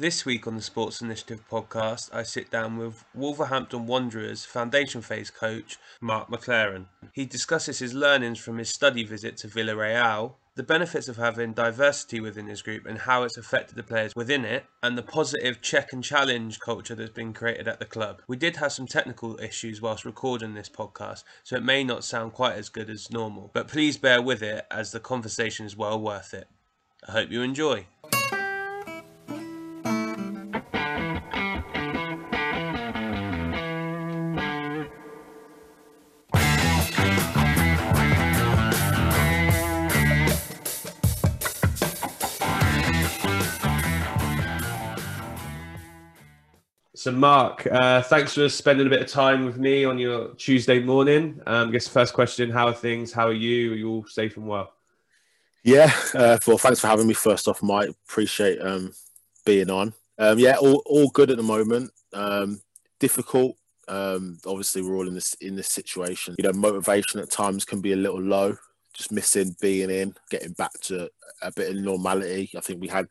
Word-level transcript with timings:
This 0.00 0.24
week 0.24 0.46
on 0.46 0.54
the 0.54 0.62
Sports 0.62 1.00
Initiative 1.00 1.42
podcast, 1.50 2.14
I 2.14 2.22
sit 2.22 2.52
down 2.52 2.76
with 2.76 3.04
Wolverhampton 3.16 3.84
Wanderers 3.88 4.44
foundation 4.44 5.02
phase 5.02 5.28
coach 5.28 5.76
Marc 6.00 6.30
McLaren. 6.30 6.86
He 7.12 7.24
discusses 7.24 7.80
his 7.80 7.94
learnings 7.94 8.38
from 8.38 8.58
his 8.58 8.72
study 8.72 9.02
visit 9.02 9.36
to 9.38 9.48
Villarreal, 9.48 10.34
the 10.54 10.62
benefits 10.62 11.08
of 11.08 11.16
having 11.16 11.52
diversity 11.52 12.20
within 12.20 12.46
his 12.46 12.62
group 12.62 12.86
and 12.86 12.96
how 12.96 13.24
it's 13.24 13.36
affected 13.36 13.74
the 13.74 13.82
players 13.82 14.12
within 14.14 14.44
it, 14.44 14.66
and 14.84 14.96
the 14.96 15.02
positive 15.02 15.60
check 15.62 15.88
and 15.92 16.04
challenge 16.04 16.60
culture 16.60 16.94
that's 16.94 17.10
been 17.10 17.32
created 17.32 17.66
at 17.66 17.80
the 17.80 17.84
club. 17.84 18.22
We 18.28 18.36
did 18.36 18.58
have 18.58 18.70
some 18.70 18.86
technical 18.86 19.36
issues 19.40 19.82
whilst 19.82 20.04
recording 20.04 20.54
this 20.54 20.68
podcast, 20.68 21.24
so 21.42 21.56
it 21.56 21.64
may 21.64 21.82
not 21.82 22.04
sound 22.04 22.34
quite 22.34 22.54
as 22.54 22.68
good 22.68 22.88
as 22.88 23.10
normal, 23.10 23.50
but 23.52 23.66
please 23.66 23.96
bear 23.96 24.22
with 24.22 24.44
it 24.44 24.64
as 24.70 24.92
the 24.92 25.00
conversation 25.00 25.66
is 25.66 25.76
well 25.76 26.00
worth 26.00 26.34
it. 26.34 26.46
I 27.08 27.10
hope 27.10 27.32
you 27.32 27.42
enjoy. 27.42 27.86
So, 47.08 47.12
Marc, 47.12 47.66
uh, 47.72 48.02
thanks 48.02 48.34
for 48.34 48.50
spending 48.50 48.86
a 48.86 48.90
bit 48.90 49.00
of 49.00 49.08
time 49.08 49.46
with 49.46 49.56
me 49.56 49.82
on 49.86 49.98
your 49.98 50.34
Tuesday 50.34 50.78
morning. 50.78 51.40
Um, 51.46 51.70
I 51.70 51.72
guess 51.72 51.88
first 51.88 52.12
question: 52.12 52.50
How 52.50 52.66
are 52.66 52.74
things? 52.74 53.14
How 53.14 53.28
are 53.28 53.32
you? 53.32 53.72
Are 53.72 53.76
you 53.76 53.88
all 53.88 54.04
safe 54.04 54.36
and 54.36 54.46
well? 54.46 54.74
Yeah, 55.64 55.90
uh, 56.12 56.36
well, 56.46 56.58
thanks 56.58 56.80
for 56.80 56.88
having 56.88 57.06
me. 57.06 57.14
First 57.14 57.48
off, 57.48 57.62
Mike, 57.62 57.88
appreciate 58.06 58.60
um, 58.60 58.92
being 59.46 59.70
on. 59.70 59.94
Um, 60.18 60.38
yeah, 60.38 60.56
all, 60.56 60.82
all 60.84 61.08
good 61.08 61.30
at 61.30 61.38
the 61.38 61.42
moment. 61.42 61.92
Um, 62.12 62.60
difficult. 63.00 63.56
Um, 63.88 64.38
obviously, 64.44 64.82
we're 64.82 64.96
all 64.96 65.08
in 65.08 65.14
this 65.14 65.32
in 65.40 65.56
this 65.56 65.68
situation. 65.68 66.34
You 66.36 66.44
know, 66.44 66.52
motivation 66.52 67.20
at 67.20 67.30
times 67.30 67.64
can 67.64 67.80
be 67.80 67.92
a 67.92 67.96
little 67.96 68.20
low. 68.20 68.54
Just 68.92 69.12
missing 69.12 69.56
being 69.62 69.88
in, 69.88 70.14
getting 70.28 70.52
back 70.52 70.78
to 70.82 71.08
a 71.40 71.52
bit 71.52 71.70
of 71.70 71.76
normality. 71.76 72.50
I 72.54 72.60
think 72.60 72.82
we 72.82 72.88
had 72.88 73.08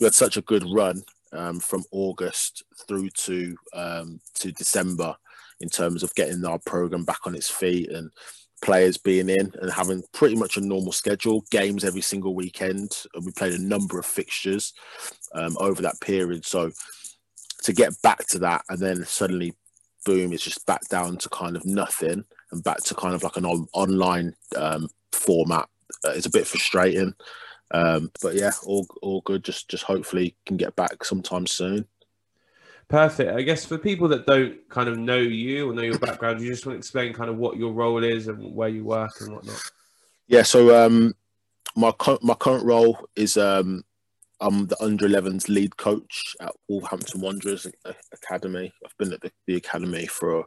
we 0.00 0.06
had 0.06 0.14
such 0.14 0.36
a 0.36 0.42
good 0.42 0.64
run 0.68 1.04
um, 1.32 1.60
from 1.60 1.84
August 1.90 2.62
through 2.86 3.10
to 3.10 3.56
um, 3.74 4.20
to 4.34 4.52
December 4.52 5.16
in 5.60 5.68
terms 5.68 6.02
of 6.02 6.14
getting 6.14 6.44
our 6.44 6.58
program 6.66 7.04
back 7.04 7.20
on 7.26 7.34
its 7.34 7.48
feet 7.48 7.90
and 7.90 8.10
players 8.62 8.96
being 8.96 9.28
in 9.28 9.52
and 9.60 9.70
having 9.70 10.02
pretty 10.12 10.36
much 10.36 10.56
a 10.56 10.60
normal 10.60 10.92
schedule, 10.92 11.44
games 11.50 11.84
every 11.84 12.00
single 12.00 12.34
weekend. 12.34 12.92
And 13.14 13.24
we 13.24 13.32
played 13.32 13.52
a 13.52 13.62
number 13.62 13.98
of 13.98 14.06
fixtures 14.06 14.72
um, 15.34 15.56
over 15.58 15.82
that 15.82 16.00
period. 16.00 16.44
So 16.44 16.70
to 17.64 17.72
get 17.72 18.00
back 18.02 18.26
to 18.28 18.38
that 18.40 18.62
and 18.68 18.78
then 18.78 19.04
suddenly, 19.04 19.54
boom, 20.04 20.32
it's 20.32 20.44
just 20.44 20.66
back 20.66 20.88
down 20.88 21.16
to 21.18 21.28
kind 21.28 21.56
of 21.56 21.64
nothing 21.64 22.24
and 22.50 22.64
back 22.64 22.78
to 22.84 22.94
kind 22.94 23.14
of 23.14 23.22
like 23.22 23.36
an 23.36 23.44
on- 23.44 23.68
online 23.72 24.34
um, 24.56 24.88
format 25.12 25.68
uh, 26.04 26.10
is 26.10 26.26
a 26.26 26.30
bit 26.30 26.46
frustrating. 26.46 27.14
Um, 27.72 28.10
but 28.20 28.34
yeah, 28.34 28.52
all 28.64 28.86
all 29.00 29.22
good. 29.22 29.44
Just 29.44 29.68
just 29.68 29.84
hopefully 29.84 30.36
can 30.46 30.56
get 30.56 30.76
back 30.76 31.04
sometime 31.04 31.46
soon. 31.46 31.86
Perfect. 32.88 33.34
I 33.34 33.40
guess 33.42 33.64
for 33.64 33.78
people 33.78 34.08
that 34.08 34.26
don't 34.26 34.68
kind 34.68 34.88
of 34.88 34.98
know 34.98 35.16
you 35.16 35.70
or 35.70 35.74
know 35.74 35.82
your 35.82 35.98
background, 35.98 36.42
you 36.42 36.50
just 36.50 36.66
want 36.66 36.74
to 36.74 36.78
explain 36.78 37.14
kind 37.14 37.30
of 37.30 37.38
what 37.38 37.56
your 37.56 37.72
role 37.72 38.04
is 38.04 38.28
and 38.28 38.54
where 38.54 38.68
you 38.68 38.84
work 38.84 39.12
and 39.20 39.32
whatnot. 39.32 39.62
Yeah. 40.26 40.42
So 40.42 40.84
um, 40.84 41.14
my 41.74 41.92
my 42.20 42.34
current 42.34 42.66
role 42.66 43.08
is 43.16 43.38
um, 43.38 43.84
I'm 44.42 44.66
the 44.66 44.82
under 44.82 45.08
11s 45.08 45.48
lead 45.48 45.76
coach 45.78 46.36
at 46.40 46.52
Wolverhampton 46.68 47.22
Wanderers 47.22 47.66
Academy. 48.12 48.70
I've 48.84 48.96
been 48.98 49.14
at 49.14 49.22
the, 49.22 49.30
the 49.46 49.56
academy 49.56 50.06
for 50.06 50.44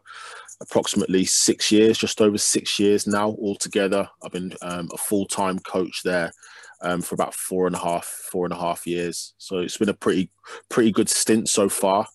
approximately 0.61 1.25
six 1.25 1.71
years, 1.71 1.97
just 1.97 2.21
over 2.21 2.37
six 2.37 2.77
years 2.77 3.07
now 3.07 3.29
altogether. 3.29 4.07
I've 4.23 4.33
been 4.33 4.53
um, 4.61 4.89
a 4.93 4.97
full 4.97 5.25
time 5.25 5.57
coach 5.59 6.01
there 6.03 6.31
um, 6.81 7.01
for 7.01 7.15
about 7.15 7.33
four 7.33 7.67
and 7.67 7.75
a 7.75 7.79
half, 7.79 8.05
four 8.05 8.45
and 8.45 8.53
a 8.53 8.57
half 8.57 8.85
years. 8.85 9.33
So 9.37 9.59
it's 9.59 9.77
been 9.77 9.89
a 9.89 9.93
pretty, 9.93 10.29
pretty 10.69 10.91
good 10.91 11.09
stint 11.09 11.49
so 11.49 11.69
far. 11.69 12.07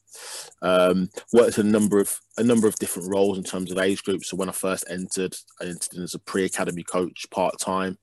Um, 0.62 1.09
worked 1.32 1.59
a 1.59 1.62
number 1.62 2.00
of 2.00 2.19
a 2.37 2.43
number 2.43 2.66
of 2.66 2.75
different 2.76 3.10
roles 3.10 3.38
in 3.38 3.44
terms 3.44 3.71
of 3.71 3.78
age 3.78 4.03
groups. 4.03 4.28
So 4.28 4.37
when 4.37 4.48
I 4.48 4.53
first 4.53 4.84
entered, 4.91 5.37
I 5.60 5.66
entered 5.66 5.98
as 6.03 6.15
a 6.15 6.19
pre-academy 6.19 6.82
coach 6.82 7.26
part 7.31 7.59
time. 7.59 7.98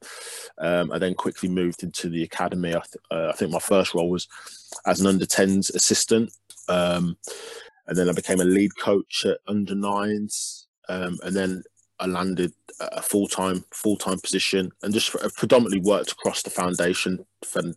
Um, 0.57 0.91
I 0.91 0.99
then 0.99 1.15
quickly 1.15 1.49
moved 1.49 1.83
into 1.83 2.09
the 2.09 2.23
academy. 2.23 2.69
I, 2.69 2.79
th- 2.79 3.03
uh, 3.11 3.29
I, 3.29 3.33
think 3.33 3.51
my 3.51 3.59
first 3.59 3.93
role 3.93 4.09
was 4.09 4.27
as 4.85 5.01
an 5.01 5.07
under 5.07 5.25
10s 5.25 5.73
assistant, 5.73 6.31
um, 6.69 7.17
and 7.87 7.97
then 7.97 8.09
I 8.09 8.13
became 8.13 8.41
a 8.41 8.45
lead 8.45 8.71
coach 8.79 9.25
at 9.25 9.39
under 9.47 9.75
nines, 9.75 10.67
um, 10.87 11.17
and 11.23 11.35
then 11.35 11.63
I 11.99 12.05
landed 12.05 12.53
a 12.79 13.01
full 13.01 13.27
time 13.27 13.65
full 13.71 13.97
time 13.97 14.19
position 14.19 14.71
and 14.83 14.93
just 14.93 15.15
predominantly 15.35 15.79
worked 15.79 16.11
across 16.11 16.43
the 16.43 16.49
foundation 16.49 17.25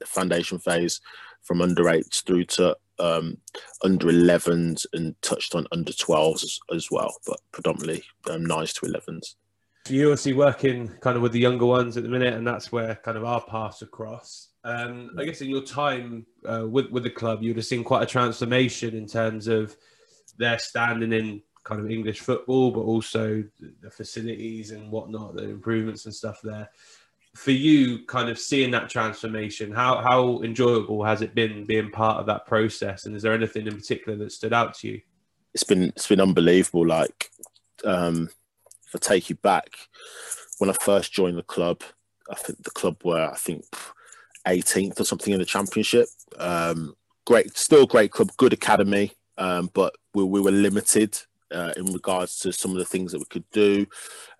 foundation 0.06 0.58
phase 0.58 1.00
from 1.42 1.62
under 1.62 1.88
eights 1.88 2.20
through 2.20 2.44
to 2.44 2.76
um, 2.98 3.38
under 3.82 4.08
11s 4.08 4.86
and 4.92 5.20
touched 5.22 5.54
on 5.54 5.66
under 5.72 5.92
12s 5.92 6.44
as, 6.44 6.60
as 6.74 6.90
well, 6.90 7.14
but 7.26 7.40
predominantly 7.50 8.04
um, 8.28 8.44
nines 8.44 8.74
to 8.74 8.86
11s. 8.86 9.36
You 9.88 10.08
obviously 10.08 10.34
working 10.34 10.88
kind 11.00 11.16
of 11.16 11.22
with 11.22 11.32
the 11.32 11.40
younger 11.40 11.64
ones 11.64 11.96
at 11.96 12.02
the 12.02 12.08
minute, 12.08 12.34
and 12.34 12.46
that's 12.46 12.70
where 12.70 12.96
kind 12.96 13.16
of 13.16 13.24
our 13.24 13.40
paths 13.40 13.82
across. 13.82 14.48
Um, 14.62 15.10
I 15.18 15.24
guess 15.24 15.40
in 15.40 15.48
your 15.48 15.62
time 15.62 16.26
uh, 16.46 16.66
with 16.68 16.90
with 16.90 17.02
the 17.02 17.10
club, 17.10 17.42
you 17.42 17.48
would 17.48 17.56
have 17.56 17.64
seen 17.64 17.82
quite 17.82 18.02
a 18.02 18.06
transformation 18.06 18.94
in 18.94 19.06
terms 19.06 19.48
of 19.48 19.74
their 20.36 20.58
standing 20.58 21.12
in 21.12 21.42
kind 21.64 21.80
of 21.80 21.90
English 21.90 22.20
football, 22.20 22.70
but 22.70 22.80
also 22.80 23.44
the 23.80 23.90
facilities 23.90 24.70
and 24.70 24.90
whatnot, 24.90 25.36
the 25.36 25.44
improvements 25.44 26.06
and 26.06 26.14
stuff 26.14 26.40
there. 26.42 26.68
For 27.34 27.52
you, 27.52 28.04
kind 28.06 28.28
of 28.28 28.38
seeing 28.38 28.72
that 28.72 28.90
transformation, 28.90 29.70
how 29.70 30.00
how 30.00 30.42
enjoyable 30.42 31.04
has 31.04 31.22
it 31.22 31.34
been 31.34 31.64
being 31.64 31.90
part 31.90 32.18
of 32.18 32.26
that 32.26 32.46
process? 32.46 33.06
And 33.06 33.14
is 33.14 33.22
there 33.22 33.32
anything 33.32 33.66
in 33.66 33.76
particular 33.76 34.18
that 34.18 34.32
stood 34.32 34.52
out 34.52 34.74
to 34.78 34.88
you? 34.88 35.00
It's 35.54 35.62
been 35.62 35.84
it's 35.84 36.08
been 36.08 36.20
unbelievable. 36.20 36.86
Like, 36.86 37.30
um, 37.84 38.30
if 38.86 38.96
I 38.96 38.98
take 38.98 39.30
you 39.30 39.36
back, 39.36 39.76
when 40.58 40.70
I 40.70 40.74
first 40.80 41.12
joined 41.12 41.38
the 41.38 41.44
club, 41.44 41.82
I 42.28 42.34
think 42.34 42.64
the 42.64 42.70
club 42.70 42.96
were 43.04 43.30
I 43.30 43.36
think 43.36 43.64
18th 44.46 44.98
or 44.98 45.04
something 45.04 45.32
in 45.32 45.38
the 45.38 45.44
championship. 45.44 46.08
Um, 46.36 46.94
great, 47.26 47.56
still 47.56 47.86
great 47.86 48.10
club, 48.10 48.30
good 48.36 48.52
academy, 48.52 49.12
um, 49.38 49.70
but 49.72 49.94
we, 50.14 50.24
we 50.24 50.40
were 50.40 50.50
limited 50.50 51.16
uh, 51.52 51.72
in 51.76 51.86
regards 51.86 52.38
to 52.40 52.52
some 52.52 52.72
of 52.72 52.78
the 52.78 52.84
things 52.84 53.12
that 53.12 53.18
we 53.18 53.24
could 53.26 53.48
do, 53.52 53.86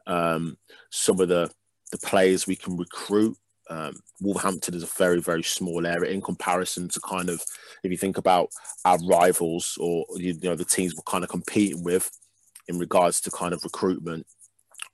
um, 0.07 0.57
some 0.91 1.21
of 1.21 1.29
the 1.29 1.51
the 1.93 1.99
players 1.99 2.47
we 2.47 2.57
can 2.57 2.77
recruit. 2.77 3.37
Um, 3.69 3.95
Wolverhampton 4.21 4.75
is 4.75 4.83
a 4.83 4.87
very 4.87 5.21
very 5.21 5.43
small 5.43 5.87
area 5.87 6.11
in 6.11 6.21
comparison 6.21 6.89
to 6.89 7.01
kind 7.01 7.31
of 7.31 7.41
if 7.85 7.91
you 7.91 7.97
think 7.97 8.19
about 8.19 8.49
our 8.85 8.99
rivals 9.09 9.79
or 9.81 10.05
you 10.17 10.39
know 10.43 10.57
the 10.57 10.65
teams 10.65 10.95
we're 10.97 11.03
kind 11.03 11.23
of 11.23 11.31
competing 11.31 11.85
with 11.85 12.11
in 12.69 12.79
regards 12.79 13.21
to 13.23 13.31
kind 13.31 13.53
of 13.53 13.63
recruitment. 13.65 14.27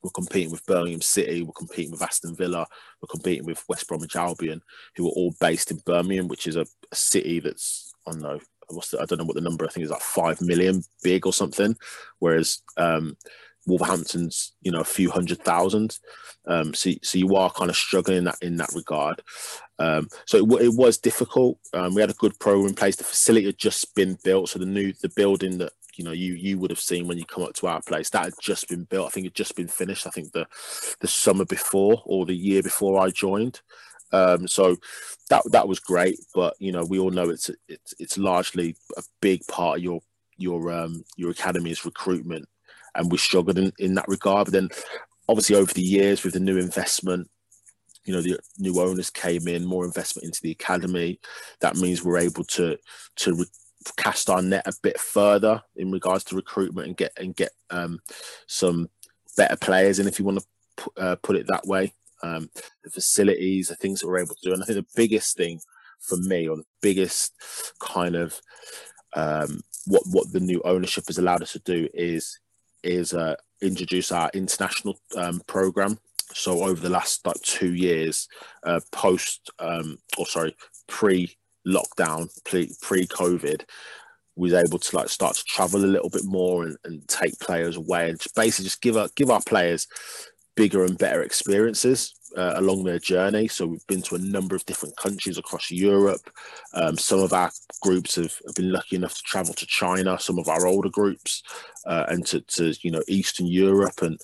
We're 0.02 0.10
competing 0.10 0.52
with 0.52 0.64
Birmingham 0.66 1.00
City, 1.00 1.42
we're 1.42 1.52
competing 1.52 1.90
with 1.90 2.02
Aston 2.02 2.36
Villa, 2.36 2.66
we're 3.00 3.08
competing 3.08 3.44
with 3.44 3.64
West 3.68 3.88
Bromwich 3.88 4.14
Albion, 4.14 4.60
who 4.94 5.06
are 5.06 5.12
all 5.12 5.34
based 5.40 5.70
in 5.70 5.78
Birmingham, 5.84 6.28
which 6.28 6.46
is 6.46 6.56
a, 6.56 6.66
a 6.92 6.96
city 6.96 7.40
that's 7.40 7.92
I 8.06 8.12
don't 8.12 8.22
know 8.22 8.40
what's 8.68 8.90
the, 8.90 9.00
I 9.00 9.04
don't 9.04 9.18
know 9.18 9.24
what 9.24 9.36
the 9.36 9.40
number 9.40 9.64
I 9.64 9.68
think 9.68 9.84
is 9.84 9.90
like 9.90 10.00
five 10.00 10.40
million 10.40 10.82
big 11.02 11.26
or 11.26 11.32
something, 11.32 11.76
whereas 12.18 12.62
um, 12.76 13.16
Wolverhampton's 13.66 14.52
you 14.62 14.70
know 14.70 14.80
a 14.80 14.84
few 14.84 15.10
hundred 15.10 15.42
thousand. 15.42 15.98
Um, 16.46 16.74
so 16.74 16.90
so 17.02 17.18
you 17.18 17.34
are 17.36 17.50
kind 17.50 17.70
of 17.70 17.76
struggling 17.76 18.18
in 18.18 18.24
that 18.24 18.38
in 18.40 18.56
that 18.56 18.72
regard. 18.74 19.22
Um, 19.78 20.08
so 20.26 20.38
it, 20.38 20.62
it, 20.62 20.74
was 20.74 20.96
difficult. 20.96 21.58
Um, 21.74 21.94
we 21.94 22.00
had 22.00 22.10
a 22.10 22.14
good 22.14 22.38
program 22.38 22.68
in 22.68 22.74
place. 22.74 22.96
The 22.96 23.04
facility 23.04 23.46
had 23.46 23.58
just 23.58 23.94
been 23.94 24.16
built, 24.24 24.48
so 24.48 24.58
the 24.58 24.66
new 24.66 24.92
the 25.02 25.10
building 25.10 25.58
that 25.58 25.72
you 25.96 26.04
know 26.04 26.12
you 26.12 26.34
you 26.34 26.58
would 26.58 26.70
have 26.70 26.80
seen 26.80 27.08
when 27.08 27.18
you 27.18 27.24
come 27.24 27.42
up 27.42 27.54
to 27.54 27.66
our 27.66 27.82
place 27.82 28.10
that 28.10 28.24
had 28.24 28.34
just 28.40 28.68
been 28.68 28.84
built. 28.84 29.08
I 29.08 29.10
think 29.10 29.26
it 29.26 29.34
just 29.34 29.56
been 29.56 29.68
finished. 29.68 30.06
I 30.06 30.10
think 30.10 30.32
the 30.32 30.46
the 31.00 31.08
summer 31.08 31.44
before 31.44 32.02
or 32.06 32.24
the 32.24 32.36
year 32.36 32.62
before 32.62 33.00
I 33.00 33.10
joined. 33.10 33.60
Um, 34.12 34.46
so 34.46 34.76
that 35.30 35.42
that 35.50 35.68
was 35.68 35.80
great, 35.80 36.18
but 36.34 36.54
you 36.58 36.72
know 36.72 36.84
we 36.84 36.98
all 36.98 37.10
know 37.10 37.28
it's 37.28 37.50
it's 37.68 37.94
it's 37.98 38.18
largely 38.18 38.76
a 38.96 39.02
big 39.20 39.46
part 39.46 39.78
of 39.78 39.84
your 39.84 40.00
your 40.36 40.72
um, 40.72 41.04
your 41.16 41.30
academy's 41.30 41.84
recruitment, 41.84 42.48
and 42.94 43.10
we 43.10 43.18
struggled 43.18 43.58
in, 43.58 43.72
in 43.78 43.94
that 43.94 44.08
regard. 44.08 44.46
But 44.46 44.52
then, 44.52 44.68
obviously, 45.28 45.56
over 45.56 45.72
the 45.72 45.82
years 45.82 46.22
with 46.22 46.34
the 46.34 46.40
new 46.40 46.58
investment, 46.58 47.28
you 48.04 48.14
know 48.14 48.22
the 48.22 48.38
new 48.58 48.80
owners 48.80 49.10
came 49.10 49.48
in, 49.48 49.64
more 49.64 49.84
investment 49.84 50.26
into 50.26 50.40
the 50.42 50.52
academy. 50.52 51.18
That 51.60 51.76
means 51.76 52.04
we're 52.04 52.18
able 52.18 52.44
to 52.44 52.78
to 53.16 53.34
re- 53.34 53.46
cast 53.96 54.30
our 54.30 54.42
net 54.42 54.66
a 54.66 54.72
bit 54.82 54.98
further 55.00 55.62
in 55.74 55.90
regards 55.90 56.24
to 56.24 56.36
recruitment 56.36 56.86
and 56.86 56.96
get 56.96 57.12
and 57.18 57.34
get 57.34 57.50
um, 57.70 58.00
some 58.46 58.88
better 59.36 59.56
players 59.56 59.98
in, 59.98 60.06
if 60.06 60.18
you 60.18 60.24
want 60.24 60.38
to 60.38 60.46
p- 60.76 61.02
uh, 61.02 61.16
put 61.16 61.36
it 61.36 61.46
that 61.48 61.66
way 61.66 61.92
um, 62.26 62.50
the 62.84 62.90
facilities, 62.90 63.68
the 63.68 63.76
things 63.76 64.00
that 64.00 64.06
we're 64.06 64.18
able 64.18 64.34
to 64.34 64.48
do. 64.48 64.52
And 64.52 64.62
I 64.62 64.66
think 64.66 64.78
the 64.78 65.00
biggest 65.00 65.36
thing 65.36 65.60
for 66.00 66.16
me, 66.16 66.48
or 66.48 66.56
the 66.56 66.64
biggest 66.82 67.32
kind 67.80 68.16
of 68.16 68.40
um, 69.14 69.60
what 69.86 70.02
what 70.10 70.32
the 70.32 70.40
new 70.40 70.60
ownership 70.64 71.04
has 71.06 71.18
allowed 71.18 71.42
us 71.42 71.52
to 71.52 71.60
do 71.60 71.88
is 71.94 72.38
is 72.82 73.14
uh, 73.14 73.34
introduce 73.60 74.12
our 74.12 74.30
international 74.34 74.98
um, 75.16 75.40
program. 75.46 75.98
So 76.32 76.64
over 76.64 76.80
the 76.80 76.90
last 76.90 77.26
like 77.26 77.40
two 77.42 77.74
years, 77.74 78.28
uh, 78.64 78.80
post 78.92 79.50
um, 79.58 79.98
or 80.18 80.26
sorry, 80.26 80.56
pre 80.86 81.36
lockdown, 81.66 82.28
pre 82.44 82.70
pre 82.82 83.06
COVID, 83.06 83.62
was 84.36 84.52
able 84.52 84.78
to 84.78 84.96
like 84.96 85.08
start 85.08 85.36
to 85.36 85.44
travel 85.44 85.84
a 85.84 85.86
little 85.86 86.10
bit 86.10 86.24
more 86.24 86.64
and, 86.64 86.76
and 86.84 87.08
take 87.08 87.38
players 87.40 87.76
away 87.76 88.10
and 88.10 88.20
just 88.20 88.34
basically 88.34 88.64
just 88.64 88.82
give 88.82 88.96
our 88.96 89.08
give 89.16 89.30
our 89.30 89.42
players 89.46 89.86
bigger 90.56 90.84
and 90.84 90.98
better 90.98 91.22
experiences 91.22 92.14
uh, 92.36 92.54
along 92.56 92.84
their 92.84 92.98
journey. 92.98 93.48
So 93.48 93.66
we've 93.66 93.86
been 93.86 94.02
to 94.02 94.14
a 94.14 94.20
number 94.20 94.54
of 94.54 94.64
different 94.66 94.96
countries 94.96 95.38
across 95.38 95.70
Europe. 95.70 96.30
Um, 96.74 96.96
some 96.96 97.20
of 97.20 97.32
our 97.32 97.50
groups 97.80 98.16
have, 98.16 98.34
have, 98.46 98.54
been 98.54 98.72
lucky 98.72 98.96
enough 98.96 99.14
to 99.14 99.22
travel 99.22 99.54
to 99.54 99.66
China. 99.66 100.18
Some 100.18 100.38
of 100.38 100.48
our 100.48 100.66
older 100.66 100.88
groups 100.88 101.42
uh, 101.86 102.06
and 102.08 102.26
to, 102.26 102.40
to, 102.40 102.74
you 102.82 102.90
know 102.90 103.02
Eastern 103.08 103.46
Europe, 103.46 104.02
and 104.02 104.18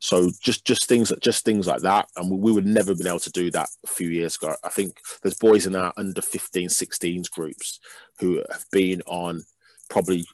so 0.00 0.30
just 0.40 0.64
just 0.64 0.88
things 0.88 1.08
that 1.10 1.20
just 1.20 1.44
things 1.44 1.66
like 1.66 1.82
that. 1.82 2.08
And 2.16 2.30
we, 2.30 2.36
we 2.38 2.52
would 2.52 2.66
never 2.66 2.94
been 2.94 3.06
able 3.06 3.20
to 3.20 3.30
do 3.30 3.50
that 3.52 3.68
a 3.84 3.88
few 3.88 4.08
years 4.08 4.36
ago. 4.36 4.54
I 4.64 4.68
think 4.68 4.94
there's 5.22 5.38
boys 5.38 5.66
in 5.66 5.76
our 5.76 5.92
under 5.96 6.22
15, 6.22 6.68
16s 6.68 7.30
groups 7.30 7.80
who 8.18 8.42
have 8.50 8.64
been 8.72 9.02
on 9.06 9.42
probably 9.88 10.26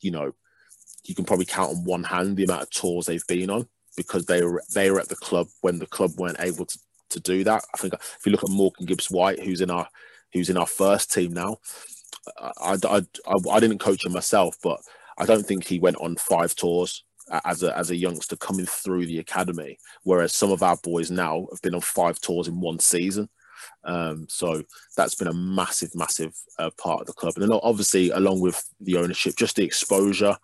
you 0.00 0.10
know 0.10 0.32
you 1.04 1.14
can 1.14 1.24
probably 1.24 1.44
count 1.44 1.70
on 1.70 1.84
one 1.84 2.04
hand 2.04 2.36
the 2.36 2.44
amount 2.44 2.62
of 2.62 2.70
tours 2.70 3.06
they've 3.06 3.26
been 3.26 3.50
on 3.50 3.68
because 3.96 4.26
they 4.26 4.42
were 4.42 4.62
they 4.74 4.90
were 4.90 5.00
at 5.00 5.08
the 5.08 5.16
club 5.16 5.48
when 5.60 5.78
the 5.78 5.86
club 5.86 6.12
weren't 6.18 6.40
able 6.40 6.66
to, 6.66 6.78
to 7.10 7.20
do 7.20 7.44
that. 7.44 7.64
I 7.74 7.78
think 7.78 7.94
if 7.94 8.20
you 8.24 8.32
look 8.32 8.44
at 8.44 8.50
Morgan 8.50 8.86
Gibbs 8.86 9.10
White, 9.10 9.42
who's 9.42 9.60
in 9.60 9.70
our 9.70 9.88
who's 10.32 10.50
in 10.50 10.56
our 10.56 10.66
first 10.66 11.12
team 11.12 11.32
now, 11.32 11.58
I, 12.38 12.76
I, 12.84 12.96
I, 13.26 13.50
I 13.50 13.60
didn't 13.60 13.78
coach 13.78 14.04
him 14.04 14.12
myself, 14.12 14.56
but 14.62 14.80
I 15.18 15.26
don't 15.26 15.46
think 15.46 15.64
he 15.64 15.78
went 15.78 15.96
on 15.98 16.16
five 16.16 16.54
tours 16.54 17.04
as 17.44 17.62
a 17.62 17.76
as 17.76 17.90
a 17.90 17.96
youngster 17.96 18.36
coming 18.36 18.66
through 18.66 19.06
the 19.06 19.18
academy. 19.18 19.78
Whereas 20.02 20.34
some 20.34 20.50
of 20.50 20.62
our 20.62 20.76
boys 20.82 21.10
now 21.10 21.46
have 21.50 21.62
been 21.62 21.74
on 21.74 21.80
five 21.80 22.20
tours 22.20 22.48
in 22.48 22.60
one 22.60 22.78
season. 22.78 23.28
Um, 23.84 24.26
so 24.28 24.62
that's 24.96 25.14
been 25.14 25.28
a 25.28 25.32
massive, 25.32 25.94
massive 25.94 26.34
uh, 26.58 26.70
part 26.76 27.00
of 27.00 27.06
the 27.06 27.12
club. 27.12 27.34
And 27.36 27.42
then 27.42 27.58
obviously, 27.62 28.10
along 28.10 28.40
with 28.40 28.62
the 28.80 28.96
ownership, 28.96 29.36
just 29.36 29.56
the 29.56 29.64
exposure 29.64 30.36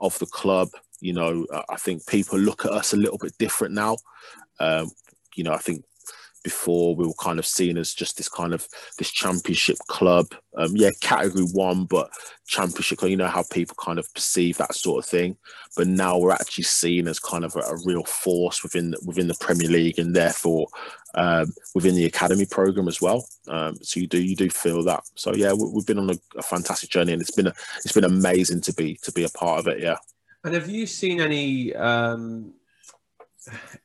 of 0.00 0.18
the 0.18 0.26
club, 0.26 0.68
you 1.00 1.12
know, 1.12 1.46
I 1.68 1.76
think 1.76 2.06
people 2.06 2.38
look 2.38 2.64
at 2.64 2.72
us 2.72 2.92
a 2.92 2.96
little 2.96 3.18
bit 3.18 3.36
different 3.38 3.74
now. 3.74 3.96
Um, 4.60 4.90
you 5.34 5.44
know, 5.44 5.52
I 5.52 5.58
think 5.58 5.84
before 6.42 6.94
we 6.94 7.06
were 7.06 7.14
kind 7.14 7.38
of 7.38 7.46
seen 7.46 7.76
as 7.76 7.92
just 7.92 8.16
this 8.16 8.28
kind 8.28 8.54
of 8.54 8.66
this 8.96 9.10
championship 9.10 9.76
club. 9.88 10.26
Um, 10.56 10.72
yeah 10.74 10.90
category 11.00 11.44
one 11.52 11.84
but 11.84 12.10
championship 12.46 13.00
you 13.02 13.16
know 13.16 13.28
how 13.28 13.44
people 13.52 13.76
kind 13.78 13.98
of 13.98 14.12
perceive 14.14 14.56
that 14.58 14.74
sort 14.74 15.04
of 15.04 15.10
thing. 15.10 15.36
But 15.76 15.88
now 15.88 16.18
we're 16.18 16.32
actually 16.32 16.64
seen 16.64 17.06
as 17.08 17.18
kind 17.18 17.44
of 17.44 17.54
a, 17.56 17.60
a 17.60 17.78
real 17.84 18.04
force 18.04 18.62
within 18.62 18.94
within 19.04 19.28
the 19.28 19.36
premier 19.40 19.68
league 19.68 19.98
and 19.98 20.14
therefore 20.14 20.68
um, 21.14 21.52
within 21.74 21.94
the 21.94 22.06
academy 22.06 22.46
program 22.46 22.88
as 22.88 23.00
well. 23.00 23.26
Um, 23.48 23.76
so 23.82 24.00
you 24.00 24.06
do 24.06 24.22
you 24.22 24.36
do 24.36 24.48
feel 24.48 24.82
that. 24.84 25.04
So 25.16 25.34
yeah 25.34 25.52
we, 25.52 25.70
have 25.76 25.86
been 25.86 25.98
on 25.98 26.10
a, 26.10 26.18
a 26.36 26.42
fantastic 26.42 26.90
journey 26.90 27.12
and 27.12 27.20
it's 27.20 27.36
been 27.36 27.48
a, 27.48 27.54
it's 27.84 27.92
been 27.92 28.04
amazing 28.04 28.62
to 28.62 28.72
be 28.72 28.98
to 29.02 29.12
be 29.12 29.24
a 29.24 29.28
part 29.28 29.60
of 29.60 29.66
it 29.68 29.80
yeah 29.80 29.96
and 30.44 30.54
have 30.54 30.68
you 30.68 30.86
seen 30.86 31.20
any 31.20 31.74
um, 31.74 32.54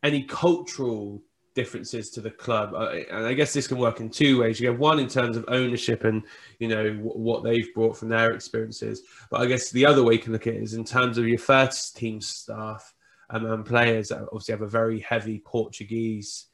any 0.03 0.23
cultural 0.23 1.21
differences 1.55 2.09
to 2.11 2.21
the 2.21 2.31
club? 2.31 2.73
And 2.73 3.25
I 3.25 3.33
guess 3.33 3.53
this 3.53 3.67
can 3.67 3.77
work 3.77 3.99
in 3.99 4.09
two 4.09 4.41
ways. 4.41 4.59
You 4.59 4.69
have 4.69 4.79
one 4.79 4.99
in 4.99 5.07
terms 5.07 5.37
of 5.37 5.45
ownership 5.47 6.03
and 6.03 6.23
you 6.59 6.67
know 6.67 6.93
what 7.01 7.43
they've 7.43 7.73
brought 7.73 7.97
from 7.97 8.09
their 8.09 8.31
experiences, 8.31 9.01
but 9.29 9.41
I 9.41 9.45
guess 9.45 9.71
the 9.71 9.85
other 9.85 10.03
way 10.03 10.13
you 10.13 10.19
can 10.19 10.33
look 10.33 10.47
at 10.47 10.55
it 10.55 10.63
is 10.63 10.73
in 10.73 10.85
terms 10.85 11.17
of 11.17 11.27
your 11.27 11.39
first 11.39 11.97
team 11.97 12.21
staff 12.21 12.93
um, 13.29 13.45
and 13.45 13.65
players 13.65 14.09
that 14.09 14.21
obviously 14.23 14.53
have 14.53 14.61
a 14.61 14.67
very 14.67 14.99
heavy 14.99 15.39
Portuguese 15.39 16.47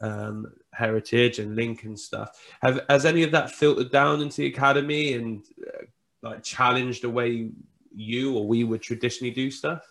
um, 0.00 0.46
heritage 0.72 1.38
and 1.38 1.54
link 1.54 1.84
and 1.84 1.98
stuff. 1.98 2.30
Have 2.62 2.80
has 2.88 3.06
any 3.06 3.22
of 3.22 3.30
that 3.32 3.50
filtered 3.50 3.92
down 3.92 4.20
into 4.20 4.38
the 4.38 4.46
academy 4.46 5.14
and 5.14 5.44
uh, 5.66 5.84
like 6.22 6.42
challenged 6.42 7.02
the 7.02 7.10
way 7.10 7.50
you 7.94 8.36
or 8.36 8.46
we 8.46 8.64
would 8.64 8.82
traditionally 8.82 9.32
do 9.32 9.50
stuff? 9.50 9.82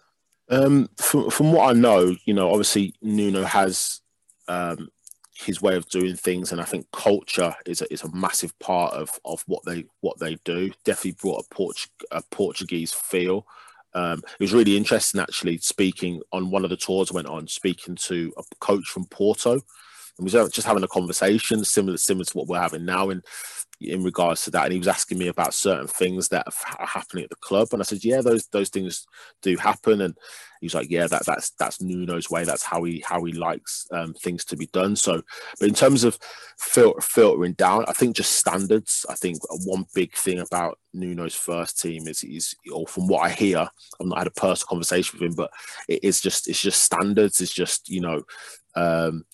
Um, 0.50 0.90
from, 0.98 1.30
from 1.30 1.52
what 1.52 1.70
I 1.70 1.74
know, 1.74 2.16
you 2.26 2.34
know, 2.34 2.50
obviously 2.50 2.94
Nuno 3.02 3.44
has 3.44 4.02
um, 4.48 4.90
his 5.36 5.62
way 5.62 5.76
of 5.76 5.88
doing 5.90 6.16
things, 6.16 6.52
and 6.52 6.62
I 6.62 6.66
think 6.66 6.92
culture 6.92 7.56
is 7.66 7.82
a, 7.82 7.92
is 7.92 8.04
a 8.04 8.16
massive 8.16 8.58
part 8.60 8.94
of 8.94 9.10
of 9.26 9.44
what 9.48 9.64
they 9.66 9.86
what 10.02 10.20
they 10.20 10.36
do. 10.44 10.72
Definitely 10.84 11.18
brought 11.22 11.46
a, 11.46 11.54
Port- 11.54 11.88
a 12.12 12.22
Portuguese 12.32 12.94
feel. 12.94 13.46
Um, 13.96 14.20
it 14.20 14.44
was 14.44 14.54
really 14.54 14.76
interesting 14.76 15.22
actually 15.22 15.58
speaking 15.60 16.22
on 16.32 16.50
one 16.50 16.64
of 16.64 16.72
the 16.72 16.78
tours 16.78 17.12
I 17.12 17.16
went 17.16 17.28
on, 17.28 17.48
speaking 17.48 17.96
to 17.96 18.34
a 18.38 18.44
coach 18.60 18.86
from 18.86 19.06
Porto, 19.06 19.54
and 19.54 19.62
we 20.20 20.24
was 20.26 20.52
just 20.52 20.68
having 20.68 20.84
a 20.84 20.88
conversation 20.88 21.64
similar 21.64 21.98
similar 21.98 22.26
to 22.26 22.38
what 22.38 22.48
we're 22.48 22.60
having 22.60 22.86
now. 22.86 23.10
And 23.10 23.24
in 23.90 24.04
regards 24.04 24.44
to 24.44 24.52
that, 24.52 24.64
and 24.64 24.74
he 24.74 24.80
was 24.80 24.88
asking 24.88 25.18
me 25.18 25.28
about 25.28 25.54
certain 25.54 25.88
things 25.88 26.30
that 26.30 26.48
are 26.80 26.86
happening 26.86 27.24
at 27.24 27.30
the 27.30 27.36
club, 27.38 27.70
and 27.72 27.82
I 27.82 27.86
said, 27.86 28.04
"Yeah, 28.04 28.22
those 28.22 28.48
those 28.48 28.70
things 28.70 29.06
do 29.42 29.56
happen." 29.58 30.02
And 30.02 30.18
he's 30.62 30.74
like, 30.74 30.90
"Yeah, 30.90 31.08
that 31.08 31.26
that's 31.26 31.52
that's 31.52 31.82
Nuno's 31.82 32.30
way. 32.30 32.44
That's 32.44 32.64
how 32.64 32.84
he 32.84 33.04
how 33.06 33.24
he 33.24 33.34
likes 33.34 33.88
um, 33.92 34.14
things 34.14 34.46
to 34.46 34.58
be 34.58 34.68
done." 34.68 34.96
So, 34.96 35.22
but 35.60 35.70
in 35.70 35.76
terms 35.76 36.04
of 36.04 36.18
filter, 36.58 37.02
filtering 37.02 37.54
down, 37.54 37.86
I 37.88 37.94
think 37.94 38.16
just 38.16 38.34
standards. 38.34 39.06
I 39.10 39.16
think 39.16 39.40
one 39.66 39.86
big 39.94 40.14
thing 40.16 40.40
about 40.40 40.80
Nuno's 40.94 41.36
first 41.36 41.80
team 41.82 42.08
is 42.08 42.22
he's, 42.22 42.56
or 42.72 42.88
from 42.88 43.08
what 43.08 43.26
I 43.26 43.30
hear, 43.30 43.68
I've 44.00 44.08
not 44.08 44.20
had 44.20 44.28
a 44.28 44.32
personal 44.32 44.70
conversation 44.70 45.20
with 45.20 45.30
him, 45.30 45.36
but 45.36 45.52
it 45.88 46.04
is 46.04 46.22
just 46.22 46.48
it's 46.48 46.62
just 46.62 46.82
standards. 46.82 47.42
It's 47.42 47.54
just 47.54 47.90
you 47.90 48.02
know. 48.02 48.24
Um, 48.76 49.26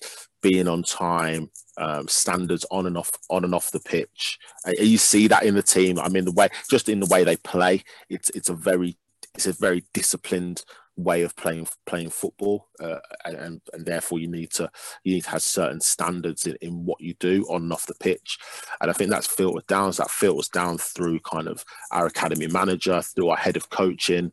being 0.42 0.68
on 0.68 0.84
time, 0.84 1.50
um, 1.80 2.08
standards 2.08 2.66
on 2.72 2.86
and 2.86 2.98
off 2.98 3.12
on 3.30 3.44
and 3.44 3.56
off 3.56 3.72
the 3.72 3.80
pitch. 3.80 4.38
Uh, 4.68 4.72
you 4.80 4.98
see 4.98 5.28
that 5.28 5.44
in 5.44 5.56
the 5.56 5.64
team. 5.64 6.00
I 6.00 6.10
mean, 6.10 6.26
the 6.26 6.32
way 6.32 6.50
just 6.70 6.90
in 6.90 7.00
the 7.00 7.08
way 7.08 7.24
they 7.24 7.38
play, 7.38 7.84
it's 8.10 8.30
it's 8.32 8.50
a 8.50 8.54
very 8.54 8.98
it's 9.36 9.48
a 9.48 9.54
very 9.54 9.84
disciplined 9.94 10.64
way 10.96 11.22
of 11.22 11.36
playing 11.38 11.68
playing 11.86 12.10
football, 12.10 12.68
uh, 12.80 13.00
and 13.26 13.62
and 13.74 13.86
therefore 13.86 14.20
you 14.20 14.28
need 14.28 14.52
to 14.52 14.70
you 15.04 15.16
need 15.16 15.24
to 15.24 15.30
have 15.30 15.42
certain 15.42 15.80
standards 15.80 16.46
in, 16.46 16.56
in 16.62 16.86
what 16.86 17.00
you 17.02 17.14
do 17.16 17.46
on 17.50 17.64
and 17.64 17.74
off 17.74 17.88
the 17.88 17.96
pitch, 17.96 18.38
and 18.82 18.90
I 18.90 18.94
think 18.94 19.10
that's 19.10 19.28
filtered 19.28 19.68
down. 19.68 19.94
So 19.94 20.04
that 20.04 20.12
filters 20.12 20.50
down 20.50 20.78
through 20.78 21.20
kind 21.22 21.48
of 21.48 21.64
our 21.92 22.06
academy 22.06 22.48
manager, 22.48 23.02
through 23.02 23.30
our 23.30 23.38
head 23.38 23.58
of 23.58 23.70
coaching, 23.70 24.32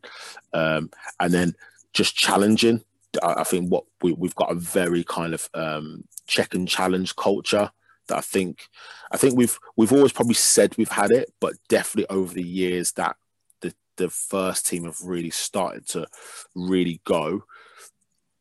um, 0.53 0.91
and 1.19 1.33
then 1.33 1.55
just 1.93 2.15
challenging 2.15 2.83
I 3.23 3.43
think 3.43 3.71
what 3.71 3.85
we, 4.01 4.15
have 4.21 4.35
got 4.35 4.51
a 4.51 4.55
very 4.55 5.03
kind 5.03 5.33
of 5.33 5.49
um, 5.53 6.03
check 6.27 6.53
and 6.53 6.67
challenge 6.67 7.15
culture 7.15 7.71
that 8.07 8.17
I 8.17 8.21
think 8.21 8.67
I 9.11 9.17
think 9.17 9.37
we've 9.37 9.57
we've 9.75 9.93
always 9.93 10.11
probably 10.11 10.35
said 10.35 10.75
we've 10.77 10.89
had 10.89 11.11
it, 11.11 11.31
but 11.39 11.53
definitely 11.67 12.15
over 12.15 12.33
the 12.33 12.43
years 12.43 12.91
that 12.93 13.15
the 13.61 13.73
the 13.97 14.09
first 14.09 14.67
team 14.67 14.85
have 14.85 15.01
really 15.01 15.29
started 15.29 15.87
to 15.89 16.07
really 16.55 17.01
go. 17.05 17.43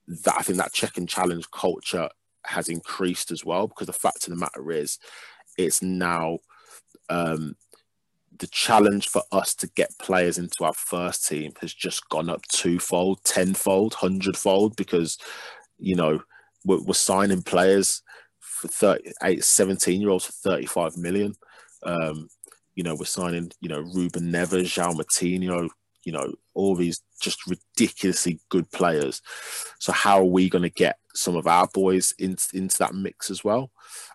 That 0.09 0.37
I 0.39 0.43
think 0.43 0.59
that 0.59 0.73
check 0.73 0.99
and 0.99 1.09
challenge 1.09 1.51
culture 1.51 2.09
has 2.45 2.69
increased 2.69 3.31
as 3.31 3.45
well 3.45 3.67
because 3.67 3.89
the 3.89 3.93
fact 3.93 4.27
of 4.27 4.31
the 4.31 4.37
matter 4.37 4.71
is, 4.71 4.99
it's 5.59 5.83
now 5.83 6.39
um, 7.09 7.57
the 8.39 8.47
challenge 8.47 9.09
for 9.09 9.23
us 9.33 9.55
to 9.55 9.67
get 9.69 9.99
players 9.99 10.39
into 10.39 10.65
our 10.65 10.75
first 10.75 11.27
team 11.27 11.53
has 11.61 11.73
just 11.73 12.09
gone 12.09 12.29
up 12.29 12.43
twofold, 12.49 13.23
tenfold, 13.25 13.95
hundredfold 13.95 14.77
because, 14.77 15.19
you 15.79 15.95
know, 15.95 16.21
we're, 16.67 16.83
we're 16.83 16.95
signing 16.95 17.43
players 17.43 18.03
for 18.41 18.69
38, 18.69 19.45
17 19.45 20.01
year 20.01 20.11
olds 20.11 20.27
for 20.27 20.33
35 20.33 20.97
million. 20.97 21.35
Um, 21.83 22.29
you 22.75 22.83
know, 22.83 22.95
we're 22.95 23.07
signing, 23.07 23.51
you 23.61 23.69
know, 23.69 23.81
Ruben 23.81 24.31
Neves, 24.31 24.65
João 24.65 24.95
Moutinho, 24.95 25.69
you 26.05 26.13
know, 26.13 26.35
all 26.55 26.75
these 26.75 27.03
just 27.21 27.47
ridiculously 27.47 28.41
good 28.49 28.71
players. 28.71 29.23
So 29.79 29.93
how 29.93 30.19
are 30.19 30.25
we 30.25 30.49
going 30.49 30.63
to 30.63 30.71
get 30.71 30.99
some 31.15 31.37
of 31.37 31.47
our 31.47 31.69
boys 31.73 32.15
in, 32.19 32.37
into 32.53 32.79
that 32.79 32.95
mix 32.95 33.31
as 33.31 33.43
well? 33.43 33.71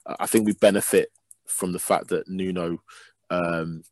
Uh, 0.05 0.15
I 0.19 0.27
think 0.27 0.45
we 0.45 0.53
benefit 0.53 1.11
from 1.47 1.71
the 1.71 1.79
fact 1.79 2.09
that 2.09 2.27
Nuno 2.27 2.81
um, 3.29 3.83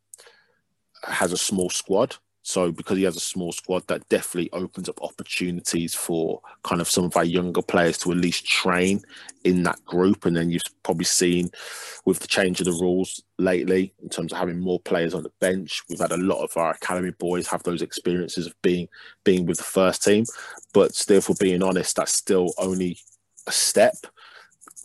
has 1.04 1.32
a 1.32 1.38
small 1.38 1.70
squad. 1.70 2.18
So 2.42 2.72
because 2.72 2.98
he 2.98 3.04
has 3.04 3.18
a 3.18 3.22
small 3.22 3.52
squad, 3.52 3.86
that 3.88 4.08
definitely 4.10 4.50
opens 4.54 4.88
up 4.90 5.02
opportunities 5.04 5.94
for 5.94 6.42
kind 6.64 6.82
of 6.82 6.90
some 6.90 7.04
of 7.04 7.16
our 7.18 7.26
younger 7.26 7.62
players 7.62 7.98
to 8.00 8.12
at 8.12 8.18
least 8.18 8.46
train 8.46 9.02
in 9.44 9.64
that 9.64 9.84
group. 9.86 10.26
And 10.26 10.36
then 10.36 10.50
you've 10.50 10.62
probably 10.84 11.06
seen 11.06 11.50
with 12.06 12.20
the 12.20 12.28
change 12.28 12.60
of 12.60 12.66
the 12.66 12.72
rules 12.72 13.22
lately 13.38 13.94
in 14.02 14.10
terms 14.10 14.32
of 14.32 14.38
having 14.38 14.60
more 14.60 14.80
players 14.80 15.14
on 15.14 15.24
the 15.24 15.32
bench. 15.40 15.84
We've 15.90 16.00
had 16.00 16.12
a 16.12 16.18
lot 16.18 16.44
of 16.44 16.56
our 16.56 16.72
academy 16.72 17.12
boys 17.12 17.48
have 17.48 17.64
those 17.64 17.82
experiences 17.82 18.48
of 18.48 18.60
being 18.62 18.88
being 19.24 19.46
with 19.46 19.58
the 19.58 19.64
first 19.64 20.04
team. 20.04 20.26
But 20.74 20.96
still, 20.96 21.22
for 21.22 21.36
being 21.40 21.62
honest, 21.62 21.98
that's 21.98 22.14
still 22.14 22.54
only 22.58 23.00
a 23.48 23.52
step. 23.52 23.96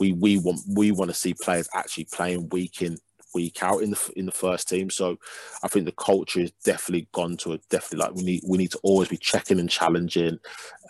We 0.00 0.12
we 0.12 0.38
want 0.38 0.60
we 0.68 0.90
want 0.90 1.10
to 1.10 1.16
see 1.16 1.34
players 1.34 1.68
actually 1.72 2.08
playing 2.12 2.48
week 2.48 2.82
in 2.82 2.98
week 3.34 3.62
out 3.62 3.82
in 3.82 3.90
the 3.90 4.12
in 4.16 4.26
the 4.26 4.32
first 4.32 4.68
team. 4.68 4.90
So 4.90 5.16
I 5.62 5.68
think 5.68 5.86
the 5.86 5.92
culture 5.92 6.40
is 6.40 6.52
definitely 6.64 7.08
gone 7.12 7.36
to 7.38 7.54
a 7.54 7.58
definitely 7.70 8.06
like 8.06 8.14
we 8.14 8.22
need 8.22 8.42
we 8.46 8.58
need 8.58 8.70
to 8.72 8.80
always 8.82 9.08
be 9.08 9.16
checking 9.16 9.60
and 9.60 9.70
challenging, 9.70 10.38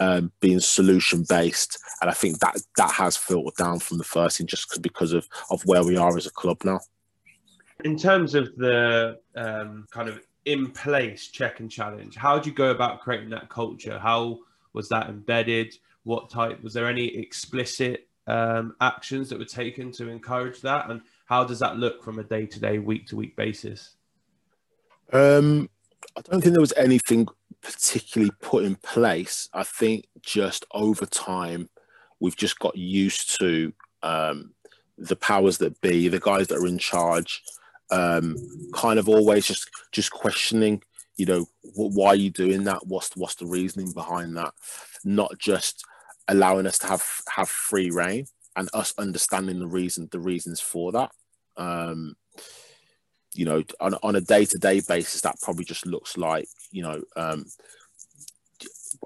um, 0.01 0.33
being 0.41 0.61
solution 0.61 1.25
based, 1.29 1.79
and 2.01 2.11
I 2.11 2.15
think 2.15 2.39
that 2.41 2.61
that 2.77 2.91
has 2.93 3.17
filtered 3.17 3.57
down 3.57 3.79
from 3.79 3.99
the 3.99 4.05
first 4.05 4.37
team 4.37 4.47
just 4.47 4.81
because 4.83 5.13
of 5.13 5.29
of 5.51 5.63
where 5.65 5.85
we 5.85 5.97
are 5.97 6.17
as 6.17 6.27
a 6.27 6.31
club 6.31 6.59
now. 6.65 6.81
In 7.85 7.97
terms 7.97 8.35
of 8.35 8.55
the 8.57 9.19
um, 9.35 9.87
kind 9.91 10.09
of 10.09 10.21
in 10.45 10.71
place 10.71 11.29
check 11.29 11.61
and 11.61 11.71
challenge, 11.71 12.17
how 12.17 12.39
do 12.39 12.51
you 12.51 12.55
go 12.55 12.71
about 12.71 13.01
creating 13.01 13.31
that 13.31 13.49
culture? 13.49 13.99
How 13.99 14.41
was 14.73 14.89
that 14.91 15.09
embedded? 15.09 15.75
What 16.05 16.31
type 16.31 16.63
was 16.63 16.75
there 16.75 16.87
any 16.87 17.07
explicit 17.17 18.09
um, 18.27 18.75
actions 18.81 19.29
that 19.31 19.39
were 19.39 19.45
taken 19.45 19.91
to 19.93 20.09
encourage 20.09 20.61
that? 20.61 20.91
And 20.91 21.01
how 21.25 21.45
does 21.45 21.59
that 21.61 21.79
look 21.79 22.03
from 22.03 22.19
a 22.19 22.25
day 22.25 22.47
to 22.47 22.61
day, 22.61 22.79
week 22.79 23.07
to 23.09 23.17
week 23.17 23.37
basis? 23.37 23.97
Um, 25.13 25.69
I 26.17 26.21
don't 26.21 26.41
think 26.41 26.53
there 26.53 26.61
was 26.61 26.75
anything 26.77 27.27
particularly 27.63 28.33
put 28.41 28.65
in 28.65 28.77
place. 28.77 29.49
I 29.53 29.65
think 29.65 30.07
just 30.23 30.65
over 30.73 31.07
time, 31.07 31.69
we've 32.21 32.37
just 32.37 32.59
got 32.59 32.77
used 32.77 33.39
to 33.41 33.73
um, 34.03 34.53
the 34.99 35.17
powers 35.17 35.59
that 35.59 35.81
be, 35.81 36.09
the 36.09 36.21
guys 36.21 36.49
that 36.49 36.59
are 36.59 36.67
in 36.67 36.79
charge, 36.79 37.43
um, 37.91 38.37
kind 38.75 38.99
of 38.99 39.09
always 39.09 39.47
just 39.47 39.71
just 39.93 40.11
questioning. 40.11 40.83
You 41.17 41.27
know, 41.27 41.47
why 41.75 42.09
are 42.09 42.17
you 42.17 42.31
doing 42.31 42.65
that? 42.65 42.87
What's 42.87 43.17
what's 43.17 43.37
the 43.37 43.47
reasoning 43.47 43.93
behind 43.93 44.37
that? 44.37 44.53
Not 45.05 45.39
just 45.39 45.85
allowing 46.29 46.67
us 46.67 46.79
to 46.79 46.87
have 46.89 47.05
have 47.35 47.49
free 47.49 47.91
reign 47.91 48.27
and 48.57 48.69
us 48.73 48.95
understanding 48.99 49.59
the 49.59 49.67
reason 49.67 50.09
the 50.13 50.19
reasons 50.19 50.61
for 50.61 50.93
that 50.93 51.11
um 51.57 52.15
you 53.35 53.45
know 53.45 53.63
on, 53.81 53.95
on 54.03 54.17
a 54.17 54.21
day-to-day 54.21 54.81
basis 54.89 55.21
that 55.21 55.37
probably 55.43 55.65
just 55.65 55.87
looks 55.87 56.17
like 56.17 56.49
you 56.71 56.83
know 56.83 57.03
um 57.17 57.45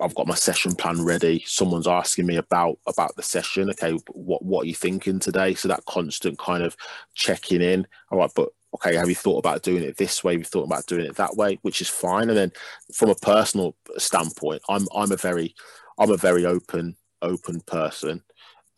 I've 0.00 0.14
got 0.14 0.26
my 0.26 0.34
session 0.34 0.74
plan 0.74 1.02
ready. 1.02 1.42
Someone's 1.46 1.88
asking 1.88 2.26
me 2.26 2.36
about 2.36 2.78
about 2.86 3.16
the 3.16 3.22
session. 3.22 3.70
Okay, 3.70 3.98
what 4.12 4.44
what 4.44 4.64
are 4.64 4.68
you 4.68 4.74
thinking 4.74 5.18
today? 5.18 5.54
So 5.54 5.68
that 5.68 5.84
constant 5.86 6.38
kind 6.38 6.62
of 6.62 6.76
checking 7.14 7.62
in. 7.62 7.86
All 8.10 8.18
right, 8.18 8.30
but 8.34 8.50
okay, 8.74 8.94
have 8.96 9.08
you 9.08 9.14
thought 9.14 9.38
about 9.38 9.62
doing 9.62 9.82
it 9.82 9.96
this 9.96 10.22
way? 10.22 10.32
Have 10.32 10.40
you 10.40 10.44
thought 10.44 10.66
about 10.66 10.86
doing 10.86 11.06
it 11.06 11.16
that 11.16 11.36
way? 11.36 11.58
Which 11.62 11.80
is 11.80 11.88
fine. 11.88 12.28
And 12.28 12.38
then 12.38 12.52
from 12.94 13.10
a 13.10 13.14
personal 13.14 13.76
standpoint, 13.96 14.62
I'm 14.68 14.86
I'm 14.94 15.12
a 15.12 15.16
very 15.16 15.54
I'm 15.98 16.10
a 16.10 16.16
very 16.16 16.44
open 16.44 16.96
open 17.22 17.60
person. 17.62 18.22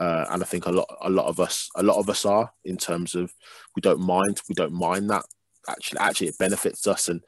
Uh, 0.00 0.24
and 0.30 0.42
I 0.42 0.46
think 0.46 0.64
a 0.64 0.72
lot, 0.72 0.88
a 1.02 1.10
lot 1.10 1.26
of 1.26 1.38
us, 1.38 1.68
a 1.76 1.82
lot 1.82 1.98
of 1.98 2.08
us 2.08 2.24
are 2.24 2.50
in 2.64 2.78
terms 2.78 3.14
of 3.14 3.32
we 3.76 3.82
don't 3.82 4.00
mind, 4.00 4.40
we 4.48 4.54
don't 4.54 4.72
mind 4.72 5.10
that. 5.10 5.24
Actually, 5.68 6.00
actually, 6.00 6.28
it 6.28 6.38
benefits 6.38 6.86
us, 6.86 7.08
and 7.10 7.20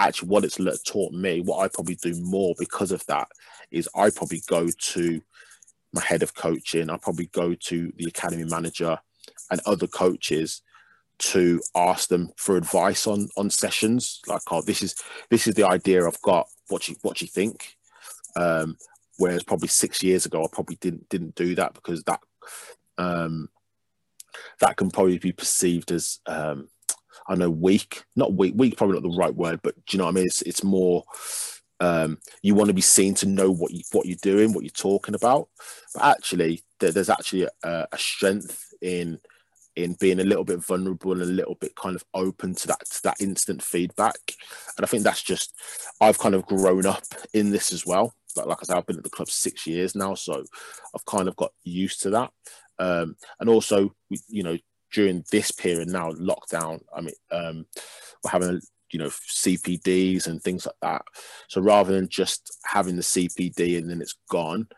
actually, 0.00 0.28
what 0.28 0.44
it's 0.44 0.58
taught 0.82 1.12
me, 1.12 1.40
what 1.40 1.60
I 1.60 1.68
probably 1.68 1.94
do 1.94 2.12
more 2.20 2.54
because 2.58 2.90
of 2.90 3.06
that, 3.06 3.28
is 3.70 3.88
I 3.94 4.10
probably 4.10 4.42
go 4.48 4.66
to 4.66 5.22
my 5.92 6.02
head 6.02 6.24
of 6.24 6.34
coaching, 6.34 6.90
I 6.90 6.96
probably 6.96 7.26
go 7.26 7.54
to 7.54 7.92
the 7.96 8.06
academy 8.06 8.44
manager 8.44 8.98
and 9.50 9.60
other 9.64 9.86
coaches 9.86 10.62
to 11.18 11.60
ask 11.74 12.08
them 12.08 12.30
for 12.36 12.56
advice 12.56 13.06
on 13.06 13.28
on 13.36 13.50
sessions. 13.50 14.20
Like, 14.26 14.42
oh, 14.50 14.62
this 14.62 14.82
is 14.82 14.96
this 15.30 15.46
is 15.46 15.54
the 15.54 15.66
idea 15.66 16.06
I've 16.06 16.22
got. 16.22 16.48
What 16.68 16.88
you 16.88 16.96
what 17.02 17.22
you 17.22 17.28
think? 17.28 17.76
Um, 18.36 18.76
Whereas 19.18 19.42
probably 19.42 19.68
six 19.68 20.02
years 20.02 20.26
ago, 20.26 20.44
I 20.44 20.46
probably 20.50 20.76
didn't 20.76 21.08
didn't 21.08 21.34
do 21.34 21.54
that 21.56 21.74
because 21.74 22.02
that 22.04 22.20
um, 22.96 23.48
that 24.60 24.76
can 24.76 24.90
probably 24.90 25.18
be 25.18 25.32
perceived 25.32 25.90
as 25.90 26.20
um, 26.26 26.68
I 27.28 27.34
know 27.34 27.50
weak, 27.50 28.04
not 28.16 28.32
weak, 28.32 28.54
weak 28.56 28.76
probably 28.76 29.00
not 29.00 29.10
the 29.10 29.18
right 29.18 29.34
word, 29.34 29.60
but 29.62 29.74
do 29.74 29.82
you 29.90 29.98
know 29.98 30.04
what 30.04 30.12
I 30.12 30.14
mean? 30.14 30.26
It's 30.26 30.42
it's 30.42 30.64
more 30.64 31.04
um, 31.80 32.18
you 32.42 32.54
want 32.54 32.68
to 32.68 32.74
be 32.74 32.80
seen 32.80 33.14
to 33.14 33.26
know 33.26 33.50
what 33.50 33.72
you 33.72 33.82
what 33.92 34.06
you're 34.06 34.16
doing, 34.22 34.52
what 34.52 34.64
you're 34.64 34.70
talking 34.70 35.14
about. 35.14 35.48
But 35.94 36.04
actually, 36.04 36.62
there, 36.78 36.92
there's 36.92 37.10
actually 37.10 37.48
a, 37.64 37.86
a, 37.92 37.98
strength 37.98 38.72
in 38.80 39.18
in 39.76 39.94
being 39.94 40.20
a 40.20 40.24
little 40.24 40.44
bit 40.44 40.64
vulnerable 40.64 41.12
and 41.12 41.22
a 41.22 41.26
little 41.26 41.54
bit 41.56 41.74
kind 41.76 41.94
of 41.94 42.04
open 42.14 42.54
to 42.54 42.68
that 42.68 42.84
to 42.88 43.02
that 43.02 43.20
instant 43.20 43.62
feedback. 43.62 44.34
And 44.76 44.84
I 44.84 44.88
think 44.88 45.02
that's 45.02 45.22
just 45.22 45.54
I've 46.00 46.18
kind 46.18 46.34
of 46.34 46.46
grown 46.46 46.86
up 46.86 47.04
in 47.32 47.50
this 47.50 47.72
as 47.72 47.84
well 47.84 48.14
like, 48.36 48.46
like 48.46 48.58
I 48.60 48.64
said, 48.64 48.76
I've 48.76 48.86
been 48.86 48.98
at 48.98 49.04
the 49.04 49.10
club 49.10 49.28
six 49.28 49.66
years 49.66 49.94
now, 49.94 50.14
so 50.14 50.44
I've 50.94 51.04
kind 51.06 51.28
of 51.28 51.36
got 51.36 51.52
used 51.64 52.02
to 52.02 52.10
that. 52.10 52.30
Um, 52.78 53.16
and 53.40 53.48
also, 53.48 53.94
you 54.28 54.42
know, 54.42 54.56
during 54.92 55.24
this 55.30 55.50
period 55.50 55.88
now, 55.88 56.12
lockdown, 56.12 56.80
I 56.94 57.00
mean, 57.00 57.14
um, 57.30 57.66
we're 58.24 58.30
having 58.30 58.60
you 58.90 58.98
know 58.98 59.08
CPDs 59.08 60.26
and 60.26 60.42
things 60.42 60.66
like 60.66 60.76
that. 60.82 61.02
So 61.48 61.60
rather 61.60 61.92
than 61.92 62.08
just 62.08 62.58
having 62.64 62.96
the 62.96 63.02
CPD 63.02 63.78
and 63.78 63.90
then 63.90 64.00
it's 64.00 64.16
gone, 64.30 64.68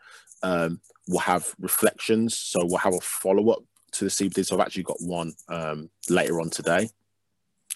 um, 0.43 0.81
we'll 1.07 1.19
have 1.19 1.53
reflections. 1.59 2.37
So 2.37 2.59
we'll 2.63 2.77
have 2.77 2.93
a 2.93 3.01
follow 3.01 3.51
up 3.51 3.63
to 3.93 4.05
the 4.05 4.11
CPD. 4.11 4.45
So 4.45 4.55
I've 4.55 4.65
actually 4.65 4.83
got 4.83 4.97
one 5.01 5.33
um, 5.49 5.89
later 6.09 6.41
on 6.41 6.49
today. 6.49 6.89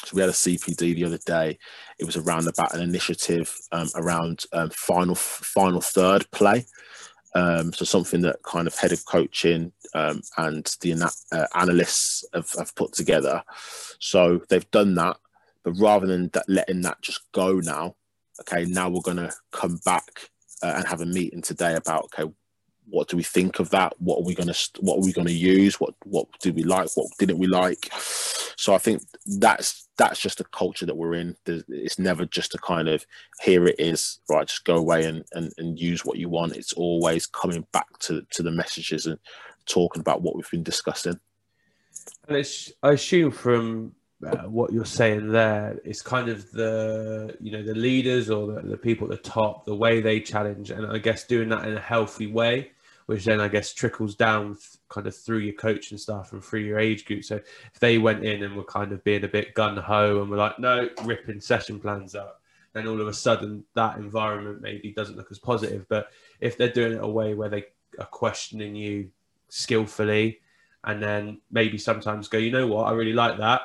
So 0.04 0.16
we 0.16 0.22
had 0.22 0.30
a 0.30 0.34
CPD 0.34 0.96
the 0.96 1.06
other 1.06 1.20
day. 1.20 1.58
It 2.00 2.06
was 2.06 2.18
around 2.18 2.48
about 2.48 2.74
an 2.76 2.82
initiative 2.82 3.56
um, 3.72 3.90
around 3.96 4.44
um, 4.54 4.70
final 4.72 5.16
final 5.16 5.82
third 5.82 6.30
play. 6.32 6.66
Um, 7.36 7.74
so 7.74 7.84
something 7.84 8.22
that 8.22 8.44
kind 8.44 8.66
of 8.66 8.76
head 8.78 8.94
of 8.94 9.06
coaching 9.06 9.74
um, 9.94 10.22
and 10.38 10.66
the 10.80 11.12
uh, 11.34 11.48
analysts 11.54 12.24
have, 12.34 12.50
have, 12.58 12.74
put 12.76 12.94
together. 12.94 13.44
So 14.00 14.42
they've 14.48 14.70
done 14.72 14.96
that, 14.96 15.18
but 15.64 15.74
rather 15.74 16.08
than 16.08 16.30
that, 16.30 16.48
letting 16.48 16.80
that 16.82 17.02
just 17.02 17.30
go 17.34 17.60
now, 17.60 17.96
okay, 18.40 18.64
now 18.64 18.90
we're 18.90 19.02
going 19.02 19.18
to 19.18 19.34
come 19.52 19.82
back 19.84 20.30
uh, 20.64 20.76
and 20.78 20.88
have 20.88 21.02
a 21.02 21.06
meeting 21.06 21.42
today 21.42 21.76
about 21.76 22.06
okay, 22.06 22.32
what 22.88 23.08
do 23.08 23.18
we 23.18 23.24
think 23.24 23.60
of 23.60 23.70
that? 23.72 23.94
What 24.00 24.20
are 24.20 24.24
we 24.26 24.36
going 24.36 24.52
to 24.52 24.70
what 24.80 24.98
are 24.98 25.06
we 25.06 25.14
going 25.14 25.28
to 25.28 25.34
use? 25.34 25.80
What 25.80 25.96
what 26.04 26.28
did 26.40 26.56
we 26.56 26.64
like? 26.64 26.90
What 26.96 27.08
didn't 27.18 27.40
we 27.40 27.48
like? 27.48 27.90
So 28.58 28.74
I 28.74 28.78
think 28.78 29.04
that's 29.26 29.88
that's 29.98 30.20
just 30.20 30.38
the 30.38 30.44
culture 30.46 30.86
that 30.86 30.98
we're 30.98 31.16
in. 31.16 31.36
It's 31.46 32.00
never 32.00 32.26
just 32.26 32.54
a 32.54 32.58
kind 32.58 32.88
of 32.88 33.06
here 33.42 33.68
it 33.68 33.76
is, 33.80 34.20
right? 34.30 34.48
Just 34.48 34.66
go 34.66 34.76
away 34.76 35.06
and, 35.06 35.24
and, 35.34 35.54
and 35.58 35.80
use 35.80 36.04
what 36.04 36.18
you 36.18 36.30
want. 36.30 36.56
It's 36.56 36.74
always 36.74 37.26
coming 37.26 37.66
back 37.72 37.88
to, 38.00 38.26
to 38.32 38.44
the 38.44 38.52
messages 38.52 39.06
and 39.06 39.18
talking 39.66 40.02
about 40.02 40.22
what 40.22 40.36
we've 40.36 40.50
been 40.52 40.64
discussing. 40.64 41.20
And 42.28 42.38
it's, 42.38 42.74
I 42.84 42.92
assume 42.92 43.32
from 43.32 43.94
uh, 44.26 44.50
what 44.50 44.74
you're 44.74 44.86
saying 44.86 45.32
there, 45.32 45.80
it's 45.86 46.02
kind 46.02 46.30
of 46.30 46.52
the 46.52 47.36
you 47.40 47.52
know 47.52 47.64
the 47.64 47.76
leaders 47.76 48.30
or 48.30 48.54
the, 48.54 48.62
the 48.62 48.78
people 48.78 49.12
at 49.12 49.24
the 49.24 49.30
top, 49.30 49.66
the 49.66 49.76
way 49.76 50.02
they 50.02 50.20
challenge, 50.20 50.72
and 50.72 50.86
I 50.88 50.98
guess 50.98 51.26
doing 51.26 51.50
that 51.50 51.68
in 51.68 51.76
a 51.76 51.82
healthy 51.82 52.28
way 52.28 52.72
which 53.06 53.26
then 53.26 53.40
I 53.40 53.48
guess 53.48 53.74
trickles 53.74 54.16
down 54.16 54.58
kind 54.90 55.06
of 55.06 55.16
through 55.16 55.40
your 55.40 55.54
coaching 55.54 55.98
staff 55.98 56.34
and 56.34 56.44
through 56.44 56.62
your 56.62 56.80
age 56.80 57.06
group. 57.06 57.24
So 57.24 57.36
if 57.36 57.80
they 57.80 57.98
went 57.98 58.26
in 58.26 58.44
and 58.44 58.56
were 58.56 58.64
kind 58.64 58.92
of 58.92 59.04
being 59.04 59.24
a 59.24 59.28
bit 59.28 59.54
gun 59.54 59.78
ho 59.78 60.22
and 60.22 60.30
were 60.30 60.38
like, 60.38 60.58
no, 60.60 60.90
ripping 61.04 61.40
session 61.40 61.80
plans 61.80 62.16
up, 62.16 62.42
then 62.74 62.88
all 62.88 63.00
of 63.00 63.08
a 63.08 63.14
sudden 63.14 63.64
that 63.76 63.98
environment 63.98 64.62
maybe 64.62 64.92
doesn't 64.92 65.18
look 65.18 65.32
as 65.32 65.40
positive. 65.40 65.86
But 65.88 66.10
if 66.42 66.58
they're 66.58 66.68
doing 66.72 66.94
it 66.94 67.04
a 67.04 67.08
way 67.08 67.34
where 67.34 67.50
they 67.50 67.66
are 68.00 68.06
questioning 68.06 68.76
you 68.76 69.10
skillfully 69.50 70.40
and 70.84 71.02
then 71.02 71.40
maybe 71.52 71.78
sometimes 71.78 72.28
go, 72.28 72.38
you 72.38 72.52
know 72.52 72.68
what, 72.68 72.88
I 72.88 72.92
really 72.92 73.14
like 73.14 73.38
that. 73.38 73.62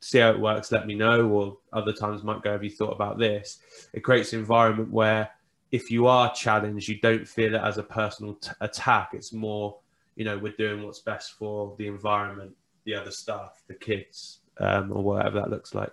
See 0.00 0.18
how 0.18 0.30
it 0.30 0.40
works, 0.40 0.70
let 0.70 0.86
me 0.86 0.94
know. 0.94 1.28
Or 1.28 1.58
other 1.72 1.92
times 1.92 2.22
might 2.22 2.42
go, 2.42 2.52
have 2.52 2.64
you 2.64 2.70
thought 2.70 2.92
about 2.92 3.18
this? 3.18 3.58
It 3.92 4.00
creates 4.00 4.32
an 4.32 4.40
environment 4.40 4.90
where 4.90 5.30
if 5.72 5.90
you 5.90 6.06
are 6.06 6.32
challenged, 6.34 6.86
you 6.86 7.00
don't 7.00 7.26
feel 7.26 7.54
it 7.54 7.60
as 7.60 7.78
a 7.78 7.82
personal 7.82 8.34
t- 8.34 8.50
attack. 8.60 9.10
It's 9.14 9.32
more, 9.32 9.78
you 10.16 10.24
know, 10.24 10.38
we're 10.38 10.52
doing 10.52 10.84
what's 10.84 11.00
best 11.00 11.32
for 11.32 11.74
the 11.78 11.86
environment, 11.86 12.52
the 12.84 12.94
other 12.94 13.10
staff, 13.10 13.62
the 13.66 13.74
kids, 13.74 14.40
um, 14.58 14.92
or 14.92 15.02
whatever 15.02 15.40
that 15.40 15.50
looks 15.50 15.74
like. 15.74 15.90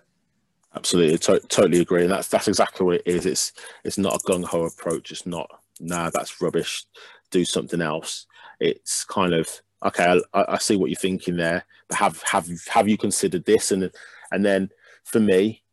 Absolutely, 0.75 1.17
to- 1.19 1.39
totally 1.47 1.79
agree. 1.79 2.03
And 2.03 2.11
that's 2.11 2.27
that's 2.27 2.49
exactly 2.49 2.85
what 2.85 2.95
it 2.97 3.03
is. 3.05 3.25
It's 3.25 3.53
it's 3.85 3.97
not 3.97 4.15
a 4.15 4.19
gung 4.19 4.43
ho 4.43 4.65
approach. 4.65 5.11
It's 5.11 5.25
not 5.25 5.49
nah, 5.79 6.09
that's 6.09 6.41
rubbish. 6.41 6.85
Do 7.31 7.45
something 7.45 7.81
else. 7.81 8.27
It's 8.59 9.05
kind 9.05 9.33
of 9.33 9.49
okay. 9.85 10.21
I, 10.33 10.45
I 10.49 10.57
see 10.57 10.75
what 10.75 10.89
you're 10.89 10.99
thinking 10.99 11.37
there, 11.37 11.65
but 11.87 11.97
have 11.97 12.21
have 12.23 12.49
have 12.67 12.87
you 12.87 12.97
considered 12.97 13.45
this? 13.45 13.71
And 13.71 13.89
and 14.31 14.45
then 14.45 14.69
for 15.05 15.21
me, 15.21 15.63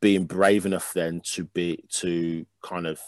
being 0.00 0.26
brave 0.26 0.66
enough 0.66 0.92
then 0.92 1.22
to 1.32 1.44
be 1.44 1.82
to 1.88 2.44
kind 2.62 2.86
of 2.86 3.00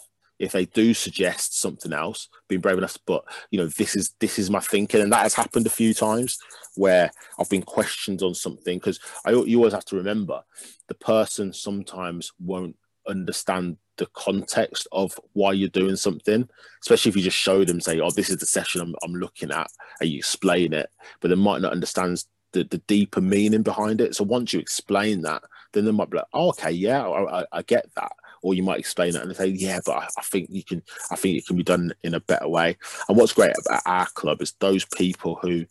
if 0.43 0.51
they 0.51 0.65
do 0.65 0.93
suggest 0.93 1.59
something 1.59 1.93
else, 1.93 2.29
being 2.47 2.61
brave 2.61 2.77
enough. 2.77 2.97
But 3.05 3.23
you 3.49 3.59
know, 3.59 3.67
this 3.67 3.95
is 3.95 4.13
this 4.19 4.37
is 4.37 4.49
my 4.49 4.59
thinking, 4.59 5.01
and 5.01 5.11
that 5.11 5.23
has 5.23 5.33
happened 5.33 5.65
a 5.65 5.71
few 5.71 5.93
times 5.93 6.37
where 6.75 7.11
I've 7.39 7.49
been 7.49 7.63
questioned 7.63 8.21
on 8.21 8.35
something 8.35 8.77
because 8.77 8.99
I 9.25 9.31
you 9.31 9.57
always 9.57 9.73
have 9.73 9.85
to 9.85 9.95
remember 9.95 10.41
the 10.87 10.95
person 10.95 11.53
sometimes 11.53 12.31
won't 12.39 12.75
understand 13.07 13.77
the 13.97 14.07
context 14.07 14.87
of 14.91 15.19
why 15.33 15.53
you're 15.53 15.69
doing 15.69 15.95
something, 15.95 16.49
especially 16.81 17.09
if 17.09 17.15
you 17.15 17.23
just 17.23 17.37
show 17.37 17.63
them, 17.63 17.79
say, 17.79 17.99
"Oh, 17.99 18.11
this 18.11 18.29
is 18.29 18.37
the 18.37 18.45
session 18.45 18.81
I'm, 18.81 18.95
I'm 19.03 19.13
looking 19.13 19.51
at," 19.51 19.69
and 20.01 20.09
you 20.09 20.17
explain 20.17 20.73
it, 20.73 20.89
but 21.21 21.29
they 21.29 21.35
might 21.35 21.61
not 21.61 21.73
understand 21.73 22.23
the, 22.53 22.63
the 22.63 22.77
deeper 22.79 23.21
meaning 23.21 23.63
behind 23.63 23.99
it. 23.99 24.15
So 24.15 24.23
once 24.23 24.53
you 24.53 24.59
explain 24.59 25.21
that, 25.23 25.43
then 25.73 25.85
they 25.85 25.91
might 25.91 26.09
be 26.09 26.17
like, 26.17 26.27
oh, 26.33 26.49
okay, 26.49 26.71
yeah, 26.71 27.05
I, 27.05 27.41
I, 27.41 27.45
I 27.51 27.61
get 27.63 27.89
that. 27.95 28.11
Or 28.43 28.53
you 28.53 28.61
might 28.61 28.79
explain 28.79 29.15
it 29.15 29.21
and 29.21 29.35
say, 29.35 29.47
yeah, 29.47 29.79
but 29.85 29.95
I, 29.95 30.07
I, 30.17 30.21
think 30.21 30.49
you 30.51 30.63
can, 30.63 30.83
I 31.09 31.15
think 31.15 31.37
it 31.37 31.47
can 31.47 31.55
be 31.55 31.63
done 31.63 31.93
in 32.03 32.13
a 32.13 32.19
better 32.19 32.47
way. 32.47 32.77
And 33.07 33.17
what's 33.17 33.33
great 33.33 33.53
about 33.65 33.81
our 33.85 34.07
club 34.07 34.41
is 34.41 34.53
those 34.59 34.85
people 34.85 35.39
who, 35.41 35.65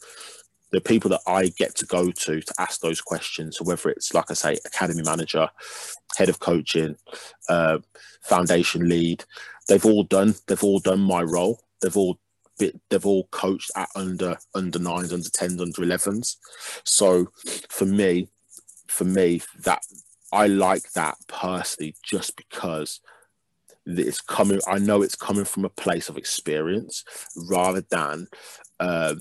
the 0.73 0.81
people 0.81 1.11
that 1.11 1.21
I 1.27 1.49
get 1.59 1.77
to 1.77 1.87
go 1.87 2.11
to 2.11 2.41
to 2.41 2.55
ask 2.59 2.81
those 2.81 3.01
questions. 3.01 3.59
So 3.59 3.65
whether 3.65 3.91
it's 3.91 4.15
like 4.15 4.31
I 4.31 4.35
say, 4.35 4.59
academy 4.65 5.03
manager, 5.03 5.49
head 6.17 6.31
of 6.31 6.41
coaching, 6.41 6.97
uh, 7.49 7.79
foundation 8.23 8.89
lead, 8.89 9.25
they've 9.69 9.85
all 9.85 10.03
done, 10.03 10.35
they've 10.47 10.65
all 10.65 10.81
done 10.81 11.01
my 11.01 11.23
role. 11.23 11.61
They've 11.83 11.97
all 11.97 12.19
bit 12.59 12.81
they've 12.91 13.07
all 13.07 13.25
coached 13.31 13.71
at 13.77 13.89
under 13.95 14.37
under 14.55 14.79
nines, 14.79 15.13
under 15.13 15.29
tens, 15.29 15.61
under 15.61 15.83
elevens. 15.83 16.37
So 16.85 17.29
for 17.69 17.87
me, 17.87 18.29
for 18.89 19.05
me, 19.05 19.43
that 19.65 19.83
I 20.33 20.47
like 20.47 20.93
that 20.93 21.17
personally, 21.29 21.95
just 22.03 22.37
because 22.37 23.01
it's 23.87 24.21
coming. 24.21 24.61
I 24.67 24.79
know 24.79 25.03
it's 25.03 25.15
coming 25.15 25.45
from 25.45 25.65
a 25.65 25.71
place 25.71 26.09
of 26.09 26.17
experience 26.17 27.05
rather 27.49 27.83
than. 27.83 28.29
Uh, 28.81 29.17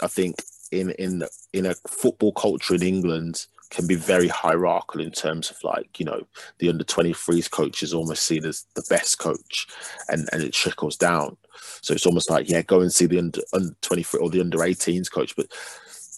I 0.00 0.06
think 0.06 0.36
in 0.70 0.90
in 0.92 1.24
in 1.52 1.66
a 1.66 1.74
football 1.86 2.32
culture 2.32 2.74
in 2.74 2.82
England, 2.82 3.46
can 3.72 3.86
be 3.86 3.94
very 3.94 4.28
hierarchical 4.28 5.00
in 5.00 5.10
terms 5.10 5.50
of 5.50 5.56
like 5.64 5.98
you 5.98 6.04
know 6.04 6.26
the 6.58 6.68
under 6.68 6.84
23s 6.84 7.50
coach 7.50 7.82
is 7.82 7.94
almost 7.94 8.24
seen 8.24 8.44
as 8.44 8.66
the 8.74 8.84
best 8.90 9.18
coach 9.18 9.66
and 10.10 10.28
and 10.30 10.42
it 10.42 10.52
trickles 10.52 10.96
down 10.96 11.34
so 11.80 11.94
it's 11.94 12.04
almost 12.04 12.28
like 12.28 12.50
yeah 12.50 12.60
go 12.60 12.82
and 12.82 12.92
see 12.92 13.06
the 13.06 13.18
under, 13.18 13.40
under 13.54 13.74
23 13.80 14.20
or 14.20 14.28
the 14.28 14.42
under 14.42 14.58
18s 14.58 15.10
coach 15.10 15.34
but 15.34 15.46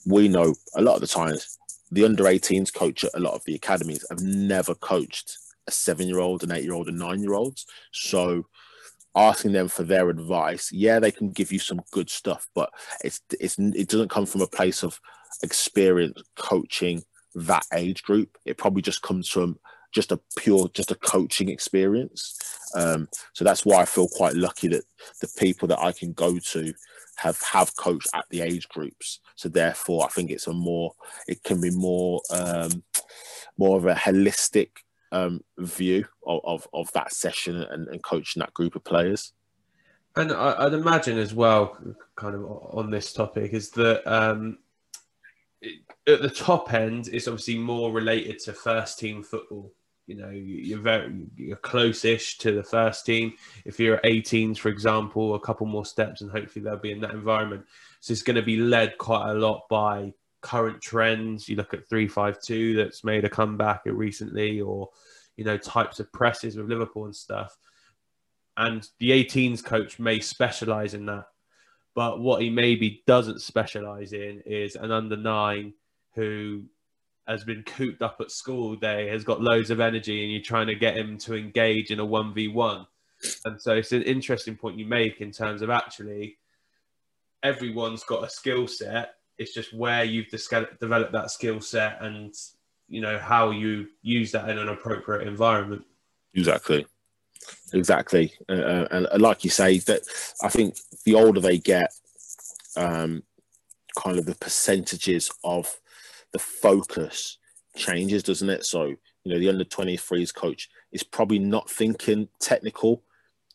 we 0.05 0.27
know 0.27 0.53
a 0.75 0.83
lot 0.83 0.97
of 0.97 1.01
the 1.01 1.07
times 1.07 1.57
the 1.95 2.05
under 2.05 2.25
18s 2.25 2.73
coach 2.73 3.05
at 3.05 3.15
a 3.15 3.21
lot 3.21 3.35
of 3.35 3.45
the 3.45 3.55
academies 3.55 4.05
have 4.11 4.21
never 4.21 4.75
coached 4.75 5.39
a 5.67 5.71
seven 5.71 6.07
year 6.07 6.19
old 6.19 6.43
an 6.43 6.53
eight 6.53 6.65
year 6.65 6.75
old 6.75 6.89
and 6.89 6.99
nine 6.99 7.23
year 7.23 7.35
olds 7.35 7.67
so 7.93 8.45
asking 9.17 9.53
them 9.53 9.69
for 9.69 9.85
their 9.85 10.11
advice 10.11 10.71
yeah 10.73 10.99
they 10.99 11.11
can 11.11 11.31
give 11.31 11.53
you 11.53 11.59
some 11.59 11.81
good 11.93 12.11
stuff 12.11 12.47
but 12.55 12.71
it's 13.03 13.21
it's 13.41 13.59
it 13.59 13.89
doesn't 13.89 14.11
come 14.11 14.27
from 14.27 14.43
a 14.43 14.47
place 14.47 14.83
of 14.83 15.01
experience 15.43 16.21
coaching 16.37 17.03
that 17.35 17.65
age 17.73 18.03
group. 18.03 18.37
It 18.45 18.59
probably 18.59 18.83
just 18.83 19.03
comes 19.03 19.29
from 19.29 19.59
just 19.93 20.13
a 20.13 20.21
pure, 20.37 20.69
just 20.75 20.91
a 20.91 20.97
coaching 20.97 21.49
experience. 21.49 22.37
Um, 22.75 23.09
so 23.33 23.45
that's 23.45 23.65
why 23.65 23.83
I 23.83 23.85
feel 23.85 24.09
quite 24.09 24.35
lucky 24.35 24.69
that 24.69 24.85
the 25.21 25.29
people 25.39 25.69
that 25.69 25.79
I 25.79 25.93
can 25.93 26.13
go 26.13 26.39
to 26.39 26.75
have 27.16 27.40
have 27.42 27.76
coached 27.76 28.09
at 28.14 28.26
the 28.30 28.40
age 28.40 28.68
groups. 28.68 29.21
So 29.37 29.49
therefore, 29.49 30.04
I 30.04 30.09
think 30.09 30.30
it's 30.30 30.47
a 30.47 30.52
more, 30.52 30.92
it 31.26 31.42
can 31.42 31.61
be 31.61 31.71
more, 31.71 32.21
um, 32.30 32.83
more 33.56 33.76
of 33.76 33.87
a 33.87 33.94
holistic 33.94 34.71
um, 35.12 35.40
view 35.59 36.04
of, 36.26 36.40
of, 36.44 36.68
of 36.73 36.92
that 36.92 37.12
session 37.12 37.62
and, 37.62 37.88
and 37.88 38.02
coaching 38.02 38.40
that 38.40 38.54
group 38.54 38.76
of 38.76 38.85
players. 38.85 39.33
And 40.16 40.33
I, 40.33 40.64
would 40.64 40.75
imagine 40.75 41.18
as 41.18 41.35
well, 41.35 41.76
kind 42.16 42.37
of 42.37 42.44
on 42.44 42.90
this 42.90 43.12
topic, 43.12 43.52
is 43.52 43.71
that 43.71 44.06
um, 44.06 44.59
at 46.06 46.23
the 46.23 46.30
top 46.30 46.73
end, 46.73 47.09
it's 47.12 47.26
obviously 47.26 47.59
more 47.59 47.92
related 47.92 48.38
to 48.40 48.52
first 48.52 48.99
team 48.99 49.23
football. 49.23 49.73
You 50.06 50.16
know, 50.16 50.30
you're 50.30 50.80
very 50.80 51.26
you're 51.37 51.56
close-ish 51.56 52.38
to 52.38 52.52
the 52.52 52.62
first 52.62 53.06
team. 53.06 53.32
If 53.64 53.80
you're 53.80 53.96
at 53.96 54.04
18s, 54.04 54.58
for 54.58 54.68
example, 54.68 55.34
a 55.34 55.40
couple 55.40 55.66
more 55.66 55.87
steps, 55.87 56.20
and 56.20 56.30
hopefully 56.30 56.64
they'll 56.64 56.76
be 56.76 56.92
in 56.92 57.00
that 57.00 57.12
environment. 57.12 57.64
So 58.00 58.12
it's 58.12 58.23
going 58.23 58.37
to 58.37 58.42
be 58.42 58.58
led 58.58 58.99
quite 58.99 59.30
a 59.30 59.34
lot 59.34 59.62
by 59.70 60.12
current 60.42 60.82
trends. 60.82 61.49
You 61.49 61.56
look 61.56 61.73
at 61.73 61.88
three 61.88 62.06
five 62.06 62.40
two 62.40 62.76
that's 62.76 63.02
made 63.02 63.25
a 63.25 63.30
comeback 63.30 63.82
recently, 63.87 64.61
or 64.61 64.90
you 65.37 65.44
know 65.44 65.56
types 65.56 66.00
of 66.00 66.12
presses 66.12 66.56
with 66.56 66.68
Liverpool 66.68 67.06
and 67.06 67.16
stuff. 67.16 67.56
And 68.56 68.87
the 68.99 69.11
18s 69.11 69.64
coach 69.64 69.99
may 69.99 70.21
specialize 70.21 70.95
in 70.95 71.06
that 71.06 71.26
but 71.95 72.21
what 72.21 72.43
he 72.43 72.50
maybe 72.50 73.02
doesn't 73.06 73.40
specialize 73.40 74.12
in 74.12 74.43
is 74.45 74.75
an 74.75 74.90
under 74.90 75.17
nine 75.17 75.75
who 76.14 76.64
has 77.26 77.45
been 77.45 77.63
cooped 77.63 78.02
up 78.02 78.17
at 78.21 78.30
school 78.30 78.76
day, 78.76 79.08
has 79.08 79.25
got 79.25 79.41
loads 79.41 79.71
of 79.71 79.80
energy, 79.80 80.23
and 80.23 80.32
you're 80.32 80.43
trying 80.43 80.67
to 80.67 80.75
get 80.75 80.97
him 80.97 81.17
to 81.19 81.34
engage 81.34 81.91
in 81.91 82.00
a 82.00 82.06
1v1. 82.06 82.87
And 83.47 83.60
so 83.60 83.75
it's 83.75 83.93
an 83.93 84.02
interesting 84.02 84.56
point 84.56 84.78
you 84.78 84.87
make 84.87 85.21
in 85.21 85.30
terms 85.30 85.63
of 85.63 85.71
actually 85.71 86.37
everyone's 87.43 88.04
got 88.04 88.25
a 88.25 88.28
skill 88.28 88.67
set. 88.67 89.15
It's 89.39 89.54
just 89.54 89.73
where 89.75 90.04
you've 90.04 90.28
developed 90.28 91.13
that 91.13 91.30
skill 91.30 91.60
set 91.60 92.02
and 92.02 92.34
you 92.89 93.00
know 93.00 93.19
how 93.19 93.50
you 93.50 93.89
use 94.02 94.30
that 94.32 94.49
in 94.49 94.58
an 94.58 94.69
appropriate 94.69 95.26
environment. 95.26 95.84
Exactly, 96.34 96.87
exactly, 97.73 98.32
uh, 98.49 98.52
uh 98.52 98.89
and 98.91 99.23
like 99.23 99.45
you 99.45 99.50
say, 99.50 99.78
that 99.78 100.02
I 100.43 100.49
think 100.49 100.76
the 101.04 101.15
older 101.15 101.41
they 101.41 101.58
get, 101.58 101.93
um, 102.76 103.23
kind 103.97 104.19
of 104.19 104.26
the 104.26 104.34
percentages 104.34 105.30
of 105.43 105.75
the 106.34 106.38
focus 106.40 107.38
changes, 107.76 108.23
doesn't 108.23 108.50
it? 108.50 108.66
So, 108.66 108.84
you 108.84 109.32
know, 109.32 109.38
the 109.38 109.49
under 109.49 109.64
23s 109.64 110.34
coach 110.34 110.68
is 110.92 111.02
probably 111.02 111.38
not 111.38 111.70
thinking 111.70 112.28
technical 112.40 113.02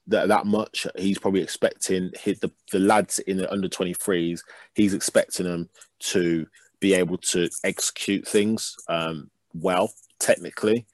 that, 0.07 0.29
that 0.29 0.45
much. 0.45 0.87
He's 0.97 1.19
probably 1.19 1.41
expecting 1.41 2.11
hit 2.19 2.41
the, 2.41 2.51
the 2.71 2.79
lads 2.79 3.19
in 3.19 3.37
the 3.37 3.51
under 3.51 3.69
23s, 3.69 4.39
he's 4.73 4.93
expecting 4.95 5.45
them 5.45 5.69
to 5.99 6.47
be 6.79 6.93
able 6.93 7.17
to 7.17 7.49
execute 7.63 8.27
things 8.27 8.75
um, 8.87 9.29
well, 9.53 9.91
technically. 10.19 10.87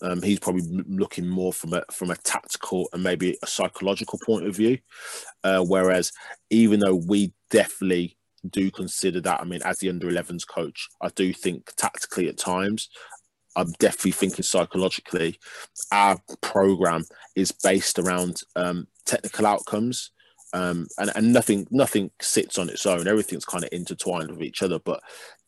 Um, 0.00 0.22
he's 0.22 0.40
probably 0.40 0.62
looking 0.88 1.28
more 1.28 1.52
from 1.52 1.74
a 1.74 1.84
from 1.92 2.10
a 2.10 2.16
tactical 2.16 2.88
and 2.92 3.04
maybe 3.04 3.36
a 3.42 3.46
psychological 3.46 4.18
point 4.24 4.46
of 4.46 4.56
view. 4.56 4.78
Uh, 5.44 5.64
whereas, 5.64 6.12
even 6.50 6.80
though 6.80 6.96
we 6.96 7.32
definitely 7.50 8.16
do 8.48 8.70
consider 8.70 9.20
that. 9.20 9.40
I 9.40 9.44
mean, 9.44 9.60
as 9.64 9.78
the 9.78 9.88
under 9.88 10.08
11s 10.08 10.46
coach, 10.46 10.88
I 11.00 11.08
do 11.08 11.32
think 11.32 11.72
tactically 11.76 12.28
at 12.28 12.38
times. 12.38 12.88
I'm 13.54 13.72
definitely 13.72 14.12
thinking 14.12 14.44
psychologically. 14.44 15.38
Our 15.90 16.18
program 16.40 17.04
is 17.36 17.52
based 17.52 17.98
around 17.98 18.40
um, 18.56 18.86
technical 19.04 19.46
outcomes, 19.46 20.10
um, 20.54 20.86
and, 20.98 21.10
and 21.14 21.32
nothing 21.32 21.66
nothing 21.70 22.10
sits 22.20 22.58
on 22.58 22.70
its 22.70 22.86
own. 22.86 23.06
Everything's 23.06 23.44
kind 23.44 23.64
of 23.64 23.70
intertwined 23.72 24.30
with 24.30 24.42
each 24.42 24.62
other. 24.62 24.78
But 24.78 25.00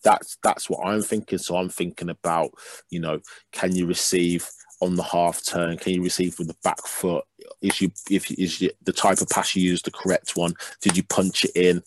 that's 0.02 0.36
that's 0.42 0.68
what 0.68 0.86
I'm 0.86 1.02
thinking. 1.02 1.38
So 1.38 1.56
I'm 1.56 1.70
thinking 1.70 2.10
about, 2.10 2.50
you 2.90 3.00
know, 3.00 3.20
can 3.52 3.74
you 3.74 3.86
receive 3.86 4.48
on 4.80 4.96
the 4.96 5.02
half 5.02 5.44
turn? 5.44 5.78
Can 5.78 5.94
you 5.94 6.02
receive 6.02 6.38
with 6.38 6.48
the 6.48 6.56
back 6.62 6.86
foot? 6.86 7.24
Is 7.62 7.80
you 7.80 7.90
if 8.10 8.30
is 8.30 8.60
you, 8.60 8.70
the 8.82 8.92
type 8.92 9.20
of 9.20 9.28
pass 9.28 9.56
you 9.56 9.62
use 9.62 9.82
the 9.82 9.90
correct 9.90 10.36
one? 10.36 10.54
Did 10.80 10.96
you 10.96 11.02
punch 11.04 11.44
it 11.44 11.52
in? 11.54 11.82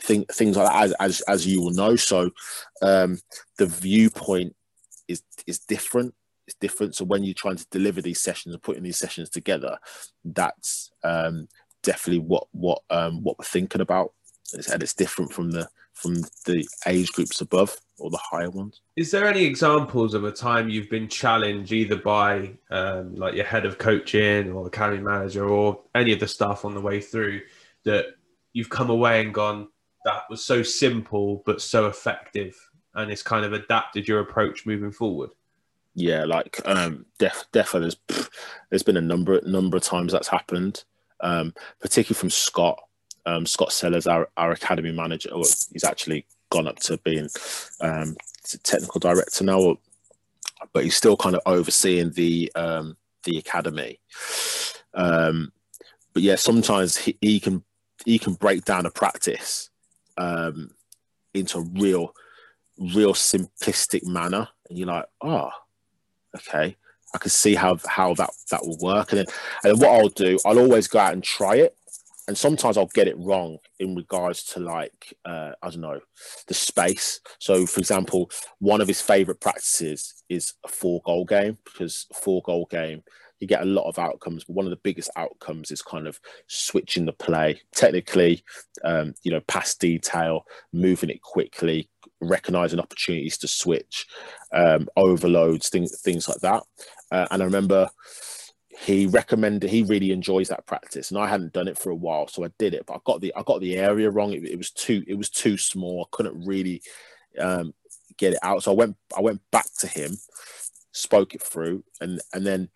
Thing, 0.00 0.24
things 0.30 0.56
like 0.56 0.66
that, 0.66 0.82
as, 0.82 0.92
as, 1.00 1.20
as 1.22 1.46
you 1.46 1.62
will 1.62 1.72
know. 1.72 1.96
So 1.96 2.30
um, 2.82 3.18
the 3.58 3.66
viewpoint 3.66 4.54
is 5.08 5.22
is 5.46 5.58
different. 5.60 6.14
It's 6.46 6.56
different. 6.60 6.94
So 6.94 7.04
when 7.04 7.24
you're 7.24 7.34
trying 7.34 7.56
to 7.56 7.66
deliver 7.70 8.00
these 8.00 8.20
sessions 8.20 8.54
and 8.54 8.62
putting 8.62 8.82
these 8.82 8.96
sessions 8.96 9.28
together, 9.28 9.78
that's 10.24 10.90
um, 11.04 11.48
definitely 11.82 12.20
what 12.20 12.46
what 12.52 12.82
um, 12.90 13.22
what 13.22 13.38
we're 13.38 13.44
thinking 13.44 13.80
about. 13.80 14.12
And 14.54 14.82
it's 14.82 14.94
different 14.94 15.32
from 15.32 15.50
the 15.50 15.68
from 15.92 16.14
the 16.46 16.66
age 16.86 17.12
groups 17.12 17.40
above 17.40 17.76
or 17.98 18.08
the 18.10 18.20
higher 18.30 18.50
ones. 18.50 18.80
Is 18.96 19.10
there 19.10 19.26
any 19.26 19.44
examples 19.44 20.14
of 20.14 20.24
a 20.24 20.30
time 20.30 20.68
you've 20.68 20.88
been 20.88 21.08
challenged 21.08 21.72
either 21.72 21.96
by 21.96 22.52
um, 22.70 23.16
like 23.16 23.34
your 23.34 23.44
head 23.44 23.66
of 23.66 23.78
coaching 23.78 24.52
or 24.52 24.62
the 24.62 24.68
academy 24.68 25.02
manager 25.02 25.48
or 25.48 25.80
any 25.94 26.12
of 26.12 26.20
the 26.20 26.28
staff 26.28 26.64
on 26.64 26.74
the 26.74 26.80
way 26.80 27.00
through 27.00 27.40
that 27.84 28.06
you've 28.52 28.70
come 28.70 28.90
away 28.90 29.20
and 29.20 29.34
gone, 29.34 29.68
that 30.04 30.22
was 30.30 30.44
so 30.44 30.62
simple 30.62 31.42
but 31.44 31.60
so 31.60 31.86
effective 31.86 32.56
and 32.94 33.10
it's 33.10 33.22
kind 33.22 33.44
of 33.44 33.52
adapted 33.52 34.08
your 34.08 34.20
approach 34.20 34.66
moving 34.66 34.92
forward? 34.92 35.30
Yeah, 35.94 36.24
like 36.24 36.60
um, 36.64 37.06
def- 37.18 37.46
definitely 37.52 37.94
there's, 38.08 38.28
there's 38.70 38.82
been 38.82 38.96
a 38.96 39.00
number 39.00 39.40
number 39.44 39.76
of 39.76 39.82
times 39.82 40.12
that's 40.12 40.28
happened, 40.28 40.84
um, 41.20 41.52
particularly 41.80 42.18
from 42.18 42.30
Scott 42.30 42.80
um, 43.28 43.46
Scott 43.46 43.72
Sellers, 43.72 44.06
our, 44.06 44.28
our 44.36 44.52
academy 44.52 44.92
manager, 44.92 45.30
he's 45.34 45.84
actually 45.84 46.26
gone 46.50 46.66
up 46.66 46.78
to 46.80 46.96
being 46.98 47.28
um, 47.80 48.16
technical 48.62 49.00
director 49.00 49.44
now, 49.44 49.76
but 50.72 50.84
he's 50.84 50.96
still 50.96 51.16
kind 51.16 51.36
of 51.36 51.42
overseeing 51.44 52.10
the 52.12 52.50
um, 52.54 52.96
the 53.24 53.36
academy. 53.38 54.00
Um, 54.94 55.52
but 56.14 56.22
yeah, 56.22 56.36
sometimes 56.36 56.96
he, 56.96 57.18
he, 57.20 57.38
can 57.38 57.62
he 58.04 58.18
can 58.18 58.34
break 58.34 58.64
down 58.64 58.86
a 58.86 58.90
practice 58.90 59.70
um, 60.18 60.70
into 61.34 61.58
a 61.58 61.62
real 61.62 62.14
real 62.78 63.14
simplistic 63.14 64.04
manner, 64.04 64.48
and 64.68 64.78
you're 64.78 64.88
like, 64.88 65.06
oh, 65.22 65.50
okay. 66.36 66.76
I 67.14 67.18
can 67.18 67.30
see 67.30 67.54
how 67.54 67.78
how 67.86 68.12
that 68.14 68.30
that 68.50 68.66
will 68.66 68.76
work, 68.82 69.12
and 69.12 69.20
then 69.20 69.26
and 69.64 69.72
then 69.72 69.78
what 69.80 69.98
I'll 69.98 70.08
do, 70.10 70.38
I'll 70.44 70.58
always 70.58 70.88
go 70.88 70.98
out 70.98 71.14
and 71.14 71.24
try 71.24 71.56
it, 71.56 71.74
and 72.26 72.36
sometimes 72.36 72.76
I'll 72.76 72.86
get 72.86 73.08
it 73.08 73.16
wrong 73.18 73.56
in 73.78 73.96
regards 73.96 74.44
to 74.52 74.60
like 74.60 75.14
uh, 75.24 75.52
I 75.62 75.70
don't 75.70 75.80
know 75.80 76.00
the 76.46 76.54
space. 76.54 77.20
So, 77.38 77.64
for 77.64 77.80
example, 77.80 78.30
one 78.58 78.82
of 78.82 78.88
his 78.88 79.00
favorite 79.00 79.40
practices 79.40 80.22
is 80.28 80.52
a 80.64 80.68
four 80.68 81.00
goal 81.06 81.24
game 81.24 81.56
because 81.64 82.06
four 82.12 82.42
goal 82.42 82.68
game 82.70 83.02
you 83.40 83.46
get 83.46 83.62
a 83.62 83.66
lot 83.66 83.88
of 83.88 83.98
outcomes, 83.98 84.44
but 84.44 84.54
one 84.54 84.66
of 84.66 84.70
the 84.70 84.76
biggest 84.76 85.10
outcomes 85.16 85.70
is 85.70 85.82
kind 85.82 86.06
of 86.06 86.20
switching 86.46 87.06
the 87.06 87.12
play. 87.12 87.60
Technically, 87.74 88.42
um, 88.84 89.14
you 89.22 89.30
know, 89.30 89.40
pass 89.40 89.74
detail, 89.74 90.44
moving 90.72 91.10
it 91.10 91.22
quickly, 91.22 91.88
recognizing 92.20 92.80
opportunities 92.80 93.38
to 93.38 93.48
switch, 93.48 94.06
um, 94.52 94.88
overloads, 94.96 95.68
things 95.68 96.00
things 96.00 96.28
like 96.28 96.40
that. 96.40 96.62
Uh, 97.10 97.26
and 97.30 97.42
I 97.42 97.44
remember 97.44 97.88
he 98.80 99.06
recommended 99.06 99.68
he 99.68 99.82
really 99.82 100.12
enjoys 100.12 100.48
that 100.48 100.66
practice. 100.66 101.10
And 101.10 101.18
i 101.18 101.26
hadn't 101.26 101.52
done 101.52 101.68
it 101.68 101.78
for 101.78 101.90
a 101.90 101.96
while 101.96 102.28
so 102.28 102.44
i 102.44 102.50
did 102.58 102.74
it 102.74 102.86
but 102.86 102.94
i 102.94 102.98
got 103.04 103.20
the 103.20 103.34
i 103.34 103.42
got 103.42 103.60
the 103.60 103.76
area 103.76 104.10
wrong. 104.10 104.32
It, 104.32 104.44
it 104.44 104.56
was 104.56 104.70
too 104.70 105.04
it 105.06 105.14
was 105.14 105.30
too 105.30 105.56
small. 105.56 106.02
I 106.04 106.16
couldn't 106.16 106.46
really 106.46 106.82
um, 107.38 107.74
get 108.16 108.34
it 108.34 108.38
out. 108.42 108.62
So 108.62 108.72
i 108.72 108.74
went 108.74 108.96
i 109.16 109.20
went 109.20 109.40
back 109.50 109.66
to 109.80 109.86
him 109.86 110.16
spoke 110.98 111.34
it 111.34 111.42
through 111.42 111.84
and 112.00 112.20
and 112.32 112.46
then 112.46 112.68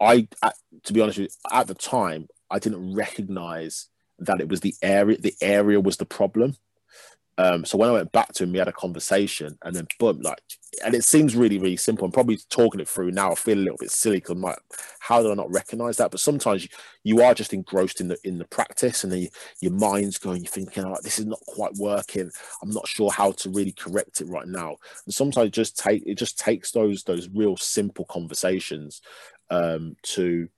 i 0.00 0.26
at, 0.42 0.54
to 0.84 0.92
be 0.92 1.00
honest 1.00 1.18
you 1.18 1.28
at 1.52 1.66
the 1.66 1.74
time 1.74 2.26
i 2.50 2.58
didn't 2.58 2.94
recognize 2.94 3.88
that 4.18 4.40
it 4.40 4.48
was 4.48 4.60
the 4.60 4.74
area 4.82 5.18
the 5.18 5.34
area 5.42 5.80
was 5.80 5.96
the 5.98 6.06
problem 6.06 6.56
um, 7.38 7.64
so 7.64 7.76
when 7.76 7.90
I 7.90 7.92
went 7.92 8.12
back 8.12 8.32
to 8.34 8.44
him, 8.44 8.52
we 8.52 8.58
had 8.58 8.68
a 8.68 8.72
conversation, 8.72 9.58
and 9.62 9.76
then 9.76 9.86
boom, 9.98 10.20
like, 10.20 10.40
and 10.84 10.94
it 10.94 11.04
seems 11.04 11.36
really, 11.36 11.58
really 11.58 11.76
simple. 11.76 12.06
I'm 12.06 12.12
probably 12.12 12.38
talking 12.48 12.80
it 12.80 12.88
through 12.88 13.10
now. 13.10 13.32
I 13.32 13.34
feel 13.34 13.58
a 13.58 13.60
little 13.60 13.76
bit 13.78 13.90
silly 13.90 14.16
because 14.16 14.36
like, 14.36 14.58
how 15.00 15.22
did 15.22 15.30
I 15.30 15.34
not 15.34 15.52
recognize 15.52 15.98
that? 15.98 16.10
But 16.10 16.20
sometimes 16.20 16.62
you, 16.62 16.68
you 17.04 17.22
are 17.22 17.34
just 17.34 17.52
engrossed 17.52 18.00
in 18.00 18.08
the 18.08 18.16
in 18.24 18.38
the 18.38 18.46
practice, 18.46 19.04
and 19.04 19.12
then 19.12 19.20
you, 19.20 19.28
your 19.60 19.72
mind's 19.72 20.16
going, 20.18 20.42
you're 20.42 20.50
thinking, 20.50 20.84
like, 20.84 21.02
this 21.02 21.18
is 21.18 21.26
not 21.26 21.40
quite 21.46 21.74
working. 21.78 22.30
I'm 22.62 22.70
not 22.70 22.88
sure 22.88 23.10
how 23.10 23.32
to 23.32 23.50
really 23.50 23.72
correct 23.72 24.22
it 24.22 24.28
right 24.28 24.48
now. 24.48 24.76
And 25.04 25.14
sometimes 25.14 25.48
it 25.48 25.52
just 25.52 25.78
take 25.78 26.04
it 26.06 26.14
just 26.14 26.38
takes 26.38 26.70
those 26.72 27.02
those 27.04 27.28
real 27.28 27.56
simple 27.58 28.06
conversations 28.06 29.02
um, 29.50 29.96
to 30.04 30.48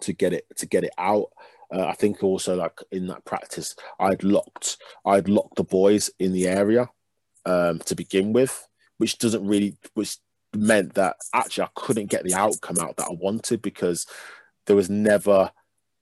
to 0.00 0.12
get 0.12 0.34
it 0.34 0.44
to 0.56 0.66
get 0.66 0.84
it 0.84 0.92
out. 0.98 1.30
Uh, 1.74 1.86
I 1.86 1.94
think 1.94 2.22
also 2.22 2.54
like 2.54 2.78
in 2.92 3.06
that 3.08 3.24
practice, 3.24 3.74
I'd 3.98 4.22
locked 4.22 4.76
I'd 5.04 5.28
locked 5.28 5.56
the 5.56 5.64
boys 5.64 6.10
in 6.18 6.32
the 6.32 6.46
area 6.46 6.88
um, 7.46 7.80
to 7.80 7.94
begin 7.94 8.32
with, 8.32 8.66
which 8.98 9.18
doesn't 9.18 9.46
really 9.46 9.76
which 9.94 10.18
meant 10.54 10.94
that 10.94 11.16
actually 11.34 11.64
I 11.64 11.68
couldn't 11.74 12.10
get 12.10 12.24
the 12.24 12.34
outcome 12.34 12.78
out 12.78 12.96
that 12.96 13.08
I 13.10 13.14
wanted 13.14 13.60
because 13.60 14.06
there 14.66 14.76
was 14.76 14.88
never 14.88 15.50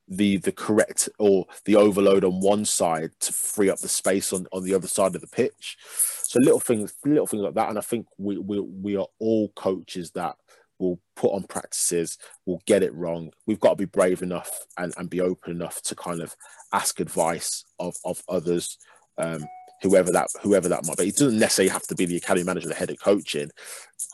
the 0.08 0.37
the 0.38 0.52
correct 0.52 1.08
or 1.18 1.46
the 1.64 1.76
overload 1.76 2.24
on 2.24 2.40
one 2.40 2.64
side 2.64 3.12
to 3.20 3.32
free 3.32 3.70
up 3.70 3.78
the 3.78 3.88
space 3.88 4.32
on, 4.32 4.46
on 4.52 4.64
the 4.64 4.74
other 4.74 4.88
side 4.88 5.14
of 5.14 5.20
the 5.22 5.26
pitch. 5.26 5.78
So 6.24 6.38
little 6.42 6.61
things, 6.61 6.94
little 7.04 7.26
things 7.26 7.42
like 7.42 7.54
that. 7.54 7.68
And 7.70 7.78
I 7.78 7.82
think 7.82 8.06
we 8.18 8.37
we, 8.37 8.61
we 8.61 8.96
are 8.96 9.06
all 9.18 9.48
coaches 9.50 10.11
that 10.12 10.37
will 10.83 11.01
put 11.16 11.33
on 11.33 11.45
practices, 11.45 12.18
will 12.45 12.61
get 12.66 12.83
it 12.83 12.95
wrong. 12.95 13.31
We've 13.47 13.61
got 13.61 13.71
to 13.71 13.77
be 13.77 13.85
brave 13.85 14.21
enough 14.21 14.51
and, 14.77 14.92
and 14.97 15.09
be 15.09 15.21
open 15.21 15.53
enough 15.53 15.81
to 15.83 15.95
kind 15.95 16.21
of 16.21 16.35
ask 16.73 17.01
advice 17.01 17.64
of, 17.79 17.97
of 18.05 18.23
others, 18.29 18.77
um, 19.16 19.45
whoever 19.83 20.12
that 20.12 20.29
whoever 20.42 20.68
that 20.68 20.87
might 20.87 20.97
be. 20.97 21.09
It 21.09 21.16
doesn't 21.16 21.38
necessarily 21.38 21.71
have 21.71 21.87
to 21.88 21.95
be 21.95 22.05
the 22.05 22.16
academy 22.16 22.45
manager, 22.45 22.68
the 22.68 22.75
head 22.75 22.90
of 22.90 23.01
coaching. 23.01 23.51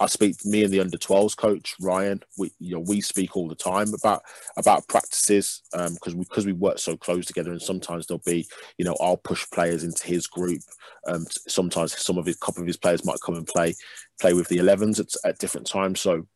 I 0.00 0.06
speak 0.06 0.44
me 0.44 0.64
and 0.64 0.72
the 0.72 0.80
under 0.80 0.96
12s 0.96 1.36
coach 1.36 1.74
Ryan. 1.80 2.22
We 2.36 2.52
you 2.58 2.74
know 2.74 2.80
we 2.80 3.00
speak 3.00 3.36
all 3.36 3.48
the 3.48 3.54
time 3.54 3.92
about 3.94 4.22
about 4.56 4.88
practices 4.88 5.62
because 5.72 6.12
um, 6.12 6.18
we 6.18 6.24
because 6.24 6.46
we 6.46 6.52
work 6.52 6.78
so 6.78 6.96
close 6.96 7.26
together, 7.26 7.52
and 7.52 7.62
sometimes 7.62 8.06
there'll 8.06 8.22
be 8.24 8.46
you 8.76 8.84
know 8.84 8.96
I'll 9.00 9.16
push 9.16 9.46
players 9.50 9.84
into 9.84 10.06
his 10.06 10.26
group. 10.26 10.60
Um, 11.06 11.26
sometimes 11.46 11.98
some 11.98 12.18
of 12.18 12.26
his 12.26 12.36
couple 12.36 12.62
of 12.62 12.66
his 12.66 12.76
players 12.76 13.04
might 13.04 13.20
come 13.24 13.36
and 13.36 13.46
play 13.46 13.74
play 14.20 14.34
with 14.34 14.48
the 14.48 14.58
11s 14.58 15.00
at, 15.00 15.28
at 15.28 15.38
different 15.38 15.66
times. 15.66 16.00
So 16.00 16.26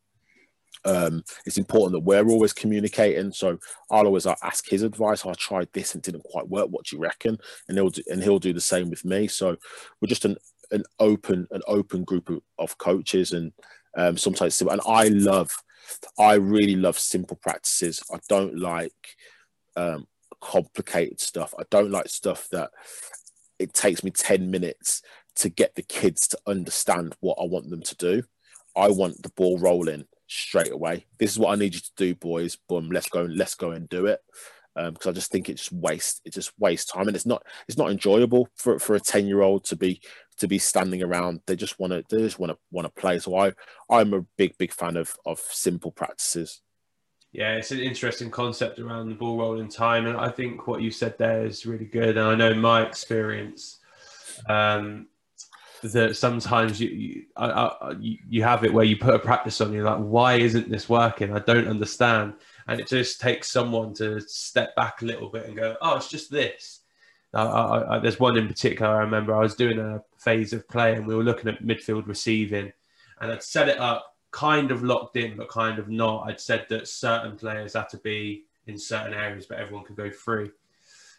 um, 0.85 1.23
it's 1.47 1.59
important 1.59 1.93
that 1.93 2.07
we're 2.07 2.29
always 2.29 2.53
communicating. 2.53 3.33
So 3.33 3.59
I'll 3.91 4.07
always 4.07 4.27
ask 4.27 4.69
his 4.69 4.83
advice. 4.83 5.25
I 5.25 5.33
tried 5.35 5.69
this 5.73 5.95
and 5.95 6.03
didn't 6.03 6.25
quite 6.25 6.49
work. 6.49 6.69
What 6.69 6.87
do 6.87 6.97
you 6.97 7.03
reckon? 7.03 7.39
And 7.69 7.79
he'll 7.79 7.91
do, 7.91 8.03
and 8.11 8.23
he'll 8.23 8.39
do 8.39 8.53
the 8.53 8.61
same 8.61 8.91
with 8.91 9.05
me. 9.05 9.29
So 9.29 9.57
we're 10.01 10.09
just 10.09 10.25
an 10.25 10.37
an 10.71 10.85
open 10.99 11.47
an 11.51 11.61
open 11.67 12.03
group 12.03 12.31
of, 12.31 12.41
of 12.59 12.79
coaches 12.79 13.33
and 13.33 13.53
um, 13.97 14.17
sometimes 14.17 14.61
and 14.63 14.81
I 14.87 15.09
love 15.09 15.51
I 16.19 16.35
really 16.35 16.77
love 16.77 16.99
simple 16.99 17.37
practices. 17.37 18.03
I 18.13 18.19
don't 18.29 18.59
like 18.59 18.93
um, 19.77 20.07
complicated 20.41 21.21
stuff. 21.21 21.55
I 21.59 21.65
don't 21.71 21.91
like 21.91 22.09
stuff 22.09 22.49
that 22.53 22.71
it 23.59 23.75
takes 23.75 24.03
me 24.03 24.11
10 24.11 24.51
minutes 24.51 25.03
to 25.37 25.49
get 25.49 25.75
the 25.75 25.83
kids 25.83 26.29
to 26.29 26.39
understand 26.47 27.17
what 27.21 27.39
I 27.41 27.45
want 27.45 27.71
them 27.71 27.83
to 27.83 27.97
do. 27.97 28.23
I 28.77 28.89
want 28.89 29.23
the 29.23 29.31
ball 29.31 29.59
rolling 29.59 30.07
straight 30.33 30.73
away. 30.73 31.07
This 31.19 31.33
is 31.33 31.39
what 31.39 31.53
I 31.53 31.57
need 31.57 31.75
you 31.75 31.81
to 31.81 31.91
do, 31.97 32.15
boys. 32.15 32.57
Boom, 32.69 32.91
let's 32.91 33.09
go 33.09 33.25
and 33.25 33.37
let's 33.37 33.55
go 33.55 33.71
and 33.71 33.89
do 33.89 34.07
it. 34.07 34.21
Um, 34.75 34.95
because 34.95 35.09
um, 35.09 35.11
I 35.11 35.15
just 35.15 35.31
think 35.31 35.51
it's 35.51 35.71
waste 35.71 36.23
it 36.25 36.33
just 36.33 36.53
wastes 36.59 36.91
time, 36.91 37.07
and 37.07 37.15
it's 37.15 37.27
not 37.27 37.45
it's 37.69 37.77
not 37.77 37.91
enjoyable 37.91 38.49
for 38.57 38.79
for 38.79 38.95
a 38.95 39.01
ten 39.01 39.27
year 39.27 39.43
old 39.43 39.65
to 39.65 39.77
be 39.77 40.01
to 40.39 40.49
be 40.49 40.59
standing 40.59 41.03
around. 41.03 41.41
They 41.47 41.57
just 41.57 41.79
want 41.79 41.93
to 41.93 42.05
they 42.09 42.23
just 42.23 42.39
want 42.39 42.53
to 42.53 42.59
want 42.71 42.87
to 42.87 43.01
play. 43.01 43.19
So 43.19 43.37
I 43.37 43.53
I'm 43.91 44.15
a 44.15 44.25
big 44.39 44.57
big 44.57 44.73
fan 44.73 44.97
of 44.97 45.15
of 45.27 45.41
simple 45.41 45.93
practices. 45.93 46.63
Yeah, 47.33 47.55
it's 47.55 47.71
an 47.71 47.81
interesting 47.81 48.31
concept 48.31 48.79
around 48.79 49.09
the 49.09 49.15
ball 49.15 49.39
rolling 49.39 49.69
time, 49.69 50.07
and 50.07 50.17
I 50.17 50.31
think 50.31 50.67
what 50.67 50.83
you 50.83 50.91
said 50.91 51.17
there 51.19 51.45
is 51.45 51.67
really 51.67 51.87
good. 51.87 52.17
And 52.17 52.27
I 52.27 52.35
know 52.35 52.55
my 52.55 52.87
experience. 52.87 53.79
Um, 54.49 55.07
that 55.89 56.17
sometimes 56.17 56.81
you 56.81 56.89
you, 56.89 57.25
I, 57.37 57.47
I, 57.51 57.95
you 57.99 58.43
have 58.43 58.65
it 58.65 58.73
where 58.73 58.85
you 58.85 58.97
put 58.97 59.15
a 59.15 59.19
practice 59.19 59.61
on 59.61 59.73
you're 59.73 59.85
like 59.85 59.99
why 59.99 60.35
isn't 60.35 60.71
this 60.71 60.89
working? 60.89 61.35
I 61.35 61.41
don't 61.41 61.67
understand. 61.69 62.35
And 62.69 62.81
it 62.81 62.87
just 62.87 63.21
takes 63.21 63.51
someone 63.51 63.93
to 63.95 64.21
step 64.21 64.77
back 64.77 65.03
a 65.03 65.05
little 65.05 65.29
bit 65.29 65.47
and 65.47 65.57
go 65.57 65.77
oh 65.83 65.97
it's 65.97 66.09
just 66.09 66.31
this. 66.31 66.81
I, 67.35 67.99
there's 68.01 68.21
one 68.21 68.37
in 68.37 68.47
particular 68.47 68.95
i 68.95 69.01
remember. 69.01 69.35
I 69.35 69.41
was 69.41 69.55
doing 69.55 69.79
a 69.79 70.03
phase 70.19 70.53
of 70.53 70.69
play 70.69 70.95
and 70.95 71.07
we 71.07 71.15
were 71.15 71.25
looking 71.25 71.49
at 71.49 71.63
midfield 71.63 72.07
receiving 72.07 72.71
and 73.23 73.33
i'd 73.33 73.43
set 73.43 73.71
it 73.71 73.79
up 73.79 74.17
kind 74.33 74.71
of 74.71 74.83
locked 74.83 75.17
in 75.17 75.37
but 75.37 75.49
kind 75.49 75.79
of 75.79 75.89
not. 75.89 76.29
I'd 76.29 76.41
said 76.41 76.67
that 76.69 76.89
certain 76.89 77.37
players 77.37 77.75
had 77.75 77.89
to 77.91 77.99
be 77.99 78.45
in 78.67 78.79
certain 78.79 79.15
areas 79.15 79.47
but 79.47 79.59
everyone 79.59 79.85
could 79.85 79.97
go 79.97 80.11
free. 80.11 80.51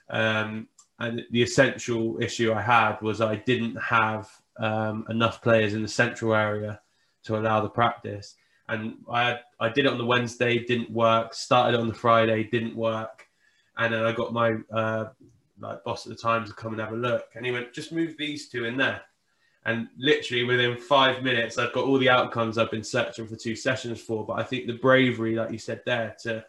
Um, 0.10 0.68
and 1.00 1.24
the 1.32 1.42
essential 1.42 2.22
issue 2.22 2.54
i 2.54 2.62
had 2.62 3.02
was 3.02 3.20
i 3.20 3.36
didn't 3.36 3.76
have 3.76 4.30
um, 4.58 5.06
enough 5.10 5.42
players 5.42 5.74
in 5.74 5.82
the 5.82 5.88
central 5.88 6.34
area 6.34 6.80
to 7.24 7.38
allow 7.38 7.62
the 7.62 7.70
practice. 7.70 8.36
And 8.70 8.96
I 9.12 9.40
I 9.60 9.70
did 9.70 9.86
it 9.86 9.92
on 9.92 9.98
the 9.98 10.06
Wednesday, 10.06 10.64
didn't 10.64 10.92
work. 10.92 11.34
Started 11.34 11.80
on 11.80 11.88
the 11.88 11.94
Friday, 11.94 12.44
didn't 12.44 12.76
work. 12.76 13.28
And 13.78 13.94
then 13.94 14.06
I 14.06 14.12
got 14.12 14.34
my 14.34 14.56
uh, 14.72 15.06
like 15.60 15.84
boss 15.84 16.06
at 16.06 16.12
the 16.12 16.22
time 16.22 16.46
to 16.46 16.54
come 16.54 16.74
and 16.74 16.82
have 16.82 16.94
a 16.94 16.98
look. 16.98 17.26
And 17.36 17.46
he 17.46 17.52
went, 17.52 17.74
just 17.74 17.92
move 17.92 18.16
these 18.18 18.50
two 18.50 18.66
in 18.66 18.78
there. 18.78 19.02
And 19.66 19.88
literally 19.98 20.44
within 20.44 20.78
five 20.78 21.24
minutes, 21.24 21.58
I've 21.58 21.74
got 21.74 21.86
all 21.86 21.98
the 21.98 22.10
outcomes 22.10 22.58
I've 22.58 22.72
been 22.72 22.84
searching 22.84 23.28
for 23.28 23.36
two 23.36 23.56
sessions 23.56 24.02
for. 24.02 24.26
But 24.26 24.40
I 24.40 24.44
think 24.44 24.68
the 24.68 24.74
bravery, 24.74 25.36
like 25.36 25.52
you 25.52 25.58
said 25.58 25.82
there, 25.86 26.16
to 26.24 26.44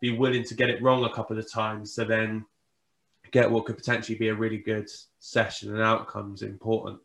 be 0.00 0.12
willing 0.12 0.44
to 0.44 0.54
get 0.54 0.70
it 0.70 0.82
wrong 0.82 1.04
a 1.04 1.12
couple 1.12 1.38
of 1.38 1.50
times 1.50 1.92
so 1.92 2.04
then 2.04 2.44
get 3.32 3.50
what 3.50 3.64
could 3.64 3.76
potentially 3.76 4.16
be 4.16 4.28
a 4.28 4.34
really 4.34 4.58
good 4.58 4.88
session 5.18 5.72
and 5.72 5.82
outcomes 5.82 6.42
important. 6.42 7.00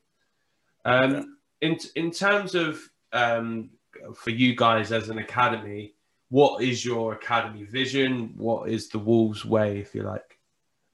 Um, 0.86 1.38
in 1.62 1.78
in 1.96 2.12
terms 2.12 2.56
of 2.56 2.80
um, 3.14 3.72
for 4.16 4.30
you 4.30 4.56
guys 4.56 4.92
as 4.92 5.10
an 5.10 5.18
academy, 5.18 5.94
what 6.30 6.64
is 6.64 6.86
your 6.86 7.14
academy 7.14 7.64
vision? 7.64 8.34
What 8.38 8.70
is 8.70 8.90
the 8.90 9.00
Wolves 9.00 9.44
way, 9.46 9.80
if 9.80 9.94
you 9.96 10.04
like? 10.04 10.38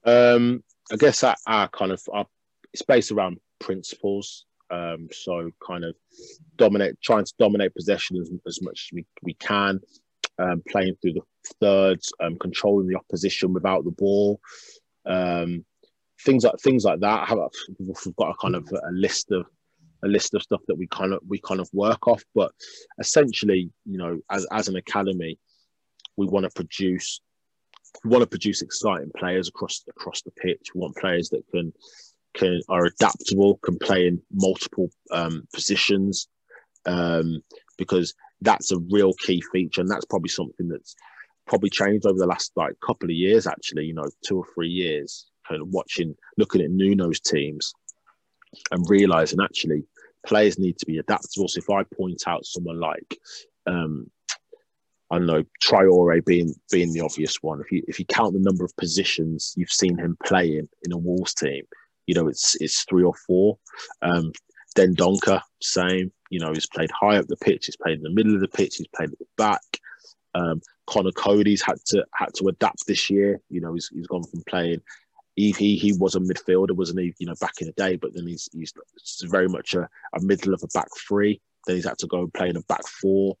Um, 0.04 0.62
I 0.92 0.96
guess 0.96 1.22
our, 1.24 1.36
our 1.46 1.68
kind 1.68 1.92
of 1.92 2.00
our, 2.12 2.26
it's 2.72 2.82
based 2.82 3.12
around 3.12 3.38
principles. 3.58 4.44
Um, 4.68 5.08
so 5.12 5.50
kind 5.64 5.84
of 5.84 5.94
dominate, 6.56 7.00
trying 7.00 7.24
to 7.24 7.32
dominate 7.38 7.74
possession 7.74 8.20
as, 8.20 8.30
as 8.46 8.60
much 8.62 8.88
as 8.88 8.96
we, 8.96 9.06
we 9.22 9.34
can, 9.34 9.80
um, 10.40 10.62
playing 10.68 10.96
through 11.00 11.12
the 11.12 11.20
thirds, 11.60 12.12
um, 12.20 12.36
controlling 12.38 12.88
the 12.88 12.96
opposition 12.96 13.52
without 13.52 13.84
the 13.84 13.92
ball, 13.92 14.40
um, 15.04 15.64
things 16.24 16.42
like 16.44 16.58
things 16.58 16.84
like 16.84 16.98
that. 17.00 17.28
We've 17.78 18.16
got 18.16 18.30
a 18.30 18.34
kind 18.40 18.56
of 18.56 18.68
a 18.72 18.90
list 18.90 19.30
of 19.30 19.46
a 20.06 20.08
list 20.08 20.34
of 20.34 20.42
stuff 20.42 20.62
that 20.68 20.78
we 20.78 20.86
kind 20.86 21.12
of 21.12 21.20
we 21.28 21.38
kind 21.40 21.60
of 21.60 21.68
work 21.72 22.08
off. 22.08 22.22
But 22.34 22.52
essentially, 22.98 23.70
you 23.84 23.98
know, 23.98 24.18
as 24.30 24.46
as 24.50 24.68
an 24.68 24.76
academy, 24.76 25.38
we 26.16 26.26
want 26.26 26.44
to 26.44 26.50
produce 26.50 27.20
we 28.04 28.10
want 28.10 28.22
to 28.22 28.28
produce 28.28 28.62
exciting 28.62 29.10
players 29.16 29.48
across 29.48 29.84
across 29.88 30.22
the 30.22 30.30
pitch. 30.32 30.68
We 30.74 30.80
want 30.80 30.96
players 30.96 31.28
that 31.30 31.44
can 31.50 31.72
can 32.34 32.60
are 32.68 32.86
adaptable, 32.86 33.58
can 33.62 33.78
play 33.78 34.06
in 34.06 34.20
multiple 34.32 34.90
um, 35.10 35.46
positions, 35.54 36.28
um, 36.86 37.42
because 37.78 38.14
that's 38.40 38.72
a 38.72 38.78
real 38.90 39.12
key 39.14 39.42
feature, 39.52 39.80
and 39.80 39.90
that's 39.90 40.04
probably 40.04 40.28
something 40.28 40.68
that's 40.68 40.94
probably 41.46 41.70
changed 41.70 42.06
over 42.06 42.18
the 42.18 42.26
last 42.26 42.52
like 42.56 42.74
couple 42.84 43.08
of 43.08 43.16
years. 43.16 43.46
Actually, 43.46 43.86
you 43.86 43.94
know, 43.94 44.08
two 44.26 44.38
or 44.38 44.44
three 44.54 44.68
years, 44.68 45.26
kind 45.48 45.60
of 45.60 45.68
watching, 45.68 46.14
looking 46.36 46.60
at 46.60 46.70
Nuno's 46.70 47.20
teams, 47.20 47.72
and 48.70 48.84
realizing 48.88 49.40
actually 49.42 49.84
players 50.26 50.58
need 50.58 50.78
to 50.78 50.86
be 50.86 50.98
adaptable. 50.98 51.48
So 51.48 51.58
if 51.58 51.70
I 51.70 51.82
point 51.96 52.22
out 52.26 52.44
someone 52.44 52.80
like 52.80 53.18
um, 53.66 54.10
I 55.10 55.18
don't 55.18 55.26
know, 55.26 55.44
Traore 55.64 56.24
being 56.24 56.54
being 56.70 56.92
the 56.92 57.00
obvious 57.00 57.42
one. 57.42 57.60
If 57.60 57.70
you 57.70 57.82
if 57.86 57.98
you 57.98 58.04
count 58.06 58.34
the 58.34 58.40
number 58.40 58.64
of 58.64 58.76
positions 58.76 59.54
you've 59.56 59.70
seen 59.70 59.96
him 59.98 60.16
playing 60.24 60.68
in 60.84 60.92
a 60.92 60.98
Wolves 60.98 61.34
team, 61.34 61.62
you 62.06 62.14
know 62.14 62.28
it's 62.28 62.56
it's 62.60 62.82
three 62.84 63.04
or 63.04 63.14
four. 63.26 63.58
Um, 64.02 64.32
Dendoncker, 64.76 65.40
same. 65.62 66.12
You 66.30 66.40
know, 66.40 66.52
he's 66.52 66.66
played 66.66 66.90
high 66.90 67.16
up 67.16 67.28
the 67.28 67.36
pitch. 67.36 67.66
He's 67.66 67.76
played 67.76 67.98
in 67.98 68.02
the 68.02 68.10
middle 68.10 68.34
of 68.34 68.40
the 68.40 68.48
pitch. 68.48 68.76
He's 68.76 68.88
played 68.88 69.10
at 69.12 69.18
the 69.18 69.26
back. 69.36 69.62
Um, 70.34 70.60
Conor 70.86 71.12
Coady's 71.12 71.62
had 71.62 71.78
to 71.86 72.04
had 72.12 72.34
to 72.34 72.48
adapt 72.48 72.86
this 72.86 73.08
year. 73.08 73.40
You 73.48 73.60
know, 73.60 73.72
he's, 73.72 73.88
he's 73.88 74.06
gone 74.06 74.24
from 74.24 74.42
playing. 74.46 74.82
He, 75.36 75.52
he 75.52 75.76
he 75.76 75.92
was 75.92 76.14
a 76.14 76.20
midfielder, 76.20 76.72
wasn't 76.72 77.00
he? 77.00 77.14
You 77.18 77.26
know, 77.26 77.34
back 77.40 77.60
in 77.60 77.66
the 77.66 77.72
day, 77.74 77.96
but 77.96 78.14
then 78.14 78.26
he's 78.26 78.48
he's 78.52 78.72
very 79.24 79.48
much 79.48 79.74
a, 79.74 79.82
a 79.82 80.22
middle 80.22 80.54
of 80.54 80.62
a 80.62 80.68
back 80.68 80.88
three. 81.06 81.40
Then 81.66 81.76
he's 81.76 81.86
had 81.86 81.98
to 81.98 82.06
go 82.06 82.20
and 82.20 82.32
play 82.32 82.48
in 82.48 82.56
a 82.56 82.62
back 82.62 82.86
four. 82.86 83.36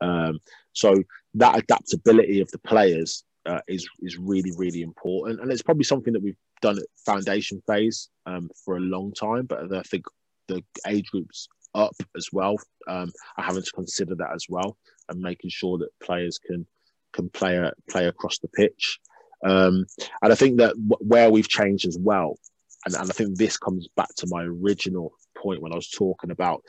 Um, 0.00 0.40
so 0.72 0.94
that 1.34 1.58
adaptability 1.58 2.40
of 2.40 2.50
the 2.50 2.58
players 2.58 3.24
uh, 3.44 3.60
is 3.68 3.86
is 4.00 4.16
really 4.16 4.52
really 4.56 4.80
important, 4.80 5.40
and 5.40 5.52
it's 5.52 5.62
probably 5.62 5.84
something 5.84 6.14
that 6.14 6.22
we've 6.22 6.38
done 6.62 6.78
at 6.78 6.84
foundation 7.04 7.62
phase 7.66 8.08
um, 8.24 8.48
for 8.64 8.78
a 8.78 8.80
long 8.80 9.12
time. 9.12 9.44
But 9.44 9.72
I 9.72 9.82
think 9.82 10.04
the 10.48 10.64
age 10.86 11.10
groups 11.10 11.48
up 11.74 11.94
as 12.16 12.28
well 12.32 12.56
um, 12.88 13.12
are 13.36 13.44
having 13.44 13.62
to 13.62 13.72
consider 13.72 14.14
that 14.16 14.32
as 14.34 14.46
well, 14.48 14.78
and 15.10 15.20
making 15.20 15.50
sure 15.50 15.76
that 15.78 15.90
players 16.02 16.38
can 16.38 16.66
can 17.12 17.28
play 17.28 17.70
play 17.90 18.06
across 18.06 18.38
the 18.38 18.48
pitch. 18.48 18.98
Um, 19.44 19.86
and 20.22 20.32
I 20.32 20.34
think 20.34 20.58
that 20.58 20.74
w- 20.88 21.08
where 21.08 21.30
we've 21.30 21.48
changed 21.48 21.86
as 21.86 21.98
well, 21.98 22.38
and, 22.84 22.94
and 22.94 23.10
I 23.10 23.12
think 23.12 23.36
this 23.36 23.58
comes 23.58 23.88
back 23.96 24.08
to 24.16 24.26
my 24.28 24.44
original 24.44 25.12
point 25.36 25.62
when 25.62 25.72
I 25.72 25.76
was 25.76 25.90
talking 25.90 26.30
about 26.30 26.62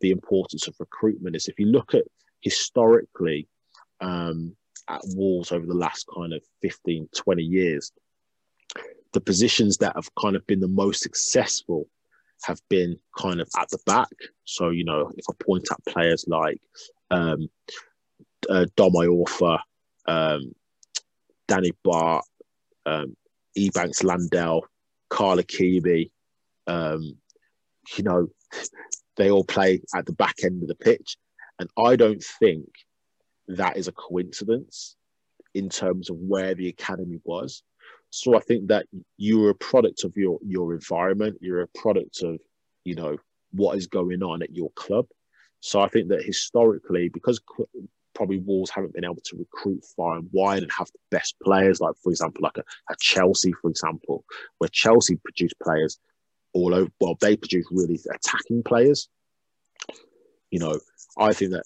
the 0.00 0.10
importance 0.10 0.68
of 0.68 0.74
recruitment, 0.78 1.36
is 1.36 1.48
if 1.48 1.58
you 1.58 1.66
look 1.66 1.94
at 1.94 2.04
historically 2.40 3.48
um, 4.00 4.54
at 4.88 5.00
Wolves 5.14 5.52
over 5.52 5.66
the 5.66 5.74
last 5.74 6.06
kind 6.14 6.32
of 6.32 6.42
15, 6.62 7.08
20 7.14 7.42
years, 7.42 7.92
the 9.12 9.20
positions 9.20 9.78
that 9.78 9.94
have 9.94 10.08
kind 10.16 10.36
of 10.36 10.46
been 10.46 10.60
the 10.60 10.68
most 10.68 11.02
successful 11.02 11.86
have 12.44 12.60
been 12.68 12.96
kind 13.16 13.40
of 13.40 13.48
at 13.58 13.68
the 13.70 13.78
back. 13.86 14.12
So, 14.44 14.70
you 14.70 14.84
know, 14.84 15.10
if 15.16 15.24
I 15.30 15.44
point 15.44 15.68
at 15.70 15.92
players 15.92 16.24
like 16.28 16.60
um, 17.10 17.48
uh, 18.48 18.66
Dom 18.76 18.92
Iorfa, 18.92 19.58
um, 20.06 20.52
Danny 21.48 21.72
Batth, 21.84 22.28
um, 22.86 23.16
Ebanks 23.56 24.02
Landell, 24.04 24.66
Carl 25.10 25.38
Ikeme, 25.38 26.10
um, 26.66 27.16
you 27.96 28.04
know, 28.04 28.28
they 29.16 29.30
all 29.30 29.44
play 29.44 29.80
at 29.94 30.06
the 30.06 30.12
back 30.12 30.36
end 30.42 30.62
of 30.62 30.68
the 30.68 30.74
pitch. 30.74 31.16
And 31.58 31.68
I 31.78 31.96
don't 31.96 32.22
think 32.40 32.66
that 33.48 33.76
is 33.76 33.88
a 33.88 33.92
coincidence 33.92 34.96
in 35.54 35.68
terms 35.68 36.10
of 36.10 36.16
where 36.16 36.54
the 36.54 36.68
academy 36.68 37.20
was. 37.24 37.62
So 38.10 38.36
I 38.36 38.40
think 38.40 38.68
that 38.68 38.86
you're 39.16 39.50
a 39.50 39.54
product 39.54 40.04
of 40.04 40.16
your 40.16 40.38
your 40.44 40.72
environment. 40.72 41.38
You're 41.40 41.62
a 41.62 41.68
product 41.68 42.22
of 42.22 42.38
you 42.84 42.94
know 42.94 43.16
what 43.50 43.76
is 43.76 43.86
going 43.86 44.22
on 44.22 44.42
at 44.42 44.54
your 44.54 44.70
club. 44.72 45.06
So 45.60 45.80
I 45.80 45.88
think 45.88 46.08
that 46.08 46.22
historically, 46.22 47.08
because 47.08 47.40
probably 48.14 48.38
Wolves 48.38 48.70
haven't 48.70 48.94
been 48.94 49.04
able 49.04 49.22
to 49.24 49.36
recruit 49.36 49.84
far 49.96 50.16
and 50.16 50.28
wide 50.32 50.62
and 50.62 50.72
have 50.72 50.88
the 50.92 50.98
best 51.10 51.36
players, 51.42 51.80
like 51.80 51.94
for 52.02 52.10
example, 52.10 52.42
like 52.42 52.56
a, 52.56 52.64
a 52.92 52.96
Chelsea, 53.00 53.52
for 53.60 53.70
example, 53.70 54.24
where 54.58 54.68
Chelsea 54.68 55.16
produce 55.16 55.52
players 55.62 55.98
all 56.52 56.74
over. 56.74 56.90
Well, 57.00 57.16
they 57.20 57.36
produce 57.36 57.66
really 57.70 58.00
attacking 58.12 58.62
players. 58.62 59.08
You 60.50 60.60
know, 60.60 60.78
I 61.18 61.32
think 61.32 61.52
that 61.52 61.64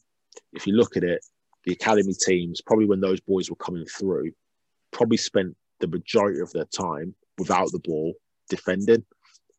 if 0.52 0.66
you 0.66 0.74
look 0.74 0.96
at 0.96 1.04
it, 1.04 1.24
the 1.64 1.72
academy 1.72 2.14
teams, 2.14 2.62
probably 2.62 2.86
when 2.86 3.00
those 3.00 3.20
boys 3.20 3.50
were 3.50 3.56
coming 3.56 3.84
through, 3.84 4.32
probably 4.90 5.18
spent 5.18 5.54
the 5.80 5.86
majority 5.86 6.40
of 6.40 6.50
their 6.52 6.64
time 6.64 7.14
without 7.36 7.70
the 7.72 7.78
ball 7.80 8.14
defending, 8.48 9.04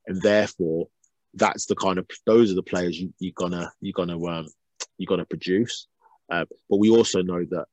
and 0.07 0.21
therefore 0.21 0.87
that's 1.35 1.67
the 1.67 1.75
kind 1.75 1.99
of 1.99 2.07
those 2.25 2.51
are 2.51 2.55
the 2.55 2.63
players 2.63 2.99
you, 2.99 3.13
you're 3.19 3.33
gonna 3.35 3.71
you're 3.81 3.93
gonna 3.93 4.21
um, 4.25 4.47
you're 4.97 5.07
gonna 5.07 5.25
produce. 5.25 5.87
Uh, 6.29 6.45
but 6.69 6.77
we 6.77 6.89
also 6.89 7.21
know 7.21 7.43
that 7.49 7.65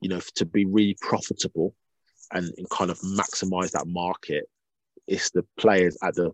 you 0.00 0.08
know 0.08 0.20
to 0.34 0.44
be 0.44 0.64
really 0.64 0.96
profitable 1.00 1.74
and, 2.32 2.52
and 2.56 2.68
kind 2.70 2.90
of 2.90 2.98
maximize 3.00 3.70
that 3.72 3.86
market, 3.86 4.48
it's 5.06 5.30
the 5.30 5.44
players 5.58 5.96
at 6.02 6.14
the 6.14 6.32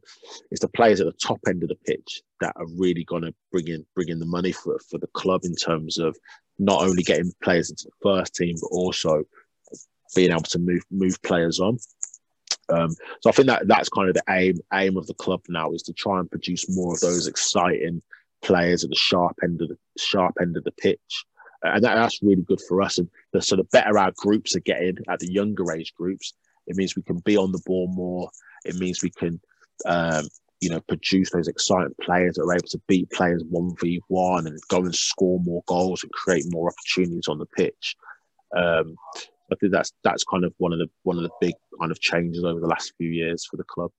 it's 0.50 0.60
the 0.60 0.68
players 0.68 1.00
at 1.00 1.06
the 1.06 1.12
top 1.12 1.38
end 1.48 1.62
of 1.62 1.68
the 1.68 1.76
pitch 1.86 2.22
that 2.40 2.52
are 2.56 2.66
really 2.78 3.04
going 3.04 3.22
to 3.22 3.34
bring 3.50 3.68
in 3.68 3.84
bring 3.94 4.08
in 4.08 4.18
the 4.18 4.26
money 4.26 4.52
for 4.52 4.78
for 4.90 4.98
the 4.98 5.08
club 5.08 5.42
in 5.44 5.54
terms 5.54 5.98
of 5.98 6.16
not 6.58 6.82
only 6.82 7.02
getting 7.02 7.32
players 7.42 7.70
into 7.70 7.84
the 7.84 7.90
first 8.02 8.34
team, 8.34 8.54
but 8.60 8.68
also 8.68 9.24
being 10.14 10.30
able 10.30 10.42
to 10.42 10.58
move 10.58 10.82
move 10.90 11.20
players 11.22 11.60
on. 11.60 11.78
Um, 12.68 12.90
so 13.20 13.28
I 13.28 13.32
think 13.32 13.48
that 13.48 13.66
that's 13.66 13.88
kind 13.88 14.08
of 14.08 14.14
the 14.14 14.22
aim 14.30 14.58
aim 14.72 14.96
of 14.96 15.06
the 15.06 15.14
club 15.14 15.42
now 15.48 15.72
is 15.72 15.82
to 15.84 15.92
try 15.92 16.18
and 16.18 16.30
produce 16.30 16.74
more 16.74 16.94
of 16.94 17.00
those 17.00 17.26
exciting 17.26 18.02
players 18.42 18.84
at 18.84 18.90
the 18.90 18.96
sharp 18.96 19.36
end 19.42 19.60
of 19.62 19.68
the 19.68 19.78
sharp 19.98 20.34
end 20.40 20.56
of 20.56 20.64
the 20.64 20.72
pitch, 20.72 21.24
and 21.62 21.84
that, 21.84 21.94
that's 21.94 22.22
really 22.22 22.42
good 22.42 22.60
for 22.68 22.82
us. 22.82 22.98
And 22.98 23.08
the 23.32 23.42
sort 23.42 23.60
of 23.60 23.70
better 23.70 23.98
our 23.98 24.12
groups 24.16 24.56
are 24.56 24.60
getting 24.60 24.96
at 25.08 25.20
the 25.20 25.32
younger 25.32 25.72
age 25.72 25.94
groups, 25.94 26.34
it 26.66 26.76
means 26.76 26.96
we 26.96 27.02
can 27.02 27.18
be 27.18 27.36
on 27.36 27.52
the 27.52 27.62
ball 27.66 27.88
more. 27.88 28.30
It 28.64 28.76
means 28.76 29.02
we 29.02 29.10
can 29.10 29.40
um, 29.86 30.26
you 30.62 30.68
know, 30.68 30.80
produce 30.80 31.30
those 31.30 31.48
exciting 31.48 31.94
players 32.00 32.36
that 32.36 32.44
are 32.44 32.54
able 32.54 32.68
to 32.68 32.80
beat 32.86 33.10
players 33.10 33.42
one 33.50 33.74
v 33.80 34.00
one 34.06 34.46
and 34.46 34.58
go 34.68 34.78
and 34.78 34.94
score 34.94 35.40
more 35.40 35.62
goals 35.66 36.04
and 36.04 36.12
create 36.12 36.44
more 36.50 36.70
opportunities 36.70 37.26
on 37.26 37.38
the 37.38 37.46
pitch. 37.46 37.96
Um, 38.56 38.94
I 39.50 39.56
think 39.56 39.72
that's 39.72 39.92
that's 40.04 40.22
kind 40.22 40.44
of 40.44 40.54
one 40.58 40.72
of 40.72 40.78
the 40.78 40.86
one 41.02 41.16
of 41.16 41.24
the 41.24 41.30
big 41.40 41.54
kind 41.80 41.90
of 41.90 42.00
changes 42.00 42.44
over 42.44 42.60
the 42.60 42.68
last 42.68 42.92
few 42.96 43.10
years 43.10 43.44
for 43.44 43.56
the 43.56 43.64
club. 43.64 43.90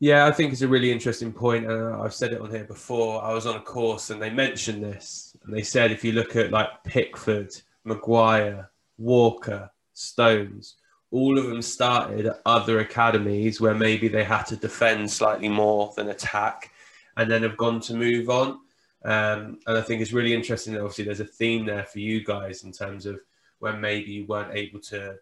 Yeah, 0.00 0.26
I 0.26 0.32
think 0.32 0.52
it's 0.52 0.62
a 0.62 0.68
really 0.68 0.90
interesting 0.90 1.32
point, 1.32 1.66
and 1.66 1.94
I've 1.94 2.14
said 2.14 2.32
it 2.32 2.40
on 2.40 2.50
here 2.50 2.64
before. 2.64 3.22
I 3.22 3.32
was 3.32 3.46
on 3.46 3.56
a 3.56 3.60
course 3.60 4.10
and 4.10 4.20
they 4.20 4.30
mentioned 4.30 4.82
this, 4.82 5.36
and 5.44 5.54
they 5.54 5.62
said 5.62 5.92
if 5.92 6.04
you 6.04 6.12
look 6.12 6.36
at 6.36 6.50
like 6.50 6.68
Pickford, 6.84 7.54
Maguire, 7.84 8.70
Walker, 8.98 9.70
Stones, 9.92 10.76
all 11.10 11.38
of 11.38 11.46
them 11.46 11.62
started 11.62 12.26
at 12.26 12.40
other 12.44 12.80
academies 12.80 13.60
where 13.60 13.74
maybe 13.74 14.08
they 14.08 14.24
had 14.24 14.42
to 14.42 14.56
defend 14.56 15.08
slightly 15.08 15.48
more 15.48 15.92
than 15.96 16.08
attack 16.08 16.72
and 17.16 17.30
then 17.30 17.44
have 17.44 17.56
gone 17.56 17.80
to 17.80 17.94
move 17.94 18.28
on. 18.28 18.58
Um, 19.04 19.58
and 19.66 19.78
I 19.78 19.80
think 19.80 20.02
it's 20.02 20.12
really 20.12 20.34
interesting 20.34 20.72
that 20.72 20.80
obviously 20.80 21.04
there's 21.04 21.20
a 21.20 21.24
theme 21.24 21.66
there 21.66 21.84
for 21.84 22.00
you 22.00 22.24
guys 22.24 22.64
in 22.64 22.72
terms 22.72 23.06
of 23.06 23.20
when 23.60 23.80
maybe 23.80 24.10
you 24.10 24.26
weren't 24.26 24.56
able 24.56 24.80
to 24.80 25.16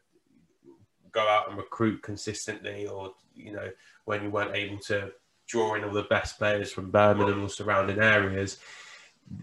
go 1.10 1.20
out 1.20 1.48
and 1.50 1.58
recruit 1.58 2.02
consistently 2.02 2.86
or, 2.86 3.12
you 3.34 3.52
know, 3.52 3.70
when 4.04 4.22
you 4.22 4.30
weren't 4.30 4.56
able 4.56 4.78
to 4.78 5.12
draw 5.46 5.74
in 5.74 5.84
all 5.84 5.92
the 5.92 6.04
best 6.04 6.38
players 6.38 6.72
from 6.72 6.90
Birmingham 6.90 7.44
or 7.44 7.48
surrounding 7.48 8.00
areas, 8.00 8.58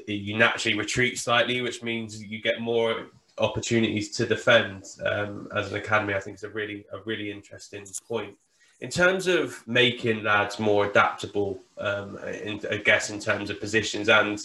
you 0.08 0.38
naturally 0.38 0.78
retreat 0.78 1.18
slightly, 1.18 1.62
which 1.62 1.84
means 1.84 2.22
you 2.22 2.42
get 2.42 2.60
more 2.62 3.08
opportunities 3.38 4.10
to 4.12 4.26
defend 4.26 4.86
um, 5.06 5.48
as 5.56 5.72
an 5.72 5.78
academy, 5.78 6.14
I 6.14 6.20
think 6.20 6.36
is 6.36 6.44
a 6.44 6.50
really 6.50 6.86
a 6.92 7.00
really 7.06 7.32
interesting 7.32 7.86
point. 8.08 8.36
In 8.82 8.90
terms 8.90 9.28
of 9.28 9.66
making 9.68 10.24
lads 10.24 10.58
more 10.60 10.86
adaptable, 10.86 11.60
um, 11.78 12.18
in, 12.20 12.62
I 12.72 12.78
guess 12.78 13.10
in 13.10 13.20
terms 13.20 13.50
of 13.50 13.60
positions 13.60 14.08
and 14.08 14.40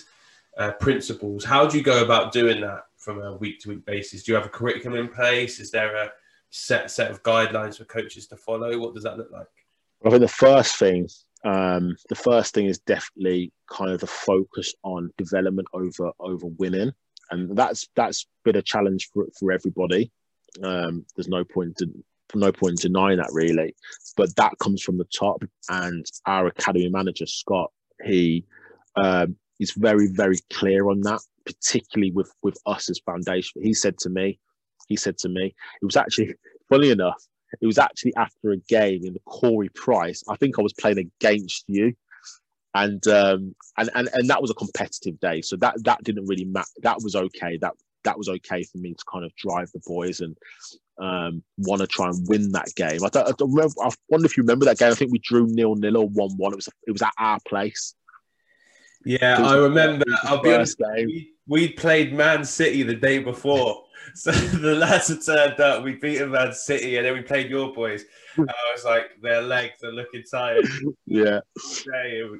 uh, 0.57 0.73
principles, 0.73 1.45
how 1.45 1.67
do 1.67 1.79
you 1.79 1.85
go 1.85 2.05
about 2.05 2.33
doing 2.33 2.61
that 2.63 2.87
from 2.97 3.21
a 3.21 3.37
week 3.37 3.61
to 3.61 3.69
week 3.71 3.85
basis? 3.85 4.23
Do 4.23 4.33
you 4.33 4.37
have 4.37 4.47
a 4.47 4.51
curriculum 4.51 4.99
in 4.99 5.09
place? 5.09 5.61
Is 5.61 5.71
there 5.71 5.95
a 5.95 6.13
set 6.51 6.91
set 6.91 7.11
of 7.11 7.23
guidelines 7.23 7.79
for 7.79 7.85
coaches 7.85 8.27
to 8.29 8.37
follow? 8.37 8.79
What 8.79 8.95
does 8.95 9.05
that 9.05 9.19
look 9.19 9.31
like? 9.31 9.47
I 10.05 10.11
think 10.11 10.21
the 10.21 10.29
first 10.29 10.77
thing, 10.77 11.09
um, 11.45 11.97
the 12.09 12.15
first 12.15 12.55
thing 12.55 12.67
is 12.67 12.79
definitely 12.81 13.53
kind 13.71 13.91
of 13.91 14.01
the 14.01 14.07
focus 14.07 14.75
on 14.83 15.11
development 15.19 15.69
over 15.73 16.13
over 16.21 16.47
winning 16.47 16.93
and 17.31 17.57
that's 17.57 17.89
that's 17.95 18.27
been 18.45 18.57
a 18.57 18.63
challenge 18.63 19.09
for 19.13 19.27
for 19.39 19.53
everybody. 19.53 20.11
Um, 20.63 21.05
there's 21.17 21.29
no 21.29 21.45
point 21.45 21.81
no 22.35 22.53
point 22.53 22.81
denying 22.81 23.19
that 23.19 23.31
really, 23.33 23.75
but 24.17 24.35
that 24.37 24.59
comes 24.59 24.83
from 24.83 24.99
the 24.99 25.07
top. 25.17 25.45
And 25.69 26.05
our 26.27 26.47
academy 26.47 26.89
manager 26.89 27.27
Scott, 27.27 27.71
he 28.05 28.45
um, 28.97 29.37
is 29.61 29.73
very 29.73 30.09
very 30.09 30.39
clear 30.53 30.89
on 30.91 31.01
that, 31.03 31.21
particularly 31.45 32.13
with 32.13 32.33
with 32.43 32.59
us 32.67 32.89
as 32.91 32.99
foundation. 33.01 33.63
He 33.63 33.75
said 33.75 33.99
to 33.99 34.11
me, 34.11 34.39
he 34.89 34.97
said 34.97 35.19
to 35.19 35.29
me, 35.29 35.55
it 35.83 35.85
was 35.85 35.97
actually 35.97 36.35
funny 36.69 36.91
enough. 36.91 37.23
It 37.61 37.67
was 37.67 37.79
actually 37.79 38.15
after 38.17 38.53
a 38.53 38.57
game 38.57 39.05
in 39.05 39.15
the 39.15 39.21
Corey 39.27 39.69
Price. 39.71 40.23
I 40.29 40.37
think 40.37 40.59
I 40.59 40.63
was 40.63 40.73
playing 40.73 40.99
against 40.99 41.65
you, 41.67 41.95
and 42.75 43.07
um, 43.09 43.55
and 43.79 43.91
and 43.95 44.09
and 44.13 44.31
that 44.31 44.41
was 44.41 44.51
a 44.51 44.55
competitive 44.55 45.19
day, 45.21 45.41
so 45.43 45.57
that 45.57 45.83
that 45.85 46.03
didn't 46.03 46.27
really 46.27 46.45
matter. 46.45 46.69
That 46.83 46.99
was 47.03 47.17
okay. 47.17 47.59
That 47.59 47.75
that 48.05 48.19
was 48.19 48.29
okay 48.29 48.63
for 48.63 48.79
me 48.79 48.95
to 48.95 49.05
kind 49.11 49.25
of 49.25 49.35
drive 49.37 49.71
the 49.73 49.81
boys 49.87 50.21
and 50.21 50.37
um, 50.99 51.43
want 51.59 51.81
to 51.81 51.87
try 51.87 52.09
and 52.09 52.27
win 52.29 52.53
that 52.53 52.69
game. 52.77 53.05
I 53.05 53.09
don't, 53.09 53.27
I 53.27 53.33
don't 53.37 53.53
remember. 53.53 53.75
I 53.83 53.91
wonder 54.09 54.27
if 54.27 54.37
you 54.37 54.43
remember 54.43 54.67
that 54.67 54.79
game. 54.79 54.93
I 54.93 54.95
think 54.95 55.13
we 55.13 55.19
drew 55.19 55.47
nil 55.47 55.75
nil 55.75 55.97
or 55.97 56.09
one 56.09 56.37
one. 56.37 56.53
It 56.53 56.57
was 56.57 56.69
it 56.87 56.93
was 56.93 57.03
at 57.03 57.13
our 57.19 57.39
place. 57.47 57.95
Yeah, 59.05 59.37
I 59.39 59.57
remember. 59.57 60.05
I'll 60.23 60.41
be 60.41 60.55
honest. 60.55 60.79
Game. 60.79 61.07
We, 61.07 61.33
we 61.47 61.69
played 61.69 62.15
Man 62.15 62.45
City 62.45 62.83
the 62.83 62.95
day 62.95 63.19
before. 63.19 63.84
So 64.15 64.31
the 64.31 64.75
lads 64.75 65.09
had 65.09 65.23
turned 65.23 65.61
up. 65.61 65.83
We 65.83 65.95
beat 65.95 66.19
them 66.19 66.33
Man 66.33 66.53
City, 66.53 66.97
and 66.97 67.07
then 67.07 67.15
we 67.15 67.23
played 67.23 67.51
your 67.51 67.73
boys. 67.73 68.05
And 68.37 68.49
I 68.49 68.73
was 68.73 68.85
like, 68.85 69.21
their 69.23 69.43
legs 69.43 69.83
are 69.83 69.93
looking 69.93 70.23
tired. 70.31 70.67
yeah. 71.07 71.41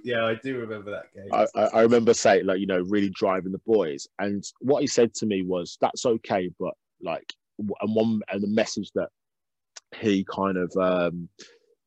Yeah, 0.05 0.25
I 0.25 0.35
do 0.35 0.59
remember 0.59 0.91
that 0.91 1.13
game. 1.15 1.29
I, 1.33 1.79
I 1.79 1.83
remember 1.83 2.15
saying, 2.15 2.47
like, 2.47 2.61
you 2.61 2.67
know, 2.67 2.83
really 2.89 3.11
driving 3.11 3.53
the 3.53 3.61
boys. 3.67 4.07
And 4.19 4.45
what 4.61 4.83
he 4.83 4.87
said 4.87 5.15
to 5.15 5.27
me 5.27 5.43
was, 5.43 5.79
"That's 5.81 6.07
okay, 6.07 6.51
but 6.59 6.75
like, 7.03 7.33
and 7.59 7.95
one 7.95 8.21
and 8.31 8.43
the 8.43 8.49
message 8.49 8.91
that 8.95 9.09
he 10.01 10.25
kind 10.25 10.57
of 10.57 10.73
um, 10.77 11.29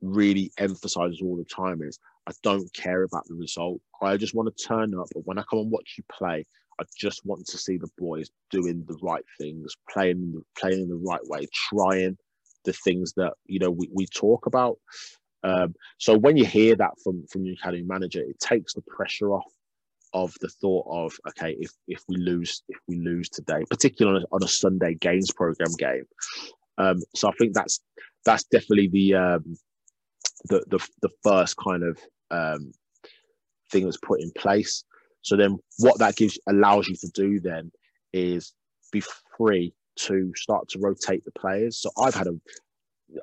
really 0.01 0.51
emphasizes 0.57 1.21
all 1.21 1.35
the 1.35 1.45
time 1.45 1.81
is, 1.81 1.99
I 2.27 2.31
don't 2.43 2.71
care 2.73 3.03
about 3.03 3.25
the 3.27 3.35
result. 3.35 3.81
I 4.01 4.17
just 4.17 4.35
want 4.35 4.55
to 4.55 4.63
turn 4.63 4.97
up, 4.97 5.07
but 5.13 5.25
when 5.25 5.37
I 5.37 5.43
come 5.49 5.59
and 5.59 5.71
watch 5.71 5.95
you 5.97 6.03
play, 6.11 6.45
I 6.79 6.83
just 6.97 7.25
want 7.25 7.45
to 7.47 7.57
see 7.57 7.77
the 7.77 7.89
boys 7.97 8.29
doing 8.51 8.83
the 8.87 8.97
right 9.01 9.25
things, 9.39 9.75
playing 9.91 10.41
playing 10.57 10.81
in 10.81 10.89
the 10.89 10.95
right 10.95 11.25
way, 11.25 11.47
trying 11.69 12.17
the 12.65 12.73
things 12.73 13.13
that 13.17 13.33
you 13.45 13.59
know 13.59 13.71
we, 13.71 13.89
we 13.93 14.05
talk 14.05 14.45
about. 14.45 14.77
Um, 15.43 15.75
so 15.97 16.17
when 16.17 16.37
you 16.37 16.45
hear 16.45 16.75
that 16.75 16.91
from 17.03 17.25
from 17.31 17.45
your 17.45 17.55
academy 17.55 17.83
manager, 17.83 18.21
it 18.21 18.39
takes 18.39 18.73
the 18.73 18.81
pressure 18.81 19.31
off 19.31 19.51
of 20.13 20.33
the 20.41 20.49
thought 20.49 20.85
of 20.89 21.13
okay, 21.29 21.55
if 21.59 21.71
if 21.87 22.03
we 22.07 22.17
lose 22.17 22.63
if 22.69 22.79
we 22.87 22.97
lose 22.97 23.29
today, 23.29 23.63
particularly 23.69 24.17
on 24.17 24.23
a, 24.23 24.35
on 24.35 24.43
a 24.43 24.47
Sunday 24.47 24.95
games 24.95 25.31
program 25.31 25.71
game. 25.77 26.05
Um, 26.77 27.01
so 27.15 27.29
I 27.29 27.31
think 27.39 27.53
that's 27.53 27.79
that's 28.25 28.43
definitely 28.45 28.89
the 28.89 29.15
um, 29.15 29.57
the, 30.45 30.63
the 30.67 30.87
the 31.01 31.09
first 31.23 31.55
kind 31.57 31.83
of 31.83 31.99
um, 32.31 32.71
thing 33.71 33.85
that's 33.85 33.97
put 33.97 34.21
in 34.21 34.31
place. 34.31 34.83
So 35.21 35.35
then 35.35 35.57
what 35.79 35.99
that 35.99 36.15
gives 36.15 36.39
allows 36.47 36.87
you 36.87 36.95
to 36.95 37.09
do 37.13 37.39
then 37.39 37.71
is 38.13 38.53
be 38.91 39.03
free 39.37 39.73
to 39.97 40.31
start 40.35 40.67
to 40.69 40.79
rotate 40.79 41.25
the 41.25 41.31
players. 41.31 41.79
So 41.79 41.89
I've 41.97 42.15
had 42.15 42.27
a 42.27 42.33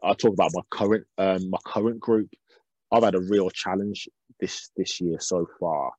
I 0.02 0.14
talk 0.14 0.33
about 0.33 0.50
my 0.54 0.62
current 0.70 1.07
um, 1.18 1.50
my 1.50 1.59
current 1.64 2.00
group. 2.00 2.30
I've 2.92 3.04
had 3.04 3.14
a 3.14 3.20
real 3.20 3.50
challenge 3.50 4.09
this 4.40 4.70
this 4.76 5.00
year 5.00 5.18
so 5.20 5.46
far 5.61 5.92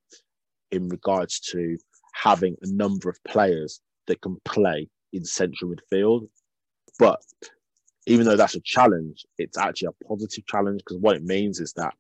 in 0.72 0.90
regards 0.90 1.40
to 1.40 1.78
having 2.14 2.56
a 2.62 2.68
number 2.68 3.10
of 3.10 3.18
players 3.28 3.82
that 4.08 4.22
can 4.22 4.38
play 4.46 4.90
in 5.14 5.24
central 5.26 5.74
midfield. 5.74 6.28
But 7.00 7.22
even 8.08 8.26
though 8.26 8.36
that's 8.38 8.56
a 8.56 8.62
challenge, 8.62 9.26
it's 9.38 9.58
actually 9.58 9.90
a 9.90 10.06
positive 10.06 10.46
challenge 10.48 10.80
because 10.80 10.98
what 11.02 11.16
it 11.16 11.24
means 11.24 11.60
is 11.60 11.74
that 11.74 11.94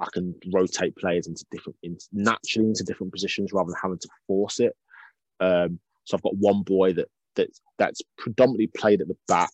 I 0.00 0.06
can 0.12 0.34
rotate 0.52 0.96
players 0.96 1.26
into 1.26 1.44
different, 1.50 1.76
in, 1.82 1.96
naturally 2.12 2.68
into 2.68 2.84
different 2.84 3.12
positions 3.12 3.52
rather 3.52 3.68
than 3.68 3.80
having 3.80 3.98
to 3.98 4.08
force 4.26 4.60
it. 4.60 4.74
Um, 5.40 5.78
so 6.04 6.16
I've 6.16 6.22
got 6.22 6.36
one 6.36 6.62
boy 6.62 6.92
that 6.94 7.08
that 7.36 7.48
that's 7.78 8.00
predominantly 8.18 8.66
played 8.66 9.00
at 9.00 9.08
the 9.08 9.16
back 9.28 9.50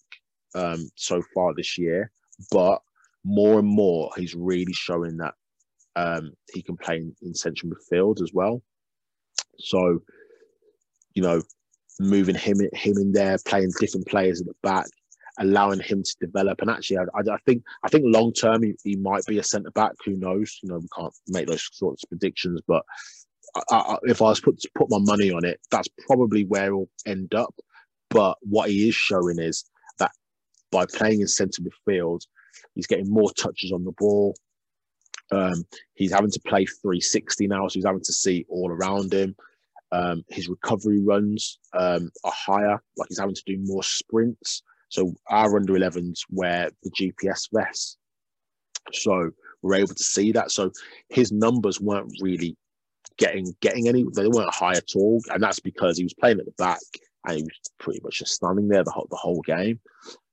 um, 0.54 0.90
so 0.96 1.22
far 1.34 1.54
this 1.54 1.78
year, 1.78 2.10
but 2.50 2.80
more 3.24 3.58
and 3.58 3.68
more 3.68 4.10
he's 4.16 4.34
really 4.34 4.72
showing 4.72 5.16
that 5.18 5.34
um, 5.96 6.32
he 6.52 6.62
can 6.62 6.76
play 6.76 6.96
in, 6.96 7.14
in 7.22 7.34
central 7.34 7.72
midfield 7.72 8.22
as 8.22 8.32
well. 8.32 8.62
So, 9.58 10.02
you 11.14 11.22
know, 11.22 11.42
moving 12.00 12.36
him 12.36 12.60
him 12.72 12.96
in 12.96 13.12
there, 13.12 13.36
playing 13.46 13.72
different 13.80 14.06
players 14.06 14.40
at 14.40 14.46
the 14.46 14.54
back, 14.62 14.86
allowing 15.38 15.80
him 15.80 16.02
to 16.02 16.16
develop. 16.20 16.60
And 16.60 16.70
actually, 16.70 16.98
I, 16.98 17.32
I 17.32 17.38
think 17.46 17.62
I 17.84 17.88
think 17.88 18.04
long 18.06 18.32
term 18.32 18.62
he, 18.62 18.74
he, 18.84 18.96
might 18.96 19.24
be 19.26 19.38
a 19.38 19.42
centre 19.42 19.70
back. 19.70 19.92
Who 20.04 20.16
knows? 20.16 20.58
You 20.62 20.70
know, 20.70 20.78
we 20.78 20.88
can't 20.96 21.14
make 21.28 21.46
those 21.46 21.68
sorts 21.72 22.04
of 22.04 22.10
predictions. 22.10 22.60
But 22.66 22.82
I, 23.70 23.76
I, 23.76 23.96
if 24.04 24.20
I 24.20 24.26
was 24.26 24.40
put 24.40 24.58
to 24.60 24.70
put 24.74 24.90
my 24.90 24.98
money 25.00 25.30
on 25.30 25.44
it, 25.44 25.60
that's 25.70 25.88
probably 26.06 26.44
where 26.44 26.66
he'll 26.66 26.90
end 27.06 27.34
up. 27.34 27.54
But 28.10 28.38
what 28.40 28.70
he 28.70 28.88
is 28.88 28.94
showing 28.94 29.38
is 29.38 29.64
that 29.98 30.12
by 30.70 30.86
playing 30.86 31.20
in 31.20 31.28
centre 31.28 31.62
midfield, 31.62 32.20
he's 32.74 32.86
getting 32.86 33.10
more 33.10 33.30
touches 33.32 33.72
on 33.72 33.84
the 33.84 33.92
ball. 33.98 34.34
Um, 35.30 35.64
he's 35.94 36.12
having 36.12 36.30
to 36.30 36.40
play 36.40 36.64
360 36.64 37.48
now, 37.48 37.68
so 37.68 37.74
he's 37.74 37.84
having 37.84 38.02
to 38.02 38.12
see 38.12 38.46
all 38.48 38.70
around 38.70 39.12
him. 39.12 39.36
Um, 39.92 40.24
his 40.28 40.48
recovery 40.48 41.02
runs 41.02 41.58
um, 41.74 42.10
are 42.24 42.32
higher, 42.34 42.82
like 42.96 43.08
he's 43.08 43.18
having 43.18 43.34
to 43.34 43.42
do 43.46 43.58
more 43.60 43.82
sprints. 43.82 44.62
So 44.88 45.14
our 45.28 45.56
under 45.56 45.74
11s 45.74 46.20
wear 46.30 46.70
the 46.82 46.90
GPS 46.90 47.48
vests. 47.52 47.96
So 48.92 49.30
we're 49.62 49.74
able 49.74 49.94
to 49.94 50.02
see 50.02 50.32
that. 50.32 50.50
So 50.50 50.70
his 51.08 51.32
numbers 51.32 51.80
weren't 51.80 52.12
really 52.20 52.56
getting 53.18 53.52
getting 53.60 53.88
any 53.88 54.04
they 54.14 54.28
weren't 54.28 54.54
high 54.54 54.72
at 54.72 54.94
all. 54.94 55.20
And 55.30 55.42
that's 55.42 55.60
because 55.60 55.98
he 55.98 56.04
was 56.04 56.14
playing 56.14 56.38
at 56.38 56.46
the 56.46 56.52
back 56.52 56.80
and 57.26 57.36
he 57.36 57.42
was 57.42 57.52
pretty 57.78 58.00
much 58.02 58.18
just 58.18 58.34
standing 58.34 58.68
there 58.68 58.84
the 58.84 58.90
whole 58.90 59.08
the 59.10 59.16
whole 59.16 59.42
game. 59.42 59.80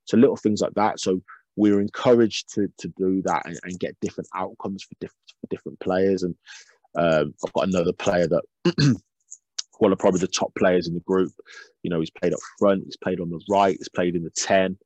So 0.06 0.18
little 0.18 0.38
things 0.38 0.62
like 0.62 0.74
that. 0.76 1.00
So 1.00 1.22
we 1.56 1.72
are 1.72 1.82
encouraged 1.82 2.54
to 2.56 2.72
to 2.80 2.88
do 2.98 3.22
that 3.26 3.46
and, 3.46 3.60
and 3.64 3.80
get 3.80 4.00
different 4.02 4.30
outcomes 4.36 4.84
for 4.84 4.96
different 5.00 5.34
for 5.42 5.48
different 5.50 5.80
players. 5.80 6.24
And 6.24 6.36
um, 6.98 7.34
I've 7.46 7.54
got 7.54 7.68
another 7.68 7.94
player 7.94 8.28
that 8.28 8.44
one 9.80 9.92
of 9.92 10.00
probably 10.00 10.20
the 10.20 10.28
top 10.28 10.54
players 10.56 10.88
in 10.88 10.94
the 10.94 11.00
group. 11.02 11.32
You 11.84 11.90
know, 11.90 12.00
he's 12.00 12.12
played 12.12 12.34
up 12.34 12.40
front, 12.60 12.84
he's 12.86 12.98
played 12.98 13.20
on 13.20 13.30
the 13.30 13.40
right, 13.50 13.78
he's 13.78 13.90
played 13.90 14.16
in 14.16 14.24
the 14.24 14.32
10. 14.32 14.78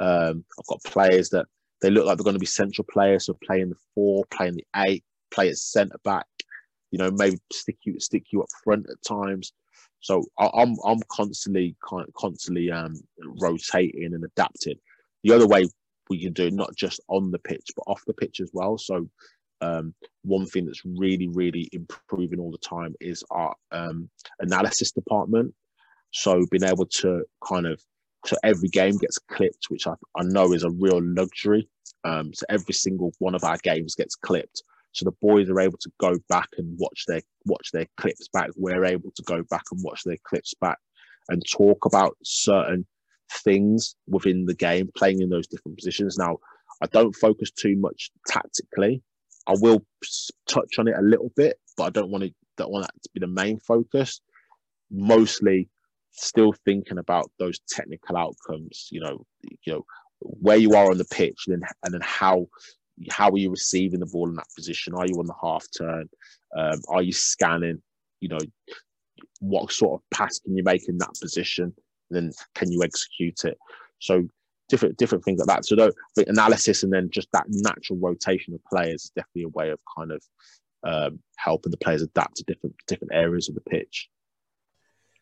Um, 0.00 0.44
I've 0.58 0.66
got 0.66 0.82
players 0.84 1.30
that 1.30 1.46
they 1.80 1.90
look 1.90 2.06
like 2.06 2.16
they're 2.16 2.24
going 2.24 2.34
to 2.34 2.40
be 2.40 2.46
central 2.46 2.86
players, 2.90 3.26
so 3.26 3.36
playing 3.44 3.70
the 3.70 3.76
four, 3.94 4.24
playing 4.30 4.54
the 4.54 4.66
eight, 4.76 5.04
play 5.32 5.48
at 5.48 5.56
centre 5.56 5.98
back, 6.04 6.26
you 6.90 6.98
know, 6.98 7.10
maybe 7.10 7.38
stick 7.52 7.76
you 7.82 7.98
stick 7.98 8.24
you 8.30 8.42
up 8.42 8.48
front 8.62 8.86
at 8.88 9.02
times. 9.06 9.52
So 10.00 10.24
I'm 10.38 10.76
I'm 10.84 11.00
constantly 11.10 11.76
constantly 12.16 12.70
um, 12.70 12.94
rotating 13.40 14.14
and 14.14 14.24
adapting. 14.24 14.76
The 15.24 15.32
other 15.32 15.46
way 15.46 15.66
we 16.10 16.22
can 16.22 16.32
do 16.32 16.50
not 16.50 16.74
just 16.76 17.00
on 17.08 17.30
the 17.30 17.38
pitch 17.38 17.70
but 17.76 17.84
off 17.86 18.02
the 18.06 18.14
pitch 18.14 18.40
as 18.40 18.50
well. 18.52 18.78
So 18.78 19.08
um, 19.62 19.94
one 20.22 20.46
thing 20.46 20.66
that's 20.66 20.82
really, 20.84 21.28
really 21.28 21.68
improving 21.72 22.40
all 22.40 22.50
the 22.50 22.58
time 22.58 22.94
is 23.00 23.24
our 23.30 23.54
um, 23.70 24.10
analysis 24.40 24.92
department. 24.92 25.54
So 26.10 26.44
being 26.50 26.64
able 26.64 26.86
to 26.86 27.24
kind 27.46 27.66
of 27.66 27.80
so 28.24 28.36
every 28.44 28.68
game 28.68 28.96
gets 28.98 29.18
clipped, 29.18 29.66
which 29.68 29.86
I, 29.86 29.94
I 30.16 30.22
know 30.22 30.52
is 30.52 30.62
a 30.62 30.70
real 30.70 31.00
luxury. 31.02 31.68
Um, 32.04 32.32
so 32.34 32.44
every 32.48 32.74
single 32.74 33.12
one 33.18 33.34
of 33.34 33.44
our 33.44 33.56
games 33.62 33.94
gets 33.94 34.14
clipped. 34.14 34.62
So 34.92 35.04
the 35.04 35.16
boys 35.22 35.48
are 35.48 35.60
able 35.60 35.78
to 35.78 35.90
go 35.98 36.14
back 36.28 36.48
and 36.58 36.76
watch 36.78 37.04
their 37.06 37.22
watch 37.46 37.70
their 37.72 37.86
clips 37.96 38.28
back. 38.32 38.50
We're 38.56 38.84
able 38.84 39.10
to 39.16 39.22
go 39.22 39.42
back 39.50 39.64
and 39.72 39.80
watch 39.82 40.02
their 40.04 40.18
clips 40.24 40.54
back 40.60 40.78
and 41.28 41.42
talk 41.50 41.84
about 41.86 42.16
certain 42.22 42.86
things 43.42 43.96
within 44.06 44.44
the 44.44 44.54
game, 44.54 44.90
playing 44.96 45.22
in 45.22 45.30
those 45.30 45.46
different 45.46 45.78
positions. 45.78 46.18
Now, 46.18 46.36
I 46.82 46.86
don't 46.86 47.16
focus 47.16 47.50
too 47.50 47.76
much 47.76 48.10
tactically. 48.26 49.02
I 49.46 49.54
will 49.60 49.84
touch 50.48 50.78
on 50.78 50.88
it 50.88 50.94
a 50.96 51.02
little 51.02 51.32
bit, 51.36 51.58
but 51.76 51.84
I 51.84 51.90
don't 51.90 52.10
want 52.10 52.24
to 52.24 52.32
don't 52.56 52.70
want 52.70 52.84
that 52.84 53.02
to 53.02 53.10
be 53.14 53.20
the 53.20 53.26
main 53.26 53.58
focus. 53.60 54.20
Mostly, 54.90 55.68
still 56.12 56.54
thinking 56.64 56.98
about 56.98 57.30
those 57.38 57.60
technical 57.68 58.16
outcomes. 58.16 58.88
You 58.90 59.00
know, 59.00 59.26
you 59.64 59.72
know 59.72 59.84
where 60.20 60.56
you 60.56 60.74
are 60.74 60.90
on 60.90 60.98
the 60.98 61.06
pitch, 61.06 61.44
and 61.46 61.60
then 61.60 61.68
and 61.84 61.94
then 61.94 62.02
how 62.02 62.46
how 63.10 63.30
are 63.30 63.38
you 63.38 63.50
receiving 63.50 64.00
the 64.00 64.06
ball 64.06 64.28
in 64.28 64.36
that 64.36 64.54
position? 64.54 64.94
Are 64.94 65.06
you 65.06 65.18
on 65.18 65.26
the 65.26 65.34
half 65.42 65.66
turn? 65.76 66.08
Um, 66.56 66.80
are 66.88 67.02
you 67.02 67.12
scanning? 67.12 67.82
You 68.20 68.28
know, 68.28 68.38
what 69.40 69.72
sort 69.72 70.00
of 70.00 70.16
pass 70.16 70.38
can 70.38 70.56
you 70.56 70.62
make 70.62 70.88
in 70.88 70.98
that 70.98 71.14
position? 71.20 71.74
And 72.10 72.16
then 72.16 72.32
can 72.54 72.70
you 72.70 72.82
execute 72.82 73.44
it? 73.44 73.58
So 73.98 74.28
different 74.72 74.96
different 74.96 75.22
things 75.22 75.38
like 75.38 75.48
that. 75.48 75.66
So 75.66 75.76
the 75.76 76.28
analysis 76.28 76.82
and 76.82 76.90
then 76.90 77.10
just 77.10 77.28
that 77.32 77.44
natural 77.48 77.98
rotation 77.98 78.54
of 78.54 78.64
players 78.64 79.04
is 79.04 79.12
definitely 79.14 79.42
a 79.42 79.48
way 79.48 79.68
of 79.68 79.78
kind 79.96 80.10
of 80.10 80.22
um, 80.82 81.18
helping 81.36 81.70
the 81.70 81.76
players 81.76 82.00
adapt 82.00 82.36
to 82.36 82.44
different 82.44 82.74
different 82.88 83.12
areas 83.12 83.50
of 83.50 83.54
the 83.54 83.60
pitch. 83.60 84.08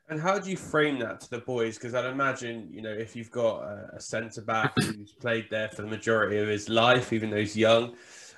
And 0.09 0.21
how 0.21 0.39
do 0.39 0.51
you 0.51 0.57
frame 0.57 1.01
that 1.01 1.21
to 1.23 1.31
the 1.31 1.39
boys? 1.39 1.77
Because 1.77 1.95
I'd 1.95 2.05
imagine, 2.05 2.69
you 2.73 2.81
know, 2.81 2.93
if 2.93 3.15
you've 3.17 3.31
got 3.31 3.63
a, 3.63 3.91
a 3.97 4.01
centre 4.01 4.41
back 4.41 4.73
who's 4.77 5.13
played 5.13 5.49
there 5.51 5.69
for 5.69 5.83
the 5.83 5.89
majority 5.89 6.39
of 6.39 6.49
his 6.49 6.69
life, 6.69 7.13
even 7.13 7.31
though 7.31 7.37
he's 7.37 7.57
young, 7.57 7.95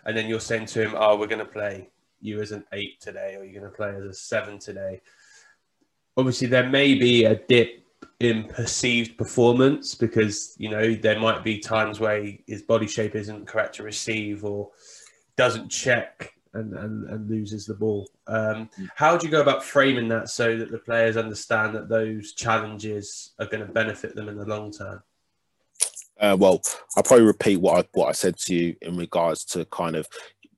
and 0.06 0.16
then 0.16 0.26
you're 0.26 0.40
saying 0.40 0.66
to 0.66 0.82
him, 0.82 0.94
"Oh, 0.96 1.18
we're 1.18 1.28
going 1.34 1.46
to 1.46 1.52
play 1.60 1.90
you 2.20 2.40
as 2.40 2.52
an 2.52 2.64
eight 2.72 3.00
today, 3.00 3.36
or 3.36 3.44
you're 3.44 3.60
going 3.60 3.70
to 3.70 3.76
play 3.76 3.94
as 3.94 4.04
a 4.04 4.14
seven 4.14 4.58
today." 4.58 5.02
Obviously, 6.16 6.46
there 6.46 6.68
may 6.68 6.94
be 6.94 7.24
a 7.24 7.36
dip 7.36 7.81
in 8.24 8.44
perceived 8.44 9.16
performance 9.16 9.94
because 9.94 10.54
you 10.58 10.68
know 10.68 10.94
there 10.94 11.18
might 11.18 11.42
be 11.44 11.58
times 11.58 12.00
where 12.00 12.32
his 12.46 12.62
body 12.62 12.86
shape 12.86 13.14
isn't 13.14 13.46
correct 13.46 13.76
to 13.76 13.82
receive 13.82 14.44
or 14.44 14.70
doesn't 15.36 15.68
check 15.68 16.32
and, 16.54 16.74
and, 16.74 17.08
and 17.08 17.30
loses 17.30 17.66
the 17.66 17.74
ball. 17.74 18.08
Um, 18.26 18.68
how 18.94 19.16
do 19.16 19.26
you 19.26 19.30
go 19.30 19.40
about 19.40 19.64
framing 19.64 20.08
that 20.08 20.28
so 20.28 20.56
that 20.56 20.70
the 20.70 20.78
players 20.78 21.16
understand 21.16 21.74
that 21.74 21.88
those 21.88 22.34
challenges 22.34 23.32
are 23.38 23.46
going 23.46 23.66
to 23.66 23.72
benefit 23.72 24.14
them 24.14 24.28
in 24.28 24.36
the 24.36 24.44
long 24.44 24.70
term? 24.70 25.02
Uh, 26.20 26.36
well, 26.38 26.62
I'll 26.96 27.02
probably 27.02 27.26
repeat 27.26 27.56
what 27.56 27.84
I 27.84 27.88
what 27.92 28.08
I 28.08 28.12
said 28.12 28.36
to 28.38 28.54
you 28.54 28.76
in 28.82 28.96
regards 28.96 29.44
to 29.46 29.64
kind 29.66 29.96
of 29.96 30.06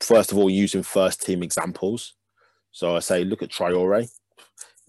first 0.01 0.33
of 0.33 0.39
all 0.39 0.51
using 0.51 0.83
first 0.83 1.23
team 1.23 1.43
examples. 1.43 2.15
So 2.73 2.97
I 2.97 2.99
say, 2.99 3.25
look 3.25 3.43
at 3.43 3.51
Traore. 3.51 4.11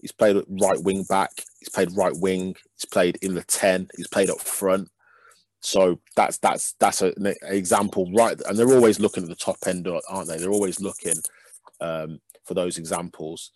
He's 0.06 0.12
played 0.12 0.40
right 0.48 0.80
wing 0.80 1.02
back. 1.02 1.32
He's 1.58 1.68
played 1.68 1.96
right 1.96 2.16
wing. 2.16 2.54
He's 2.76 2.84
played 2.84 3.18
in 3.22 3.34
the 3.34 3.42
ten. 3.42 3.88
He's 3.96 4.06
played 4.06 4.30
up 4.30 4.40
front. 4.40 4.88
So 5.58 5.98
that's 6.14 6.38
that's 6.38 6.76
that's 6.78 7.02
an 7.02 7.34
example, 7.42 8.08
right? 8.14 8.40
And 8.48 8.56
they're 8.56 8.72
always 8.72 9.00
looking 9.00 9.24
at 9.24 9.28
the 9.28 9.34
top 9.34 9.56
end, 9.66 9.88
aren't 10.08 10.28
they? 10.28 10.38
They're 10.38 10.52
always 10.52 10.80
looking 10.80 11.16
um, 11.80 12.20
for 12.44 12.54
those 12.54 12.78
examples. 12.78 13.50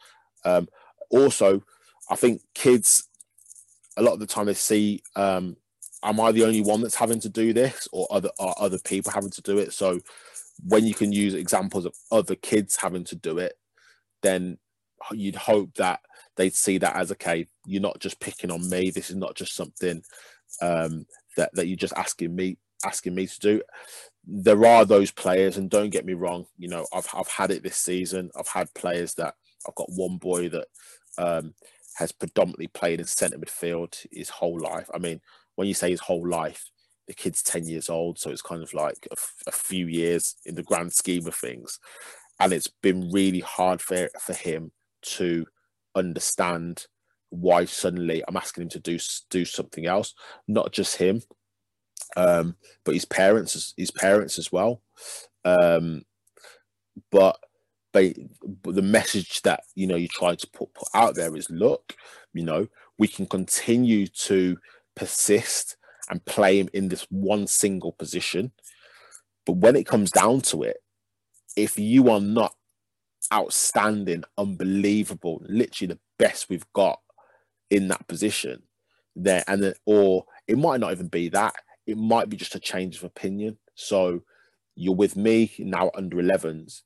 Um, 0.44 0.66
also, 1.10 1.62
I 2.10 2.16
think 2.16 2.42
kids 2.52 3.08
a 3.96 4.02
lot 4.02 4.14
of 4.14 4.18
the 4.18 4.26
time 4.26 4.46
they 4.46 4.54
see, 4.54 5.04
um, 5.14 5.56
am 6.02 6.18
I 6.18 6.32
the 6.32 6.44
only 6.44 6.62
one 6.62 6.80
that's 6.80 6.96
having 6.96 7.20
to 7.20 7.28
do 7.28 7.52
this, 7.52 7.86
or 7.92 8.08
other 8.10 8.30
are 8.40 8.56
other 8.58 8.78
people 8.84 9.12
having 9.12 9.30
to 9.30 9.42
do 9.42 9.58
it? 9.58 9.72
So 9.72 10.00
when 10.64 10.84
you 10.84 10.94
can 10.94 11.12
use 11.12 11.34
examples 11.34 11.86
of 11.86 11.94
other 12.10 12.34
kids 12.34 12.74
having 12.74 13.04
to 13.04 13.14
do 13.14 13.38
it, 13.38 13.52
then 14.22 14.58
you'd 15.12 15.36
hope 15.36 15.74
that 15.76 16.00
they'd 16.36 16.54
see 16.54 16.78
that 16.78 16.96
as 16.96 17.12
okay, 17.12 17.46
you're 17.66 17.82
not 17.82 18.00
just 18.00 18.20
picking 18.20 18.50
on 18.50 18.68
me. 18.68 18.90
This 18.90 19.10
is 19.10 19.16
not 19.16 19.34
just 19.34 19.54
something 19.54 20.02
um, 20.60 21.06
that 21.36 21.50
that 21.54 21.66
you're 21.66 21.76
just 21.76 21.96
asking 21.96 22.34
me 22.34 22.56
asking 22.84 23.14
me 23.14 23.26
to 23.26 23.40
do. 23.40 23.62
There 24.26 24.64
are 24.64 24.84
those 24.84 25.10
players, 25.10 25.56
and 25.56 25.70
don't 25.70 25.90
get 25.90 26.04
me 26.04 26.14
wrong. 26.14 26.46
You 26.58 26.68
know, 26.68 26.86
I've 26.92 27.08
I've 27.14 27.28
had 27.28 27.50
it 27.50 27.62
this 27.62 27.76
season. 27.76 28.30
I've 28.38 28.48
had 28.48 28.72
players 28.74 29.14
that 29.14 29.34
I've 29.66 29.74
got 29.74 29.90
one 29.90 30.18
boy 30.18 30.48
that 30.50 30.66
um, 31.18 31.54
has 31.96 32.12
predominantly 32.12 32.68
played 32.68 33.00
in 33.00 33.06
centre 33.06 33.38
midfield 33.38 34.06
his 34.10 34.28
whole 34.28 34.58
life. 34.58 34.88
I 34.94 34.98
mean, 34.98 35.20
when 35.56 35.68
you 35.68 35.74
say 35.74 35.90
his 35.90 36.00
whole 36.00 36.26
life, 36.26 36.64
the 37.06 37.14
kid's 37.14 37.42
ten 37.42 37.66
years 37.66 37.88
old, 37.88 38.18
so 38.18 38.30
it's 38.30 38.42
kind 38.42 38.62
of 38.62 38.72
like 38.72 39.08
a, 39.10 39.16
a 39.48 39.52
few 39.52 39.86
years 39.86 40.36
in 40.46 40.54
the 40.54 40.62
grand 40.62 40.92
scheme 40.92 41.26
of 41.26 41.34
things, 41.34 41.78
and 42.38 42.52
it's 42.52 42.68
been 42.82 43.10
really 43.10 43.40
hard 43.40 43.80
for 43.80 44.08
for 44.20 44.34
him 44.34 44.72
to 45.02 45.46
understand 45.94 46.86
why 47.30 47.64
suddenly 47.64 48.22
I'm 48.26 48.36
asking 48.36 48.64
him 48.64 48.68
to 48.70 48.80
do 48.80 48.98
do 49.30 49.44
something 49.44 49.86
else. 49.86 50.14
Not 50.48 50.72
just 50.72 50.96
him, 50.96 51.22
um, 52.16 52.56
but 52.84 52.94
his 52.94 53.04
parents, 53.04 53.74
his 53.76 53.90
parents 53.90 54.38
as 54.38 54.50
well. 54.50 54.82
Um, 55.44 56.02
but, 57.10 57.38
but 57.92 58.14
the 58.64 58.82
message 58.82 59.42
that 59.42 59.62
you 59.74 59.86
know 59.86 59.96
you 59.96 60.08
try 60.08 60.34
to 60.34 60.46
put, 60.48 60.74
put 60.74 60.88
out 60.94 61.14
there 61.14 61.36
is, 61.36 61.48
look, 61.50 61.94
you 62.32 62.44
know, 62.44 62.66
we 62.98 63.08
can 63.08 63.26
continue 63.26 64.06
to 64.06 64.58
persist 64.94 65.76
and 66.10 66.24
play 66.24 66.58
him 66.58 66.68
in 66.72 66.88
this 66.88 67.06
one 67.10 67.46
single 67.46 67.92
position. 67.92 68.52
But 69.46 69.56
when 69.56 69.76
it 69.76 69.86
comes 69.86 70.10
down 70.10 70.42
to 70.42 70.64
it, 70.64 70.78
if 71.56 71.78
you 71.78 72.10
are 72.10 72.20
not 72.20 72.54
outstanding, 73.32 74.24
unbelievable, 74.38 75.42
literally 75.44 75.94
the 75.94 76.00
best 76.18 76.48
we've 76.48 76.70
got 76.72 77.00
in 77.70 77.88
that 77.88 78.06
position 78.08 78.62
there. 79.16 79.44
And 79.46 79.62
then 79.62 79.74
or 79.86 80.24
it 80.46 80.58
might 80.58 80.80
not 80.80 80.92
even 80.92 81.08
be 81.08 81.28
that. 81.30 81.54
It 81.86 81.96
might 81.96 82.28
be 82.28 82.36
just 82.36 82.54
a 82.54 82.60
change 82.60 82.96
of 82.96 83.04
opinion. 83.04 83.58
So 83.74 84.22
you're 84.76 84.94
with 84.94 85.16
me 85.16 85.52
now 85.58 85.90
under 85.94 86.16
11s 86.16 86.82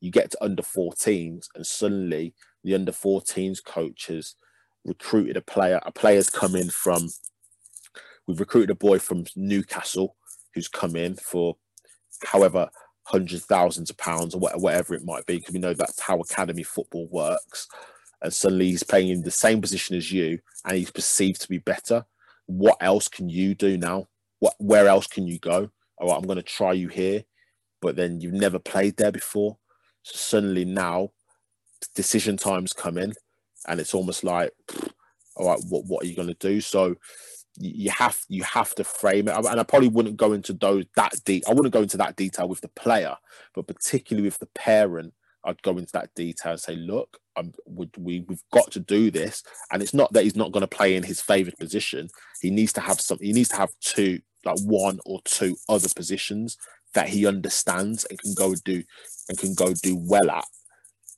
you 0.00 0.10
get 0.10 0.30
to 0.30 0.44
under 0.44 0.62
14s 0.62 1.46
and 1.54 1.66
suddenly 1.66 2.34
the 2.62 2.74
under 2.74 2.92
14s 2.92 3.64
coach 3.64 4.06
has 4.06 4.34
recruited 4.84 5.36
a 5.36 5.42
player. 5.42 5.80
A 5.84 5.92
player's 5.92 6.30
come 6.30 6.54
in 6.54 6.70
from 6.70 7.08
we've 8.26 8.40
recruited 8.40 8.70
a 8.70 8.74
boy 8.74 8.98
from 8.98 9.24
newcastle 9.34 10.16
who's 10.54 10.68
come 10.68 10.96
in 10.96 11.16
for 11.16 11.56
however 12.24 12.68
hundreds 13.08 13.44
thousands 13.46 13.88
of 13.88 13.96
pounds 13.96 14.34
or 14.34 14.40
whatever 14.40 14.94
it 14.94 15.04
might 15.04 15.24
be 15.24 15.38
because 15.38 15.54
we 15.54 15.60
know 15.60 15.72
that's 15.72 16.00
how 16.00 16.20
academy 16.20 16.62
football 16.62 17.08
works. 17.10 17.66
And 18.20 18.32
suddenly 18.32 18.66
he's 18.66 18.82
playing 18.82 19.08
in 19.08 19.22
the 19.22 19.30
same 19.30 19.60
position 19.62 19.96
as 19.96 20.12
you 20.12 20.38
and 20.64 20.76
he's 20.76 20.90
perceived 20.90 21.40
to 21.40 21.48
be 21.48 21.58
better. 21.58 22.04
What 22.46 22.76
else 22.80 23.08
can 23.08 23.28
you 23.28 23.54
do 23.54 23.78
now? 23.78 24.08
What 24.40 24.54
where 24.58 24.88
else 24.88 25.06
can 25.06 25.26
you 25.26 25.38
go? 25.38 25.70
All 25.96 26.08
right 26.08 26.16
i'm 26.16 26.26
going 26.26 26.36
to 26.36 26.42
try 26.42 26.72
you 26.72 26.88
here 26.88 27.24
but 27.80 27.96
then 27.96 28.20
you've 28.20 28.34
never 28.34 28.58
played 28.58 28.96
there 28.96 29.12
before. 29.12 29.56
So 30.02 30.16
suddenly 30.16 30.64
now 30.64 31.10
decision 31.94 32.36
times 32.36 32.72
come 32.72 32.98
in 32.98 33.14
and 33.68 33.80
it's 33.80 33.94
almost 33.94 34.24
like 34.24 34.52
all 35.36 35.48
right 35.48 35.60
what, 35.68 35.84
what 35.86 36.04
are 36.04 36.08
you 36.08 36.16
going 36.16 36.28
to 36.28 36.34
do? 36.34 36.60
So 36.60 36.96
you 37.60 37.90
have 37.90 38.18
you 38.28 38.42
have 38.42 38.74
to 38.74 38.84
frame 38.84 39.28
it 39.28 39.36
and 39.36 39.60
i 39.60 39.62
probably 39.62 39.88
wouldn't 39.88 40.16
go 40.16 40.32
into 40.32 40.52
those 40.52 40.84
that 40.96 41.14
deep 41.24 41.42
i 41.48 41.52
wouldn't 41.52 41.74
go 41.74 41.82
into 41.82 41.96
that 41.96 42.16
detail 42.16 42.48
with 42.48 42.60
the 42.60 42.68
player 42.68 43.16
but 43.54 43.66
particularly 43.66 44.26
with 44.26 44.38
the 44.38 44.46
parent 44.46 45.12
I'd 45.44 45.62
go 45.62 45.78
into 45.78 45.92
that 45.92 46.14
detail 46.14 46.52
and 46.52 46.60
say, 46.60 46.76
look, 46.76 47.18
I'm, 47.36 47.52
we, 47.66 47.88
we, 47.96 48.24
we've 48.28 48.42
got 48.52 48.70
to 48.72 48.80
do 48.80 49.10
this. 49.10 49.42
And 49.72 49.82
it's 49.82 49.94
not 49.94 50.12
that 50.12 50.24
he's 50.24 50.36
not 50.36 50.52
going 50.52 50.62
to 50.62 50.66
play 50.66 50.96
in 50.96 51.02
his 51.02 51.20
favorite 51.20 51.58
position. 51.58 52.08
He 52.42 52.50
needs 52.50 52.72
to 52.74 52.80
have 52.80 53.00
some, 53.00 53.18
he 53.20 53.32
needs 53.32 53.48
to 53.50 53.56
have 53.56 53.70
two, 53.80 54.20
like 54.44 54.58
one 54.60 54.98
or 55.06 55.20
two 55.24 55.56
other 55.68 55.88
positions 55.94 56.58
that 56.94 57.08
he 57.08 57.26
understands 57.26 58.04
and 58.04 58.18
can 58.18 58.34
go 58.34 58.54
do 58.64 58.82
and 59.28 59.38
can 59.38 59.54
go 59.54 59.72
do 59.74 59.96
well 59.96 60.30
at 60.30 60.44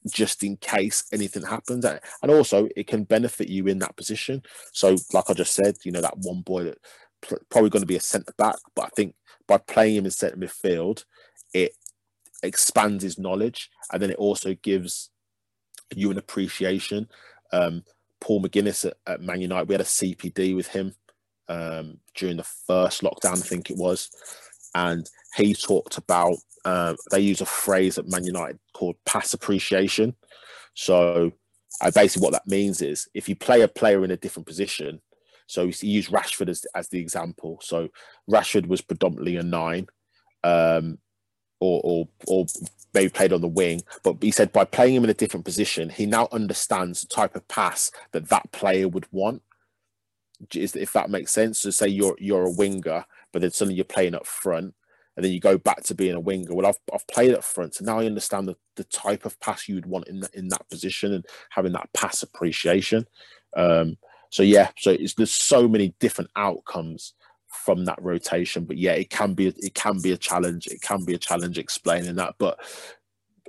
just 0.08 0.42
in 0.42 0.56
case 0.56 1.04
anything 1.12 1.42
happens. 1.42 1.84
And 1.84 2.30
also 2.30 2.68
it 2.76 2.86
can 2.86 3.04
benefit 3.04 3.48
you 3.48 3.66
in 3.66 3.78
that 3.80 3.96
position. 3.96 4.42
So 4.72 4.96
like 5.12 5.28
I 5.28 5.34
just 5.34 5.54
said, 5.54 5.76
you 5.84 5.92
know, 5.92 6.00
that 6.00 6.18
one 6.18 6.40
boy 6.40 6.64
that 6.64 6.78
probably 7.50 7.70
going 7.70 7.82
to 7.82 7.86
be 7.86 7.96
a 7.96 8.00
centre 8.00 8.34
back, 8.38 8.56
but 8.74 8.86
I 8.86 8.88
think 8.96 9.14
by 9.46 9.58
playing 9.58 9.96
him 9.96 10.04
in 10.04 10.10
centre 10.10 10.36
midfield, 10.36 11.04
it 11.52 11.72
expands 12.42 13.02
his 13.02 13.18
knowledge, 13.18 13.70
and 13.92 14.00
then 14.00 14.10
it 14.10 14.16
also 14.16 14.54
gives 14.54 15.10
you 15.94 16.10
an 16.10 16.18
appreciation. 16.18 17.08
Um, 17.52 17.84
Paul 18.20 18.42
McGuinness 18.42 18.86
at, 18.86 18.96
at, 19.06 19.22
Man 19.22 19.40
United, 19.40 19.68
we 19.68 19.74
had 19.74 19.80
a 19.80 19.84
CPD 19.84 20.54
with 20.54 20.68
him 20.68 20.94
um, 21.48 21.98
during 22.14 22.36
the 22.36 22.44
first 22.44 23.02
lockdown, 23.02 23.32
I 23.32 23.46
think 23.46 23.70
it 23.70 23.76
was, 23.76 24.08
and 24.74 25.08
he 25.36 25.54
talked 25.54 25.98
about 25.98 26.36
uh, 26.64 26.94
they 27.10 27.20
use 27.20 27.40
a 27.40 27.46
phrase 27.46 27.98
at 27.98 28.08
Man 28.08 28.24
United 28.24 28.58
called 28.74 28.96
pass 29.06 29.34
appreciation. 29.34 30.14
So, 30.74 31.32
uh, 31.80 31.90
basically, 31.90 32.24
what 32.24 32.32
that 32.32 32.46
means 32.46 32.82
is 32.82 33.08
if 33.14 33.28
you 33.28 33.36
play 33.36 33.62
a 33.62 33.68
player 33.68 34.04
in 34.04 34.10
a 34.10 34.16
different 34.16 34.46
position, 34.46 35.00
so 35.46 35.66
he 35.68 35.88
used 35.88 36.12
Rashford 36.12 36.48
as, 36.48 36.64
as 36.74 36.88
the 36.88 37.00
example. 37.00 37.58
So 37.62 37.88
Rashford 38.30 38.66
was 38.66 38.80
predominantly 38.80 39.36
a 39.36 39.42
nine. 39.42 39.88
Um, 40.44 40.98
or, 41.60 41.80
or, 41.84 42.08
or 42.26 42.46
maybe 42.92 43.10
played 43.10 43.32
on 43.32 43.40
the 43.40 43.48
wing. 43.48 43.82
But 44.02 44.16
he 44.20 44.30
said 44.30 44.52
by 44.52 44.64
playing 44.64 44.96
him 44.96 45.04
in 45.04 45.10
a 45.10 45.14
different 45.14 45.44
position, 45.44 45.90
he 45.90 46.06
now 46.06 46.28
understands 46.32 47.02
the 47.02 47.06
type 47.08 47.36
of 47.36 47.46
pass 47.48 47.92
that 48.12 48.28
that 48.30 48.50
player 48.52 48.88
would 48.88 49.06
want. 49.12 49.42
Is 50.54 50.74
If 50.74 50.94
that 50.94 51.10
makes 51.10 51.32
sense. 51.32 51.60
So 51.60 51.70
say 51.70 51.88
you're 51.88 52.16
you're 52.18 52.46
a 52.46 52.50
winger, 52.50 53.04
but 53.32 53.42
then 53.42 53.50
suddenly 53.50 53.76
you're 53.76 53.84
playing 53.84 54.14
up 54.14 54.26
front, 54.26 54.74
and 55.20 55.26
then 55.26 55.34
you 55.34 55.40
go 55.40 55.58
back 55.58 55.82
to 55.82 55.94
being 55.94 56.14
a 56.14 56.20
winger. 56.20 56.54
Well, 56.54 56.64
I've, 56.64 56.78
I've 56.94 57.06
played 57.06 57.34
up 57.34 57.44
front, 57.44 57.74
so 57.74 57.84
now 57.84 57.98
I 57.98 58.06
understand 58.06 58.48
the, 58.48 58.56
the 58.76 58.84
type 58.84 59.26
of 59.26 59.38
pass 59.38 59.68
you 59.68 59.74
would 59.74 59.84
want 59.84 60.08
in 60.08 60.20
that, 60.20 60.34
in 60.34 60.48
that 60.48 60.66
position 60.70 61.12
and 61.12 61.26
having 61.50 61.72
that 61.72 61.92
pass 61.92 62.22
appreciation. 62.22 63.06
Um, 63.54 63.98
so 64.30 64.42
yeah, 64.42 64.70
so 64.78 64.92
it's, 64.92 65.12
there's 65.12 65.30
so 65.30 65.68
many 65.68 65.94
different 66.00 66.30
outcomes 66.36 67.12
from 67.48 67.84
that 67.84 68.00
rotation. 68.00 68.64
But 68.64 68.78
yeah, 68.78 68.92
it 68.92 69.10
can 69.10 69.34
be 69.34 69.48
it 69.48 69.74
can 69.74 70.00
be 70.00 70.12
a 70.12 70.16
challenge. 70.16 70.66
It 70.68 70.80
can 70.80 71.04
be 71.04 71.12
a 71.12 71.18
challenge 71.18 71.58
explaining 71.58 72.14
that. 72.14 72.36
But 72.38 72.58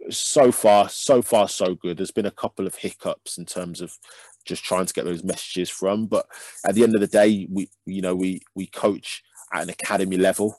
so 0.10 0.52
far, 0.52 0.90
so 0.90 1.22
far, 1.22 1.48
so 1.48 1.76
good. 1.76 1.96
There's 1.96 2.12
been 2.12 2.26
a 2.26 2.32
couple 2.32 2.68
of 2.68 2.76
hiccups 2.76 3.38
in 3.38 3.46
terms 3.46 3.80
of 3.80 3.98
just 4.46 4.66
trying 4.66 4.88
to 4.88 4.94
get 4.94 5.06
those 5.06 5.24
messages 5.24 5.70
from. 5.70 6.08
But 6.08 6.26
at 6.66 6.76
the 6.76 6.84
end 6.84 6.96
of 6.96 7.00
the 7.02 7.08
day, 7.08 7.48
we 7.50 7.70
you 7.86 8.02
know 8.02 8.14
we 8.14 8.42
we 8.56 8.68
coach 8.68 9.24
at 9.54 9.64
an 9.64 9.70
academy 9.70 10.18
level. 10.18 10.58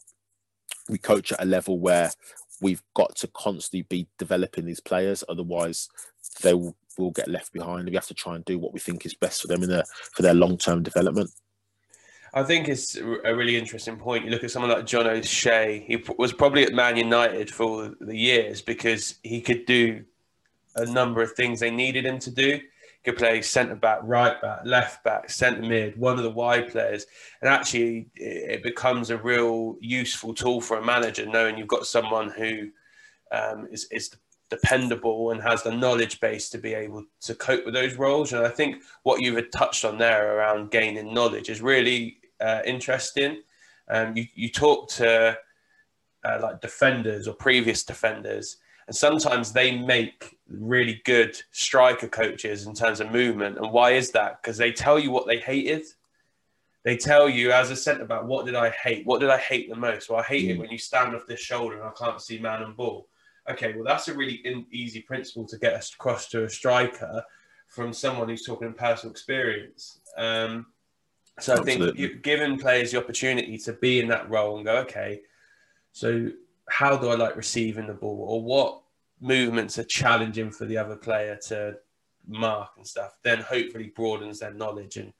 We 0.88 0.98
coach 0.98 1.32
at 1.32 1.42
a 1.42 1.46
level 1.46 1.78
where 1.78 2.10
we've 2.60 2.82
got 2.94 3.16
to 3.16 3.28
constantly 3.28 3.82
be 3.82 4.06
developing 4.18 4.64
these 4.64 4.80
players. 4.80 5.24
Otherwise, 5.28 5.88
they 6.42 6.54
will, 6.54 6.76
will 6.98 7.10
get 7.10 7.28
left 7.28 7.52
behind. 7.52 7.88
We 7.88 7.94
have 7.94 8.06
to 8.06 8.14
try 8.14 8.36
and 8.36 8.44
do 8.44 8.58
what 8.58 8.72
we 8.72 8.80
think 8.80 9.04
is 9.04 9.14
best 9.14 9.42
for 9.42 9.48
them 9.48 9.62
in 9.62 9.68
their 9.68 9.84
for 10.12 10.22
their 10.22 10.34
long 10.34 10.56
term 10.56 10.82
development. 10.82 11.30
I 12.34 12.42
think 12.42 12.68
it's 12.68 12.96
a 12.96 13.34
really 13.34 13.58
interesting 13.58 13.98
point. 13.98 14.24
You 14.24 14.30
look 14.30 14.42
at 14.42 14.50
someone 14.50 14.70
like 14.70 14.86
John 14.86 15.06
O'Shea. 15.06 15.84
He 15.86 16.02
was 16.16 16.32
probably 16.32 16.64
at 16.64 16.72
Man 16.72 16.96
United 16.96 17.50
for 17.50 17.92
the 18.00 18.16
years 18.16 18.62
because 18.62 19.16
he 19.22 19.42
could 19.42 19.66
do 19.66 20.04
a 20.76 20.86
number 20.86 21.20
of 21.20 21.32
things 21.32 21.60
they 21.60 21.70
needed 21.70 22.06
him 22.06 22.18
to 22.20 22.30
do. 22.30 22.58
Could 23.04 23.16
play 23.16 23.42
centre 23.42 23.74
back, 23.74 23.98
right 24.02 24.40
back, 24.40 24.60
left 24.64 25.02
back, 25.02 25.28
centre 25.28 25.62
mid, 25.62 25.98
one 25.98 26.18
of 26.18 26.22
the 26.22 26.30
wide 26.30 26.70
players, 26.70 27.04
and 27.40 27.50
actually 27.50 28.06
it 28.14 28.62
becomes 28.62 29.10
a 29.10 29.18
real 29.18 29.76
useful 29.80 30.34
tool 30.34 30.60
for 30.60 30.78
a 30.78 30.84
manager 30.84 31.26
knowing 31.26 31.58
you've 31.58 31.66
got 31.66 31.86
someone 31.86 32.30
who 32.30 32.68
um, 33.32 33.66
is 33.72 33.88
is 33.90 34.14
dependable 34.50 35.30
and 35.30 35.42
has 35.42 35.62
the 35.62 35.72
knowledge 35.72 36.20
base 36.20 36.50
to 36.50 36.58
be 36.58 36.74
able 36.74 37.02
to 37.22 37.34
cope 37.34 37.64
with 37.64 37.74
those 37.74 37.96
roles. 37.96 38.34
And 38.34 38.46
I 38.46 38.50
think 38.50 38.82
what 39.02 39.22
you 39.22 39.34
had 39.34 39.50
touched 39.50 39.84
on 39.84 39.96
there 39.96 40.36
around 40.36 40.70
gaining 40.70 41.14
knowledge 41.14 41.48
is 41.48 41.62
really 41.62 42.18
uh, 42.38 42.60
interesting. 42.66 43.40
Um, 43.88 44.14
you, 44.14 44.26
you 44.34 44.50
talk 44.50 44.90
to 44.90 45.38
uh, 46.24 46.38
like 46.42 46.60
defenders 46.60 47.26
or 47.26 47.34
previous 47.34 47.82
defenders, 47.82 48.58
and 48.92 48.96
sometimes 48.98 49.54
they 49.54 49.74
make 49.74 50.36
really 50.50 51.00
good 51.06 51.34
striker 51.50 52.06
coaches 52.06 52.66
in 52.66 52.74
terms 52.74 53.00
of 53.00 53.10
movement. 53.10 53.56
And 53.56 53.72
why 53.72 53.92
is 53.92 54.10
that? 54.10 54.42
Because 54.42 54.58
they 54.58 54.70
tell 54.70 54.98
you 54.98 55.10
what 55.10 55.26
they 55.26 55.38
hated. 55.38 55.86
They 56.84 56.98
tell 56.98 57.26
you 57.26 57.52
as 57.52 57.70
a 57.70 57.76
centre 57.76 58.04
back, 58.04 58.24
what 58.24 58.44
did 58.44 58.54
I 58.54 58.68
hate? 58.68 59.06
What 59.06 59.22
did 59.22 59.30
I 59.30 59.38
hate 59.38 59.70
the 59.70 59.76
most? 59.76 60.10
Well, 60.10 60.20
I 60.20 60.24
hate 60.24 60.46
mm. 60.46 60.50
it 60.50 60.58
when 60.58 60.68
you 60.68 60.76
stand 60.76 61.14
off 61.14 61.26
this 61.26 61.40
shoulder 61.40 61.76
and 61.76 61.84
I 61.84 61.92
can't 61.98 62.20
see 62.20 62.38
man 62.38 62.64
and 62.64 62.76
ball. 62.76 63.08
Okay, 63.50 63.72
well, 63.72 63.82
that's 63.82 64.08
a 64.08 64.14
really 64.14 64.42
in- 64.44 64.66
easy 64.70 65.00
principle 65.00 65.46
to 65.46 65.56
get 65.56 65.82
across 65.94 66.28
to 66.28 66.44
a 66.44 66.50
striker 66.50 67.24
from 67.68 67.94
someone 67.94 68.28
who's 68.28 68.44
talking 68.44 68.68
in 68.68 68.74
personal 68.74 69.10
experience. 69.10 70.00
Um, 70.18 70.66
so 71.40 71.54
Absolutely. 71.54 72.04
I 72.04 72.08
think 72.08 72.22
giving 72.22 72.58
players 72.58 72.92
the 72.92 72.98
opportunity 72.98 73.56
to 73.56 73.72
be 73.72 74.00
in 74.00 74.08
that 74.08 74.28
role 74.28 74.56
and 74.56 74.66
go, 74.66 74.76
okay, 74.80 75.22
so 75.92 76.28
how 76.68 76.94
do 76.96 77.08
I 77.08 77.14
like 77.14 77.36
receiving 77.36 77.86
the 77.86 77.94
ball, 77.94 78.26
or 78.28 78.42
what 78.42 78.81
movements 79.22 79.78
are 79.78 79.84
challenging 79.84 80.50
for 80.50 80.66
the 80.66 80.76
other 80.76 80.96
player 80.96 81.38
to 81.48 81.76
mark 82.26 82.70
and 82.76 82.86
stuff, 82.86 83.16
then 83.22 83.40
hopefully 83.40 83.92
broadens 83.94 84.40
their 84.40 84.52
knowledge 84.52 84.96
and 84.96 85.12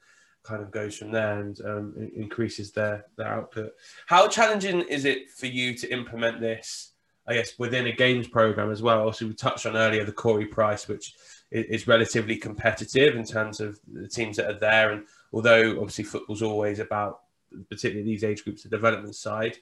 kind 0.43 0.61
of 0.61 0.71
goes 0.71 0.97
from 0.97 1.11
there 1.11 1.39
and 1.39 1.61
um, 1.61 2.11
increases 2.15 2.71
their 2.71 3.05
their 3.17 3.27
output. 3.27 3.71
How 4.07 4.27
challenging 4.27 4.81
is 4.81 5.05
it 5.05 5.31
for 5.31 5.47
you 5.47 5.75
to 5.77 5.91
implement 5.91 6.41
this? 6.41 6.91
I 7.25 7.35
guess 7.35 7.57
within 7.57 7.87
a 7.87 7.93
games 7.93 8.27
program 8.27 8.69
as 8.69 8.81
well. 8.81 9.13
So 9.13 9.25
we 9.25 9.33
touched 9.33 9.65
on 9.65 9.77
earlier 9.77 10.03
the 10.03 10.11
Corey 10.11 10.45
Price, 10.45 10.89
which 10.89 11.15
is 11.51 11.87
relatively 11.87 12.35
competitive 12.35 13.15
in 13.15 13.23
terms 13.23 13.61
of 13.61 13.79
the 13.91 14.09
teams 14.09 14.35
that 14.35 14.49
are 14.49 14.59
there. 14.59 14.91
And 14.91 15.05
although 15.31 15.71
obviously 15.79 16.03
football's 16.03 16.41
always 16.41 16.79
about, 16.79 17.21
particularly 17.69 18.03
these 18.03 18.25
age 18.25 18.43
groups, 18.43 18.63
the 18.63 18.69
development 18.69 19.15
side, 19.15 19.57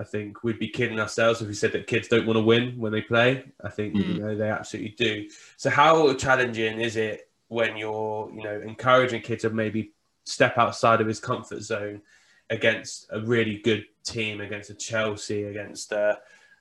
I 0.00 0.04
think 0.04 0.44
we'd 0.44 0.58
be 0.58 0.68
kidding 0.68 1.00
ourselves 1.00 1.40
if 1.40 1.48
we 1.48 1.54
said 1.54 1.72
that 1.72 1.86
kids 1.86 2.08
don't 2.08 2.26
want 2.26 2.36
to 2.36 2.42
win 2.42 2.78
when 2.78 2.92
they 2.92 3.02
play. 3.02 3.44
I 3.62 3.68
think 3.68 3.94
mm-hmm. 3.94 4.12
you 4.12 4.20
know 4.20 4.36
they 4.36 4.48
absolutely 4.48 4.94
do. 4.96 5.28
So 5.56 5.70
how 5.70 6.14
challenging 6.14 6.80
is 6.80 6.96
it 6.96 7.28
when 7.48 7.76
you're 7.76 8.30
you 8.32 8.44
know 8.44 8.60
encouraging 8.60 9.22
kids 9.22 9.42
to 9.42 9.50
maybe 9.50 9.92
step 10.24 10.58
outside 10.58 11.00
of 11.00 11.06
his 11.06 11.18
comfort 11.18 11.62
zone 11.62 12.02
against 12.50 13.08
a 13.10 13.20
really 13.20 13.58
good 13.58 13.84
team, 14.04 14.40
against 14.40 14.70
a 14.70 14.74
Chelsea, 14.74 15.44
against 15.44 15.92
a 15.92 16.18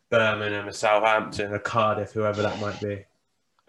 Birmingham, 0.10 0.68
a 0.68 0.74
Southampton, 0.74 1.54
a 1.54 1.60
Cardiff, 1.60 2.12
whoever 2.12 2.42
that 2.42 2.60
might 2.60 2.80
be? 2.82 3.06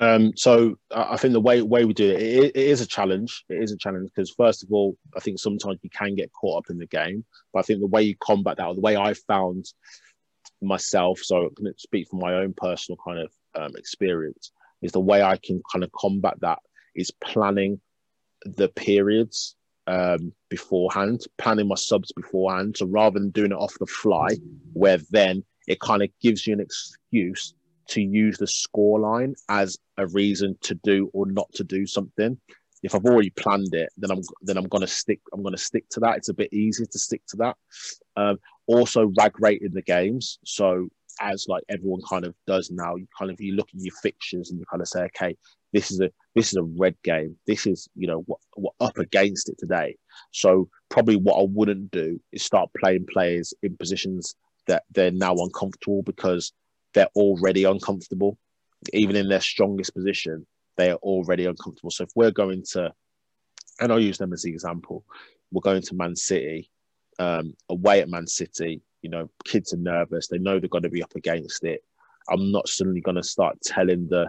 Um, 0.01 0.32
so 0.36 0.78
I 0.94 1.16
think 1.16 1.32
the 1.32 1.40
way 1.40 1.61
way 1.61 1.84
we 1.84 1.92
do 1.92 2.11
it, 2.11 2.22
it, 2.22 2.44
it 2.57 2.57
is 2.57 2.80
a 2.80 2.86
challenge. 2.86 3.44
It 3.49 3.62
is 3.62 3.72
a 3.72 3.76
challenge 3.76 4.11
because 4.14 4.30
first 4.30 4.62
of 4.62 4.70
all, 4.72 4.96
I 5.16 5.20
think 5.20 5.38
sometimes 5.38 5.78
you 5.82 5.90
can 5.90 6.14
get 6.14 6.32
caught 6.32 6.59
up 6.59 6.70
in 6.70 6.78
the 6.78 6.86
game. 6.86 7.24
But 7.53 7.61
I 7.61 7.62
think 7.62 7.80
the 7.80 7.86
way 7.86 8.03
you 8.03 8.16
combat 8.16 8.59
that, 8.59 8.66
or 8.66 8.74
the 8.74 8.80
way 8.80 8.96
I 8.96 9.14
found 9.14 9.66
myself, 10.62 11.20
so 11.20 11.46
I 11.46 11.49
can 11.57 11.76
speak 11.78 12.09
from 12.09 12.20
my 12.20 12.34
own 12.34 12.55
personal 12.57 12.99
kind 13.05 13.18
of 13.18 13.32
um, 13.57 13.72
experience, 13.76 14.53
is 14.82 14.92
the 14.92 15.01
way 15.01 15.22
I 15.22 15.36
can 15.36 15.62
kind 15.70 15.82
of 15.82 15.90
combat 15.92 16.34
that 16.40 16.61
is 16.94 17.11
planning 17.11 17.80
the 18.44 18.68
periods 18.68 19.57
um, 19.88 20.32
beforehand, 20.49 21.22
planning 21.38 21.66
my 21.66 21.74
subs 21.74 22.12
beforehand. 22.12 22.76
So 22.76 22.86
rather 22.86 23.18
than 23.18 23.30
doing 23.30 23.51
it 23.51 23.57
off 23.57 23.74
the 23.80 23.86
fly, 23.86 24.36
where 24.74 24.99
then 25.11 25.44
it 25.66 25.80
kind 25.80 26.03
of 26.03 26.11
gives 26.20 26.46
you 26.46 26.53
an 26.53 26.61
excuse 26.61 27.55
to 27.89 28.01
use 28.01 28.39
the 28.39 28.47
scoreline 28.47 29.34
as 29.49 29.78
a 29.97 30.07
reason 30.09 30.57
to 30.62 30.74
do 30.84 31.11
or 31.12 31.26
not 31.26 31.51
to 31.55 31.64
do 31.64 31.86
something. 31.86 32.39
If 32.82 32.95
I've 32.95 33.05
already 33.05 33.30
planned 33.30 33.74
it, 33.74 33.91
then 33.97 34.11
I'm 34.11 34.22
then 34.43 34.57
I'm 34.57 34.68
gonna 34.68 34.86
stick. 34.86 35.20
I'm 35.32 35.43
gonna 35.43 35.59
stick 35.59 35.89
to 35.91 36.01
that. 36.01 36.18
It's 36.18 36.28
a 36.28 36.34
bit 36.34 36.53
easier 36.53 36.86
to 36.86 36.99
stick 36.99 37.22
to 37.28 37.36
that. 37.39 37.57
Um, 38.16 38.39
also, 38.66 39.11
rag 39.18 39.32
rating 39.41 39.72
the 39.72 39.82
games. 39.82 40.39
So 40.45 40.89
as 41.20 41.47
like 41.49 41.64
everyone 41.68 42.01
kind 42.09 42.24
of 42.24 42.34
does 42.47 42.70
now, 42.70 42.95
you 42.95 43.07
kind 43.18 43.30
of 43.30 43.41
you 43.41 43.55
look 43.55 43.68
at 43.74 43.80
your 43.80 43.95
fixtures 44.03 44.51
and 44.51 44.61
you 44.61 44.66
kind 44.70 44.80
of 44.80 44.89
say, 44.89 45.03
okay, 45.05 45.36
this 45.72 45.91
is 45.91 46.01
a 46.01 46.11
this 46.34 46.49
is 46.49 46.57
a 46.57 46.62
red 46.62 46.95
game. 47.03 47.36
This 47.47 47.66
is 47.66 47.89
you 47.95 48.07
know 48.07 48.24
what 48.55 48.74
up 48.80 48.99
against 48.99 49.49
it 49.49 49.57
today. 49.59 49.97
So 50.32 50.68
probably 50.89 51.16
what 51.16 51.41
I 51.41 51.47
wouldn't 51.49 51.91
do 51.91 52.20
is 52.32 52.43
start 52.43 52.70
playing 52.78 53.07
players 53.12 53.53
in 53.62 53.76
positions 53.76 54.34
that 54.66 54.84
they're 54.93 55.11
now 55.11 55.34
uncomfortable 55.34 56.03
because 56.03 56.53
they're 56.99 57.09
already 57.14 57.62
uncomfortable. 57.62 58.36
Even 58.92 59.14
in 59.14 59.28
their 59.28 59.40
strongest 59.40 59.94
position, 59.94 60.44
they 60.76 60.90
are 60.90 60.96
already 60.96 61.44
uncomfortable. 61.44 61.90
So 61.90 62.05
if 62.05 62.11
we're 62.16 62.32
going 62.32 62.64
to, 62.72 62.92
and 63.80 63.92
I'll 63.92 64.01
use 64.01 64.18
them 64.18 64.32
as 64.32 64.42
the 64.42 64.51
example, 64.51 65.05
we're 65.53 65.61
going 65.61 65.82
to 65.82 65.94
Man 65.94 66.16
City, 66.16 66.70
um, 67.20 67.55
away 67.68 68.01
at 68.01 68.09
Man 68.09 68.26
City, 68.26 68.82
you 69.03 69.11
know, 69.11 69.30
kids 69.44 69.72
are 69.72 69.78
nervous. 69.78 70.26
They 70.26 70.38
know 70.38 70.59
they're 70.59 70.68
going 70.68 70.82
to 70.82 70.88
be 70.88 71.05
up 71.05 71.14
against 71.14 71.62
it. 71.62 71.84
I'm 72.28 72.51
not 72.51 72.68
suddenly 72.68 73.01
going 73.01 73.16
to 73.16 73.22
start 73.22 73.61
telling 73.62 74.09
the 74.09 74.28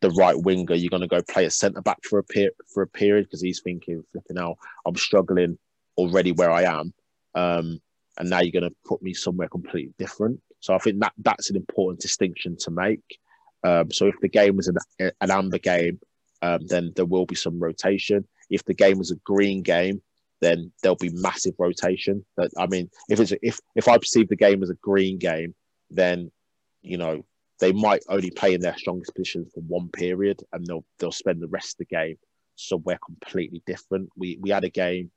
the 0.00 0.10
right 0.10 0.38
winger 0.38 0.74
you're 0.74 0.90
going 0.90 1.00
to 1.00 1.08
go 1.08 1.22
play 1.22 1.46
a 1.46 1.50
centre 1.50 1.80
back 1.80 1.96
for 2.02 2.18
a 2.18 2.24
per- 2.24 2.50
for 2.74 2.82
a 2.82 2.86
period 2.86 3.24
because 3.24 3.40
he's 3.40 3.62
thinking, 3.62 4.04
flipping 4.12 4.36
out, 4.36 4.58
I'm 4.84 4.96
struggling 4.96 5.56
already 5.96 6.32
where 6.32 6.50
I 6.50 6.64
am. 6.64 6.92
Um, 7.34 7.80
and 8.18 8.28
now 8.28 8.40
you're 8.40 8.60
going 8.60 8.70
to 8.70 8.76
put 8.84 9.00
me 9.00 9.14
somewhere 9.14 9.48
completely 9.48 9.94
different. 9.98 10.42
So 10.64 10.74
I 10.74 10.78
think 10.78 10.98
that 11.00 11.12
that's 11.18 11.50
an 11.50 11.56
important 11.56 12.00
distinction 12.00 12.56
to 12.60 12.70
make. 12.70 13.18
Um, 13.64 13.90
so 13.90 14.06
if 14.06 14.14
the 14.22 14.30
game 14.30 14.56
was 14.56 14.66
an, 14.68 14.78
an 14.98 15.30
amber 15.30 15.58
game, 15.58 16.00
um, 16.40 16.66
then 16.66 16.94
there 16.96 17.04
will 17.04 17.26
be 17.26 17.34
some 17.34 17.60
rotation. 17.60 18.26
If 18.48 18.64
the 18.64 18.72
game 18.72 18.96
was 18.96 19.10
a 19.10 19.16
green 19.16 19.60
game, 19.60 20.00
then 20.40 20.72
there'll 20.82 20.96
be 20.96 21.10
massive 21.10 21.52
rotation. 21.58 22.24
But 22.34 22.50
I 22.56 22.66
mean, 22.66 22.88
if 23.10 23.20
it's 23.20 23.34
if 23.42 23.60
if 23.76 23.88
I 23.88 23.98
perceive 23.98 24.30
the 24.30 24.36
game 24.36 24.62
as 24.62 24.70
a 24.70 24.80
green 24.80 25.18
game, 25.18 25.54
then 25.90 26.32
you 26.80 26.96
know 26.96 27.26
they 27.60 27.72
might 27.72 28.02
only 28.08 28.30
play 28.30 28.54
in 28.54 28.62
their 28.62 28.78
strongest 28.78 29.14
position 29.14 29.44
for 29.52 29.60
one 29.60 29.90
period, 29.90 30.42
and 30.54 30.66
they'll 30.66 30.86
they'll 30.98 31.12
spend 31.12 31.42
the 31.42 31.48
rest 31.48 31.74
of 31.74 31.86
the 31.86 31.94
game 31.94 32.16
somewhere 32.56 32.98
completely 33.04 33.62
different. 33.66 34.08
We 34.16 34.38
we 34.40 34.48
had 34.48 34.64
a 34.64 34.70
game 34.70 35.10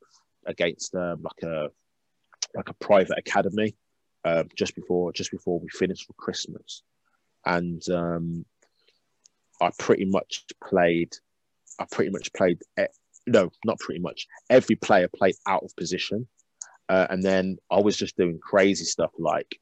against 0.45 0.93
um, 0.93 1.23
like 1.23 1.43
a 1.49 1.69
like 2.53 2.67
a 2.67 2.73
private 2.73 3.17
academy 3.17 3.77
uh, 4.27 4.43
just 4.55 4.75
before 4.75 5.13
just 5.13 5.31
before 5.31 5.57
we 5.59 5.69
finished 5.69 6.05
for 6.05 6.13
Christmas, 6.13 6.83
and 7.45 7.81
um, 7.89 8.45
I 9.61 9.71
pretty 9.79 10.03
much 10.05 10.43
played. 10.61 11.15
I 11.79 11.85
pretty 11.89 12.11
much 12.11 12.33
played. 12.33 12.59
No, 13.25 13.51
not 13.65 13.79
pretty 13.79 14.01
much. 14.01 14.27
Every 14.49 14.75
player 14.75 15.07
played 15.07 15.35
out 15.45 15.63
of 15.63 15.75
position, 15.77 16.27
uh, 16.89 17.07
and 17.09 17.23
then 17.23 17.57
I 17.71 17.79
was 17.79 17.95
just 17.95 18.17
doing 18.17 18.39
crazy 18.39 18.83
stuff 18.83 19.11
like 19.17 19.59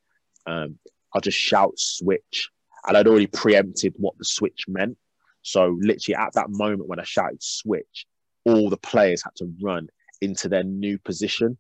um, 0.48 0.80
I 1.16 1.20
just 1.20 1.38
shout 1.38 1.78
switch, 1.78 2.50
and 2.88 2.98
I'd 2.98 3.08
already 3.08 3.28
preempted 3.28 3.94
what 3.98 4.18
the 4.18 4.26
switch 4.26 4.66
meant. 4.68 4.98
So 5.44 5.78
literally 5.80 6.16
at 6.16 6.34
that 6.34 6.50
moment 6.50 6.90
when 6.90 7.00
I 7.00 7.04
shouted 7.04 7.44
switch, 7.44 8.08
all 8.46 8.72
the 8.72 8.78
players 8.78 9.22
had 9.24 9.36
to 9.36 9.54
run 9.62 9.90
into 10.22 10.50
their 10.50 10.64
new 10.64 10.98
position 10.98 11.60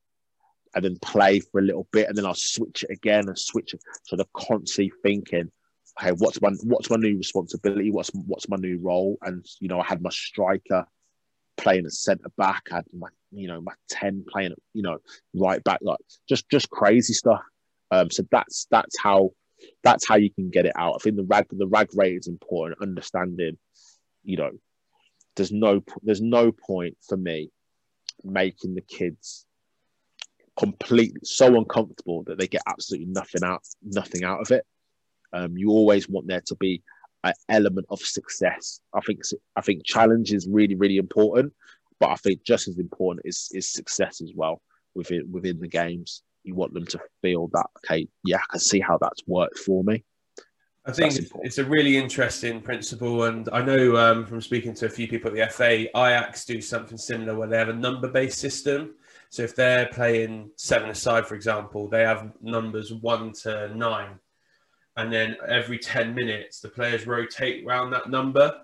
and 0.76 0.84
then 0.84 0.98
play 1.02 1.40
for 1.40 1.60
a 1.60 1.64
little 1.64 1.88
bit, 1.92 2.08
and 2.08 2.18
then 2.18 2.26
I'll 2.26 2.34
switch 2.36 2.84
it 2.84 2.92
again 2.92 3.28
and 3.28 3.40
switch 3.40 3.74
it. 3.74 3.82
So 4.04 4.16
they're 4.16 4.26
constantly 4.34 4.92
thinking, 5.02 5.52
"Hey, 6.00 6.12
what's 6.12 6.42
my 6.42 6.52
what's 6.64 6.90
my 6.90 6.98
new 6.98 7.18
responsibility? 7.18 7.92
What's 7.92 8.12
what's 8.14 8.50
my 8.50 8.58
new 8.58 8.78
role?" 8.80 9.18
And 9.22 9.46
you 9.60 9.70
know, 9.70 9.80
I 9.80 9.86
had 9.86 10.02
my 10.02 10.10
striker 10.10 10.86
playing 11.58 11.86
as 11.86 12.00
centre 12.00 12.32
back. 12.38 12.64
I 12.72 12.76
had 12.76 12.86
my 12.94 13.08
you 13.32 13.48
know 13.48 13.62
my 13.62 13.74
ten 13.90 14.26
playing 14.30 14.54
you 14.74 14.84
know 14.84 14.98
right 15.34 15.64
back, 15.64 15.80
like 15.82 16.00
just 16.28 16.50
just 16.50 16.70
crazy 16.70 17.14
stuff. 17.14 17.42
Um, 17.92 18.12
so 18.12 18.24
that's 18.30 18.68
that's 18.70 19.00
how 19.00 19.32
that's 19.84 20.08
how 20.08 20.16
you 20.16 20.30
can 20.30 20.50
get 20.50 20.66
it 20.66 20.74
out. 20.76 20.96
I 20.96 20.98
think 21.00 21.16
the 21.16 21.24
rag 21.24 21.46
the 21.52 21.68
rag 21.68 21.90
rate 21.96 22.18
is 22.18 22.28
important. 22.28 22.82
Understanding, 22.82 23.58
you 24.24 24.36
know, 24.36 24.52
there's 25.38 25.54
no 25.54 25.82
there's 26.04 26.22
no 26.22 26.52
point 26.52 26.98
for 27.08 27.16
me 27.16 27.50
making 28.24 28.76
the 28.76 28.82
kids 28.82 29.46
completely 30.58 31.22
so 31.24 31.58
uncomfortable 31.58 32.24
that 32.24 32.38
they 32.38 32.48
get 32.48 32.62
absolutely 32.68 33.08
nothing 33.08 33.44
out 33.44 33.64
nothing 33.84 34.24
out 34.24 34.42
of 34.42 34.52
it. 34.52 34.66
Um, 35.34 35.58
you 35.58 35.70
always 35.70 36.08
want 36.08 36.28
there 36.28 36.42
to 36.46 36.56
be 36.56 36.82
an 37.24 37.34
element 37.50 37.88
of 37.90 38.00
success. 38.00 38.80
I 38.94 39.02
think 39.02 39.22
I 39.56 39.62
think 39.62 39.86
challenge 39.86 40.32
is 40.32 40.48
really 40.48 40.76
really 40.76 40.98
important, 40.98 41.54
but 42.00 42.10
I 42.10 42.16
think 42.16 42.44
just 42.44 42.68
as 42.68 42.78
important 42.78 43.26
is 43.26 43.50
is 43.54 43.72
success 43.72 44.22
as 44.22 44.32
well 44.34 44.62
within 44.94 45.30
within 45.32 45.60
the 45.60 45.68
games. 45.68 46.24
You 46.44 46.56
want 46.56 46.74
them 46.74 46.86
to 46.86 47.00
feel 47.22 47.50
that 47.54 47.68
okay, 47.80 48.08
yeah, 48.24 48.38
I 48.38 48.46
can 48.52 48.60
see 48.60 48.80
how 48.80 48.98
that's 49.00 49.24
worked 49.28 49.60
for 49.60 49.84
me. 49.84 50.04
I 50.88 50.92
think 50.92 51.18
it's 51.42 51.58
a 51.58 51.66
really 51.66 51.98
interesting 51.98 52.62
principle, 52.62 53.24
and 53.24 53.50
I 53.52 53.64
know 53.64 53.98
um, 53.98 54.24
from 54.24 54.40
speaking 54.40 54.76
to 54.76 54.86
a 54.86 54.90
few 54.90 55.08
people 55.08 55.32
at 55.32 55.36
the 55.36 55.52
FA, 55.52 55.90
Ajax 55.98 56.46
do 56.46 56.62
something 56.62 56.98
similar 56.98 57.36
where 57.36 57.48
they 57.48 57.58
have 57.58 57.70
a 57.70 57.74
number-based 57.74 58.38
system. 58.38 58.94
So 59.36 59.44
if 59.44 59.54
they're 59.54 59.88
playing 59.88 60.52
seven 60.56 60.90
aside, 60.90 61.28
for 61.28 61.36
example, 61.36 61.90
they 61.90 62.04
have 62.04 62.32
numbers 62.42 62.94
one 62.94 63.34
to 63.44 63.68
nine. 63.76 64.18
and 64.96 65.12
then 65.12 65.36
every 65.46 65.78
10 65.78 66.16
minutes 66.16 66.62
the 66.62 66.70
players 66.70 67.06
rotate 67.06 67.66
around 67.66 67.92
that 67.92 68.10
number. 68.10 68.58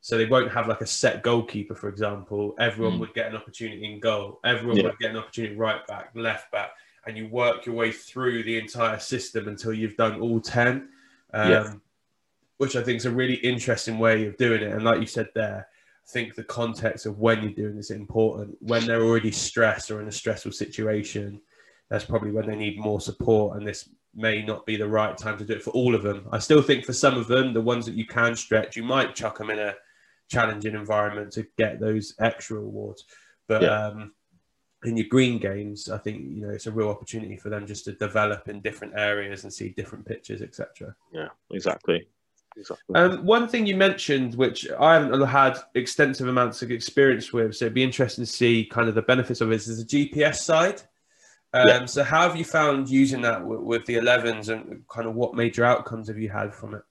So 0.00 0.16
they 0.16 0.26
won't 0.26 0.52
have 0.52 0.68
like 0.68 0.80
a 0.80 0.86
set 0.86 1.24
goalkeeper, 1.24 1.74
for 1.74 1.88
example. 1.88 2.54
Everyone 2.60 2.98
mm. 2.98 3.00
would 3.00 3.14
get 3.14 3.30
an 3.30 3.36
opportunity 3.36 3.84
in 3.84 3.98
goal. 3.98 4.38
Everyone 4.44 4.76
yeah. 4.76 4.84
would 4.84 4.98
get 5.00 5.10
an 5.10 5.16
opportunity 5.16 5.56
right 5.56 5.84
back, 5.88 6.10
left 6.14 6.52
back, 6.52 6.70
and 7.04 7.16
you 7.16 7.26
work 7.26 7.66
your 7.66 7.74
way 7.74 7.90
through 7.90 8.44
the 8.44 8.56
entire 8.60 9.00
system 9.00 9.48
until 9.48 9.72
you've 9.72 9.96
done 9.96 10.20
all 10.20 10.40
10. 10.40 10.88
Um, 11.34 11.50
yeah. 11.50 11.72
Which 12.58 12.76
I 12.76 12.82
think 12.84 12.98
is 12.98 13.06
a 13.06 13.10
really 13.10 13.34
interesting 13.34 13.98
way 13.98 14.26
of 14.26 14.36
doing 14.36 14.62
it. 14.62 14.70
And 14.70 14.84
like 14.84 15.00
you 15.00 15.06
said 15.06 15.30
there, 15.34 15.66
think 16.12 16.34
the 16.34 16.44
context 16.44 17.06
of 17.06 17.18
when 17.18 17.42
you're 17.42 17.52
doing 17.52 17.76
this 17.76 17.90
is 17.90 17.96
important. 17.96 18.56
When 18.60 18.86
they're 18.86 19.02
already 19.02 19.32
stressed 19.32 19.90
or 19.90 20.00
in 20.00 20.08
a 20.08 20.12
stressful 20.12 20.52
situation, 20.52 21.40
that's 21.90 22.04
probably 22.04 22.30
when 22.30 22.46
they 22.46 22.56
need 22.56 22.78
more 22.78 23.00
support. 23.00 23.56
And 23.56 23.66
this 23.66 23.88
may 24.14 24.42
not 24.42 24.66
be 24.66 24.76
the 24.76 24.88
right 24.88 25.16
time 25.16 25.38
to 25.38 25.44
do 25.44 25.54
it 25.54 25.62
for 25.62 25.70
all 25.70 25.94
of 25.94 26.02
them. 26.02 26.26
I 26.30 26.38
still 26.38 26.62
think 26.62 26.84
for 26.84 26.92
some 26.92 27.16
of 27.16 27.28
them, 27.28 27.52
the 27.52 27.60
ones 27.60 27.86
that 27.86 27.94
you 27.94 28.06
can 28.06 28.36
stretch, 28.36 28.76
you 28.76 28.82
might 28.82 29.14
chuck 29.14 29.38
them 29.38 29.50
in 29.50 29.58
a 29.58 29.74
challenging 30.30 30.74
environment 30.74 31.32
to 31.32 31.46
get 31.58 31.80
those 31.80 32.14
extra 32.20 32.58
rewards. 32.58 33.04
But 33.48 33.62
yeah. 33.62 33.86
um, 33.86 34.12
in 34.84 34.96
your 34.96 35.06
green 35.08 35.38
games, 35.38 35.88
I 35.88 35.98
think 35.98 36.22
you 36.30 36.42
know 36.42 36.50
it's 36.50 36.66
a 36.66 36.72
real 36.72 36.88
opportunity 36.88 37.36
for 37.36 37.50
them 37.50 37.66
just 37.66 37.84
to 37.86 37.92
develop 37.92 38.48
in 38.48 38.60
different 38.60 38.94
areas 38.96 39.44
and 39.44 39.52
see 39.52 39.70
different 39.70 40.06
pitches, 40.06 40.42
etc. 40.42 40.94
Yeah, 41.12 41.28
exactly. 41.50 42.08
Exactly. 42.56 42.94
Um, 42.94 43.24
one 43.24 43.48
thing 43.48 43.66
you 43.66 43.76
mentioned, 43.76 44.34
which 44.34 44.70
I 44.78 44.94
haven't 44.94 45.20
had 45.26 45.58
extensive 45.74 46.28
amounts 46.28 46.62
of 46.62 46.70
experience 46.70 47.32
with, 47.32 47.56
so 47.56 47.66
it'd 47.66 47.74
be 47.74 47.82
interesting 47.82 48.24
to 48.24 48.30
see 48.30 48.64
kind 48.64 48.88
of 48.88 48.94
the 48.94 49.02
benefits 49.02 49.40
of 49.40 49.50
it, 49.52 49.56
is 49.56 49.84
the 49.84 50.10
GPS 50.10 50.36
side. 50.36 50.82
Um, 51.54 51.68
yeah. 51.68 51.84
So, 51.86 52.02
how 52.02 52.22
have 52.22 52.36
you 52.36 52.44
found 52.44 52.88
using 52.88 53.22
that 53.22 53.44
with, 53.44 53.60
with, 53.60 53.86
the 53.86 53.96
11s, 53.96 54.48
and 54.48 54.86
kind 54.88 55.06
of 55.06 55.14
what 55.14 55.34
major 55.34 55.64
outcomes 55.64 56.08
have 56.08 56.18
you 56.18 56.30
had 56.30 56.54
from 56.54 56.74
it? 56.74 56.82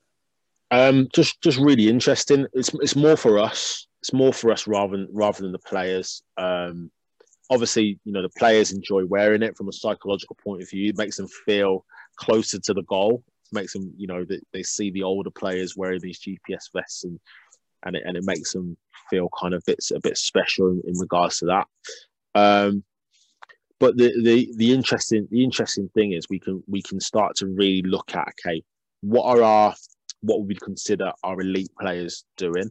Um, 0.69 1.09
just, 1.13 1.41
just 1.41 1.57
really 1.57 1.89
interesting. 1.89 2.47
It's, 2.53 2.71
it's 2.75 2.95
more 2.95 3.17
for 3.17 3.39
us. 3.39 3.87
It's 4.01 4.13
more 4.13 4.33
for 4.33 4.51
us 4.51 4.67
rather 4.67 4.97
than 4.97 5.07
rather 5.11 5.41
than 5.41 5.51
the 5.51 5.59
players. 5.59 6.23
Um, 6.37 6.91
obviously, 7.51 7.99
you 8.03 8.11
know 8.11 8.23
the 8.23 8.29
players 8.29 8.71
enjoy 8.71 9.05
wearing 9.05 9.43
it 9.43 9.55
from 9.55 9.69
a 9.69 9.73
psychological 9.73 10.37
point 10.43 10.63
of 10.63 10.69
view. 10.69 10.89
It 10.89 10.97
makes 10.97 11.17
them 11.17 11.27
feel 11.45 11.85
closer 12.15 12.59
to 12.59 12.73
the 12.73 12.83
goal. 12.83 13.23
Makes 13.51 13.73
them, 13.73 13.93
you 13.97 14.07
know, 14.07 14.23
that 14.25 14.41
they 14.53 14.63
see 14.63 14.91
the 14.91 15.03
older 15.03 15.31
players 15.31 15.75
wearing 15.75 15.99
these 15.99 16.19
GPS 16.19 16.69
vests, 16.73 17.03
and 17.03 17.19
and 17.83 17.95
it, 17.95 18.03
and 18.05 18.15
it 18.15 18.23
makes 18.25 18.53
them 18.53 18.77
feel 19.09 19.29
kind 19.39 19.53
of 19.53 19.63
bits 19.65 19.91
a 19.91 19.99
bit 19.99 20.17
special 20.17 20.69
in, 20.69 20.81
in 20.85 20.99
regards 20.99 21.39
to 21.39 21.45
that. 21.45 21.67
Um, 22.33 22.83
but 23.81 23.97
the, 23.97 24.13
the 24.23 24.53
the 24.57 24.71
interesting 24.73 25.27
the 25.31 25.43
interesting 25.43 25.89
thing 25.95 26.13
is 26.13 26.29
we 26.29 26.39
can 26.39 26.63
we 26.67 26.81
can 26.81 26.99
start 26.99 27.35
to 27.37 27.47
really 27.47 27.81
look 27.81 28.15
at 28.15 28.27
okay 28.29 28.63
what 29.01 29.25
are 29.25 29.43
our 29.43 29.75
what 30.21 30.39
would 30.39 30.47
we 30.47 30.55
consider 30.55 31.11
our 31.23 31.41
elite 31.41 31.71
players 31.79 32.23
doing 32.37 32.69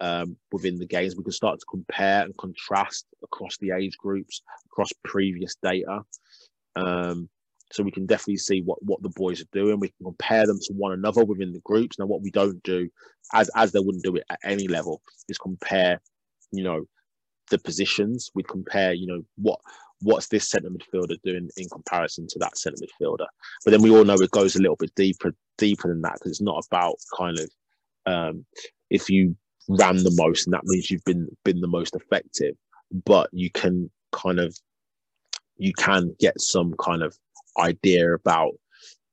um, 0.00 0.36
within 0.52 0.78
the 0.78 0.86
games 0.86 1.16
we 1.16 1.24
can 1.24 1.32
start 1.32 1.58
to 1.58 1.66
compare 1.68 2.22
and 2.22 2.36
contrast 2.36 3.06
across 3.24 3.56
the 3.58 3.72
age 3.72 3.96
groups 3.98 4.40
across 4.66 4.92
previous 5.04 5.56
data 5.62 6.00
um, 6.76 7.28
so 7.72 7.82
we 7.82 7.90
can 7.90 8.06
definitely 8.06 8.36
see 8.36 8.62
what 8.62 8.82
what 8.82 9.02
the 9.02 9.10
boys 9.10 9.40
are 9.40 9.48
doing. 9.52 9.80
We 9.80 9.88
can 9.88 10.04
compare 10.04 10.46
them 10.46 10.58
to 10.62 10.72
one 10.72 10.92
another 10.92 11.24
within 11.24 11.52
the 11.52 11.60
groups. 11.64 11.98
Now 11.98 12.06
what 12.06 12.22
we 12.22 12.30
don't 12.30 12.62
do 12.62 12.88
as 13.34 13.50
as 13.56 13.72
they 13.72 13.80
wouldn't 13.80 14.04
do 14.04 14.16
it 14.16 14.24
at 14.30 14.38
any 14.44 14.68
level 14.68 15.02
is 15.28 15.38
compare 15.38 16.00
you 16.52 16.64
know 16.64 16.84
the 17.50 17.58
positions. 17.58 18.30
We 18.34 18.42
compare 18.42 18.92
you 18.92 19.06
know 19.06 19.22
what 19.36 19.60
what's 20.02 20.28
this 20.28 20.50
centre 20.50 20.68
midfielder 20.68 21.16
doing 21.24 21.48
in 21.56 21.68
comparison 21.70 22.26
to 22.28 22.38
that 22.40 22.56
centre 22.56 22.78
midfielder? 22.82 23.26
But 23.64 23.70
then 23.70 23.82
we 23.82 23.90
all 23.90 24.04
know 24.04 24.14
it 24.14 24.30
goes 24.30 24.56
a 24.56 24.60
little 24.60 24.76
bit 24.76 24.94
deeper 24.94 25.34
deeper 25.58 25.88
than 25.88 26.02
that 26.02 26.14
because 26.14 26.32
it's 26.32 26.42
not 26.42 26.64
about 26.70 26.96
kind 27.16 27.38
of 27.38 27.50
um, 28.06 28.46
if 28.90 29.10
you 29.10 29.36
ran 29.68 29.96
the 29.96 30.14
most 30.14 30.46
and 30.46 30.54
that 30.54 30.64
means 30.64 30.90
you've 30.90 31.04
been 31.04 31.28
been 31.44 31.60
the 31.60 31.66
most 31.66 31.96
effective, 31.96 32.54
but 33.04 33.28
you 33.32 33.50
can 33.50 33.90
kind 34.12 34.38
of 34.38 34.56
you 35.56 35.72
can 35.72 36.14
get 36.20 36.40
some 36.40 36.74
kind 36.78 37.02
of 37.02 37.16
idea 37.58 38.12
about 38.12 38.52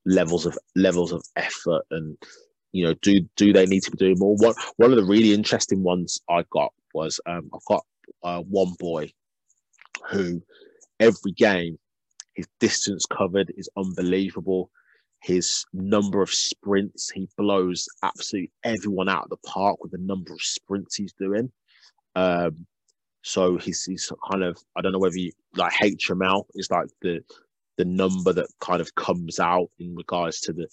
levels 0.06 0.46
of 0.46 0.58
levels 0.76 1.12
of 1.12 1.24
effort 1.36 1.84
and 1.92 2.18
you 2.74 2.84
know 2.84 2.94
do 3.02 3.22
do 3.38 3.54
they 3.54 3.66
need 3.66 3.82
to 3.82 3.92
be 3.92 3.98
doing 3.98 4.16
more 4.18 4.36
one 4.36 4.54
one 4.78 4.92
of 4.92 4.98
the 4.98 5.06
really 5.06 5.34
interesting 5.34 5.82
ones 5.82 6.20
i 6.30 6.44
got 6.52 6.74
was 6.94 7.22
um, 7.26 7.50
i've 7.54 7.66
got 7.70 7.86
uh, 8.24 8.42
one 8.42 8.74
boy 8.80 9.10
who 10.10 10.42
every 11.00 11.32
game. 11.32 11.78
His 12.34 12.48
distance 12.60 13.06
covered 13.06 13.54
is 13.58 13.70
unbelievable. 13.78 14.72
His 15.22 15.66
number 15.72 16.22
of 16.22 16.32
sprints, 16.32 17.12
he 17.12 17.30
blows 17.38 17.88
absolutely 18.02 18.52
everyone 18.64 19.08
out 19.08 19.26
of 19.26 19.30
the 19.30 19.38
park 19.46 19.82
with 19.82 19.92
the 19.92 20.00
number 20.00 20.34
of 20.34 20.42
sprints 20.42 20.96
he's 20.96 21.14
doing. 21.14 21.52
Um, 22.16 22.66
so 23.22 23.58
he's, 23.58 23.86
he's 23.86 24.12
kind 24.30 24.44
of 24.44 24.58
I 24.76 24.82
don't 24.82 24.92
know 24.92 25.00
whether 25.00 25.18
you 25.18 25.32
like 25.56 25.74
HML 25.74 26.44
is 26.56 26.70
like 26.72 26.88
the 27.02 27.24
the 27.78 27.86
number 27.86 28.34
that 28.34 28.48
kind 28.60 28.82
of 28.82 28.94
comes 28.96 29.40
out 29.40 29.70
in 29.80 29.96
regards 29.96 30.40
to 30.42 30.54
the 30.54 30.68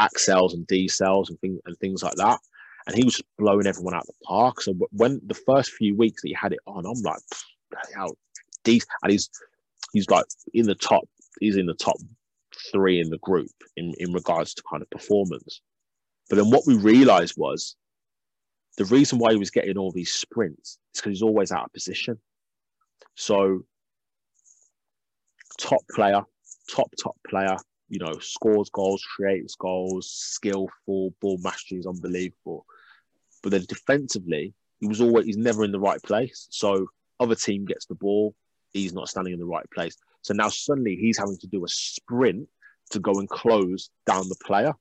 accels 0.00 0.54
and 0.54 0.66
decels 0.66 1.28
and 1.28 1.38
things 1.40 1.60
and 1.64 1.76
things 1.78 2.02
like 2.02 2.14
that. 2.14 2.38
And 2.86 2.96
he 2.96 3.04
was 3.04 3.14
just 3.14 3.36
blowing 3.38 3.66
everyone 3.66 3.94
out 3.94 4.02
of 4.02 4.06
the 4.08 4.24
park. 4.24 4.60
So 4.60 4.74
when 4.90 5.20
the 5.26 5.34
first 5.34 5.70
few 5.70 5.96
weeks 5.96 6.22
that 6.22 6.28
he 6.28 6.34
had 6.34 6.52
it 6.52 6.58
on, 6.66 6.84
I'm 6.84 7.00
like, 7.02 7.20
how. 7.94 8.08
And 8.66 9.12
he's 9.12 9.28
he's 9.92 10.08
like 10.10 10.24
in 10.54 10.66
the 10.66 10.74
top. 10.74 11.04
He's 11.40 11.56
in 11.56 11.66
the 11.66 11.74
top 11.74 11.96
three 12.70 13.00
in 13.00 13.10
the 13.10 13.18
group 13.18 13.50
in 13.76 13.94
in 13.98 14.12
regards 14.12 14.54
to 14.54 14.62
kind 14.68 14.82
of 14.82 14.90
performance. 14.90 15.60
But 16.28 16.36
then 16.36 16.50
what 16.50 16.62
we 16.66 16.76
realized 16.76 17.34
was 17.36 17.76
the 18.78 18.84
reason 18.86 19.18
why 19.18 19.32
he 19.32 19.38
was 19.38 19.50
getting 19.50 19.76
all 19.76 19.92
these 19.92 20.12
sprints 20.12 20.78
is 20.94 21.00
because 21.00 21.10
he's 21.10 21.22
always 21.22 21.52
out 21.52 21.66
of 21.66 21.72
position. 21.72 22.18
So 23.16 23.64
top 25.58 25.82
player, 25.94 26.22
top 26.70 26.90
top 27.00 27.16
player, 27.28 27.56
you 27.88 27.98
know, 27.98 28.18
scores 28.20 28.70
goals, 28.70 29.04
creates 29.16 29.54
goals, 29.54 30.10
skillful, 30.10 31.14
ball 31.20 31.38
mastery 31.42 31.78
is 31.78 31.86
unbelievable. 31.86 32.66
But 33.42 33.52
then 33.52 33.64
defensively, 33.68 34.54
he 34.80 34.86
was 34.86 35.00
always 35.00 35.26
he's 35.26 35.36
never 35.36 35.64
in 35.64 35.72
the 35.72 35.80
right 35.80 36.02
place. 36.02 36.46
So 36.50 36.86
other 37.20 37.34
team 37.34 37.64
gets 37.64 37.86
the 37.86 37.94
ball, 37.94 38.34
he's 38.72 38.92
not 38.92 39.08
standing 39.08 39.32
in 39.32 39.38
the 39.38 39.46
right 39.46 39.68
place. 39.72 39.96
So 40.22 40.34
now 40.34 40.48
suddenly 40.48 40.96
he's 40.96 41.18
having 41.18 41.38
to 41.38 41.46
do 41.46 41.64
a 41.64 41.68
sprint 41.68 42.48
to 42.90 43.00
go 43.00 43.12
and 43.18 43.28
close 43.28 43.90
down 44.06 44.28
the 44.28 44.36
player 44.44 44.72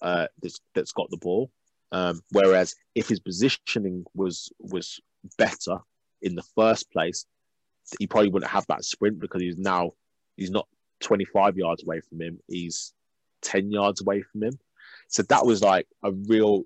uh, 0.00 0.26
that's, 0.42 0.60
that's 0.74 0.92
got 0.92 1.08
the 1.10 1.16
ball. 1.16 1.50
Um, 1.92 2.20
whereas 2.30 2.74
if 2.94 3.08
his 3.08 3.20
positioning 3.20 4.04
was 4.14 4.50
was 4.58 4.98
better 5.36 5.78
in 6.22 6.34
the 6.34 6.42
first 6.56 6.90
place, 6.90 7.26
he 7.98 8.06
probably 8.06 8.30
wouldn't 8.30 8.50
have 8.50 8.66
that 8.68 8.84
sprint 8.84 9.20
because 9.20 9.42
he's 9.42 9.58
now 9.58 9.92
he's 10.36 10.50
not 10.50 10.66
25 11.02 11.56
yards 11.56 11.82
away 11.82 12.00
from 12.00 12.20
him. 12.20 12.38
He's 12.48 12.92
10 13.42 13.70
yards 13.70 14.00
away 14.00 14.22
from 14.22 14.44
him. 14.44 14.58
So 15.08 15.22
that 15.24 15.44
was 15.44 15.62
like 15.62 15.86
a 16.02 16.12
real 16.12 16.64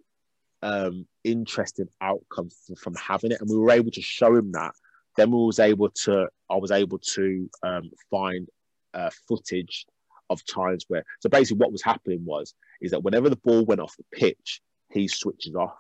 um, 0.63 1.07
interesting 1.25 1.89
outcome 2.01 2.51
from, 2.67 2.77
from 2.77 2.95
having 2.95 3.33
it, 3.33 3.41
and 3.41 3.51
we 3.51 3.57
were 3.57 3.73
able 3.73 3.91
to 3.91 4.03
show 4.03 4.35
him 4.35 4.53
that 4.53 4.73
then 5.17 5.31
we 5.31 5.45
was 5.45 5.59
able 5.59 5.91
to, 5.91 6.29
I 6.49 6.57
was 6.57 6.71
able 6.71 6.99
to 6.99 7.51
um, 7.63 7.91
find 8.11 8.47
uh, 8.95 9.11
footage 9.27 9.87
of 10.31 10.45
times 10.47 10.85
where, 10.89 11.05
so 11.21 11.29
basically 11.29 11.59
what 11.59 11.73
was 11.73 11.83
happening 11.83 12.25
was, 12.25 12.55
is 12.81 12.91
that 12.91 13.03
whenever 13.03 13.29
the 13.29 13.37
ball 13.37 13.65
went 13.65 13.81
off 13.81 13.97
the 13.97 14.05
pitch, 14.13 14.61
he 14.93 15.09
switches 15.09 15.55
off. 15.55 15.79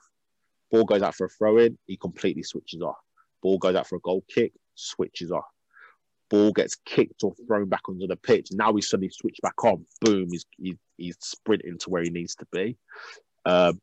Ball 0.70 0.84
goes 0.84 1.02
out 1.02 1.14
for 1.14 1.26
a 1.26 1.28
throw 1.28 1.59
in, 1.59 1.78
he 1.86 1.96
completely 1.96 2.42
switches 2.42 2.82
off. 2.82 2.96
Ball 3.42 3.59
goes 3.59 3.76
out 3.76 3.86
for 3.86 3.96
a 3.96 4.00
goal 4.00 4.24
kick, 4.28 4.52
switches 4.74 5.30
off. 5.30 5.44
Ball 6.28 6.52
gets 6.52 6.76
kicked 6.84 7.22
or 7.22 7.34
thrown 7.46 7.68
back 7.68 7.88
onto 7.88 8.06
the 8.06 8.16
pitch. 8.16 8.48
Now 8.52 8.74
he's 8.74 8.88
suddenly 8.88 9.10
switched 9.10 9.42
back 9.42 9.62
on. 9.64 9.86
Boom, 10.00 10.28
he's, 10.30 10.46
he, 10.56 10.76
he's 10.96 11.16
sprinting 11.20 11.78
to 11.78 11.90
where 11.90 12.02
he 12.02 12.10
needs 12.10 12.34
to 12.36 12.46
be. 12.52 12.76
Um, 13.44 13.80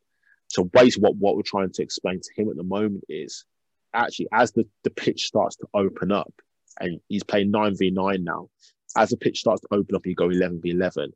so 0.49 0.63
basically, 0.63 1.03
what, 1.03 1.15
what 1.15 1.35
we're 1.35 1.43
trying 1.43 1.71
to 1.71 1.83
explain 1.83 2.19
to 2.21 2.41
him 2.41 2.49
at 2.49 2.57
the 2.57 2.63
moment 2.63 3.05
is 3.07 3.45
actually 3.93 4.27
as 4.31 4.51
the, 4.51 4.67
the 4.83 4.89
pitch 4.89 5.25
starts 5.25 5.55
to 5.57 5.67
open 5.73 6.11
up 6.11 6.33
and 6.79 6.99
he's 7.07 7.23
playing 7.23 7.51
9v9 7.51 8.23
now 8.23 8.49
as 8.97 9.09
the 9.09 9.17
pitch 9.17 9.39
starts 9.39 9.61
to 9.61 9.67
open 9.71 9.95
up 9.95 10.05
you 10.05 10.15
go 10.15 10.27
11v11 10.27 11.09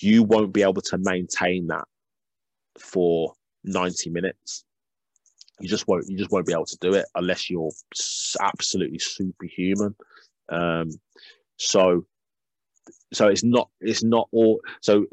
you 0.00 0.22
won't 0.22 0.52
be 0.52 0.62
able 0.62 0.80
to 0.80 0.98
maintain 0.98 1.66
that 1.66 1.84
for 2.78 3.32
90 3.64 4.10
minutes 4.10 4.64
you 5.60 5.68
just 5.68 5.86
won't 5.86 6.04
you 6.08 6.16
just 6.16 6.30
won't 6.30 6.46
be 6.46 6.52
able 6.52 6.66
to 6.66 6.78
do 6.80 6.94
it 6.94 7.06
unless 7.14 7.50
you're 7.50 7.70
absolutely 8.40 8.98
superhuman 8.98 9.94
um 10.50 10.88
so 11.56 12.04
so 13.12 13.28
it's 13.28 13.44
not 13.44 13.68
it's 13.80 14.02
not 14.02 14.28
all 14.32 14.60
so 14.80 15.06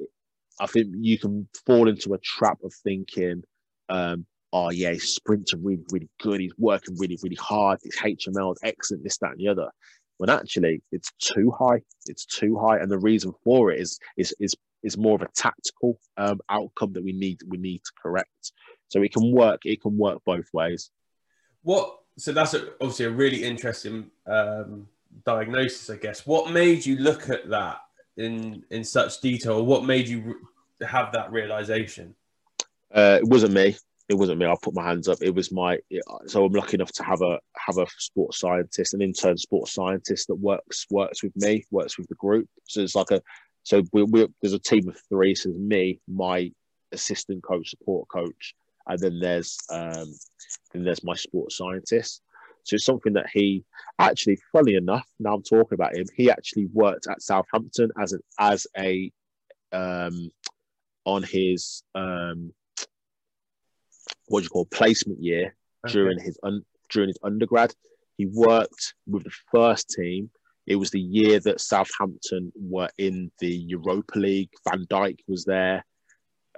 i 0.59 0.65
think 0.65 0.87
you 0.99 1.17
can 1.17 1.47
fall 1.65 1.87
into 1.87 2.13
a 2.13 2.19
trap 2.19 2.57
of 2.63 2.73
thinking 2.83 3.43
um 3.89 4.25
oh 4.53 4.69
yeah, 4.71 4.91
his 4.91 5.15
sprints 5.15 5.53
are 5.53 5.57
really, 5.57 5.83
really 5.91 6.09
good. 6.21 6.39
He's 6.39 6.57
working 6.57 6.95
really, 6.97 7.17
really 7.21 7.35
hard. 7.35 7.79
His 7.83 7.95
HML 7.97 8.53
is 8.53 8.59
excellent, 8.63 9.03
this, 9.03 9.17
that, 9.19 9.31
and 9.31 9.39
the 9.39 9.47
other. 9.47 9.69
when 10.17 10.29
actually 10.29 10.81
it's 10.91 11.11
too 11.19 11.51
high. 11.57 11.81
It's 12.05 12.25
too 12.25 12.57
high, 12.57 12.77
and 12.77 12.91
the 12.91 12.99
reason 12.99 13.33
for 13.43 13.71
it 13.71 13.79
is 13.79 13.99
is 14.17 14.33
is 14.39 14.55
is 14.83 14.97
more 14.97 15.15
of 15.15 15.21
a 15.21 15.29
tactical 15.35 15.99
um, 16.17 16.39
outcome 16.49 16.93
that 16.93 17.03
we 17.03 17.13
need 17.13 17.39
we 17.47 17.57
need 17.57 17.79
to 17.79 17.91
correct. 18.01 18.51
So 18.89 19.01
it 19.01 19.13
can 19.13 19.31
work. 19.31 19.61
It 19.65 19.81
can 19.81 19.97
work 19.97 20.19
both 20.25 20.45
ways. 20.53 20.91
What? 21.63 21.95
So 22.17 22.33
that's 22.33 22.53
a, 22.53 22.73
obviously 22.81 23.05
a 23.05 23.11
really 23.11 23.43
interesting 23.43 24.11
um, 24.27 24.87
diagnosis, 25.25 25.89
I 25.89 25.97
guess. 25.97 26.25
What 26.25 26.51
made 26.51 26.85
you 26.85 26.97
look 26.97 27.29
at 27.29 27.49
that 27.49 27.81
in 28.17 28.63
in 28.69 28.83
such 28.83 29.21
detail? 29.21 29.65
What 29.65 29.85
made 29.85 30.07
you 30.07 30.35
have 30.81 31.11
that 31.13 31.31
realization? 31.31 32.15
Uh, 32.93 33.19
it 33.21 33.27
wasn't 33.27 33.53
me. 33.53 33.75
It 34.07 34.15
wasn't 34.15 34.39
me. 34.39 34.47
I 34.47 34.55
put 34.61 34.73
my 34.73 34.83
hands 34.83 35.07
up. 35.07 35.19
It 35.21 35.33
was 35.35 35.51
my. 35.51 35.77
So 36.25 36.43
I'm 36.43 36.53
lucky 36.53 36.75
enough 36.75 36.91
to 36.93 37.03
have 37.03 37.21
a 37.21 37.39
have 37.57 37.77
a 37.77 37.85
sports 37.97 38.39
scientist, 38.39 38.93
an 38.93 39.01
intern 39.01 39.37
sports 39.37 39.73
scientist 39.73 40.27
that 40.27 40.35
works 40.35 40.87
works 40.89 41.21
with 41.21 41.35
me, 41.35 41.65
works 41.69 41.97
with 41.97 42.07
the 42.07 42.15
group. 42.15 42.47
So 42.67 42.81
it's 42.81 42.95
like 42.95 43.11
a. 43.11 43.21
So 43.63 43.83
we, 43.93 44.03
we 44.03 44.27
there's 44.41 44.53
a 44.53 44.59
team 44.59 44.87
of 44.89 44.99
three. 45.09 45.35
So 45.35 45.49
there's 45.49 45.61
me, 45.61 45.99
my 46.07 46.51
assistant 46.91 47.43
coach, 47.43 47.69
support 47.69 48.07
coach, 48.07 48.55
and 48.87 48.99
then 48.99 49.19
there's 49.19 49.57
um, 49.69 50.11
then 50.73 50.83
there's 50.83 51.03
my 51.03 51.15
sports 51.15 51.57
scientist. 51.57 52.21
So 52.69 52.75
it's 52.75 52.85
something 52.85 53.13
that 53.13 53.29
he 53.33 53.63
actually, 53.97 54.37
funny 54.51 54.75
enough, 54.75 55.07
now 55.19 55.33
I'm 55.33 55.41
talking 55.41 55.73
about 55.73 55.95
him, 55.95 56.05
he 56.15 56.29
actually 56.29 56.67
worked 56.67 57.07
at 57.07 57.21
Southampton 57.21 57.89
as 57.99 58.13
a 58.13 58.19
as 58.39 58.67
a 58.77 59.11
um, 59.71 60.29
on 61.05 61.23
his 61.23 61.83
um, 61.95 62.53
what 64.27 64.41
do 64.41 64.43
you 64.43 64.49
call 64.49 64.65
placement 64.65 65.19
year 65.19 65.55
okay. 65.85 65.93
during 65.93 66.19
his 66.19 66.37
un, 66.43 66.63
during 66.91 67.09
his 67.09 67.17
undergrad. 67.23 67.73
He 68.17 68.27
worked 68.27 68.93
with 69.07 69.23
the 69.23 69.31
first 69.51 69.89
team. 69.89 70.29
It 70.67 70.75
was 70.75 70.91
the 70.91 70.99
year 70.99 71.39
that 71.39 71.61
Southampton 71.61 72.51
were 72.55 72.89
in 72.99 73.31
the 73.39 73.51
Europa 73.51 74.19
League. 74.19 74.51
Van 74.69 74.85
Dijk 74.85 75.19
was 75.27 75.43
there. 75.43 75.83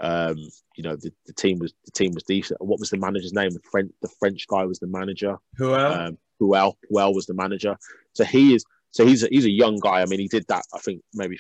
Um, 0.02 0.38
you 0.76 0.84
know, 0.84 0.96
the, 0.96 1.14
the 1.28 1.34
team 1.34 1.60
was 1.60 1.74
the 1.86 1.92
team 1.92 2.12
was 2.14 2.24
decent. 2.24 2.60
What 2.60 2.80
was 2.80 2.90
the 2.90 2.98
manager's 2.98 3.34
name? 3.34 3.52
The 3.52 3.62
French 3.72 3.92
the 4.02 4.10
French 4.20 4.48
guy 4.48 4.66
was 4.66 4.80
the 4.80 4.88
manager. 4.88 5.38
Who 5.58 5.76
else? 5.76 5.96
Um, 5.96 6.18
Puel 6.42 6.74
Puel 6.92 7.14
was 7.14 7.28
the 7.28 7.36
manager. 7.36 7.78
So 8.14 8.24
he 8.24 8.56
is 8.56 8.66
so 8.90 9.06
he's 9.06 9.24
a, 9.24 9.28
he's 9.28 9.46
a 9.46 9.52
young 9.52 9.78
guy. 9.78 10.02
I 10.02 10.06
mean, 10.06 10.20
he 10.20 10.28
did 10.28 10.46
that. 10.48 10.64
I 10.74 10.80
think 10.80 11.02
maybe 11.14 11.40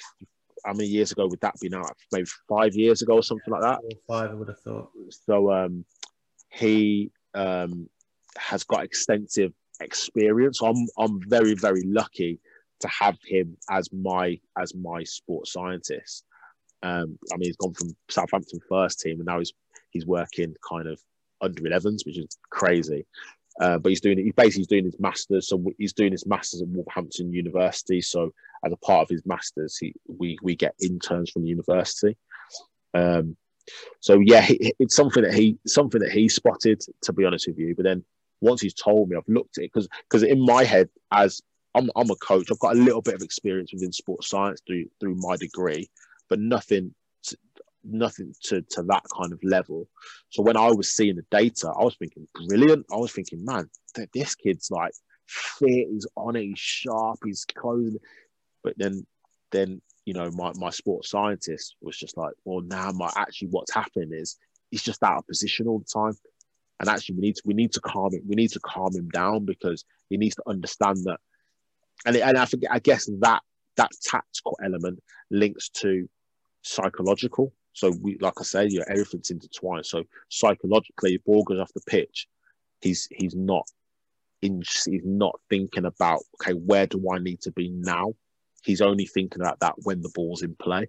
how 0.63 0.73
many 0.73 0.87
years 0.87 1.11
ago 1.11 1.27
would 1.27 1.41
that 1.41 1.55
be 1.59 1.69
now? 1.69 1.83
Maybe 2.11 2.27
five 2.47 2.75
years 2.75 3.01
ago 3.01 3.15
or 3.15 3.23
something 3.23 3.51
like 3.51 3.61
that. 3.61 3.79
Five, 4.07 4.29
I 4.29 4.33
would 4.33 4.47
have 4.47 4.59
thought. 4.59 4.91
So 5.09 5.51
um, 5.51 5.83
he 6.49 7.11
um, 7.33 7.89
has 8.37 8.63
got 8.63 8.83
extensive 8.83 9.53
experience. 9.81 10.61
I'm 10.61 10.87
I'm 10.97 11.19
very 11.27 11.55
very 11.55 11.83
lucky 11.83 12.39
to 12.81 12.87
have 12.87 13.17
him 13.25 13.57
as 13.69 13.91
my 13.91 14.39
as 14.57 14.75
my 14.75 15.03
sports 15.03 15.53
scientist. 15.53 16.25
Um, 16.83 17.17
I 17.31 17.37
mean, 17.37 17.49
he's 17.49 17.57
gone 17.57 17.73
from 17.73 17.95
Southampton 18.09 18.59
first 18.67 18.99
team, 18.99 19.17
and 19.17 19.25
now 19.25 19.39
he's 19.39 19.53
he's 19.91 20.05
working 20.05 20.55
kind 20.67 20.87
of 20.87 20.99
under 21.41 21.61
11s, 21.61 22.05
which 22.05 22.17
is 22.17 22.37
crazy. 22.49 23.05
Uh, 23.59 23.77
but 23.77 23.89
he's 23.89 24.01
doing 24.01 24.17
he's 24.17 24.33
basically 24.33 24.65
doing 24.65 24.85
his 24.85 24.99
masters. 24.99 25.49
So 25.49 25.63
he's 25.77 25.93
doing 25.93 26.11
his 26.11 26.25
masters 26.25 26.61
at 26.61 26.67
Wolverhampton 26.69 27.33
University. 27.33 28.01
So 28.01 28.33
as 28.65 28.71
a 28.71 28.77
part 28.77 29.03
of 29.03 29.09
his 29.09 29.25
masters, 29.25 29.77
he 29.77 29.93
we 30.07 30.37
we 30.41 30.55
get 30.55 30.75
interns 30.81 31.31
from 31.31 31.43
the 31.43 31.49
university. 31.49 32.17
Um, 32.93 33.35
so 33.99 34.19
yeah, 34.23 34.45
it's 34.49 34.95
something 34.95 35.23
that 35.23 35.33
he 35.33 35.57
something 35.67 36.01
that 36.01 36.11
he 36.11 36.29
spotted. 36.29 36.81
To 37.03 37.13
be 37.13 37.25
honest 37.25 37.47
with 37.47 37.59
you, 37.59 37.75
but 37.75 37.83
then 37.83 38.03
once 38.39 38.61
he's 38.61 38.73
told 38.73 39.09
me, 39.09 39.17
I've 39.17 39.27
looked 39.27 39.57
at 39.57 39.65
it 39.65 39.71
because 39.73 39.87
because 40.09 40.23
in 40.23 40.43
my 40.43 40.63
head, 40.63 40.89
as 41.11 41.41
I'm 41.75 41.89
I'm 41.95 42.09
a 42.09 42.15
coach, 42.15 42.47
I've 42.51 42.59
got 42.59 42.75
a 42.75 42.79
little 42.79 43.01
bit 43.01 43.15
of 43.15 43.21
experience 43.21 43.73
within 43.73 43.91
sports 43.91 44.29
science 44.29 44.61
through 44.65 44.85
through 44.99 45.15
my 45.15 45.35
degree, 45.35 45.89
but 46.31 46.39
nothing 46.39 46.95
to, 47.23 47.37
nothing 47.83 48.33
to 48.45 48.61
to 48.61 48.81
that 48.83 49.03
kind 49.15 49.33
of 49.33 49.39
level. 49.43 49.87
So 50.29 50.41
when 50.41 50.55
I 50.55 50.71
was 50.71 50.93
seeing 50.93 51.17
the 51.17 51.25
data, 51.29 51.67
I 51.77 51.83
was 51.83 51.97
thinking 51.97 52.25
brilliant. 52.33 52.85
I 52.91 52.95
was 52.95 53.11
thinking, 53.11 53.43
man, 53.43 53.69
this 54.13 54.33
kid's 54.33 54.71
like 54.71 54.93
fit, 55.27 55.89
he's 55.91 56.07
on 56.15 56.37
it, 56.37 56.43
he's 56.43 56.57
sharp, 56.57 57.19
he's 57.25 57.43
closing. 57.45 57.99
But 58.63 58.75
then 58.77 59.05
then 59.51 59.81
you 60.05 60.13
know, 60.13 60.31
my, 60.31 60.51
my 60.55 60.71
sports 60.71 61.09
scientist 61.09 61.75
was 61.81 61.97
just 61.97 62.17
like, 62.17 62.33
well, 62.45 62.61
now 62.61 62.91
my 62.91 63.11
actually 63.15 63.49
what's 63.49 63.73
happening 63.73 64.11
is 64.13 64.37
he's 64.71 64.83
just 64.83 65.03
out 65.03 65.17
of 65.19 65.27
position 65.27 65.67
all 65.67 65.79
the 65.79 65.85
time. 65.85 66.13
And 66.79 66.89
actually 66.89 67.15
we 67.15 67.21
need 67.21 67.35
to 67.35 67.41
we 67.45 67.53
need 67.53 67.73
to 67.73 67.81
calm 67.81 68.13
it, 68.13 68.23
we 68.25 68.35
need 68.35 68.51
to 68.51 68.59
calm 68.61 68.95
him 68.95 69.09
down 69.09 69.43
because 69.43 69.83
he 70.09 70.15
needs 70.15 70.35
to 70.35 70.43
understand 70.47 70.97
that. 71.03 71.19
And, 72.05 72.15
it, 72.15 72.21
and 72.21 72.37
I 72.37 72.45
think 72.45 72.63
I 72.71 72.79
guess 72.79 73.09
that 73.19 73.41
that 73.77 73.91
tactical 74.03 74.57
element 74.63 74.99
links 75.29 75.69
to 75.69 76.07
psychological. 76.61 77.53
So 77.73 77.91
we 78.01 78.17
like 78.19 78.33
I 78.39 78.43
say, 78.43 78.67
you 78.67 78.79
know, 78.79 78.85
everything's 78.89 79.31
intertwined. 79.31 79.85
So 79.85 80.03
psychologically, 80.29 81.15
if 81.15 81.23
ball 81.23 81.43
goes 81.43 81.59
off 81.59 81.73
the 81.73 81.81
pitch, 81.87 82.27
he's 82.81 83.07
he's 83.11 83.35
not 83.35 83.67
in 84.41 84.61
he's 84.85 85.05
not 85.05 85.39
thinking 85.49 85.85
about 85.85 86.21
okay, 86.35 86.53
where 86.53 86.87
do 86.87 87.05
I 87.13 87.19
need 87.19 87.41
to 87.41 87.51
be 87.51 87.69
now? 87.69 88.13
he's 88.63 88.81
only 88.81 89.05
thinking 89.05 89.41
about 89.41 89.59
that 89.59 89.75
when 89.83 90.01
the 90.01 90.11
ball's 90.13 90.43
in 90.43 90.55
play. 90.55 90.87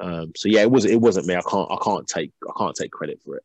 Um, 0.00 0.32
so 0.36 0.48
yeah, 0.48 0.62
it 0.62 0.70
was 0.70 0.84
it 0.84 1.00
wasn't 1.00 1.26
me. 1.26 1.36
I 1.36 1.42
can't 1.42 1.70
I 1.70 1.76
can't 1.82 2.06
take 2.06 2.32
I 2.48 2.52
can't 2.58 2.74
take 2.74 2.90
credit 2.90 3.20
for 3.24 3.36
it. 3.36 3.44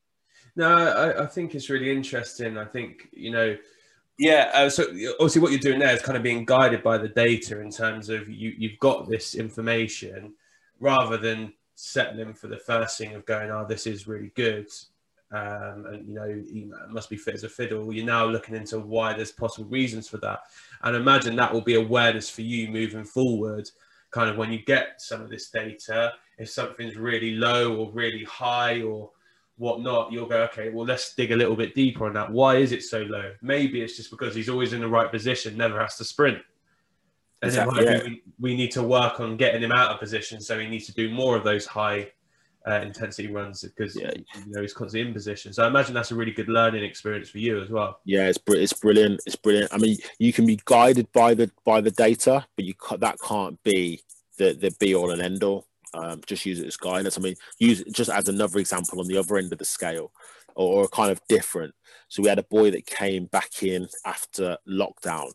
No, 0.56 0.76
I, 0.76 1.24
I 1.24 1.26
think 1.28 1.54
it's 1.54 1.70
really 1.70 1.92
interesting. 1.92 2.58
I 2.58 2.66
think 2.66 3.10
you 3.12 3.32
know, 3.32 3.58
yeah. 4.18 4.52
Uh, 4.54 4.70
so 4.70 4.84
obviously, 5.20 5.42
what 5.42 5.52
you're 5.52 5.60
doing 5.60 5.80
there 5.80 5.94
is 5.94 6.02
kind 6.02 6.18
of 6.18 6.24
being 6.24 6.46
guided 6.46 6.84
by 6.84 6.98
the 6.98 7.10
data 7.10 7.60
in 7.60 7.70
terms 7.70 8.10
of 8.10 8.30
you 8.30 8.54
you've 8.58 8.80
got 8.80 9.10
this 9.10 9.36
information 9.36 10.34
rather 10.80 11.18
than 11.18 11.54
setting 11.76 12.18
settling 12.18 12.34
for 12.34 12.48
the 12.48 12.58
first 12.58 12.98
thing 12.98 13.14
of 13.14 13.26
going, 13.26 13.52
oh, 13.52 13.66
this 13.68 13.86
is 13.86 14.08
really 14.08 14.32
good 14.36 14.68
um, 15.32 15.86
and 15.88 16.08
you 16.08 16.14
know 16.14 16.28
he 16.28 16.72
must 16.90 17.10
be 17.10 17.18
fit 17.18 17.34
as 17.34 17.44
a 17.44 17.50
fiddle. 17.50 17.92
You're 17.92 18.06
now 18.06 18.26
looking 18.26 18.56
into 18.56 18.80
why 18.80 19.14
there's 19.14 19.32
possible 19.32 19.70
reasons 19.70 20.08
for 20.08 20.18
that, 20.18 20.40
and 20.84 20.96
imagine 20.96 21.36
that 21.36 21.54
will 21.54 21.62
be 21.62 21.76
awareness 21.76 22.30
for 22.30 22.42
you 22.42 22.70
moving 22.70 23.04
forward. 23.04 23.70
Kind 24.12 24.30
of 24.30 24.38
when 24.38 24.54
you 24.54 24.64
get 24.64 25.02
some 25.02 25.22
of 25.22 25.30
this 25.30 25.50
data, 25.50 26.14
if 26.38 26.50
something's 26.50 26.96
really 26.96 27.36
low 27.36 27.76
or 27.76 27.92
really 27.92 28.24
high 28.24 28.82
or 28.82 29.12
whatnot, 29.58 30.14
you'll 30.14 30.28
go, 30.28 30.44
okay, 30.44 30.70
well, 30.70 30.86
let's 30.86 31.14
dig 31.14 31.34
a 31.34 31.36
little 31.36 31.58
bit 31.58 31.76
deeper 31.76 32.06
on 32.06 32.14
that. 32.14 32.32
Why 32.32 32.56
is 32.56 32.72
it 32.72 32.84
so 32.84 33.02
low? 33.02 33.34
Maybe 33.42 33.82
it's 33.82 33.98
just 33.98 34.10
because 34.10 34.34
he's 34.34 34.48
always 34.48 34.72
in 34.72 34.80
the 34.80 34.88
right 34.88 35.12
position, 35.12 35.58
never 35.58 35.82
has 35.82 35.98
to 35.98 36.06
sprint. 36.06 36.38
And 37.42 37.50
exactly, 37.50 37.86
then 37.86 37.98
yeah. 37.98 38.04
we, 38.04 38.22
we 38.40 38.56
need 38.56 38.72
to 38.72 38.84
work 38.84 39.20
on 39.20 39.38
getting 39.38 39.62
him 39.62 39.72
out 39.72 39.92
of 39.92 40.00
position, 40.00 40.42
so 40.42 40.58
he 40.58 40.68
needs 40.68 40.88
to 40.88 40.94
do 40.94 41.10
more 41.12 41.36
of 41.38 41.44
those 41.44 41.68
high 41.68 42.10
uh, 42.68 42.82
intensity 42.82 43.32
runs 43.32 43.62
because 43.62 43.96
yeah. 43.96 44.12
you 44.16 44.52
know 44.52 44.62
he's 44.62 44.74
constantly 44.74 45.08
in 45.08 45.14
position. 45.14 45.54
So 45.54 45.64
I 45.64 45.68
imagine 45.68 45.94
that's 45.94 46.12
a 46.12 46.16
really 46.16 46.32
good 46.32 46.50
learning 46.50 46.84
experience 46.84 47.30
for 47.30 47.38
you 47.38 47.62
as 47.62 47.70
well. 47.70 48.00
Yeah, 48.06 48.28
it's 48.28 48.40
it's 48.48 48.74
brilliant. 48.74 49.22
It's 49.26 49.36
brilliant. 49.36 49.74
I 49.74 49.78
mean, 49.78 49.98
you 50.20 50.34
can 50.34 50.46
be 50.46 50.60
guided 50.66 51.12
by 51.14 51.34
the 51.34 51.50
by 51.64 51.80
the 51.82 51.92
data, 51.92 52.46
but 52.56 52.66
you 52.66 52.74
that 53.00 53.18
can't 53.22 53.62
be 53.64 54.02
the 54.38 54.54
the 54.54 54.76
be 54.80 54.96
all 54.96 55.12
and 55.12 55.22
end 55.22 55.44
all. 55.44 55.68
Um, 55.94 56.22
just 56.26 56.46
use 56.46 56.60
it 56.60 56.68
as 56.68 56.78
guidance. 56.78 57.18
I 57.18 57.22
mean, 57.22 57.36
use 57.60 57.82
it 57.82 57.94
just 57.94 58.10
as 58.10 58.28
another 58.28 58.60
example 58.60 59.00
on 59.00 59.08
the 59.08 59.18
other 59.18 59.38
end 59.38 59.54
of 59.54 59.60
the 59.60 59.66
scale, 59.66 60.12
or, 60.56 60.84
or 60.84 60.88
kind 60.90 61.12
of 61.12 61.22
different. 61.30 61.74
So 62.10 62.22
we 62.22 62.30
had 62.30 62.40
a 62.40 62.44
boy 62.44 62.72
that 62.72 62.86
came 62.86 63.26
back 63.26 63.64
in 63.64 63.88
after 64.06 64.58
lockdown, 64.68 65.32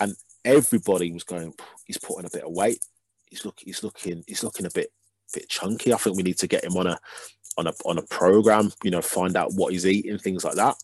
and 0.00 0.14
everybody 0.48 1.12
was 1.12 1.24
going. 1.24 1.54
He's 1.84 1.98
putting 1.98 2.24
a 2.24 2.30
bit 2.30 2.44
of 2.44 2.52
weight. 2.52 2.84
He's 3.26 3.44
looking. 3.44 3.66
He's 3.66 3.82
looking. 3.82 4.24
He's 4.26 4.42
looking 4.42 4.66
a 4.66 4.70
bit 4.74 4.90
bit 5.34 5.48
chunky. 5.48 5.92
I 5.92 5.98
think 5.98 6.16
we 6.16 6.22
need 6.22 6.38
to 6.38 6.46
get 6.46 6.64
him 6.64 6.76
on 6.76 6.86
a 6.86 6.98
on 7.56 7.66
a 7.66 7.72
on 7.84 7.98
a 7.98 8.02
program. 8.02 8.72
You 8.82 8.90
know, 8.90 9.02
find 9.02 9.36
out 9.36 9.52
what 9.54 9.72
he's 9.72 9.86
eating, 9.86 10.18
things 10.18 10.44
like 10.44 10.54
that. 10.54 10.76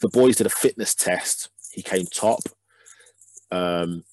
The 0.00 0.08
boys 0.08 0.36
did 0.36 0.46
a 0.46 0.50
fitness 0.50 0.94
test. 0.94 1.48
He 1.72 1.82
came 1.82 2.06
top. 2.06 2.40
Um, 3.50 4.04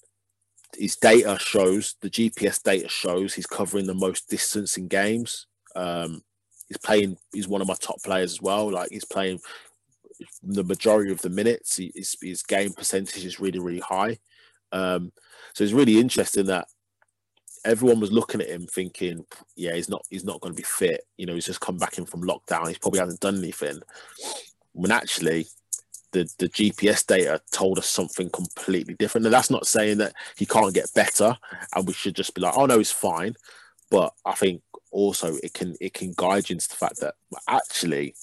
his 0.77 0.95
data 0.95 1.37
shows 1.39 1.95
the 2.01 2.09
GPS 2.09 2.61
data 2.61 2.87
shows 2.87 3.33
he's 3.33 3.47
covering 3.47 3.87
the 3.87 3.93
most 3.93 4.29
distance 4.29 4.77
in 4.77 4.87
games. 4.87 5.47
Um, 5.75 6.21
he's 6.67 6.77
playing. 6.77 7.17
He's 7.33 7.47
one 7.47 7.61
of 7.61 7.67
my 7.67 7.75
top 7.75 8.01
players 8.03 8.33
as 8.33 8.41
well. 8.41 8.71
Like 8.71 8.89
he's 8.91 9.05
playing 9.05 9.39
the 10.43 10.63
majority 10.63 11.11
of 11.11 11.21
the 11.21 11.29
minutes. 11.29 11.77
His, 11.77 12.15
his 12.21 12.43
game 12.43 12.73
percentage 12.73 13.25
is 13.25 13.39
really 13.39 13.59
really 13.59 13.79
high. 13.79 14.19
Um, 14.71 15.11
so 15.53 15.63
it's 15.63 15.73
really 15.73 15.99
interesting 15.99 16.45
that 16.45 16.67
everyone 17.65 17.99
was 17.99 18.11
looking 18.11 18.41
at 18.41 18.49
him 18.49 18.67
thinking, 18.67 19.25
yeah, 19.55 19.73
he's 19.75 19.89
not 19.89 20.05
he's 20.09 20.23
not 20.23 20.41
going 20.41 20.53
to 20.53 20.57
be 20.57 20.63
fit. 20.63 21.01
You 21.17 21.25
know, 21.25 21.33
he's 21.33 21.45
just 21.45 21.61
come 21.61 21.77
back 21.77 21.97
in 21.97 22.05
from 22.05 22.23
lockdown. 22.23 22.69
He 22.69 22.75
probably 22.75 22.99
hasn't 22.99 23.19
done 23.19 23.37
anything. 23.37 23.79
When 24.73 24.91
actually, 24.91 25.47
the 26.11 26.29
the 26.39 26.49
GPS 26.49 27.05
data 27.05 27.41
told 27.51 27.77
us 27.77 27.87
something 27.87 28.29
completely 28.29 28.95
different. 28.95 29.25
And 29.25 29.33
that's 29.33 29.51
not 29.51 29.67
saying 29.67 29.97
that 29.99 30.13
he 30.37 30.45
can't 30.45 30.73
get 30.73 30.93
better, 30.93 31.37
and 31.75 31.87
we 31.87 31.93
should 31.93 32.15
just 32.15 32.33
be 32.33 32.41
like, 32.41 32.53
oh 32.55 32.65
no, 32.65 32.77
he's 32.77 32.91
fine. 32.91 33.35
But 33.91 34.13
I 34.25 34.33
think 34.33 34.61
also 34.91 35.35
it 35.43 35.53
can 35.53 35.75
it 35.79 35.93
can 35.93 36.13
guide 36.15 36.49
you 36.49 36.55
into 36.55 36.69
the 36.69 36.75
fact 36.75 36.99
that 37.01 37.15
actually 37.47 38.15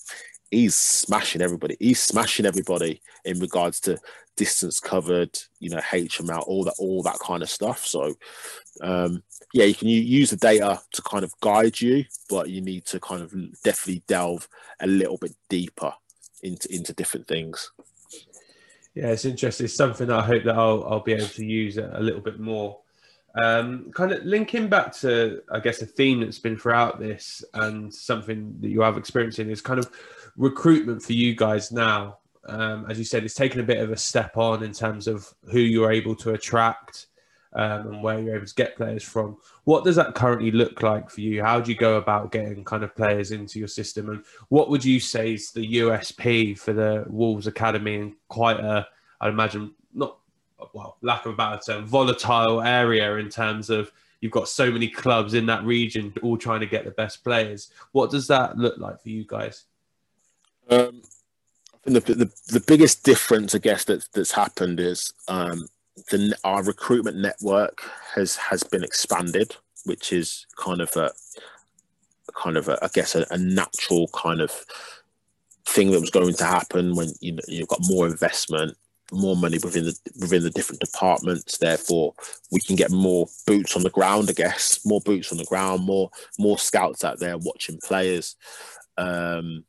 he's 0.51 0.74
smashing 0.74 1.42
everybody. 1.42 1.76
He's 1.80 2.01
smashing 2.01 2.47
everybody 2.47 3.03
in 3.24 3.38
regards 3.38 3.80
to 3.80 3.99
distance 4.36 4.80
covered, 4.80 5.38
you 5.59 5.70
know, 5.70 5.78
HML, 5.78 6.47
all 6.47 6.64
that, 6.64 6.74
all 6.78 7.03
that 7.03 7.18
kind 7.18 7.42
of 7.42 7.51
stuff. 7.51 7.86
So, 7.86 8.14
um, 8.82 9.22
yeah, 9.53 9.64
you 9.64 9.74
can 9.74 9.88
use 9.88 10.30
the 10.30 10.36
data 10.36 10.80
to 10.92 11.03
kind 11.03 11.24
of 11.24 11.32
guide 11.40 11.80
you, 11.80 12.05
but 12.28 12.51
you 12.51 12.61
need 12.61 12.84
to 12.86 13.01
kind 13.01 13.22
of 13.22 13.32
definitely 13.62 14.03
delve 14.07 14.49
a 14.80 14.86
little 14.86 15.16
bit 15.16 15.34
deeper 15.49 15.92
into 16.42 16.72
into 16.72 16.92
different 16.92 17.26
things. 17.26 17.72
Yeah, 18.94 19.09
it's 19.09 19.24
interesting. 19.24 19.64
It's 19.64 19.74
something 19.74 20.11
I 20.11 20.22
hope 20.22 20.44
that 20.44 20.55
I'll 20.55 20.84
I'll 20.84 21.01
be 21.01 21.14
able 21.14 21.26
to 21.26 21.44
use 21.44 21.78
a 21.78 21.99
little 22.01 22.20
bit 22.20 22.38
more. 22.38 22.80
Um, 23.42 23.90
kind 23.92 24.12
of 24.12 24.24
linking 24.24 24.68
back 24.68 24.94
to, 25.01 25.42
I 25.53 25.61
guess, 25.61 25.82
a 25.82 25.86
theme 25.86 26.20
that's 26.20 26.38
been 26.38 26.57
throughout 26.57 26.99
this 26.99 27.44
and 27.53 27.92
something 27.92 28.57
that 28.61 28.68
you 28.68 28.80
have 28.80 28.97
experiencing 28.97 29.51
is 29.51 29.61
kind 29.61 29.78
of 29.78 29.90
recruitment 30.37 31.03
for 31.03 31.12
you 31.12 31.34
guys 31.34 31.72
now 31.72 32.18
um, 32.49 32.87
as 32.89 32.99
you 32.99 33.05
said, 33.05 33.24
it's 33.24 33.34
taken 33.34 33.61
a 33.61 33.64
bit 33.64 33.78
of 33.78 33.91
a 33.91 33.97
step 33.97 34.37
on 34.37 34.62
in 34.62 34.72
terms 34.72 35.07
of 35.07 35.32
who 35.51 35.59
you're 35.59 35.91
able 35.91 36.14
to 36.16 36.30
attract 36.30 37.07
um, 37.55 37.93
and 37.93 38.03
where 38.03 38.20
you're 38.20 38.37
able 38.37 38.47
to 38.47 38.55
get 38.55 38.76
players 38.76 39.03
from. 39.03 39.37
What 39.64 39.84
does 39.84 39.97
that 39.97 40.14
currently 40.14 40.51
look 40.51 40.82
like 40.82 41.11
for 41.11 41.22
you? 41.22 41.43
How 41.43 41.61
do 41.61 41.70
you 41.70 41.76
go 41.76 41.97
about 41.97 42.30
getting 42.30 42.64
kind 42.64 42.84
of 42.84 42.95
players 42.95 43.32
into 43.32 43.59
your 43.59 43.68
system? 43.68 44.11
And 44.11 44.22
what 44.49 44.70
would 44.70 44.84
you 44.84 45.01
say 45.01 45.34
is 45.34 45.51
the 45.51 45.78
USP 45.78 46.59
for 46.59 46.72
the 46.72 47.05
Wolves 47.09 47.47
Academy 47.47 47.95
in 47.95 48.16
quite 48.28 48.61
a, 48.61 48.87
I'd 49.20 49.30
imagine, 49.30 49.74
not, 49.93 50.18
well, 50.72 50.99
lack 51.03 51.26
of 51.26 51.32
a 51.32 51.37
better 51.37 51.61
term, 51.66 51.87
volatile 51.87 52.62
area 52.62 53.16
in 53.16 53.28
terms 53.28 53.70
of 53.70 53.91
you've 54.20 54.32
got 54.32 54.49
so 54.49 54.70
many 54.70 54.89
clubs 54.89 55.34
in 55.34 55.47
that 55.47 55.64
region 55.64 56.12
all 56.22 56.37
trying 56.37 56.61
to 56.61 56.66
get 56.66 56.84
the 56.84 56.91
best 56.93 57.24
players. 57.24 57.70
What 57.93 58.11
does 58.11 58.28
that 58.28 58.57
look 58.57 58.78
like 58.78 59.01
for 59.03 59.09
you 59.09 59.24
guys? 59.26 59.64
Um, 60.68 61.02
the, 61.84 62.00
the, 62.00 62.32
the 62.48 62.64
biggest 62.66 63.04
difference, 63.04 63.54
I 63.54 63.58
guess, 63.58 63.84
that, 63.84 64.06
that's 64.12 64.32
happened 64.32 64.80
is 64.80 65.12
um, 65.28 65.68
the, 66.10 66.36
our 66.44 66.62
recruitment 66.62 67.16
network 67.16 67.82
has 68.14 68.36
has 68.36 68.62
been 68.62 68.82
expanded, 68.82 69.56
which 69.84 70.12
is 70.12 70.46
kind 70.56 70.80
of 70.80 70.94
a 70.96 71.12
kind 72.34 72.56
of 72.56 72.68
a, 72.68 72.78
I 72.82 72.88
guess 72.92 73.14
a, 73.14 73.24
a 73.30 73.38
natural 73.38 74.08
kind 74.08 74.40
of 74.40 74.50
thing 75.64 75.90
that 75.90 76.00
was 76.00 76.10
going 76.10 76.34
to 76.34 76.44
happen 76.44 76.94
when 76.94 77.08
you 77.20 77.32
know, 77.32 77.42
you've 77.48 77.68
got 77.68 77.80
more 77.88 78.06
investment, 78.06 78.76
more 79.12 79.36
money 79.36 79.58
within 79.62 79.84
the 79.84 79.96
within 80.20 80.42
the 80.42 80.50
different 80.50 80.80
departments. 80.80 81.58
Therefore, 81.58 82.14
we 82.50 82.60
can 82.60 82.76
get 82.76 82.90
more 82.90 83.28
boots 83.46 83.76
on 83.76 83.82
the 83.82 83.90
ground. 83.90 84.28
I 84.28 84.32
guess 84.32 84.80
more 84.84 85.00
boots 85.00 85.30
on 85.32 85.38
the 85.38 85.44
ground, 85.44 85.84
more 85.84 86.10
more 86.38 86.58
scouts 86.58 87.04
out 87.04 87.20
there 87.20 87.38
watching 87.38 87.78
players. 87.78 88.36
Um, 88.98 89.64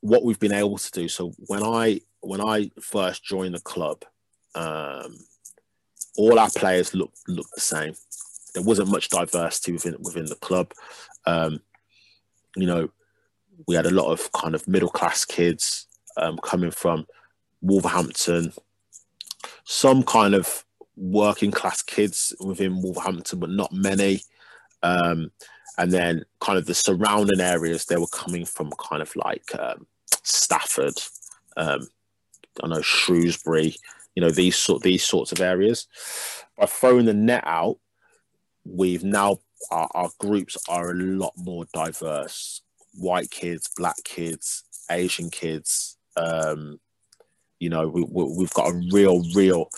what 0.00 0.24
we've 0.24 0.38
been 0.38 0.52
able 0.52 0.78
to 0.78 0.90
do. 0.90 1.08
So 1.08 1.32
when 1.46 1.62
I 1.62 2.00
when 2.20 2.40
I 2.40 2.70
first 2.80 3.24
joined 3.24 3.54
the 3.54 3.60
club, 3.60 4.04
um, 4.54 5.16
all 6.16 6.38
our 6.38 6.50
players 6.50 6.94
looked 6.94 7.18
looked 7.28 7.54
the 7.54 7.60
same. 7.60 7.94
There 8.54 8.62
wasn't 8.62 8.90
much 8.90 9.08
diversity 9.08 9.72
within 9.72 9.96
within 10.00 10.26
the 10.26 10.36
club. 10.36 10.72
Um, 11.26 11.60
you 12.56 12.66
know, 12.66 12.90
we 13.66 13.74
had 13.74 13.86
a 13.86 13.94
lot 13.94 14.10
of 14.10 14.32
kind 14.32 14.54
of 14.54 14.66
middle 14.66 14.88
class 14.88 15.24
kids 15.24 15.86
um, 16.16 16.38
coming 16.38 16.70
from 16.70 17.06
Wolverhampton, 17.62 18.52
some 19.64 20.02
kind 20.02 20.34
of 20.34 20.64
working 20.96 21.50
class 21.50 21.82
kids 21.82 22.34
within 22.40 22.82
Wolverhampton, 22.82 23.38
but 23.38 23.50
not 23.50 23.72
many. 23.72 24.22
Um, 24.82 25.30
and 25.78 25.92
then 25.92 26.24
kind 26.40 26.58
of 26.58 26.66
the 26.66 26.74
surrounding 26.74 27.40
areas 27.40 27.84
they 27.84 27.96
were 27.96 28.06
coming 28.08 28.44
from 28.44 28.70
kind 28.72 29.00
of 29.00 29.14
like 29.16 29.44
um, 29.58 29.86
Stafford, 30.22 30.94
um, 31.56 31.88
I 32.62 32.68
know 32.68 32.82
Shrewsbury, 32.82 33.76
you 34.14 34.22
know 34.22 34.30
these 34.30 34.56
sort 34.56 34.82
these 34.82 35.04
sorts 35.04 35.32
of 35.32 35.40
areas. 35.40 35.86
By 36.56 36.66
throwing 36.66 37.06
the 37.06 37.14
net 37.14 37.44
out, 37.46 37.78
we've 38.64 39.04
now 39.04 39.38
our, 39.70 39.88
our 39.94 40.10
groups 40.18 40.56
are 40.68 40.90
a 40.90 40.94
lot 40.94 41.32
more 41.36 41.66
diverse. 41.72 42.62
White 42.94 43.30
kids, 43.30 43.70
black 43.76 43.96
kids, 44.04 44.64
Asian 44.90 45.30
kids. 45.30 45.96
Um, 46.16 46.80
you 47.60 47.68
know, 47.68 47.88
we, 47.88 48.02
we, 48.02 48.42
have 48.42 48.54
got 48.54 48.70
a 48.70 48.82
real, 48.90 49.22
real 49.34 49.68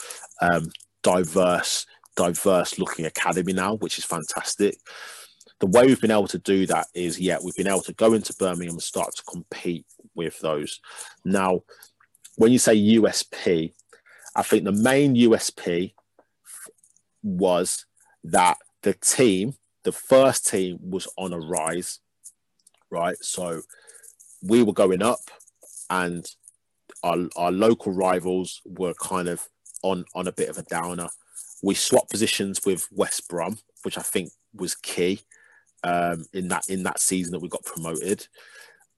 um, 0.40 0.70
diverse, 1.02 1.84
diverse 2.16 2.78
looking 2.78 3.04
academy 3.04 3.52
now, 3.52 3.74
which 3.74 3.98
is 3.98 4.04
fantastic 4.04 4.76
the 5.62 5.66
way 5.68 5.86
we've 5.86 6.00
been 6.00 6.10
able 6.10 6.26
to 6.26 6.40
do 6.40 6.66
that 6.66 6.88
is, 6.92 7.20
yeah, 7.20 7.38
we've 7.40 7.54
been 7.54 7.68
able 7.68 7.82
to 7.82 7.92
go 7.92 8.14
into 8.14 8.34
Birmingham 8.34 8.74
and 8.74 8.82
start 8.82 9.14
to 9.14 9.22
compete 9.22 9.86
with 10.14 10.38
those. 10.40 10.80
Now, 11.24 11.62
when 12.36 12.52
you 12.52 12.58
say 12.58 12.76
USP, 12.76 13.72
I 14.34 14.42
think 14.42 14.64
the 14.64 14.72
main 14.72 15.14
USP 15.14 15.92
was 17.22 17.84
that 18.24 18.58
the 18.82 18.94
team, 18.94 19.54
the 19.84 19.92
first 19.92 20.48
team, 20.48 20.78
was 20.80 21.06
on 21.16 21.32
a 21.32 21.38
rise, 21.38 22.00
right? 22.90 23.16
So 23.20 23.62
we 24.42 24.62
were 24.62 24.72
going 24.72 25.02
up, 25.02 25.20
and 25.90 26.26
our, 27.02 27.18
our 27.36 27.52
local 27.52 27.92
rivals 27.92 28.62
were 28.64 28.94
kind 28.94 29.28
of 29.28 29.46
on 29.82 30.04
on 30.14 30.28
a 30.28 30.32
bit 30.32 30.48
of 30.48 30.58
a 30.58 30.62
downer. 30.62 31.08
We 31.62 31.74
swapped 31.74 32.10
positions 32.10 32.60
with 32.64 32.88
West 32.90 33.28
Brom, 33.28 33.58
which 33.82 33.98
I 33.98 34.02
think 34.02 34.30
was 34.54 34.74
key 34.74 35.20
um, 35.84 36.24
in 36.32 36.48
that 36.48 36.68
in 36.68 36.82
that 36.84 37.00
season 37.00 37.32
that 37.32 37.40
we 37.40 37.48
got 37.48 37.64
promoted. 37.64 38.26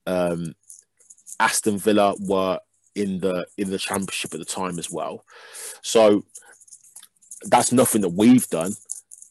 Um, 0.06 0.54
Aston 1.40 1.78
Villa 1.78 2.14
were 2.20 2.58
in 2.94 3.18
the 3.20 3.46
in 3.58 3.70
the 3.70 3.78
championship 3.78 4.34
at 4.34 4.40
the 4.40 4.44
time 4.44 4.78
as 4.78 4.90
well. 4.90 5.24
So 5.82 6.24
that's 7.42 7.72
nothing 7.72 8.02
that 8.02 8.10
we've 8.10 8.48
done. 8.48 8.72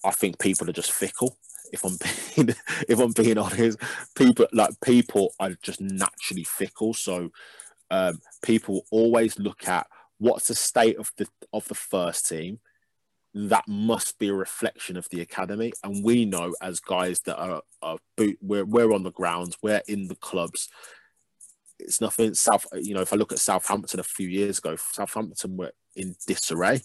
I 0.03 0.11
think 0.11 0.39
people 0.39 0.69
are 0.69 0.73
just 0.73 0.91
fickle. 0.91 1.37
If 1.71 1.83
I'm 1.85 1.97
being 2.35 2.55
if 2.87 2.99
I'm 2.99 3.11
being 3.13 3.37
honest, 3.37 3.79
people 4.15 4.47
like 4.51 4.71
people 4.83 5.33
are 5.39 5.55
just 5.61 5.81
naturally 5.81 6.43
fickle. 6.43 6.93
So 6.93 7.31
um, 7.89 8.19
people 8.41 8.85
always 8.91 9.39
look 9.39 9.67
at 9.67 9.87
what's 10.17 10.47
the 10.47 10.55
state 10.55 10.97
of 10.97 11.11
the 11.17 11.27
of 11.53 11.67
the 11.67 11.75
first 11.75 12.27
team 12.27 12.59
that 13.35 13.67
must 13.67 14.19
be 14.19 14.29
a 14.29 14.33
reflection 14.33 14.95
of 14.95 15.09
the 15.09 15.21
academy. 15.21 15.73
And 15.83 16.03
we 16.03 16.25
know 16.25 16.53
as 16.61 16.79
guys 16.79 17.19
that 17.21 17.37
are, 17.37 17.61
are 17.81 17.97
boot, 18.15 18.37
we're, 18.41 18.65
we're 18.65 18.93
on 18.93 19.03
the 19.03 19.11
grounds, 19.11 19.57
we're 19.61 19.81
in 19.87 20.07
the 20.07 20.15
clubs. 20.15 20.69
It's 21.83 22.01
nothing 22.01 22.33
South, 22.33 22.65
uh, 22.73 22.77
you 22.77 22.93
know, 22.93 23.01
if 23.01 23.13
I 23.13 23.15
look 23.15 23.31
at 23.31 23.39
Southampton 23.39 23.99
a 23.99 24.03
few 24.03 24.27
years 24.27 24.59
ago, 24.59 24.75
Southampton 24.75 25.57
were 25.57 25.71
in 25.95 26.15
disarray. 26.27 26.81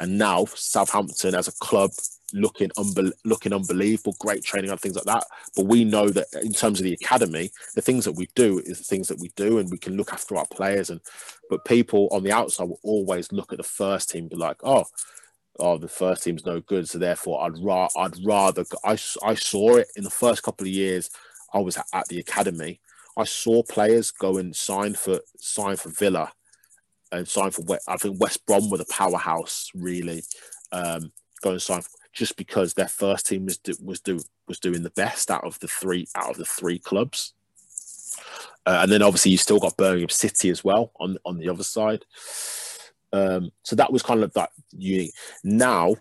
And 0.00 0.18
now 0.18 0.44
Southampton 0.44 1.34
as 1.34 1.48
a 1.48 1.52
club 1.52 1.90
looking 2.32 2.68
unbe- 2.70 3.12
looking 3.24 3.52
unbelievable, 3.52 4.14
great 4.20 4.44
training 4.44 4.70
and 4.70 4.80
things 4.80 4.94
like 4.94 5.04
that. 5.04 5.24
But 5.56 5.66
we 5.66 5.84
know 5.84 6.08
that 6.10 6.26
in 6.42 6.52
terms 6.52 6.78
of 6.78 6.84
the 6.84 6.92
academy, 6.92 7.50
the 7.74 7.82
things 7.82 8.04
that 8.04 8.12
we 8.12 8.28
do 8.34 8.60
is 8.60 8.78
the 8.78 8.84
things 8.84 9.08
that 9.08 9.18
we 9.18 9.30
do, 9.34 9.58
and 9.58 9.70
we 9.70 9.78
can 9.78 9.96
look 9.96 10.12
after 10.12 10.36
our 10.36 10.46
players. 10.46 10.90
And 10.90 11.00
but 11.50 11.64
people 11.64 12.08
on 12.12 12.22
the 12.22 12.32
outside 12.32 12.68
will 12.68 12.80
always 12.82 13.32
look 13.32 13.52
at 13.52 13.58
the 13.58 13.64
first 13.64 14.10
team, 14.10 14.28
be 14.28 14.36
like, 14.36 14.58
oh, 14.62 14.84
oh, 15.58 15.78
the 15.78 15.88
first 15.88 16.22
team's 16.22 16.46
no 16.46 16.60
good, 16.60 16.88
so 16.88 16.98
therefore 16.98 17.44
I'd 17.44 17.58
ra- 17.58 17.88
I'd 17.96 18.24
rather. 18.24 18.64
I, 18.84 18.92
I 19.22 19.34
saw 19.34 19.76
it 19.76 19.88
in 19.96 20.04
the 20.04 20.10
first 20.10 20.42
couple 20.42 20.66
of 20.66 20.72
years. 20.72 21.10
I 21.52 21.58
was 21.58 21.78
at 21.92 22.06
the 22.08 22.20
academy. 22.20 22.80
I 23.18 23.24
saw 23.24 23.64
players 23.64 24.12
go 24.12 24.38
and 24.38 24.54
sign 24.54 24.94
for 24.94 25.20
sign 25.38 25.76
for 25.76 25.90
Villa, 25.90 26.32
and 27.10 27.26
sign 27.26 27.50
for 27.50 27.64
I 27.88 27.96
think 27.96 28.20
West 28.20 28.46
Brom 28.46 28.70
were 28.70 28.78
the 28.78 28.86
powerhouse 28.86 29.70
really. 29.74 30.22
Um, 30.70 31.12
go 31.42 31.50
and 31.50 31.62
sign 31.62 31.82
for, 31.82 31.90
just 32.12 32.36
because 32.36 32.74
their 32.74 32.88
first 32.88 33.26
team 33.26 33.44
was 33.44 33.58
do, 33.58 33.74
was 33.82 34.00
do 34.00 34.20
was 34.46 34.60
doing 34.60 34.82
the 34.82 34.90
best 34.90 35.30
out 35.30 35.44
of 35.44 35.58
the 35.58 35.68
three 35.68 36.06
out 36.14 36.30
of 36.30 36.36
the 36.36 36.44
three 36.44 36.78
clubs. 36.78 37.34
Uh, 38.64 38.80
and 38.82 38.92
then 38.92 39.02
obviously 39.02 39.32
you 39.32 39.38
still 39.38 39.58
got 39.58 39.76
Birmingham 39.76 40.10
City 40.10 40.48
as 40.50 40.62
well 40.62 40.92
on 41.00 41.18
on 41.24 41.38
the 41.38 41.48
other 41.48 41.64
side. 41.64 42.04
Um, 43.12 43.50
so 43.64 43.74
that 43.76 43.92
was 43.92 44.02
kind 44.02 44.22
of 44.22 44.32
that 44.34 44.50
unique. 44.70 45.14
Now, 45.42 45.96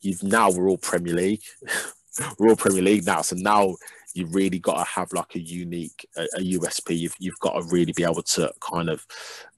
you've 0.00 0.22
now 0.22 0.50
we're 0.50 0.68
all 0.68 0.78
Premier 0.78 1.14
League. 1.14 1.42
we're 2.38 2.50
all 2.50 2.56
Premier 2.56 2.82
League 2.82 3.06
now. 3.06 3.22
So 3.22 3.34
now 3.36 3.74
you've 4.14 4.34
really 4.34 4.58
got 4.58 4.78
to 4.78 4.90
have 4.90 5.12
like 5.12 5.34
a 5.34 5.40
unique 5.40 6.06
a, 6.16 6.22
a, 6.36 6.40
USP. 6.40 6.98
You've 6.98 7.14
you've 7.18 7.38
got 7.40 7.54
to 7.54 7.68
really 7.68 7.92
be 7.92 8.04
able 8.04 8.22
to 8.22 8.52
kind 8.60 8.88
of 8.88 9.04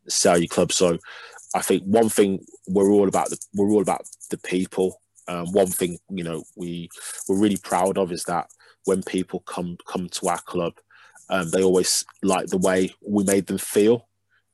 sell 0.09 0.39
your 0.39 0.49
club. 0.49 0.73
So 0.73 0.99
I 1.55 1.61
think 1.61 1.85
one 1.85 2.09
thing 2.09 2.45
we're 2.67 2.91
all 2.91 3.09
about 3.09 3.31
the 3.31 3.39
we're 3.55 3.71
all 3.71 3.83
about 3.83 4.07
the 4.31 4.39
people. 4.39 5.01
Um, 5.29 5.53
one 5.53 5.67
thing 5.67 5.99
you 6.11 6.25
know 6.25 6.45
we 6.57 6.89
we're 7.29 7.39
really 7.39 7.59
proud 7.59 7.99
of 7.99 8.13
is 8.13 8.25
that 8.25 8.49
when 8.85 9.03
people 9.03 9.41
come 9.41 9.77
come 9.87 10.09
to 10.09 10.29
our 10.29 10.41
club, 10.41 10.75
um, 11.29 11.51
they 11.51 11.63
always 11.63 12.05
like 12.23 12.47
the 12.47 12.59
way 12.59 12.95
we 13.07 13.25
made 13.25 13.47
them 13.47 13.59
feel. 13.59 14.09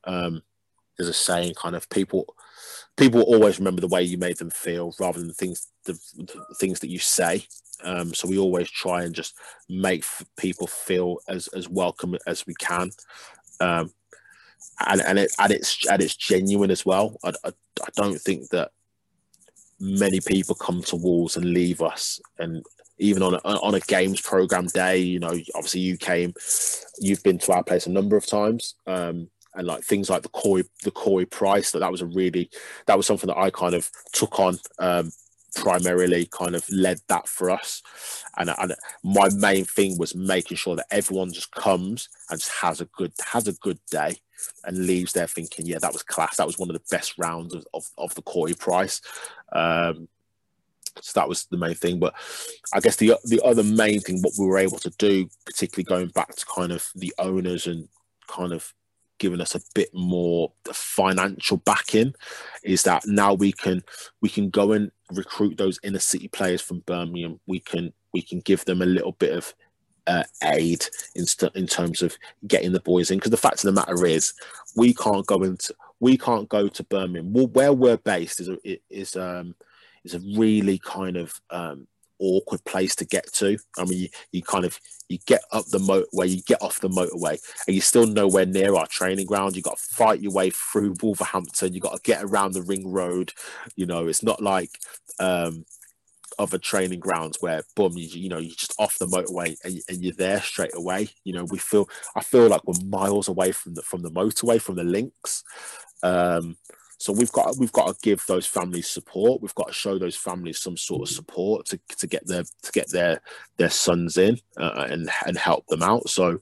Um, 0.04 0.42
there's 0.98 1.08
a 1.08 1.14
saying 1.14 1.54
kind 1.54 1.76
of 1.76 1.88
people 1.88 2.34
people 2.96 3.22
always 3.22 3.58
remember 3.58 3.80
the 3.80 3.88
way 3.88 4.02
you 4.02 4.18
made 4.18 4.38
them 4.38 4.50
feel 4.50 4.94
rather 5.00 5.20
than 5.20 5.32
things 5.32 5.68
the, 5.84 5.94
the 6.16 6.54
things 6.56 6.80
that 6.80 6.90
you 6.90 6.98
say. 6.98 7.46
Um, 7.82 8.14
so 8.14 8.28
we 8.28 8.38
always 8.38 8.70
try 8.70 9.02
and 9.02 9.14
just 9.14 9.34
make 9.68 10.04
people 10.36 10.66
feel 10.66 11.18
as 11.28 11.48
as 11.48 11.68
welcome 11.68 12.16
as 12.26 12.46
we 12.46 12.54
can. 12.54 12.90
Um, 13.60 13.92
and 14.86 15.00
and 15.02 15.18
it 15.18 15.32
and 15.38 15.52
it's 15.52 15.86
and 15.86 16.00
it's 16.00 16.14
genuine 16.14 16.70
as 16.70 16.86
well. 16.86 17.18
I, 17.24 17.30
I, 17.44 17.48
I 17.82 17.88
don't 17.96 18.20
think 18.20 18.50
that 18.50 18.70
many 19.80 20.20
people 20.20 20.54
come 20.54 20.82
to 20.82 20.96
Wolves 20.96 21.36
and 21.36 21.52
leave 21.52 21.82
us, 21.82 22.20
and 22.38 22.64
even 22.98 23.22
on 23.22 23.34
a, 23.34 23.38
on 23.38 23.74
a 23.74 23.80
games 23.80 24.20
program 24.20 24.66
day, 24.66 24.98
you 24.98 25.18
know, 25.18 25.36
obviously 25.54 25.80
you 25.80 25.96
came, 25.96 26.32
you've 27.00 27.22
been 27.22 27.38
to 27.38 27.52
our 27.52 27.64
place 27.64 27.86
a 27.86 27.90
number 27.90 28.16
of 28.16 28.24
times, 28.24 28.76
um, 28.86 29.28
and 29.54 29.66
like 29.66 29.82
things 29.84 30.08
like 30.08 30.22
the 30.22 30.28
koi 30.30 30.62
the 30.82 30.90
koi 30.90 31.24
Price 31.24 31.72
that 31.72 31.80
that 31.80 31.92
was 31.92 32.00
a 32.00 32.06
really 32.06 32.50
that 32.86 32.96
was 32.96 33.06
something 33.06 33.28
that 33.28 33.38
I 33.38 33.50
kind 33.50 33.74
of 33.74 33.90
took 34.12 34.40
on 34.40 34.58
um, 34.78 35.10
primarily 35.54 36.28
kind 36.30 36.54
of 36.54 36.68
led 36.70 37.00
that 37.08 37.28
for 37.28 37.50
us. 37.50 37.82
And, 38.36 38.50
and 38.58 38.74
my 39.04 39.28
main 39.36 39.64
thing 39.64 39.98
was 39.98 40.14
making 40.14 40.56
sure 40.56 40.76
that 40.76 40.86
everyone 40.90 41.32
just 41.32 41.50
comes 41.52 42.08
and 42.30 42.40
just 42.40 42.52
has 42.52 42.80
a 42.80 42.86
good 42.86 43.12
has 43.32 43.48
a 43.48 43.52
good 43.54 43.78
day 43.90 44.16
and 44.64 44.86
leaves 44.86 45.12
there 45.12 45.26
thinking, 45.26 45.66
yeah, 45.66 45.78
that 45.78 45.92
was 45.92 46.02
class. 46.02 46.36
That 46.36 46.46
was 46.46 46.58
one 46.58 46.70
of 46.70 46.74
the 46.74 46.84
best 46.90 47.14
rounds 47.18 47.54
of, 47.54 47.64
of, 47.74 47.84
of 47.98 48.14
the 48.14 48.22
koi 48.22 48.54
Price. 48.54 49.00
Um, 49.52 50.08
so 51.00 51.20
that 51.20 51.28
was 51.28 51.46
the 51.46 51.56
main 51.56 51.74
thing. 51.74 51.98
But 51.98 52.14
I 52.72 52.80
guess 52.80 52.96
the 52.96 53.14
the 53.24 53.42
other 53.44 53.62
main 53.62 54.00
thing, 54.00 54.20
what 54.20 54.34
we 54.38 54.46
were 54.46 54.58
able 54.58 54.78
to 54.78 54.90
do, 54.98 55.28
particularly 55.44 55.84
going 55.84 56.08
back 56.08 56.34
to 56.34 56.46
kind 56.46 56.72
of 56.72 56.90
the 56.94 57.14
owners 57.18 57.66
and 57.66 57.88
kind 58.26 58.52
of 58.52 58.72
given 59.22 59.40
us 59.40 59.54
a 59.54 59.60
bit 59.72 59.88
more 59.94 60.52
financial 60.72 61.56
backing 61.58 62.12
is 62.64 62.82
that 62.82 63.06
now 63.06 63.32
we 63.32 63.52
can 63.52 63.80
we 64.20 64.28
can 64.28 64.50
go 64.50 64.72
and 64.72 64.90
recruit 65.12 65.56
those 65.56 65.78
inner 65.84 66.00
city 66.00 66.26
players 66.26 66.60
from 66.60 66.80
Birmingham. 66.80 67.38
We 67.46 67.60
can 67.60 67.92
we 68.12 68.20
can 68.20 68.40
give 68.40 68.64
them 68.64 68.82
a 68.82 68.86
little 68.86 69.12
bit 69.12 69.32
of 69.32 69.54
uh, 70.08 70.24
aid 70.42 70.84
in, 71.14 71.24
st- 71.24 71.54
in 71.54 71.68
terms 71.68 72.02
of 72.02 72.18
getting 72.48 72.72
the 72.72 72.80
boys 72.80 73.12
in. 73.12 73.18
Because 73.18 73.30
the 73.30 73.36
fact 73.36 73.64
of 73.64 73.72
the 73.72 73.80
matter 73.80 74.04
is 74.04 74.32
we 74.74 74.92
can't 74.92 75.24
go 75.26 75.44
into 75.44 75.72
we 76.00 76.18
can't 76.18 76.48
go 76.48 76.66
to 76.66 76.82
Birmingham. 76.82 77.32
Well, 77.32 77.46
where 77.46 77.72
we're 77.72 77.98
based 77.98 78.40
is 78.40 78.48
a, 78.48 78.58
is 78.90 79.14
um 79.14 79.54
is 80.02 80.14
a 80.14 80.20
really 80.36 80.80
kind 80.80 81.16
of 81.16 81.40
um 81.50 81.86
awkward 82.22 82.64
place 82.64 82.94
to 82.96 83.04
get 83.04 83.30
to. 83.34 83.58
I 83.76 83.84
mean, 83.84 83.98
you, 83.98 84.08
you 84.30 84.42
kind 84.42 84.64
of 84.64 84.78
you 85.08 85.18
get 85.26 85.42
up 85.52 85.66
the 85.66 85.78
motorway, 85.78 86.30
you 86.30 86.42
get 86.46 86.62
off 86.62 86.80
the 86.80 86.88
motorway, 86.88 87.38
and 87.66 87.74
you're 87.74 87.82
still 87.82 88.06
nowhere 88.06 88.46
near 88.46 88.74
our 88.74 88.86
training 88.86 89.26
ground. 89.26 89.56
You 89.56 89.62
got 89.62 89.76
to 89.76 89.94
fight 89.94 90.20
your 90.20 90.32
way 90.32 90.50
through 90.50 90.96
Wolverhampton. 91.02 91.74
You 91.74 91.80
got 91.80 91.96
to 91.96 92.02
get 92.02 92.22
around 92.22 92.52
the 92.52 92.62
ring 92.62 92.90
road. 92.90 93.32
You 93.76 93.86
know, 93.86 94.06
it's 94.06 94.22
not 94.22 94.42
like 94.42 94.70
um, 95.18 95.64
other 96.38 96.58
training 96.58 97.00
grounds 97.00 97.38
where 97.40 97.62
boom, 97.76 97.92
you, 97.96 98.08
you 98.08 98.28
know, 98.28 98.38
you're 98.38 98.54
just 98.54 98.74
off 98.78 98.98
the 98.98 99.06
motorway 99.06 99.56
and, 99.64 99.80
and 99.88 100.02
you're 100.02 100.14
there 100.14 100.40
straight 100.40 100.74
away. 100.74 101.08
You 101.24 101.34
know, 101.34 101.44
we 101.44 101.58
feel 101.58 101.88
I 102.16 102.22
feel 102.22 102.48
like 102.48 102.66
we're 102.66 102.84
miles 102.86 103.28
away 103.28 103.52
from 103.52 103.74
the 103.74 103.82
from 103.82 104.02
the 104.02 104.10
motorway, 104.10 104.60
from 104.60 104.76
the 104.76 104.84
links. 104.84 105.42
Um, 106.02 106.56
so 107.02 107.12
we've 107.12 107.32
got 107.32 107.56
we've 107.58 107.72
got 107.72 107.88
to 107.88 108.00
give 108.00 108.24
those 108.28 108.46
families 108.46 108.86
support. 108.86 109.42
We've 109.42 109.56
got 109.56 109.66
to 109.66 109.72
show 109.72 109.98
those 109.98 110.14
families 110.14 110.60
some 110.60 110.76
sort 110.76 111.02
of 111.02 111.08
support 111.08 111.66
to, 111.66 111.80
to 111.98 112.06
get 112.06 112.24
their 112.28 112.44
to 112.44 112.72
get 112.72 112.92
their 112.92 113.20
their 113.56 113.70
sons 113.70 114.18
in 114.18 114.38
uh, 114.56 114.86
and 114.88 115.10
and 115.26 115.36
help 115.36 115.66
them 115.66 115.82
out. 115.82 116.08
So 116.08 116.38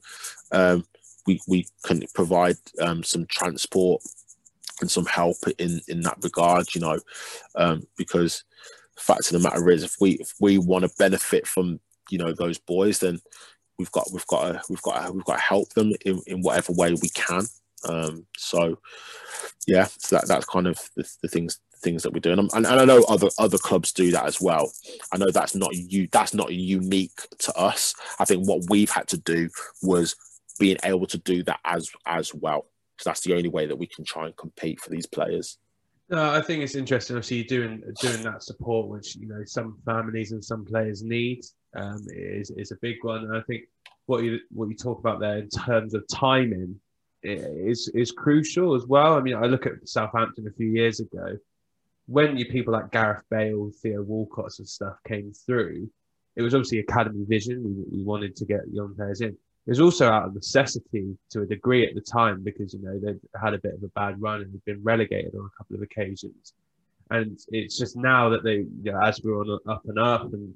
um, 0.51 0.85
we 1.25 1.41
we 1.47 1.65
can 1.83 2.03
provide 2.13 2.57
um, 2.79 3.01
some 3.01 3.25
transport 3.25 4.03
and 4.81 4.91
some 4.91 5.07
help 5.07 5.37
in 5.57 5.81
in 5.87 6.01
that 6.01 6.19
regard. 6.21 6.75
You 6.75 6.81
know, 6.81 6.99
um, 7.55 7.81
because 7.97 8.43
fact 8.99 9.33
of 9.33 9.41
the 9.41 9.49
matter 9.49 9.67
is, 9.71 9.83
if 9.83 9.95
we 9.99 10.11
if 10.19 10.35
we 10.39 10.59
want 10.59 10.83
to 10.85 10.91
benefit 10.99 11.47
from 11.47 11.79
you 12.11 12.19
know 12.19 12.33
those 12.33 12.59
boys, 12.59 12.99
then 12.99 13.19
we've 13.79 13.91
got 13.91 14.09
we've 14.13 14.27
got 14.27 14.43
to, 14.43 14.61
we've 14.69 14.81
got 14.83 15.07
to, 15.07 15.11
we've 15.11 15.25
got 15.25 15.37
to 15.37 15.41
help 15.41 15.69
them 15.69 15.91
in, 16.05 16.21
in 16.27 16.41
whatever 16.43 16.71
way 16.71 16.93
we 17.01 17.09
can. 17.09 17.47
Um, 17.87 18.25
so 18.37 18.77
yeah, 19.67 19.87
that 20.09 20.27
that's 20.27 20.45
kind 20.45 20.67
of 20.67 20.77
the, 20.95 21.09
the 21.21 21.27
things 21.27 21.59
things 21.81 22.03
that 22.03 22.13
we're 22.13 22.19
doing, 22.19 22.37
and, 22.37 22.49
and, 22.53 22.67
I 22.67 22.85
know 22.85 23.03
other 23.09 23.29
other 23.39 23.57
clubs 23.57 23.91
do 23.91 24.11
that 24.11 24.25
as 24.25 24.39
well. 24.39 24.71
I 25.11 25.17
know 25.17 25.31
that's 25.31 25.55
not 25.55 25.75
you 25.75 26.07
that's 26.11 26.33
not 26.33 26.53
unique 26.53 27.19
to 27.39 27.53
us. 27.55 27.95
I 28.19 28.25
think 28.25 28.47
what 28.47 28.69
we've 28.69 28.89
had 28.89 29.07
to 29.09 29.17
do 29.17 29.49
was 29.81 30.15
being 30.59 30.77
able 30.83 31.07
to 31.07 31.17
do 31.17 31.43
that 31.43 31.59
as 31.65 31.89
as 32.05 32.33
well. 32.33 32.67
So 32.99 33.09
that's 33.09 33.21
the 33.21 33.33
only 33.33 33.49
way 33.49 33.65
that 33.65 33.75
we 33.75 33.87
can 33.87 34.05
try 34.05 34.27
and 34.27 34.37
compete 34.37 34.79
for 34.79 34.91
these 34.91 35.07
players. 35.07 35.57
No, 36.09 36.29
I 36.31 36.41
think 36.41 36.61
it's 36.61 36.75
interesting. 36.75 37.15
I 37.15 37.19
Obviously, 37.19 37.43
doing 37.43 37.83
doing 38.01 38.21
that 38.23 38.43
support, 38.43 38.89
which 38.89 39.15
you 39.15 39.27
know 39.27 39.43
some 39.45 39.79
families 39.85 40.33
and 40.33 40.43
some 40.43 40.65
players 40.65 41.03
need, 41.03 41.43
um, 41.75 42.05
is 42.09 42.51
is 42.51 42.71
a 42.71 42.77
big 42.81 42.97
one. 43.01 43.23
And 43.23 43.35
I 43.35 43.41
think 43.41 43.63
what 44.05 44.23
you 44.23 44.39
what 44.49 44.69
you 44.69 44.75
talk 44.75 44.99
about 44.99 45.19
there 45.19 45.37
in 45.37 45.49
terms 45.49 45.93
of 45.93 46.05
timing 46.09 46.79
is 47.23 47.89
is 47.93 48.11
crucial 48.11 48.75
as 48.75 48.85
well. 48.85 49.15
I 49.15 49.21
mean, 49.21 49.35
I 49.35 49.45
look 49.45 49.65
at 49.65 49.87
Southampton 49.87 50.47
a 50.47 50.53
few 50.53 50.67
years 50.67 50.99
ago 50.99 51.37
when 52.07 52.37
you 52.37 52.45
people 52.45 52.73
like 52.73 52.91
Gareth 52.91 53.23
Bale, 53.29 53.71
Theo 53.81 54.01
Walcott, 54.01 54.53
and 54.59 54.67
stuff 54.67 54.95
came 55.07 55.31
through. 55.45 55.89
It 56.35 56.41
was 56.41 56.53
obviously 56.53 56.79
academy 56.79 57.25
vision. 57.27 57.63
We, 57.63 57.99
we 57.99 58.03
wanted 58.03 58.35
to 58.37 58.45
get 58.45 58.61
young 58.71 58.95
players 58.95 59.21
in. 59.21 59.29
It 59.29 59.69
was 59.69 59.79
also 59.79 60.09
out 60.09 60.25
of 60.25 60.33
necessity 60.33 61.15
to 61.29 61.41
a 61.41 61.45
degree 61.45 61.87
at 61.87 61.93
the 61.93 62.01
time 62.01 62.43
because 62.43 62.73
you 62.73 62.81
know 62.81 62.99
they 62.99 63.13
had 63.39 63.53
a 63.53 63.59
bit 63.59 63.75
of 63.75 63.83
a 63.83 63.89
bad 63.89 64.19
run 64.21 64.41
and 64.41 64.51
had 64.51 64.65
been 64.65 64.83
relegated 64.83 65.35
on 65.35 65.45
a 65.45 65.57
couple 65.57 65.75
of 65.75 65.81
occasions. 65.81 66.53
And 67.11 67.37
it's 67.49 67.77
just 67.77 67.97
now 67.97 68.29
that 68.29 68.43
they, 68.43 68.65
you 68.83 68.91
know, 68.91 68.99
as 69.01 69.21
we're 69.21 69.39
on 69.39 69.59
up 69.67 69.83
and 69.85 69.99
up 69.99 70.33
and 70.33 70.53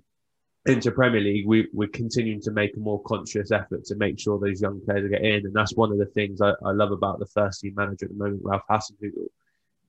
into 0.65 0.91
Premier 0.91 1.21
League, 1.21 1.45
we, 1.45 1.67
we're 1.73 1.87
continuing 1.89 2.41
to 2.41 2.51
make 2.51 2.75
a 2.75 2.79
more 2.79 3.01
conscious 3.03 3.51
effort 3.51 3.85
to 3.85 3.95
make 3.95 4.19
sure 4.19 4.39
those 4.39 4.61
young 4.61 4.81
players 4.81 5.09
get 5.09 5.23
in. 5.23 5.45
And 5.45 5.53
that's 5.53 5.75
one 5.75 5.91
of 5.91 5.99
the 5.99 6.07
things 6.07 6.41
I, 6.41 6.53
I 6.63 6.71
love 6.71 6.91
about 6.91 7.19
the 7.19 7.27
first 7.27 7.61
team 7.61 7.73
manager 7.75 8.05
at 8.05 8.11
the 8.11 8.17
moment, 8.17 8.41
Ralph 8.43 8.63
Hasenhüttl, 8.69 9.27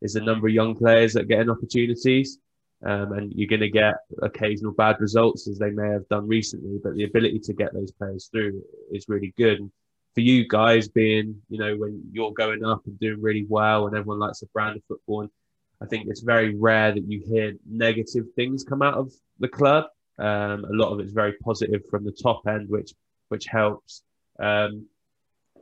is 0.03 0.13
the 0.13 0.21
number 0.21 0.49
of 0.49 0.55
young 0.55 0.75
players 0.75 1.15
that 1.15 1.29
get 1.29 1.41
in 1.41 1.51
opportunities. 1.51 2.39
Um, 2.85 3.13
and 3.13 3.33
you're 3.35 3.49
going 3.49 3.61
to 3.61 3.71
get 3.71 3.95
occasional 4.21 4.73
bad 4.73 5.01
results 5.01 5.49
as 5.49 5.59
they 5.59 5.71
may 5.71 5.89
have 5.89 6.07
done 6.09 6.29
recently, 6.29 6.79
but 6.83 6.95
the 6.95 7.05
ability 7.05 7.39
to 7.41 7.55
get 7.55 7.73
those 7.73 7.91
players 7.93 8.29
through 8.31 8.63
is 8.93 9.09
really 9.09 9.33
good. 9.39 9.61
And 9.61 9.71
for 10.15 10.21
you 10.21 10.47
guys 10.47 10.89
being, 10.89 11.41
you 11.49 11.59
know, 11.59 11.75
when 11.77 12.03
you're 12.13 12.33
going 12.33 12.65
up 12.65 12.83
and 12.87 13.01
doing 13.01 13.23
really 13.23 13.47
well 13.49 13.87
and 13.87 13.97
everyone 13.97 14.19
likes 14.19 14.41
the 14.41 14.47
brand 14.53 14.77
of 14.77 14.85
football, 14.85 15.23
and 15.23 15.31
I 15.81 15.87
think 15.87 16.07
it's 16.09 16.21
very 16.21 16.55
rare 16.55 16.93
that 16.93 17.11
you 17.11 17.23
hear 17.27 17.55
negative 17.67 18.27
things 18.35 18.63
come 18.63 18.83
out 18.83 18.95
of 18.95 19.11
the 19.39 19.49
club. 19.49 19.87
Um, 20.19 20.65
a 20.65 20.73
lot 20.73 20.93
of 20.93 21.01
it's 21.01 21.13
very 21.13 21.35
positive 21.45 21.83
from 21.91 22.05
the 22.05 22.13
top 22.13 22.47
end, 22.47 22.69
which 22.69 22.93
which 23.29 23.47
helps. 23.47 24.03
Um, 24.39 24.87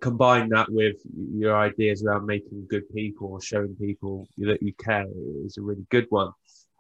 combine 0.01 0.51
that 0.51 0.71
with 0.71 0.97
your 1.33 1.57
ideas 1.57 2.05
around 2.05 2.27
making 2.27 2.67
good 2.69 2.87
people 2.91 3.29
or 3.29 3.41
showing 3.41 3.75
people 3.77 4.29
that 4.37 4.63
you 4.63 4.73
care 4.75 5.07
is 5.47 5.57
a 5.57 5.63
really 5.63 5.87
good 5.89 6.07
one. 6.11 6.31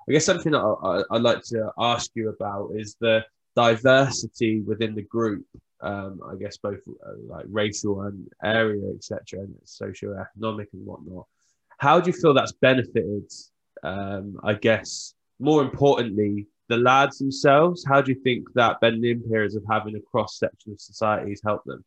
I 0.06 0.12
guess 0.12 0.26
something 0.26 0.52
that 0.52 0.58
I, 0.60 1.02
would 1.10 1.22
like 1.22 1.42
to 1.44 1.70
ask 1.78 2.10
you 2.14 2.28
about 2.28 2.72
is 2.74 2.96
the 3.00 3.24
diversity 3.56 4.60
within 4.60 4.94
the 4.94 5.02
group. 5.02 5.46
Um, 5.80 6.20
I 6.30 6.36
guess 6.36 6.58
both 6.58 6.80
uh, 7.06 7.12
like 7.26 7.46
racial 7.48 8.02
and 8.02 8.28
area, 8.42 8.90
etc., 8.94 9.40
and 9.40 9.54
socio-economic 9.64 10.68
and 10.74 10.84
whatnot. 10.84 11.26
How 11.78 12.00
do 12.00 12.10
you 12.10 12.16
feel 12.16 12.34
that's 12.34 12.52
benefited? 12.52 13.30
Um, 13.82 14.38
I 14.42 14.54
guess 14.54 15.14
more 15.40 15.62
importantly, 15.62 16.46
the 16.68 16.76
lads 16.76 17.18
themselves, 17.18 17.84
how 17.86 18.00
do 18.00 18.12
you 18.12 18.20
think 18.20 18.52
that 18.54 18.80
bending 18.80 19.22
periods 19.22 19.54
of 19.54 19.62
having 19.70 19.96
a 19.96 20.00
cross 20.00 20.38
section 20.38 20.72
of 20.72 20.80
society 20.80 21.30
has 21.30 21.42
helped 21.44 21.66
them? 21.66 21.84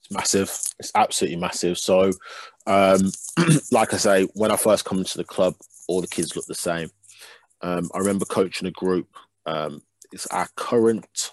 It's 0.00 0.10
massive. 0.10 0.50
It's 0.78 0.92
absolutely 0.94 1.38
massive. 1.38 1.78
So, 1.78 2.10
um, 2.66 3.12
like 3.72 3.94
I 3.94 3.96
say, 3.96 4.24
when 4.34 4.50
I 4.50 4.56
first 4.56 4.84
come 4.84 4.98
into 4.98 5.18
the 5.18 5.24
club, 5.24 5.54
all 5.88 6.00
the 6.00 6.08
kids 6.08 6.34
look 6.34 6.46
the 6.46 6.54
same. 6.54 6.90
Um, 7.62 7.90
I 7.94 7.98
remember 7.98 8.24
coaching 8.24 8.68
a 8.68 8.72
group. 8.72 9.08
Um, 9.46 9.82
it's 10.12 10.26
our 10.28 10.48
current, 10.56 11.32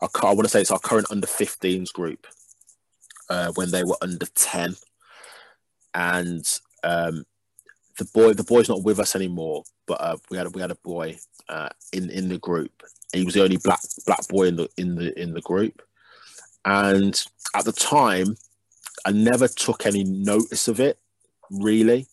our, 0.00 0.08
I 0.22 0.32
want 0.34 0.44
to 0.44 0.48
say 0.48 0.60
it's 0.60 0.70
our 0.70 0.78
current 0.78 1.08
under 1.10 1.26
15s 1.26 1.92
group 1.92 2.26
uh, 3.28 3.52
when 3.54 3.70
they 3.70 3.84
were 3.84 3.96
under 4.00 4.26
10. 4.34 4.74
And 5.94 6.46
um, 6.82 7.24
the 7.98 8.04
boy, 8.06 8.32
the 8.32 8.44
boy's 8.44 8.68
not 8.68 8.82
with 8.82 8.98
us 8.98 9.14
anymore, 9.14 9.64
but 9.86 10.00
uh, 10.00 10.16
we 10.30 10.36
had 10.36 10.54
we 10.54 10.60
had 10.60 10.70
a 10.70 10.76
boy 10.76 11.16
uh, 11.48 11.68
in 11.92 12.10
in 12.10 12.28
the 12.28 12.38
group. 12.38 12.82
He 13.12 13.24
was 13.24 13.34
the 13.34 13.42
only 13.42 13.58
black 13.58 13.80
black 14.06 14.26
boy 14.28 14.48
in 14.48 14.56
the 14.56 14.68
in 14.76 14.94
the 14.94 15.20
in 15.20 15.32
the 15.32 15.42
group, 15.42 15.82
and 16.64 17.22
at 17.54 17.64
the 17.64 17.72
time, 17.72 18.36
I 19.04 19.12
never 19.12 19.48
took 19.48 19.86
any 19.86 20.04
notice 20.04 20.68
of 20.68 20.80
it. 20.80 20.98
Really, 21.50 22.06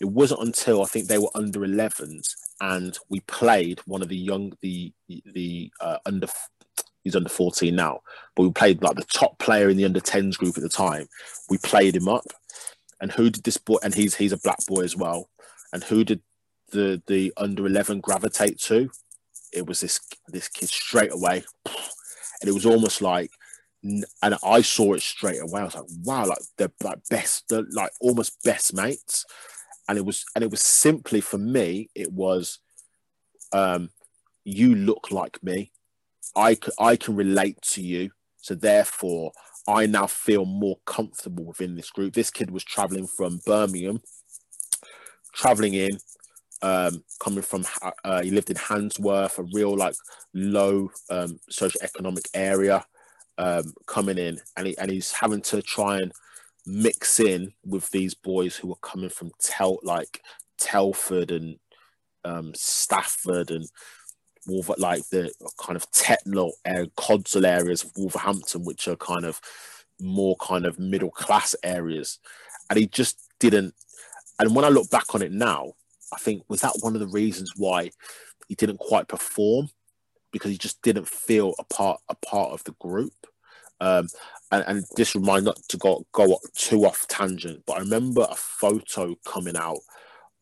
it 0.00 0.06
wasn't 0.06 0.42
until 0.42 0.82
I 0.82 0.86
think 0.86 1.06
they 1.06 1.18
were 1.18 1.30
under 1.34 1.60
11s 1.60 2.34
and 2.60 2.98
we 3.08 3.20
played 3.20 3.80
one 3.86 4.02
of 4.02 4.08
the 4.08 4.16
young 4.16 4.52
the 4.62 4.92
the 5.08 5.70
uh, 5.80 5.98
under 6.06 6.26
he's 7.04 7.16
under 7.16 7.28
14 7.28 7.74
now 7.74 8.00
but 8.34 8.42
we 8.42 8.50
played 8.50 8.82
like 8.82 8.96
the 8.96 9.04
top 9.04 9.38
player 9.38 9.68
in 9.68 9.76
the 9.76 9.84
under 9.84 10.00
10s 10.00 10.36
group 10.36 10.56
at 10.56 10.62
the 10.62 10.68
time 10.68 11.06
we 11.50 11.58
played 11.58 11.94
him 11.94 12.08
up 12.08 12.24
and 13.00 13.12
who 13.12 13.30
did 13.30 13.44
this 13.44 13.56
boy 13.56 13.76
and 13.82 13.94
he's 13.94 14.14
he's 14.16 14.32
a 14.32 14.38
black 14.38 14.64
boy 14.66 14.82
as 14.82 14.96
well 14.96 15.28
and 15.72 15.84
who 15.84 16.04
did 16.04 16.20
the 16.72 17.02
the 17.06 17.32
under 17.36 17.66
11 17.66 18.00
gravitate 18.00 18.58
to 18.58 18.90
it 19.52 19.66
was 19.66 19.80
this 19.80 20.00
this 20.28 20.48
kid 20.48 20.68
straight 20.68 21.12
away 21.12 21.44
and 21.66 22.48
it 22.48 22.52
was 22.52 22.66
almost 22.66 23.00
like 23.00 23.30
and 24.22 24.36
I 24.44 24.62
saw 24.62 24.94
it 24.94 25.02
straight 25.02 25.40
away. 25.40 25.60
I 25.60 25.64
was 25.64 25.74
like, 25.74 25.84
wow, 26.04 26.26
like 26.26 26.38
they're 26.56 26.72
like 26.82 26.98
best, 27.08 27.48
they're 27.48 27.64
like 27.70 27.92
almost 28.00 28.42
best 28.42 28.74
mates. 28.74 29.24
And 29.88 29.96
it 29.96 30.04
was, 30.04 30.24
and 30.34 30.42
it 30.42 30.50
was 30.50 30.62
simply 30.62 31.20
for 31.20 31.38
me, 31.38 31.90
it 31.94 32.12
was, 32.12 32.58
um, 33.52 33.90
you 34.44 34.74
look 34.74 35.10
like 35.10 35.42
me. 35.42 35.70
I, 36.34 36.58
I 36.78 36.96
can 36.96 37.14
relate 37.14 37.60
to 37.62 37.82
you. 37.82 38.10
So 38.38 38.54
therefore, 38.54 39.32
I 39.68 39.86
now 39.86 40.06
feel 40.06 40.44
more 40.44 40.78
comfortable 40.86 41.44
within 41.44 41.74
this 41.74 41.90
group. 41.90 42.14
This 42.14 42.30
kid 42.30 42.50
was 42.50 42.64
traveling 42.64 43.06
from 43.06 43.40
Birmingham, 43.44 44.00
traveling 45.34 45.74
in, 45.74 45.98
um, 46.62 47.02
coming 47.20 47.42
from, 47.42 47.64
uh, 48.04 48.22
he 48.22 48.30
lived 48.30 48.50
in 48.50 48.56
Handsworth, 48.56 49.38
a 49.38 49.42
real 49.52 49.76
like 49.76 49.94
low 50.34 50.90
um, 51.10 51.38
socioeconomic 51.50 52.28
area 52.34 52.84
um, 53.38 53.74
coming 53.86 54.18
in, 54.18 54.40
and 54.56 54.68
he, 54.68 54.78
and 54.78 54.90
he's 54.90 55.12
having 55.12 55.42
to 55.42 55.62
try 55.62 55.98
and 55.98 56.12
mix 56.64 57.20
in 57.20 57.52
with 57.64 57.88
these 57.90 58.14
boys 58.14 58.56
who 58.56 58.72
are 58.72 58.78
coming 58.82 59.10
from 59.10 59.30
Tel 59.40 59.78
like 59.82 60.20
Telford 60.58 61.30
and 61.30 61.56
um, 62.24 62.52
Stafford 62.54 63.50
and 63.50 63.66
Wolver, 64.46 64.74
like 64.78 65.08
the 65.10 65.32
kind 65.58 65.76
of 65.76 65.90
Tettenhall 65.92 66.52
area, 66.64 66.86
Codsall 66.96 67.46
areas 67.46 67.84
of 67.84 67.92
Wolverhampton, 67.96 68.64
which 68.64 68.88
are 68.88 68.96
kind 68.96 69.24
of 69.24 69.40
more 70.00 70.36
kind 70.36 70.66
of 70.66 70.78
middle 70.78 71.10
class 71.10 71.54
areas, 71.62 72.18
and 72.70 72.78
he 72.78 72.86
just 72.86 73.18
didn't. 73.40 73.74
And 74.38 74.54
when 74.54 74.64
I 74.64 74.68
look 74.68 74.90
back 74.90 75.14
on 75.14 75.22
it 75.22 75.32
now, 75.32 75.72
I 76.12 76.18
think 76.18 76.44
was 76.48 76.60
that 76.60 76.78
one 76.80 76.94
of 76.94 77.00
the 77.00 77.08
reasons 77.08 77.52
why 77.56 77.90
he 78.48 78.54
didn't 78.54 78.78
quite 78.78 79.08
perform 79.08 79.68
because 80.32 80.50
he 80.50 80.58
just 80.58 80.82
didn't 80.82 81.08
feel 81.08 81.54
a 81.58 81.64
part 81.64 82.00
a 82.08 82.14
part 82.14 82.52
of 82.52 82.62
the 82.64 82.72
group. 82.72 83.14
Um, 83.80 84.08
and, 84.50 84.64
and 84.66 84.84
this 84.96 85.14
remind 85.14 85.44
not 85.44 85.58
to 85.68 85.76
go 85.76 86.06
go 86.12 86.38
too 86.54 86.86
off 86.86 87.06
tangent, 87.08 87.62
but 87.66 87.74
I 87.74 87.80
remember 87.80 88.26
a 88.28 88.34
photo 88.34 89.14
coming 89.24 89.56
out. 89.56 89.80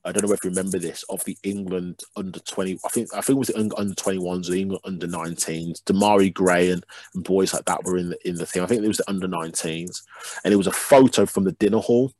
I 0.05 0.13
don't 0.13 0.27
know 0.27 0.35
if 0.35 0.45
you 0.45 0.51
remember 0.51 0.79
this 0.79 1.03
of 1.09 1.25
the 1.25 1.37
England 1.43 2.03
under 2.17 2.39
twenty. 2.41 2.79
I 2.85 2.89
think 2.89 3.09
I 3.15 3.21
think 3.21 3.37
it 3.37 3.39
was 3.39 3.49
the 3.49 3.79
under 3.79 3.95
twenty 3.95 4.19
ones, 4.19 4.49
the 4.49 4.61
England 4.61 4.83
under 4.85 5.07
19s. 5.07 5.83
Demarai 5.85 6.33
Gray 6.33 6.71
and, 6.71 6.85
and 7.15 7.25
boys 7.25 7.55
like 7.55 7.65
that 7.65 7.85
were 7.85 7.97
in 7.97 8.11
the 8.11 8.29
in 8.29 8.37
the 8.37 8.47
thing. 8.47 8.63
I 8.63 8.67
think 8.67 8.83
it 8.83 8.89
was 8.89 8.99
the 8.99 9.09
under 9.09 9.29
19s, 9.29 10.03
and 10.45 10.53
it 10.53 10.57
was 10.59 10.67
a 10.67 10.73
photo 10.73 11.27
from 11.27 11.45
the 11.45 11.53
dinner 11.53 11.79
hall, 11.79 12.13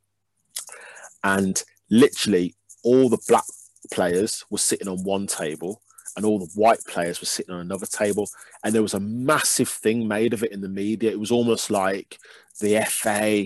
and 1.23 1.61
literally 1.89 2.55
all 2.83 3.09
the 3.09 3.21
black 3.27 3.43
players 3.91 4.45
were 4.49 4.57
sitting 4.57 4.87
on 4.87 5.03
one 5.03 5.27
table 5.27 5.81
and 6.15 6.25
all 6.25 6.39
the 6.39 6.51
white 6.55 6.83
players 6.87 7.19
were 7.19 7.27
sitting 7.27 7.53
on 7.53 7.61
another 7.61 7.85
table 7.85 8.27
and 8.63 8.73
there 8.73 8.81
was 8.81 8.93
a 8.93 8.99
massive 8.99 9.69
thing 9.69 10.07
made 10.07 10.33
of 10.33 10.43
it 10.43 10.51
in 10.51 10.61
the 10.61 10.69
media 10.69 11.11
it 11.11 11.19
was 11.19 11.31
almost 11.31 11.69
like 11.69 12.17
the 12.61 12.83
fa 12.89 13.45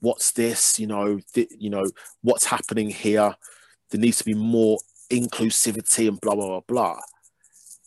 what's 0.00 0.32
this 0.32 0.78
you 0.78 0.86
know 0.86 1.18
th- 1.32 1.50
you 1.58 1.70
know 1.70 1.84
what's 2.22 2.44
happening 2.44 2.90
here 2.90 3.34
there 3.90 4.00
needs 4.00 4.18
to 4.18 4.24
be 4.24 4.34
more 4.34 4.78
inclusivity 5.10 6.08
and 6.08 6.20
blah 6.20 6.34
blah 6.34 6.46
blah 6.46 6.60
blah. 6.66 7.00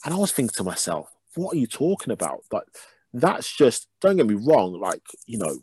And 0.05 0.13
i 0.13 0.17
was 0.17 0.31
thinking 0.31 0.55
to 0.57 0.63
myself 0.63 1.09
what 1.35 1.55
are 1.55 1.59
you 1.59 1.67
talking 1.67 2.13
about? 2.13 2.43
But 2.49 2.65
that's 3.13 3.55
just 3.55 3.87
don't 4.01 4.17
get 4.17 4.27
me 4.27 4.33
wrong 4.33 4.79
like 4.79 5.01
you 5.27 5.37
know 5.37 5.59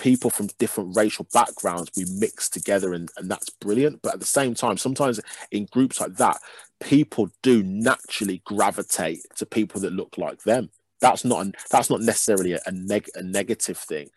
people 0.00 0.30
from 0.30 0.48
different 0.58 0.96
racial 0.96 1.26
backgrounds 1.34 1.90
we 1.94 2.06
mix 2.18 2.48
together 2.48 2.94
and, 2.94 3.10
and 3.18 3.30
that's 3.30 3.50
brilliant. 3.50 4.00
But 4.02 4.14
at 4.14 4.20
the 4.20 4.26
same 4.26 4.54
time 4.54 4.78
sometimes 4.78 5.20
in 5.50 5.66
groups 5.66 6.00
like 6.00 6.14
that 6.16 6.38
people 6.80 7.28
do 7.42 7.62
naturally 7.62 8.40
gravitate 8.44 9.20
to 9.36 9.46
people 9.46 9.80
that 9.82 9.92
look 9.92 10.16
like 10.16 10.42
them. 10.42 10.70
That's 11.00 11.24
not 11.24 11.44
an, 11.44 11.54
that's 11.70 11.90
not 11.90 12.00
necessarily 12.00 12.54
a, 12.54 12.60
a, 12.66 12.72
neg- 12.72 13.10
a 13.14 13.22
negative 13.22 13.76
thing. 13.76 14.08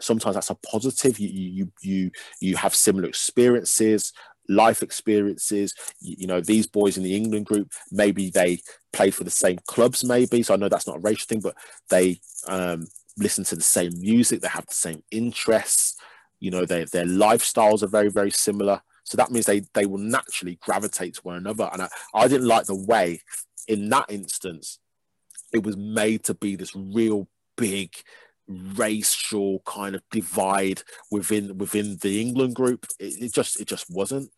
Sometimes 0.00 0.34
that's 0.34 0.50
a 0.50 0.56
positive. 0.56 1.20
You 1.20 1.28
you 1.28 1.72
you 1.80 2.10
you 2.40 2.56
have 2.56 2.74
similar 2.74 3.06
experiences 3.06 4.12
life 4.48 4.82
experiences 4.82 5.74
you, 6.00 6.16
you 6.20 6.26
know 6.26 6.40
these 6.40 6.66
boys 6.66 6.96
in 6.96 7.02
the 7.02 7.14
england 7.14 7.46
group 7.46 7.70
maybe 7.90 8.28
they 8.30 8.60
played 8.92 9.14
for 9.14 9.24
the 9.24 9.30
same 9.30 9.58
clubs 9.66 10.04
maybe 10.04 10.42
so 10.42 10.52
i 10.52 10.56
know 10.56 10.68
that's 10.68 10.86
not 10.86 10.96
a 10.96 11.00
racial 11.00 11.26
thing 11.26 11.40
but 11.40 11.54
they 11.88 12.18
um 12.48 12.86
listen 13.16 13.44
to 13.44 13.56
the 13.56 13.62
same 13.62 13.92
music, 13.98 14.40
they 14.40 14.48
have 14.48 14.66
the 14.66 14.74
same 14.74 15.02
interests, 15.10 15.96
you 16.40 16.50
know, 16.50 16.64
they, 16.64 16.84
their 16.84 17.04
lifestyles 17.04 17.82
are 17.82 17.88
very, 17.88 18.10
very 18.10 18.30
similar. 18.30 18.80
So 19.04 19.16
that 19.16 19.30
means 19.30 19.46
they 19.46 19.62
they 19.74 19.86
will 19.86 19.98
naturally 19.98 20.58
gravitate 20.60 21.14
to 21.14 21.20
one 21.22 21.36
another. 21.36 21.68
And 21.72 21.82
I, 21.82 21.88
I 22.14 22.28
didn't 22.28 22.46
like 22.46 22.66
the 22.66 22.76
way 22.76 23.20
in 23.68 23.88
that 23.90 24.06
instance 24.08 24.78
it 25.52 25.64
was 25.64 25.76
made 25.76 26.24
to 26.24 26.34
be 26.34 26.56
this 26.56 26.74
real 26.74 27.28
big 27.56 27.94
racial 28.48 29.62
kind 29.66 29.94
of 29.94 30.02
divide 30.10 30.82
within 31.10 31.58
within 31.58 31.98
the 32.00 32.20
England 32.20 32.54
group. 32.54 32.86
It, 32.98 33.22
it 33.22 33.32
just 33.32 33.60
it 33.60 33.68
just 33.68 33.90
wasn't. 33.90 34.30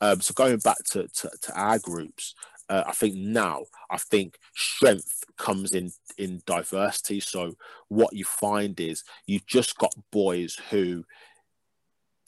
Um, 0.00 0.20
so 0.20 0.34
going 0.34 0.58
back 0.58 0.78
to, 0.90 1.08
to, 1.08 1.30
to 1.42 1.52
our 1.54 1.78
groups, 1.78 2.34
uh, 2.68 2.84
I 2.86 2.92
think 2.92 3.14
now 3.16 3.64
I 3.90 3.98
think 3.98 4.38
strength 4.54 5.24
comes 5.36 5.72
in 5.72 5.92
in 6.18 6.42
diversity. 6.46 7.20
So 7.20 7.54
what 7.88 8.14
you 8.14 8.24
find 8.24 8.78
is 8.80 9.04
you've 9.26 9.46
just 9.46 9.78
got 9.78 9.94
boys 10.10 10.58
who 10.70 11.04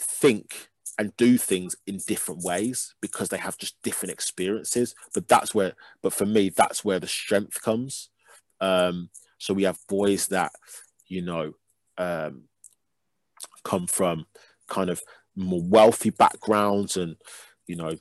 think 0.00 0.68
and 0.98 1.16
do 1.16 1.36
things 1.36 1.76
in 1.86 1.98
different 2.06 2.42
ways 2.42 2.94
because 3.00 3.28
they 3.28 3.36
have 3.36 3.58
just 3.58 3.80
different 3.82 4.12
experiences. 4.12 4.94
But 5.12 5.28
that's 5.28 5.54
where, 5.54 5.72
but 6.02 6.12
for 6.12 6.26
me, 6.26 6.50
that's 6.50 6.84
where 6.84 7.00
the 7.00 7.08
strength 7.08 7.60
comes. 7.62 8.10
Um, 8.60 9.10
so 9.38 9.54
we 9.54 9.64
have 9.64 9.78
boys 9.88 10.28
that, 10.28 10.52
you 11.06 11.22
know, 11.22 11.52
um, 11.98 12.44
come 13.64 13.86
from 13.86 14.26
kind 14.68 14.90
of 14.90 15.02
more 15.36 15.62
wealthy 15.62 16.10
backgrounds 16.10 16.96
and, 16.96 17.16
you 17.66 17.76
know, 17.76 17.96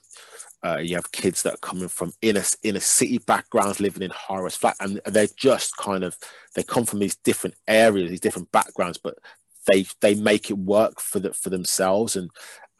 uh, 0.64 0.78
you 0.78 0.94
have 0.94 1.12
kids 1.12 1.42
that 1.42 1.54
are 1.54 1.58
coming 1.58 1.88
from 1.88 2.12
inner 2.22 2.42
inner 2.62 2.80
city 2.80 3.18
backgrounds, 3.18 3.80
living 3.80 4.02
in 4.02 4.10
high-rise 4.10 4.56
flat, 4.56 4.76
and 4.80 4.98
they're 5.06 5.26
just 5.36 5.76
kind 5.76 6.02
of 6.02 6.16
they 6.54 6.62
come 6.62 6.86
from 6.86 7.00
these 7.00 7.16
different 7.16 7.54
areas, 7.68 8.08
these 8.08 8.20
different 8.20 8.50
backgrounds, 8.50 8.96
but 8.96 9.18
they 9.66 9.84
they 10.00 10.14
make 10.14 10.50
it 10.50 10.58
work 10.58 11.00
for 11.00 11.20
the, 11.20 11.34
for 11.34 11.50
themselves, 11.50 12.16
and 12.16 12.30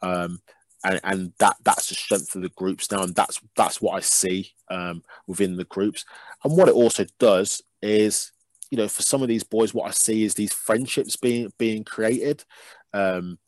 um, 0.01 0.41
and 0.83 0.99
and 1.03 1.33
that 1.37 1.57
that's 1.63 1.89
the 1.89 1.95
strength 1.95 2.35
of 2.35 2.41
the 2.41 2.49
groups 2.49 2.91
now, 2.91 3.03
and 3.03 3.13
that's 3.13 3.39
that's 3.55 3.79
what 3.81 3.95
I 3.95 3.99
see 3.99 4.51
um, 4.71 5.03
within 5.27 5.55
the 5.55 5.65
groups, 5.65 6.05
and 6.43 6.57
what 6.57 6.69
it 6.69 6.75
also 6.75 7.05
does 7.19 7.61
is, 7.83 8.31
you 8.75 8.81
know, 8.81 8.89
for 8.89 9.03
some 9.03 9.21
of 9.21 9.29
these 9.29 9.45
boys, 9.45 9.73
what 9.73 9.87
I 9.87 9.91
see 9.91 10.25
is 10.25 10.33
these 10.33 10.51
friendships 10.51 11.15
being 11.15 11.49
being 11.57 11.85
created. 11.85 12.43
Um, 12.93 13.39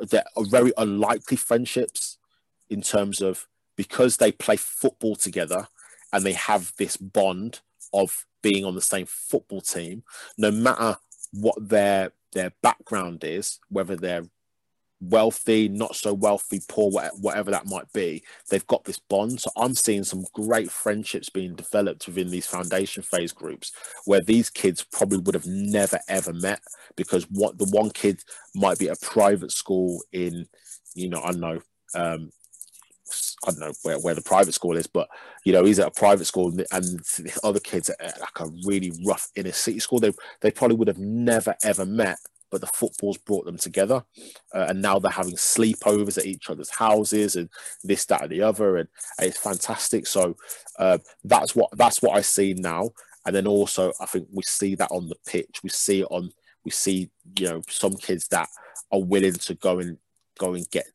that 0.00 0.26
are 0.36 0.44
very 0.44 0.72
unlikely 0.76 1.36
friendships 1.36 2.18
in 2.68 2.82
terms 2.82 3.22
of 3.22 3.46
because 3.76 4.16
they 4.16 4.32
play 4.32 4.56
football 4.56 5.14
together 5.14 5.68
and 6.12 6.24
they 6.24 6.32
have 6.32 6.72
this 6.76 6.96
bond 6.96 7.60
of 7.94 8.26
being 8.42 8.64
on 8.64 8.74
the 8.74 8.82
same 8.82 9.06
football 9.06 9.60
team, 9.60 10.02
no 10.36 10.50
matter 10.50 10.98
what 11.32 11.56
their 11.60 12.10
their 12.32 12.52
background 12.62 13.22
is, 13.22 13.60
whether 13.68 13.94
they're 13.94 14.26
wealthy, 15.00 15.68
not 15.68 15.94
so 15.94 16.12
wealthy, 16.14 16.60
poor, 16.68 16.90
whatever 17.20 17.50
that 17.50 17.66
might 17.66 17.92
be, 17.92 18.22
they've 18.50 18.66
got 18.66 18.84
this 18.84 18.98
bond. 18.98 19.40
So 19.40 19.50
I'm 19.56 19.74
seeing 19.74 20.04
some 20.04 20.24
great 20.32 20.70
friendships 20.70 21.28
being 21.28 21.54
developed 21.54 22.06
within 22.06 22.30
these 22.30 22.46
foundation 22.46 23.02
phase 23.02 23.32
groups 23.32 23.72
where 24.04 24.20
these 24.20 24.50
kids 24.50 24.84
probably 24.84 25.18
would 25.18 25.34
have 25.34 25.46
never 25.46 25.98
ever 26.08 26.32
met 26.32 26.60
because 26.96 27.26
what 27.30 27.58
the 27.58 27.68
one 27.70 27.90
kid 27.90 28.20
might 28.54 28.78
be 28.78 28.88
at 28.88 28.96
a 28.96 29.06
private 29.06 29.52
school 29.52 30.02
in, 30.12 30.46
you 30.94 31.08
know, 31.08 31.20
I 31.22 31.32
don't 31.32 31.40
know, 31.40 31.60
um, 31.94 32.30
I 33.46 33.50
don't 33.50 33.60
know 33.60 33.72
where, 33.82 33.98
where 34.00 34.14
the 34.14 34.22
private 34.22 34.54
school 34.54 34.76
is, 34.76 34.86
but 34.86 35.08
you 35.44 35.52
know 35.52 35.64
he's 35.64 35.78
at 35.78 35.88
a 35.88 35.92
private 35.92 36.24
school, 36.24 36.48
and 36.48 36.60
the 36.62 37.40
other 37.44 37.60
kids 37.60 37.88
at 37.88 38.20
like 38.20 38.40
a 38.40 38.50
really 38.64 38.92
rough 39.06 39.28
inner 39.36 39.52
city 39.52 39.78
school. 39.78 40.00
They 40.00 40.12
they 40.40 40.50
probably 40.50 40.76
would 40.76 40.88
have 40.88 40.98
never 40.98 41.54
ever 41.62 41.86
met, 41.86 42.18
but 42.50 42.60
the 42.60 42.66
football's 42.68 43.18
brought 43.18 43.44
them 43.44 43.56
together, 43.56 44.04
uh, 44.54 44.66
and 44.68 44.80
now 44.80 44.98
they're 44.98 45.10
having 45.10 45.36
sleepovers 45.36 46.18
at 46.18 46.26
each 46.26 46.48
other's 46.50 46.70
houses 46.70 47.36
and 47.36 47.48
this, 47.84 48.04
that, 48.06 48.22
and 48.22 48.30
the 48.30 48.42
other, 48.42 48.76
and, 48.76 48.88
and 49.18 49.28
it's 49.28 49.38
fantastic. 49.38 50.06
So 50.06 50.36
uh, 50.78 50.98
that's 51.24 51.54
what 51.54 51.70
that's 51.76 52.02
what 52.02 52.16
I 52.16 52.20
see 52.20 52.54
now, 52.54 52.90
and 53.24 53.34
then 53.34 53.46
also 53.46 53.92
I 54.00 54.06
think 54.06 54.28
we 54.32 54.42
see 54.42 54.74
that 54.76 54.90
on 54.90 55.08
the 55.08 55.16
pitch. 55.26 55.60
We 55.62 55.70
see 55.70 56.00
it 56.00 56.08
on 56.10 56.30
we 56.64 56.70
see 56.70 57.10
you 57.38 57.48
know 57.48 57.62
some 57.68 57.96
kids 57.96 58.28
that 58.28 58.48
are 58.92 59.02
willing 59.02 59.34
to 59.34 59.54
go 59.54 59.78
and 59.78 59.98
go 60.38 60.54
and 60.54 60.68
get 60.70 60.86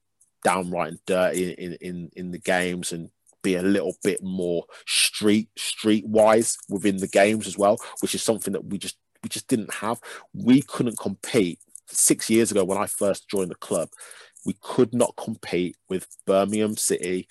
downright 0.43 0.89
and 0.89 0.99
dirty 1.05 1.51
in, 1.51 1.73
in, 1.81 2.11
in 2.15 2.31
the 2.31 2.39
games 2.39 2.91
and 2.91 3.09
be 3.43 3.55
a 3.55 3.61
little 3.61 3.95
bit 4.03 4.21
more 4.21 4.65
street 4.85 5.49
street 5.57 6.05
wise 6.05 6.57
within 6.69 6.97
the 6.97 7.07
games 7.07 7.47
as 7.47 7.57
well, 7.57 7.77
which 8.01 8.13
is 8.13 8.21
something 8.21 8.53
that 8.53 8.65
we 8.65 8.77
just 8.77 8.97
we 9.23 9.29
just 9.29 9.47
didn't 9.47 9.73
have. 9.75 9.99
We 10.33 10.61
couldn't 10.61 10.99
compete 10.99 11.59
six 11.87 12.29
years 12.29 12.51
ago 12.51 12.63
when 12.63 12.77
I 12.77 12.87
first 12.87 13.29
joined 13.29 13.51
the 13.51 13.55
club. 13.55 13.89
We 14.45 14.55
could 14.61 14.93
not 14.93 15.15
compete 15.17 15.75
with 15.89 16.07
Birmingham 16.25 16.77
City, 16.77 17.27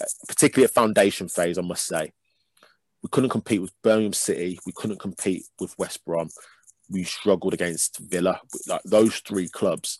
uh, 0.00 0.04
particularly 0.28 0.64
at 0.64 0.74
foundation 0.74 1.28
phase. 1.28 1.58
I 1.58 1.62
must 1.62 1.86
say, 1.86 2.12
we 3.02 3.08
couldn't 3.10 3.30
compete 3.30 3.60
with 3.60 3.72
Birmingham 3.82 4.14
City. 4.14 4.58
We 4.64 4.72
couldn't 4.74 4.98
compete 4.98 5.44
with 5.60 5.78
West 5.78 6.04
Brom. 6.04 6.30
we 6.90 7.04
struggled 7.04 7.54
against 7.54 7.98
Villa. 7.98 8.40
Like 8.66 8.82
those 8.84 9.16
three 9.18 9.48
clubs, 9.48 9.98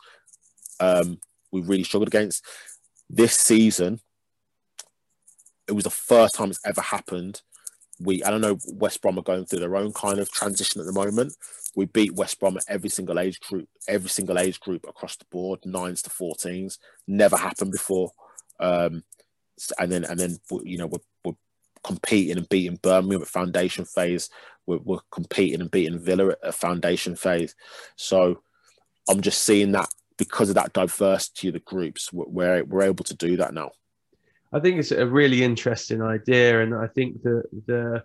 um, 0.80 1.18
we 1.52 1.60
really 1.60 1.84
struggled 1.84 2.08
against. 2.08 2.44
This 3.10 3.34
season, 3.34 4.00
it 5.68 5.72
was 5.72 5.84
the 5.84 5.90
first 5.90 6.34
time 6.34 6.50
it's 6.50 6.60
ever 6.64 6.80
happened. 6.80 7.42
We 8.04 8.22
I 8.22 8.30
don't 8.30 8.40
know 8.40 8.58
West 8.68 9.02
Brom 9.02 9.18
are 9.18 9.22
going 9.22 9.46
through 9.46 9.60
their 9.60 9.76
own 9.76 9.92
kind 9.92 10.18
of 10.18 10.30
transition 10.30 10.80
at 10.80 10.86
the 10.86 10.92
moment. 10.92 11.34
We 11.76 11.86
beat 11.86 12.14
West 12.14 12.38
Brom 12.38 12.56
at 12.56 12.64
every 12.68 12.90
single 12.90 13.18
age 13.18 13.40
group, 13.40 13.68
every 13.88 14.10
single 14.10 14.38
age 14.38 14.60
group 14.60 14.86
across 14.88 15.16
the 15.16 15.24
board, 15.30 15.60
nines 15.64 16.02
to 16.02 16.10
fourteens. 16.10 16.78
Never 17.08 17.36
happened 17.36 17.72
before. 17.72 18.12
Um, 18.60 19.02
and 19.78 19.90
then 19.90 20.04
and 20.04 20.18
then 20.18 20.38
you 20.64 20.78
know 20.78 20.86
we're, 20.86 20.98
we're 21.24 21.32
competing 21.82 22.38
and 22.38 22.48
beating 22.48 22.78
Birmingham 22.82 23.22
at 23.22 23.28
foundation 23.28 23.84
phase. 23.84 24.30
We're, 24.66 24.78
we're 24.78 25.00
competing 25.10 25.60
and 25.60 25.70
beating 25.70 25.98
Villa 25.98 26.34
at 26.42 26.54
foundation 26.54 27.16
phase. 27.16 27.54
So 27.96 28.42
I'm 29.08 29.20
just 29.20 29.42
seeing 29.42 29.72
that 29.72 29.88
because 30.16 30.48
of 30.48 30.54
that 30.54 30.72
diversity 30.72 31.48
of 31.48 31.54
the 31.54 31.60
groups, 31.60 32.12
we're, 32.12 32.64
we're 32.64 32.82
able 32.82 33.04
to 33.04 33.14
do 33.14 33.36
that 33.36 33.52
now. 33.52 33.72
I 34.54 34.60
think 34.60 34.78
it's 34.78 34.92
a 34.92 35.04
really 35.04 35.42
interesting 35.42 36.00
idea, 36.00 36.62
and 36.62 36.76
I 36.76 36.86
think 36.86 37.20
the 37.22 37.42
the 37.66 38.04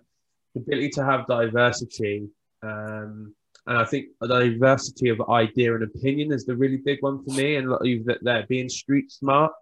ability 0.56 0.88
to 0.90 1.04
have 1.04 1.28
diversity, 1.28 2.28
um, 2.64 3.32
and 3.68 3.78
I 3.78 3.84
think 3.84 4.08
the 4.20 4.26
diversity 4.26 5.10
of 5.10 5.20
idea 5.30 5.76
and 5.76 5.84
opinion 5.84 6.32
is 6.32 6.44
the 6.44 6.56
really 6.56 6.78
big 6.78 6.98
one 7.02 7.22
for 7.22 7.32
me. 7.34 7.54
And 7.54 7.70
that 7.70 8.18
there 8.22 8.44
being 8.48 8.68
street 8.68 9.12
smart. 9.12 9.52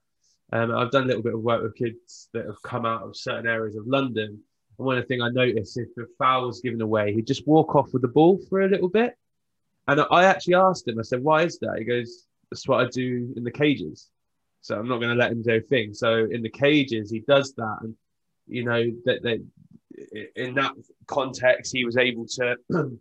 Um, 0.50 0.74
I've 0.74 0.90
done 0.90 1.02
a 1.02 1.06
little 1.06 1.22
bit 1.22 1.34
of 1.34 1.42
work 1.42 1.62
with 1.62 1.76
kids 1.76 2.30
that 2.32 2.46
have 2.46 2.62
come 2.62 2.86
out 2.86 3.02
of 3.02 3.14
certain 3.14 3.46
areas 3.46 3.76
of 3.76 3.86
London. 3.86 4.40
And 4.78 4.86
one 4.86 4.96
of 4.96 5.04
the 5.04 5.08
things 5.08 5.22
I 5.22 5.28
noticed 5.28 5.76
if 5.76 5.94
the 5.94 6.06
foul 6.16 6.46
was 6.46 6.62
given 6.62 6.80
away, 6.80 7.12
he'd 7.12 7.26
just 7.26 7.46
walk 7.46 7.76
off 7.76 7.92
with 7.92 8.00
the 8.00 8.08
ball 8.08 8.40
for 8.48 8.62
a 8.62 8.68
little 8.68 8.88
bit. 8.88 9.14
And 9.88 10.00
I 10.10 10.24
actually 10.24 10.54
asked 10.54 10.88
him, 10.88 10.98
I 10.98 11.02
said, 11.02 11.22
why 11.22 11.42
is 11.42 11.58
that? 11.58 11.76
He 11.78 11.84
goes, 11.84 12.24
that's 12.50 12.66
what 12.66 12.80
I 12.80 12.88
do 12.88 13.34
in 13.36 13.44
the 13.44 13.50
cages. 13.50 14.08
So 14.68 14.78
I'm 14.78 14.86
not 14.86 14.98
going 14.98 15.08
to 15.08 15.14
let 15.14 15.32
him 15.32 15.40
do 15.40 15.54
a 15.54 15.60
thing. 15.62 15.94
So 15.94 16.28
in 16.30 16.42
the 16.42 16.50
cages, 16.50 17.10
he 17.10 17.20
does 17.20 17.54
that. 17.54 17.78
And, 17.80 17.94
you 18.46 18.66
know, 18.66 18.84
that, 19.06 19.22
that 19.22 19.42
in 20.36 20.54
that 20.56 20.72
context, 21.06 21.72
he 21.74 21.86
was 21.86 21.96
able 21.96 22.26
to, 22.26 22.56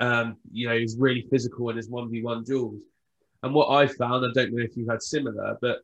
um, 0.00 0.36
you 0.52 0.68
know, 0.68 0.78
he's 0.78 0.96
really 0.96 1.26
physical 1.32 1.68
in 1.70 1.76
his 1.76 1.90
1v1 1.90 2.46
duels. 2.46 2.80
And 3.42 3.52
what 3.52 3.70
I 3.70 3.88
found, 3.88 4.24
I 4.24 4.28
don't 4.32 4.54
know 4.54 4.62
if 4.62 4.76
you've 4.76 4.88
had 4.88 5.02
similar, 5.02 5.58
but 5.60 5.80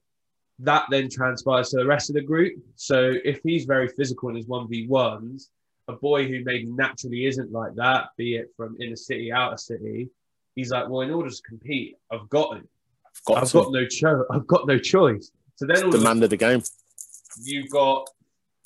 that 0.60 0.84
then 0.90 1.10
transpires 1.10 1.70
to 1.70 1.78
the 1.78 1.86
rest 1.86 2.08
of 2.08 2.14
the 2.14 2.22
group. 2.22 2.54
So 2.76 3.14
if 3.24 3.40
he's 3.42 3.64
very 3.64 3.88
physical 3.88 4.28
in 4.28 4.36
his 4.36 4.46
1v1s, 4.46 5.48
a 5.88 5.94
boy 5.94 6.28
who 6.28 6.44
maybe 6.44 6.66
naturally 6.66 7.26
isn't 7.26 7.50
like 7.50 7.74
that, 7.74 8.10
be 8.16 8.36
it 8.36 8.52
from 8.56 8.76
inner 8.80 8.94
city, 8.94 9.32
outer 9.32 9.56
city, 9.56 10.08
he's 10.54 10.70
like, 10.70 10.88
well, 10.88 11.00
in 11.00 11.10
order 11.10 11.30
to 11.30 11.42
compete, 11.42 11.96
I've 12.12 12.28
got 12.28 12.52
to. 12.52 12.68
I've 13.28 13.34
got, 13.34 13.42
I've 13.42 13.52
got 13.52 13.72
no 13.72 13.86
cho- 13.86 14.26
I've 14.30 14.46
got 14.46 14.66
no 14.66 14.78
choice. 14.78 15.30
So 15.56 15.66
then 15.66 15.90
the 15.90 15.98
man 15.98 16.22
of 16.22 16.30
the 16.30 16.36
game. 16.36 16.62
You've 17.42 17.70
got 17.70 18.08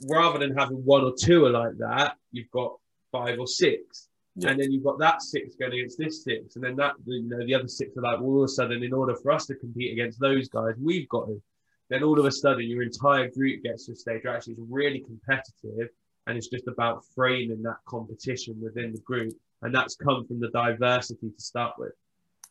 rather 0.08 0.38
than 0.38 0.56
having 0.56 0.78
one 0.84 1.02
or 1.02 1.12
two 1.18 1.46
are 1.46 1.50
like 1.50 1.76
that, 1.78 2.16
you've 2.32 2.50
got 2.50 2.76
five 3.10 3.38
or 3.38 3.46
six. 3.46 4.08
Yeah. 4.36 4.50
And 4.50 4.60
then 4.60 4.70
you've 4.70 4.84
got 4.84 4.98
that 5.00 5.20
six 5.20 5.56
going 5.56 5.72
against 5.72 5.98
this 5.98 6.22
six, 6.22 6.54
and 6.54 6.64
then 6.64 6.76
that 6.76 6.94
you 7.06 7.22
know 7.28 7.44
the 7.44 7.54
other 7.54 7.66
six 7.66 7.96
are 7.96 8.02
like, 8.02 8.20
well, 8.20 8.30
all 8.30 8.42
of 8.42 8.44
a 8.44 8.48
sudden, 8.48 8.84
in 8.84 8.92
order 8.92 9.16
for 9.16 9.32
us 9.32 9.46
to 9.46 9.54
compete 9.56 9.92
against 9.92 10.20
those 10.20 10.48
guys, 10.48 10.74
we've 10.80 11.08
got 11.08 11.26
to 11.26 11.42
then 11.90 12.02
all 12.02 12.18
of 12.18 12.24
a 12.24 12.32
sudden 12.32 12.68
your 12.68 12.82
entire 12.82 13.30
group 13.30 13.62
gets 13.62 13.86
to 13.86 13.92
a 13.92 13.96
stage 13.96 14.24
where 14.24 14.36
actually 14.36 14.54
it's 14.54 14.62
really 14.68 15.00
competitive 15.00 15.88
and 16.26 16.36
it's 16.36 16.48
just 16.48 16.68
about 16.68 17.04
framing 17.14 17.62
that 17.62 17.78
competition 17.86 18.60
within 18.60 18.92
the 18.92 19.00
group 19.00 19.32
and 19.62 19.74
that's 19.74 19.96
come 19.96 20.26
from 20.26 20.38
the 20.38 20.50
diversity 20.50 21.30
to 21.30 21.40
start 21.40 21.74
with 21.78 21.92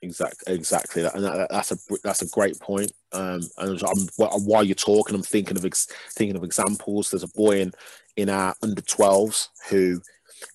exactly 0.02 0.54
exactly 0.54 1.04
and 1.04 1.24
that, 1.24 1.48
that's 1.50 1.72
a 1.72 1.78
that's 2.04 2.22
a 2.22 2.30
great 2.30 2.60
point. 2.60 2.92
Um 3.14 3.42
and 3.58 3.82
I'm, 3.84 4.08
while 4.18 4.64
you're 4.64 4.76
talking 4.76 5.16
i'm 5.16 5.24
thinking 5.24 5.58
of 5.58 5.66
ex, 5.66 5.88
thinking 6.12 6.36
of 6.36 6.44
examples. 6.44 7.10
There's 7.10 7.24
a 7.24 7.30
boy 7.30 7.62
in 7.62 7.72
in 8.16 8.30
our 8.30 8.56
under 8.62 8.82
12s 8.82 9.50
who 9.70 10.02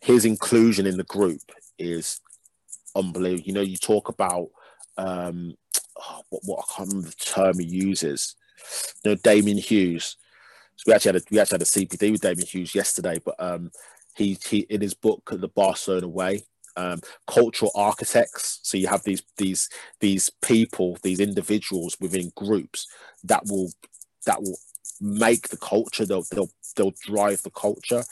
his 0.01 0.24
inclusion 0.24 0.86
in 0.86 0.97
the 0.97 1.05
group 1.05 1.40
is 1.78 2.20
unbelievable. 2.94 3.47
You 3.47 3.52
know 3.55 3.60
you 3.62 3.77
talk 3.77 4.09
about 4.09 4.48
um 4.97 5.55
oh, 6.01 6.23
what, 6.28 6.43
what 6.44 6.59
i 6.59 6.74
can't 6.77 6.89
remember 6.90 7.09
the 7.10 7.16
term 7.16 7.59
he 7.59 7.66
uses. 7.66 8.36
You 9.05 9.10
know, 9.10 9.14
Damian 9.16 9.59
Hughes. 9.59 10.16
So 10.77 10.85
we 10.86 10.94
actually 10.94 11.12
had 11.12 11.23
a, 11.23 11.24
we 11.31 11.39
actually 11.40 11.56
had 11.56 11.62
a 11.62 11.64
CPD 11.64 12.12
with 12.12 12.20
Damian 12.20 12.47
Hughes 12.47 12.74
yesterday, 12.74 13.20
but 13.24 13.35
um, 13.39 13.70
he 14.16 14.39
he 14.48 14.60
in 14.60 14.81
his 14.81 14.94
book 14.94 15.31
The 15.32 15.48
Barcelona 15.48 16.09
Way, 16.09 16.44
um, 16.76 17.00
cultural 17.26 17.70
architects. 17.74 18.60
So 18.62 18.76
you 18.76 18.88
have 18.88 19.04
these 19.04 19.22
these 19.36 19.68
these 20.00 20.30
people, 20.42 20.98
these 21.02 21.20
individuals 21.20 21.96
within 22.00 22.32
groups 22.36 22.86
that 23.24 23.42
will 23.46 23.70
that 24.26 24.42
will 24.42 24.58
make 25.00 25.48
the 25.48 25.56
culture. 25.56 26.06
They'll 26.06 26.26
they'll 26.32 26.50
they'll 26.76 26.94
drive 27.02 27.42
the 27.42 27.50
culture. 27.50 28.04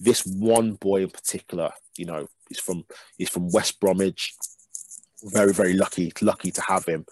This 0.00 0.24
one 0.26 0.72
boy 0.72 1.02
in 1.02 1.10
particular, 1.10 1.70
you 1.96 2.06
know, 2.06 2.26
he's 2.48 2.60
from 2.60 2.84
he's 3.16 3.30
from 3.30 3.50
West 3.50 3.80
Bromwich. 3.80 4.34
Very 5.24 5.52
very 5.52 5.72
lucky 5.72 6.12
lucky 6.20 6.50
to 6.50 6.60
have 6.62 6.84
him 6.86 7.06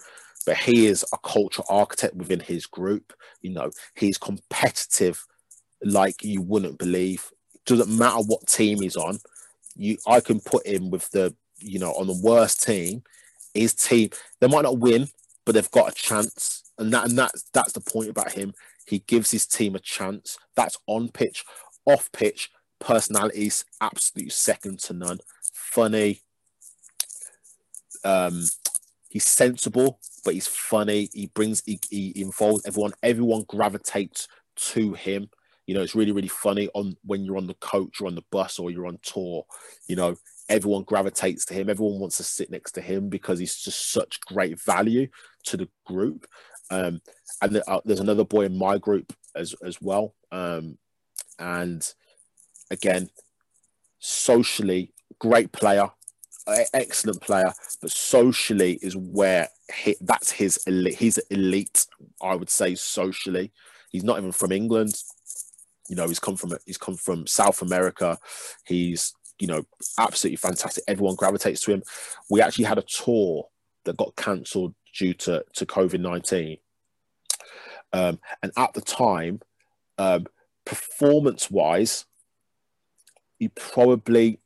but 0.45 0.57
he 0.57 0.87
is 0.87 1.05
a 1.13 1.17
cultural 1.17 1.65
architect 1.69 2.15
within 2.15 2.39
his 2.39 2.65
group. 2.65 3.13
You 3.41 3.51
know, 3.51 3.71
he's 3.95 4.17
competitive 4.17 5.25
like 5.81 6.23
you 6.23 6.41
wouldn't 6.41 6.79
believe. 6.79 7.31
Doesn't 7.65 7.97
matter 7.97 8.23
what 8.23 8.47
team 8.47 8.81
he's 8.81 8.95
on. 8.95 9.19
You, 9.75 9.97
I 10.07 10.19
can 10.19 10.39
put 10.39 10.65
him 10.67 10.89
with 10.89 11.09
the, 11.11 11.35
you 11.59 11.79
know, 11.79 11.91
on 11.91 12.07
the 12.07 12.19
worst 12.21 12.63
team. 12.63 13.03
His 13.53 13.73
team, 13.73 14.09
they 14.39 14.47
might 14.47 14.63
not 14.63 14.79
win, 14.79 15.09
but 15.45 15.55
they've 15.55 15.71
got 15.71 15.91
a 15.91 15.95
chance, 15.95 16.63
and 16.77 16.91
that 16.93 17.05
and 17.07 17.17
that's 17.17 17.43
that's 17.53 17.73
the 17.73 17.81
point 17.81 18.09
about 18.09 18.31
him. 18.31 18.53
He 18.87 18.99
gives 18.99 19.31
his 19.31 19.45
team 19.45 19.75
a 19.75 19.79
chance. 19.79 20.37
That's 20.55 20.77
on 20.87 21.09
pitch, 21.09 21.45
off 21.85 22.11
pitch. 22.11 22.49
Personalities 22.79 23.63
absolutely 23.79 24.31
second 24.31 24.79
to 24.79 24.93
none. 24.93 25.19
Funny, 25.53 26.21
um, 28.03 28.45
he's 29.09 29.25
sensible, 29.25 29.99
but 30.25 30.33
he's 30.33 30.47
funny. 30.47 31.09
He 31.13 31.27
brings 31.27 31.63
he, 31.65 31.79
he 31.89 32.13
involves 32.21 32.65
everyone. 32.65 32.93
Everyone 33.01 33.45
gravitates 33.47 34.27
to 34.55 34.93
him. 34.93 35.29
You 35.65 35.73
know, 35.73 35.81
it's 35.81 35.95
really 35.95 36.11
really 36.11 36.27
funny 36.27 36.69
on 36.73 36.97
when 37.03 37.23
you're 37.23 37.37
on 37.37 37.47
the 37.47 37.55
coach 37.55 38.01
or 38.01 38.07
on 38.07 38.15
the 38.15 38.25
bus 38.31 38.59
or 38.59 38.71
you're 38.71 38.87
on 38.87 38.99
tour. 39.01 39.45
You 39.87 39.95
know, 39.95 40.15
everyone 40.49 40.83
gravitates 40.83 41.45
to 41.45 41.53
him. 41.53 41.69
Everyone 41.69 41.99
wants 41.99 42.17
to 42.17 42.23
sit 42.23 42.51
next 42.51 42.73
to 42.73 42.81
him 42.81 43.09
because 43.09 43.39
he's 43.39 43.57
just 43.57 43.91
such 43.91 44.19
great 44.21 44.59
value 44.61 45.07
to 45.45 45.57
the 45.57 45.69
group. 45.85 46.27
Um, 46.69 47.01
and 47.41 47.61
uh, 47.67 47.81
there's 47.85 47.99
another 47.99 48.25
boy 48.25 48.45
in 48.45 48.57
my 48.57 48.77
group 48.77 49.13
as 49.35 49.55
as 49.63 49.81
well. 49.81 50.15
Um, 50.31 50.77
and 51.39 51.87
again, 52.71 53.09
socially 53.99 54.93
great 55.19 55.51
player, 55.51 55.89
excellent 56.73 57.21
player, 57.21 57.53
but 57.81 57.91
socially 57.91 58.73
is 58.81 58.95
where 58.95 59.47
he, 59.73 59.95
that's 60.01 60.31
his 60.31 60.59
elite. 60.67 60.95
He's 60.95 61.17
elite, 61.29 61.85
I 62.21 62.35
would 62.35 62.49
say, 62.49 62.75
socially. 62.75 63.51
He's 63.91 64.03
not 64.03 64.17
even 64.17 64.31
from 64.31 64.51
England. 64.51 64.95
You 65.89 65.95
know, 65.95 66.07
he's 66.07 66.19
come 66.19 66.35
from 66.35 66.53
he's 66.65 66.77
come 66.77 66.95
from 66.95 67.27
South 67.27 67.61
America. 67.61 68.17
He's 68.65 69.13
you 69.39 69.47
know 69.47 69.63
absolutely 69.97 70.37
fantastic. 70.37 70.83
Everyone 70.87 71.15
gravitates 71.15 71.61
to 71.61 71.73
him. 71.73 71.83
We 72.29 72.41
actually 72.41 72.65
had 72.65 72.77
a 72.77 72.83
tour 72.83 73.47
that 73.85 73.97
got 73.97 74.15
cancelled 74.15 74.75
due 74.97 75.13
to 75.13 75.43
to 75.53 75.65
COVID 75.65 75.99
nineteen, 75.99 76.57
um, 77.91 78.19
and 78.41 78.51
at 78.57 78.73
the 78.73 78.81
time, 78.81 79.41
um, 79.97 80.25
performance 80.65 81.51
wise, 81.51 82.05
he 83.39 83.49
probably 83.49 84.39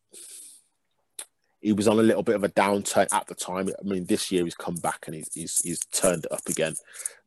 he 1.62 1.74
was 1.74 1.88
on 1.88 2.00
a 2.00 2.04
little 2.04 2.24
bit 2.24 2.36
of 2.36 2.44
a 2.44 2.50
downturn 2.50 3.08
at 3.12 3.28
the 3.28 3.36
time. 3.36 3.68
I 3.68 3.84
mean, 3.84 4.06
this 4.06 4.32
year 4.32 4.44
he's 4.44 4.56
come 4.56 4.76
back 4.76 5.04
and 5.06 5.16
he's 5.16 5.34
he's, 5.34 5.62
he's 5.62 5.80
turned 5.92 6.26
it 6.26 6.32
up 6.32 6.48
again. 6.48 6.76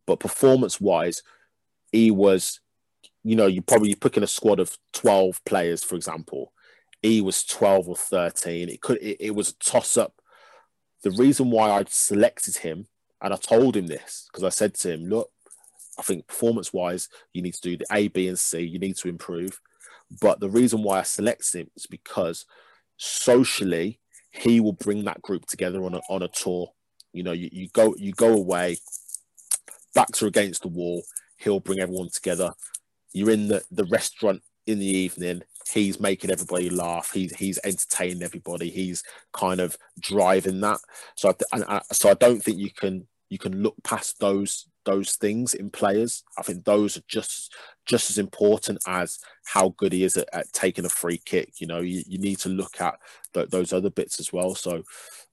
But 0.07 0.21
performance 0.21 0.81
wise, 0.81 1.23
he 1.93 2.11
was, 2.11 2.61
you 3.23 3.37
know, 3.37 3.47
you 3.47 3.63
probably 3.63 3.95
picking 3.95 4.23
a 4.23 4.29
squad 4.29 4.61
of 4.61 4.77
twelve 4.93 5.45
players, 5.45 5.83
for 5.83 5.97
example. 5.97 6.53
He 7.03 7.21
was 7.21 7.45
twelve 7.45 7.89
or 7.89 7.97
thirteen. 7.97 8.69
It 8.69 8.81
could 8.81 8.99
it, 9.03 9.17
it 9.21 9.35
was 9.35 9.51
a 9.51 9.59
toss 9.59 9.97
up. 9.97 10.15
The 11.03 11.11
reason 11.13 11.51
why 11.51 11.71
I 11.71 11.85
selected 11.89 12.59
him, 12.59 12.87
and 13.23 13.33
I 13.33 13.37
told 13.37 13.77
him 13.77 13.87
this 13.87 14.29
because 14.31 14.45
I 14.45 14.51
said 14.51 14.75
to 14.75 14.93
him, 14.93 15.09
look, 15.09 15.31
I 15.99 16.03
think 16.03 16.27
performance 16.27 16.73
wise, 16.73 17.09
you 17.33 17.43
need 17.43 17.55
to 17.55 17.61
do 17.61 17.77
the 17.77 17.87
A, 17.93 18.09
B, 18.09 18.29
and 18.29 18.39
C. 18.39 18.61
You 18.61 18.79
need 18.79 18.97
to 18.97 19.09
improve. 19.09 19.61
But 20.21 20.41
the 20.41 20.51
reason 20.51 20.83
why 20.83 21.01
I 21.01 21.03
selected 21.03 21.61
him 21.61 21.71
is 21.77 21.87
because 21.87 22.45
socially 22.97 24.01
he 24.31 24.61
will 24.61 24.73
bring 24.73 25.05
that 25.05 25.23
group 25.23 25.47
together 25.47 25.85
on 25.85 25.95
a, 25.95 26.01
on 26.09 26.23
a 26.23 26.29
tour. 26.29 26.73
You 27.13 27.23
know, 27.23 27.33
you, 27.33 27.49
you 27.53 27.69
go 27.73 27.95
you 27.97 28.13
go 28.13 28.33
away, 28.33 28.79
backs 29.95 30.23
are 30.23 30.27
against 30.27 30.63
the 30.63 30.69
wall. 30.69 31.03
He'll 31.37 31.61
bring 31.61 31.81
everyone 31.81 32.11
together. 32.11 32.53
You're 33.13 33.31
in 33.31 33.49
the, 33.49 33.63
the 33.71 33.85
restaurant 33.85 34.43
in 34.67 34.79
the 34.79 34.87
evening, 34.87 35.43
he's 35.73 36.01
making 36.01 36.31
everybody 36.31 36.71
laugh. 36.71 37.13
He's 37.13 37.35
he's 37.37 37.59
entertaining 37.65 38.23
everybody. 38.23 38.71
He's 38.71 39.03
kind 39.33 39.61
of 39.61 39.77
driving 39.99 40.61
that. 40.61 40.81
So 41.15 41.35
I, 41.53 41.63
I, 41.69 41.81
so 41.93 42.11
I 42.11 42.15
don't 42.15 42.43
think 42.43 42.59
you 42.59 42.71
can 42.71 43.07
you 43.29 43.39
can 43.39 43.63
look 43.63 43.75
past 43.85 44.19
those 44.21 44.69
those 44.85 45.17
things 45.17 45.55
in 45.55 45.71
players. 45.71 46.25
I 46.39 46.43
think 46.43 46.65
those 46.65 46.97
are 46.97 47.03
just 47.09 47.55
just 47.87 48.11
as 48.11 48.19
important 48.19 48.79
as 48.87 49.19
how 49.45 49.75
good 49.77 49.93
he 49.93 50.05
is 50.05 50.17
at, 50.17 50.29
at 50.33 50.53
taking 50.53 50.85
a 50.85 50.91
free 50.91 51.21
kick. 51.25 51.61
You 51.61 51.67
know, 51.67 51.81
you, 51.81 52.03
you 52.07 52.19
need 52.19 52.39
to 52.41 52.49
look 52.49 52.81
at 52.81 52.99
th- 53.35 53.49
those 53.51 53.73
other 53.73 53.91
bits 53.91 54.21
as 54.21 54.33
well. 54.33 54.55
So 54.55 54.83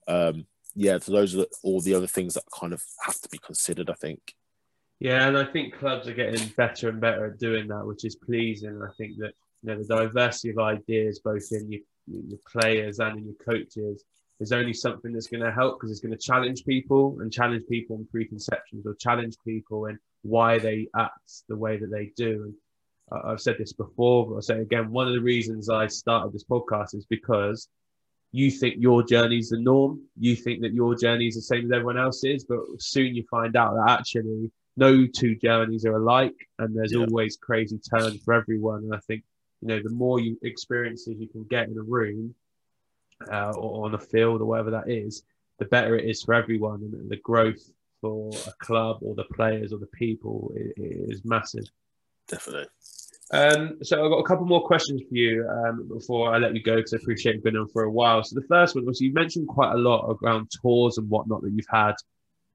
um, 0.08 0.46
yeah, 0.76 1.00
so 1.00 1.12
those 1.12 1.36
are 1.36 1.46
all 1.64 1.82
the 1.82 1.96
other 1.96 2.08
things 2.08 2.36
that 2.36 2.44
kind 2.58 2.74
of 2.74 2.84
have 3.04 3.20
to 3.22 3.30
be 3.30 3.40
considered. 3.40 3.90
I 3.90 3.96
think. 3.96 4.36
Yeah, 5.00 5.28
and 5.28 5.38
I 5.38 5.46
think 5.46 5.78
clubs 5.78 6.08
are 6.08 6.14
getting 6.14 6.48
better 6.58 6.90
and 6.90 7.00
better 7.00 7.26
at 7.28 7.40
doing 7.40 7.68
that, 7.68 7.86
which 7.86 8.04
is 8.04 8.16
pleasing. 8.16 8.70
And 8.70 8.84
I 8.84 8.92
think 8.98 9.18
that 9.18 9.34
you 9.62 9.70
know 9.70 9.78
the 9.78 9.96
diversity 9.96 10.50
of 10.50 10.60
ideas, 10.60 11.20
both 11.20 11.48
in 11.52 11.72
your, 11.72 11.82
your 12.08 12.40
players 12.52 13.00
and 13.00 13.18
in 13.20 13.26
your 13.26 13.36
coaches, 13.36 14.04
is 14.40 14.52
only 14.52 14.74
something 14.74 15.14
that's 15.14 15.28
going 15.28 15.44
to 15.44 15.52
help 15.52 15.80
because 15.80 15.92
it's 15.92 16.00
going 16.00 16.18
to 16.18 16.26
challenge 16.26 16.66
people 16.66 17.18
and 17.20 17.32
challenge 17.32 17.64
people 17.70 17.96
in 17.96 18.06
preconceptions 18.08 18.86
or 18.86 18.96
challenge 18.96 19.36
people 19.46 19.86
in 19.86 20.00
why 20.24 20.58
they 20.58 20.88
act 20.96 21.44
the 21.48 21.56
way 21.56 21.78
that 21.78 21.92
they 21.92 22.12
do. 22.16 22.44
And 23.12 23.22
I've 23.24 23.42
said 23.42 23.56
this 23.58 23.74
before, 23.74 24.28
but 24.28 24.36
I'll 24.36 24.42
say 24.42 24.60
again, 24.60 24.92
one 24.92 25.08
of 25.08 25.14
the 25.14 25.22
reasons 25.22 25.70
I 25.70 25.88
started 25.88 26.34
this 26.34 26.44
podcast 26.44 26.96
is 26.96 27.06
because 27.06 27.70
you 28.32 28.52
think 28.52 28.76
your 28.80 29.04
journey 29.04 29.38
is 29.38 29.50
the 29.50 29.60
norm. 29.60 30.02
You 30.20 30.36
think 30.36 30.62
that 30.62 30.74
your 30.74 30.96
journey 30.96 31.28
is 31.28 31.36
the 31.36 31.42
same 31.42 31.66
as 31.66 31.72
everyone 31.72 31.98
else's, 31.98 32.44
but 32.44 32.60
soon 32.80 33.16
you 33.16 33.24
find 33.30 33.56
out 33.56 33.76
that 33.76 34.00
actually 34.00 34.52
no 34.78 35.06
two 35.08 35.36
journeys 35.36 35.86
are 35.86 35.96
alike 35.96 36.36
and 36.60 36.76
there's 36.76 36.94
yeah. 36.94 37.00
always 37.00 37.36
crazy 37.38 37.80
turns 37.80 38.22
for 38.24 38.34
everyone. 38.34 38.84
And 38.84 38.94
I 38.94 39.00
think, 39.08 39.24
you 39.62 39.68
know, 39.68 39.82
the 39.84 39.90
more 39.90 40.20
you 40.20 40.38
experiences 40.44 41.16
you 41.20 41.28
can 41.28 41.44
get 41.46 41.68
in 41.68 41.78
a 41.78 41.82
room 41.82 42.34
uh, 43.32 43.52
or 43.52 43.86
on 43.86 43.96
a 43.96 44.00
field 44.00 44.42
or 44.42 44.46
whatever 44.46 44.72
that 44.72 44.90
is, 44.90 45.24
the 45.60 45.66
better 45.66 45.98
it 45.98 46.06
is 46.06 46.22
for 46.22 46.36
everyone. 46.36 46.82
And 46.84 47.10
the 47.10 47.18
growth 47.18 47.70
for 48.02 48.32
a 48.48 48.52
club 48.64 49.00
or 49.02 49.16
the 49.16 49.26
players 49.26 49.74
or 49.74 49.80
the 49.80 49.88
people 49.88 50.54
is, 50.56 51.18
is 51.18 51.26
massive. 51.26 51.66
Definitely. 52.28 52.68
Um, 53.34 53.80
so 53.82 54.06
I've 54.06 54.12
got 54.12 54.20
a 54.20 54.24
couple 54.24 54.46
more 54.46 54.66
questions 54.66 55.02
for 55.10 55.16
you 55.16 55.46
um, 55.50 55.90
before 55.90 56.34
I 56.34 56.38
let 56.38 56.54
you 56.54 56.64
go 56.64 56.78
because 56.78 56.94
I 56.94 56.98
appreciate 56.98 57.36
you've 57.36 57.44
been 57.44 57.58
on 57.58 57.68
for 57.70 57.84
a 57.84 57.92
while. 57.92 58.24
So 58.24 58.40
the 58.40 58.48
first 58.48 58.76
one 58.76 58.86
was 58.86 59.02
you 59.02 59.12
mentioned 59.12 59.48
quite 59.48 59.74
a 59.74 59.78
lot 59.78 60.18
around 60.22 60.50
tours 60.62 60.98
and 60.98 61.10
whatnot 61.10 61.42
that 61.42 61.52
you've 61.52 61.66
had. 61.70 61.96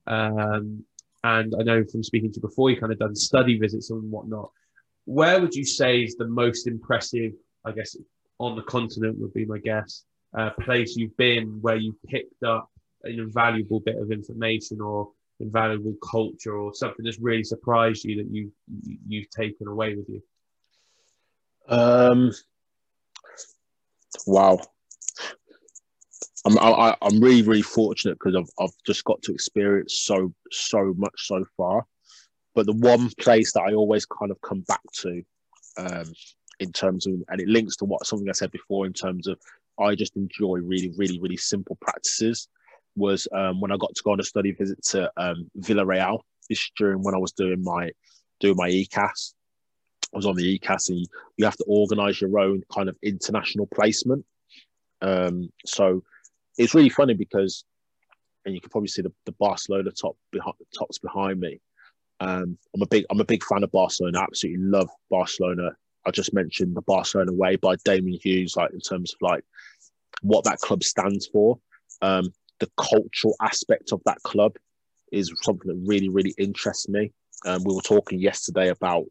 Um, 0.07 0.85
and 1.25 1.55
I 1.59 1.63
know 1.63 1.85
from 1.85 2.03
speaking 2.03 2.33
to 2.33 2.37
you 2.37 2.43
before, 2.43 2.71
you 2.71 2.81
kind 2.81 2.93
of 2.93 2.99
done 2.99 3.15
study 3.15 3.59
visits 3.59 3.91
and 3.91 4.11
whatnot. 4.11 4.51
Where 5.05 5.41
would 5.41 5.55
you 5.55 5.65
say 5.65 6.03
is 6.03 6.17
the 6.17 6.27
most 6.27 6.67
impressive, 6.67 7.33
I 7.65 7.73
guess, 7.73 7.97
on 8.39 8.57
the 8.57 8.63
continent 8.63 9.19
would 9.19 9.35
be 9.35 9.45
my 9.45 9.59
guess, 9.59 10.05
uh, 10.37 10.51
place 10.61 10.97
you've 10.97 11.17
been 11.17 11.59
where 11.61 11.77
you 11.77 11.97
picked 12.09 12.43
up 12.43 12.69
an 13.05 13.19
invaluable 13.19 13.81
bit 13.81 13.97
of 13.97 14.11
information 14.11 14.81
or 14.81 15.11
invaluable 15.41 15.95
culture 16.09 16.57
or 16.57 16.75
something 16.75 17.05
that's 17.05 17.19
really 17.19 17.45
surprised 17.45 18.05
you 18.05 18.17
that 18.17 18.31
you 18.33 18.51
you've 19.07 19.31
taken 19.31 19.67
away 19.67 19.95
with 19.95 20.09
you? 20.09 20.23
Um, 21.69 22.33
wow. 24.27 24.61
I'm 26.45 26.59
I, 26.59 26.97
I'm 27.03 27.21
really 27.21 27.43
really 27.43 27.63
fortunate 27.63 28.19
because 28.19 28.37
I've 28.37 28.65
I've 28.65 28.75
just 28.87 29.05
got 29.05 29.23
to 29.23 29.33
experience 29.33 30.01
so 30.03 30.33
so 30.51 30.95
much 30.97 31.15
so 31.17 31.45
far. 31.57 31.87
But 32.55 32.67
the 32.67 32.73
one 32.73 33.11
place 33.19 33.53
that 33.53 33.63
I 33.63 33.75
always 33.75 34.05
kind 34.05 34.31
of 34.31 34.41
come 34.43 34.61
back 34.63 34.83
to, 35.01 35.23
um, 35.79 36.13
in 36.61 36.73
terms 36.73 37.07
of 37.07 37.15
and 37.29 37.41
it 37.41 37.49
links 37.49 37.77
to 37.77 37.85
what 37.85 38.07
something 38.07 38.29
I 38.29 38.33
said 38.33 38.51
before 38.51 38.87
in 38.87 38.93
terms 38.93 39.27
of 39.27 39.39
I 39.81 39.95
just 39.95 40.17
enjoy 40.17 40.59
really 40.59 40.93
really 40.97 41.21
really 41.21 41.37
simple 41.37 41.79
practices. 41.81 42.49
Was 42.95 43.27
um, 43.33 43.61
when 43.61 43.73
I 43.73 43.77
got 43.79 43.95
to 43.95 44.03
go 44.03 44.13
on 44.13 44.21
a 44.21 44.25
study 44.25 44.53
visit 44.53 44.83
to 44.91 45.11
um, 45.17 45.51
Villarreal 45.59 46.21
this 46.49 46.71
during 46.77 47.03
when 47.03 47.15
I 47.15 47.19
was 47.19 47.33
doing 47.33 47.63
my 47.63 47.91
doing 48.41 48.57
my 48.57 48.69
ECAS. 48.69 49.35
I 50.13 50.17
was 50.17 50.27
on 50.27 50.37
the 50.37 50.59
ECAS 50.59 50.91
and 50.91 50.99
you, 50.99 51.07
you 51.39 51.45
have 51.47 51.57
to 51.57 51.65
organise 51.67 52.21
your 52.21 52.39
own 52.39 52.63
kind 52.71 52.89
of 52.89 52.97
international 53.03 53.67
placement. 53.67 54.27
Um, 55.01 55.51
so 55.65 56.03
it's 56.59 56.75
really 56.75 56.89
funny 56.89 57.15
because, 57.15 57.65
and 58.45 58.55
you 58.55 58.61
can 58.61 58.71
probably 58.71 58.89
see 58.89 59.03
the, 59.03 59.13
the 59.27 59.33
Barcelona 59.33 59.91
top 59.91 60.17
behind 60.31 60.55
tops 60.77 60.99
behind 60.99 61.41
me. 61.41 61.61
Um, 62.21 62.57
I'm 62.75 62.83
a 62.83 62.87
big 62.87 63.05
I'm 63.11 63.21
a 63.21 63.25
big 63.25 63.43
fan 63.45 63.65
of 63.65 63.73
Barcelona. 63.73 64.21
I 64.21 64.25
absolutely 64.25 64.63
love 64.63 64.89
Barcelona. 65.11 65.71
I 66.07 66.11
just 66.11 66.35
mentioned 66.35 66.77
the 66.77 66.83
Barcelona 66.83 67.33
way 67.33 67.57
by 67.57 67.77
Damian 67.85 68.19
Hughes, 68.23 68.57
like 68.57 68.73
in 68.73 68.81
terms 68.81 69.13
of 69.13 69.19
like 69.23 69.45
what 70.23 70.45
that 70.45 70.59
club 70.59 70.85
stands 70.85 71.27
for. 71.27 71.59
Um, 72.01 72.33
the 72.61 72.71
cultural 72.77 73.35
aspect 73.41 73.93
of 73.93 74.01
that 74.07 74.23
club 74.23 74.57
is 75.11 75.33
something 75.43 75.69
that 75.69 75.85
really 75.87 76.09
really 76.09 76.35
interests 76.39 76.89
me. 76.89 77.13
Um, 77.45 77.65
we 77.65 77.75
were 77.75 77.83
talking 77.83 78.21
yesterday 78.21 78.69
about 78.69 79.07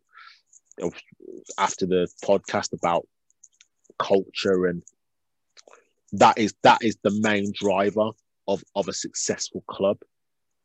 after 1.58 1.86
the 1.86 2.08
podcast 2.24 2.74
about 2.74 3.08
culture 4.00 4.68
and 4.68 4.84
that 6.14 6.38
is 6.38 6.54
that 6.64 6.80
is 6.82 6.98
the 7.04 7.20
main 7.22 7.52
driver 7.54 8.12
of 8.48 8.64
of 8.76 8.88
a 8.88 8.94
successful 8.94 9.64
club 9.68 9.98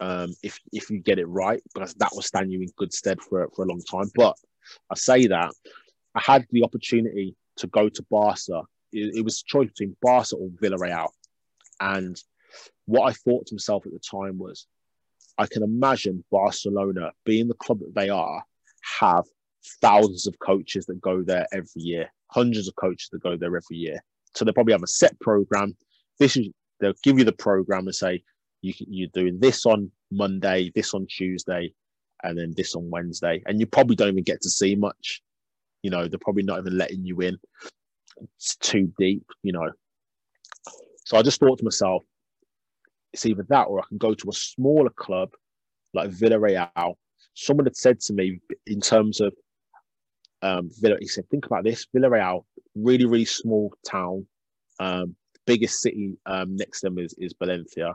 um, 0.01 0.35
if 0.43 0.59
if 0.73 0.91
you 0.91 0.99
get 0.99 1.19
it 1.19 1.27
right 1.27 1.63
because 1.73 1.95
that 1.95 2.11
will 2.13 2.23
stand 2.23 2.53
you 2.53 2.61
in 2.61 2.69
good 2.77 2.93
stead 2.93 3.21
for 3.21 3.49
for 3.55 3.65
a 3.65 3.69
long 3.69 3.83
time. 3.83 4.11
But 4.15 4.37
i 4.91 4.95
say 4.97 5.27
that 5.29 5.53
i 6.15 6.21
had 6.21 6.45
the 6.51 6.65
opportunity 6.65 7.37
to 7.57 7.67
go 7.69 7.89
to 7.89 8.07
barca. 8.11 8.63
It, 8.93 9.17
it 9.17 9.25
was 9.25 9.41
a 9.41 9.51
choice 9.51 9.69
between 9.69 9.97
barca 10.03 10.37
or 10.37 10.49
villarreal. 10.49 11.09
And 11.81 12.21
what 12.87 13.09
i 13.09 13.13
thought 13.13 13.47
to 13.47 13.55
myself 13.55 13.87
at 13.87 13.93
the 13.93 13.99
time 13.99 14.39
was 14.39 14.67
i 15.39 15.47
can 15.47 15.63
imagine 15.63 16.25
barcelona 16.31 17.13
being 17.25 17.49
the 17.49 17.55
club 17.55 17.81
that 17.81 17.95
they 17.95 18.09
are 18.09 18.43
have 19.01 19.25
thousands 19.81 20.27
of 20.27 20.39
coaches 20.39 20.87
that 20.87 21.01
go 21.01 21.23
there 21.23 21.47
every 21.53 21.83
year 21.83 22.13
hundreds 22.29 22.69
of 22.69 22.77
coaches 22.77 23.09
that 23.11 23.23
go 23.23 23.37
there 23.37 23.57
every 23.57 23.77
year 23.77 24.01
so 24.37 24.45
they'll 24.45 24.55
probably 24.55 24.75
have 24.75 24.83
a 24.83 24.89
set 24.89 25.19
program. 25.21 25.77
This 26.19 26.37
is 26.37 26.49
they'll 26.81 26.93
give 27.03 27.19
you 27.19 27.25
the 27.25 27.33
program 27.33 27.87
and 27.87 27.95
say 27.95 28.23
you 28.61 28.75
you're 28.79 29.09
doing 29.15 29.39
this 29.41 29.65
on 29.67 29.91
Monday, 30.11 30.71
this 30.75 30.95
on 30.95 31.07
Tuesday, 31.07 31.73
and 32.23 32.39
then 32.39 32.53
this 32.57 32.75
on 32.75 32.91
Wednesday. 32.91 33.43
And 33.47 33.59
you 33.59 33.67
probably 33.67 33.97
don't 33.97 34.09
even 34.09 34.25
get 34.25 34.43
to 34.43 34.51
see 34.51 34.75
much. 34.75 35.23
You 35.83 35.91
know, 35.91 36.07
they're 36.07 36.19
probably 36.19 36.43
not 36.43 36.59
even 36.59 36.77
letting 36.77 37.05
you 37.05 37.21
in. 37.21 37.39
It's 38.37 38.57
too 38.57 38.93
deep, 38.99 39.25
you 39.43 39.53
know. 39.53 39.71
So 41.05 41.17
I 41.17 41.23
just 41.23 41.41
thought 41.41 41.59
to 41.59 41.65
myself, 41.65 42.03
it's 43.13 43.25
either 43.25 43.47
that 43.49 43.65
or 43.65 43.81
I 43.81 43.85
can 43.89 43.99
go 43.99 44.13
to 44.13 44.29
a 44.29 44.33
smaller 44.33 44.91
club 44.91 45.31
like 45.95 46.11
Villarreal. 46.11 46.95
Someone 47.35 47.67
had 47.67 47.77
said 47.77 48.01
to 48.01 48.13
me 48.13 48.41
in 48.67 48.81
terms 48.81 49.21
of 49.21 49.33
um, 50.43 50.71
Villa, 50.81 50.97
he 51.01 51.09
said, 51.09 51.29
think 51.31 51.47
about 51.47 51.65
this 51.65 51.87
Villarreal, 51.95 52.45
really, 52.75 53.07
really 53.07 53.25
small 53.25 53.73
town. 53.89 54.27
Um, 54.79 55.17
biggest 55.47 55.81
city 55.81 56.17
um, 56.27 56.57
next 56.57 56.81
to 56.81 56.87
them 56.89 56.99
is, 56.99 57.15
is 57.19 57.35
Valencia. 57.39 57.95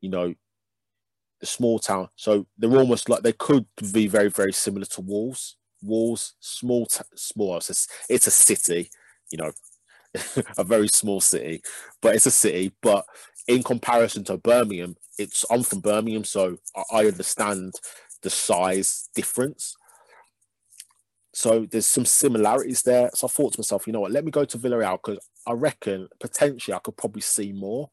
You 0.00 0.10
know, 0.10 0.34
the 1.40 1.46
small 1.46 1.78
town. 1.78 2.08
So 2.16 2.46
they're 2.58 2.70
almost 2.76 3.08
like 3.08 3.22
they 3.22 3.32
could 3.32 3.66
be 3.92 4.06
very, 4.06 4.30
very 4.30 4.52
similar 4.52 4.86
to 4.86 5.00
Wolves. 5.00 5.56
Wolves, 5.82 6.34
small, 6.40 6.86
t- 6.86 7.00
small. 7.14 7.56
It's 7.56 7.70
a, 7.70 8.12
it's 8.14 8.26
a 8.26 8.30
city, 8.30 8.90
you 9.30 9.38
know, 9.38 9.52
a 10.58 10.64
very 10.64 10.88
small 10.88 11.20
city, 11.20 11.62
but 12.02 12.14
it's 12.14 12.26
a 12.26 12.30
city. 12.30 12.72
But 12.82 13.04
in 13.48 13.62
comparison 13.62 14.24
to 14.24 14.36
Birmingham, 14.36 14.96
it's 15.18 15.44
I'm 15.50 15.62
from 15.62 15.80
Birmingham, 15.80 16.24
so 16.24 16.58
I, 16.76 16.82
I 16.98 17.06
understand 17.06 17.74
the 18.22 18.30
size 18.30 19.08
difference. 19.14 19.76
So 21.40 21.66
there's 21.70 21.86
some 21.86 22.04
similarities 22.04 22.82
there. 22.82 23.08
So 23.14 23.26
I 23.26 23.30
thought 23.30 23.54
to 23.54 23.60
myself, 23.60 23.86
you 23.86 23.94
know 23.94 24.00
what, 24.00 24.10
let 24.10 24.26
me 24.26 24.30
go 24.30 24.44
to 24.44 24.58
Villarreal 24.58 24.98
because 25.02 25.26
I 25.46 25.52
reckon 25.52 26.06
potentially 26.20 26.74
I 26.74 26.80
could 26.80 26.98
probably 26.98 27.22
see 27.22 27.50
more. 27.50 27.88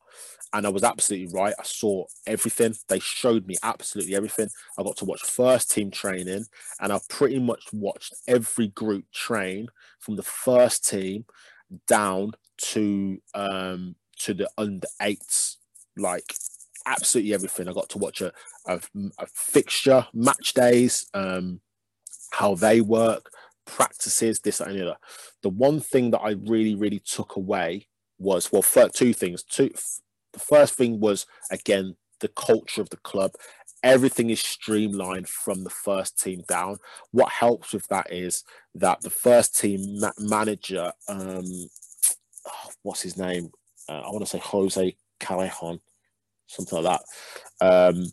And 0.52 0.68
I 0.68 0.70
was 0.70 0.84
absolutely 0.84 1.34
right. 1.34 1.54
I 1.58 1.64
saw 1.64 2.04
everything. 2.26 2.76
They 2.90 3.00
showed 3.00 3.48
me 3.48 3.56
absolutely 3.64 4.18
everything. 4.18 4.50
I 4.78 4.84
got 4.84 4.98
to 4.98 5.06
watch 5.06 5.22
first 5.22 5.72
team 5.72 5.92
training 5.92 6.44
and 6.82 6.92
I 6.92 7.00
pretty 7.08 7.40
much 7.40 7.64
watched 7.72 8.16
every 8.28 8.68
group 8.68 9.06
train 9.14 9.68
from 10.00 10.18
the 10.18 10.24
first 10.24 10.86
team 10.86 11.24
down 11.88 12.32
to 12.58 13.18
um 13.34 13.96
to 14.20 14.34
the 14.34 14.50
under 14.58 14.88
eights. 15.02 15.60
Like 15.96 16.36
absolutely 16.86 17.34
everything. 17.34 17.70
I 17.70 17.72
got 17.72 17.88
to 17.92 17.98
watch 17.98 18.20
a, 18.20 18.34
a, 18.68 18.82
a 19.20 19.28
fixture, 19.34 20.06
match 20.14 20.54
days, 20.54 21.06
um, 21.14 21.62
how 22.32 22.56
they 22.56 22.82
work, 22.82 23.32
practices, 23.68 24.40
this 24.40 24.60
and 24.60 24.76
the 24.76 24.82
other. 24.82 24.98
The 25.44 25.50
one 25.50 25.80
thing 25.80 26.12
that 26.12 26.22
I 26.22 26.32
really, 26.32 26.74
really 26.74 27.00
took 27.00 27.36
away 27.36 27.88
was 28.18 28.52
well, 28.52 28.64
two 28.90 29.14
things. 29.14 29.44
Two, 29.44 29.70
the 30.34 30.40
first 30.40 30.74
thing 30.76 31.00
was 31.00 31.28
again 31.52 31.96
the 32.20 32.28
culture 32.30 32.82
of 32.82 32.90
the 32.90 32.98
club. 32.98 33.32
everything 33.84 34.32
is 34.32 34.40
streamlined 34.40 35.30
from 35.30 35.64
the 35.64 35.70
first 35.70 36.20
team 36.20 36.42
down. 36.48 36.78
What 37.12 37.30
helps 37.30 37.74
with 37.74 37.88
that 37.90 38.12
is 38.12 38.44
that 38.74 39.02
the 39.02 39.12
first 39.12 39.56
team 39.56 40.00
ma- 40.00 40.12
manager, 40.18 40.92
um, 41.08 41.46
oh, 42.48 42.70
what's 42.82 43.04
his 43.04 43.18
name? 43.18 43.52
Uh, 43.88 44.02
I 44.02 44.10
want 44.10 44.22
to 44.22 44.26
say 44.26 44.40
Jose 44.40 44.98
Callejon, 45.20 45.80
something 46.48 46.82
like 46.82 47.00
that. 47.60 47.94
Um, 47.94 48.12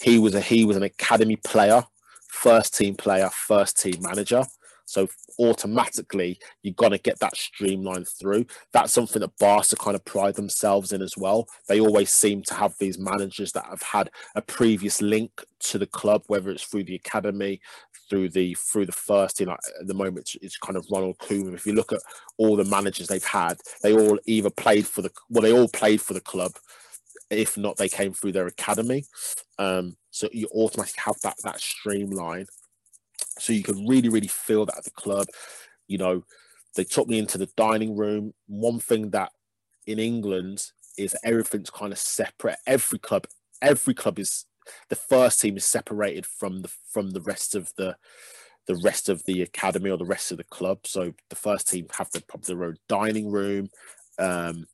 he 0.00 0.18
was 0.18 0.34
a 0.34 0.40
he 0.40 0.64
was 0.64 0.76
an 0.76 0.84
academy 0.84 1.36
player, 1.36 1.84
first 2.28 2.76
team 2.76 2.94
player, 2.94 3.28
first 3.30 3.80
team 3.80 4.00
manager. 4.00 4.44
So 4.90 5.06
automatically, 5.38 6.40
you're 6.64 6.74
to 6.74 6.98
get 6.98 7.20
that 7.20 7.36
streamlined 7.36 8.08
through. 8.08 8.46
That's 8.72 8.92
something 8.92 9.20
that 9.20 9.38
Barca 9.38 9.76
kind 9.76 9.94
of 9.94 10.04
pride 10.04 10.34
themselves 10.34 10.92
in 10.92 11.00
as 11.00 11.16
well. 11.16 11.46
They 11.68 11.78
always 11.78 12.10
seem 12.10 12.42
to 12.44 12.54
have 12.54 12.74
these 12.80 12.98
managers 12.98 13.52
that 13.52 13.66
have 13.66 13.82
had 13.82 14.10
a 14.34 14.42
previous 14.42 15.00
link 15.00 15.30
to 15.60 15.78
the 15.78 15.86
club, 15.86 16.24
whether 16.26 16.50
it's 16.50 16.64
through 16.64 16.84
the 16.84 16.96
academy, 16.96 17.60
through 18.08 18.30
the 18.30 18.54
through 18.54 18.86
the 18.86 18.92
first 18.92 19.36
team. 19.36 19.46
Like 19.46 19.60
at 19.80 19.86
the 19.86 19.94
moment, 19.94 20.18
it's, 20.18 20.36
it's 20.42 20.58
kind 20.58 20.76
of 20.76 20.84
Ronald 20.90 21.18
Koeman. 21.18 21.54
If 21.54 21.66
you 21.66 21.74
look 21.74 21.92
at 21.92 22.02
all 22.36 22.56
the 22.56 22.64
managers 22.64 23.06
they've 23.06 23.22
had, 23.22 23.58
they 23.84 23.92
all 23.92 24.18
either 24.26 24.50
played 24.50 24.88
for 24.88 25.02
the 25.02 25.12
well, 25.28 25.42
they 25.42 25.52
all 25.52 25.68
played 25.68 26.00
for 26.00 26.14
the 26.14 26.20
club. 26.20 26.50
If 27.30 27.56
not, 27.56 27.76
they 27.76 27.88
came 27.88 28.12
through 28.12 28.32
their 28.32 28.48
academy. 28.48 29.04
Um, 29.56 29.96
so 30.10 30.28
you 30.32 30.48
automatically 30.52 31.02
have 31.04 31.20
that 31.22 31.36
that 31.44 31.60
streamline 31.60 32.46
so 33.40 33.52
you 33.52 33.62
can 33.62 33.86
really, 33.86 34.08
really 34.08 34.28
feel 34.28 34.66
that 34.66 34.78
at 34.78 34.84
the 34.84 34.90
club. 34.90 35.26
You 35.88 35.98
know, 35.98 36.24
they 36.76 36.84
took 36.84 37.08
me 37.08 37.18
into 37.18 37.38
the 37.38 37.48
dining 37.56 37.96
room. 37.96 38.32
One 38.46 38.78
thing 38.78 39.10
that 39.10 39.32
in 39.86 39.98
England 39.98 40.62
is 40.96 41.16
everything's 41.24 41.70
kind 41.70 41.92
of 41.92 41.98
separate. 41.98 42.58
Every 42.66 42.98
club, 42.98 43.26
every 43.62 43.94
club 43.94 44.18
is 44.18 44.46
the 44.88 44.96
first 44.96 45.40
team 45.40 45.56
is 45.56 45.64
separated 45.64 46.26
from 46.26 46.62
the 46.62 46.70
from 46.92 47.10
the 47.10 47.22
rest 47.22 47.54
of 47.54 47.72
the 47.76 47.96
the 48.66 48.76
rest 48.76 49.08
of 49.08 49.24
the 49.24 49.42
academy 49.42 49.90
or 49.90 49.96
the 49.96 50.04
rest 50.04 50.30
of 50.30 50.38
the 50.38 50.44
club. 50.44 50.86
So 50.86 51.12
the 51.28 51.36
first 51.36 51.68
team 51.68 51.86
have 51.96 52.10
their, 52.12 52.22
their 52.42 52.64
own 52.64 52.76
dining 52.88 53.30
room. 53.30 53.68
Um, 54.18 54.66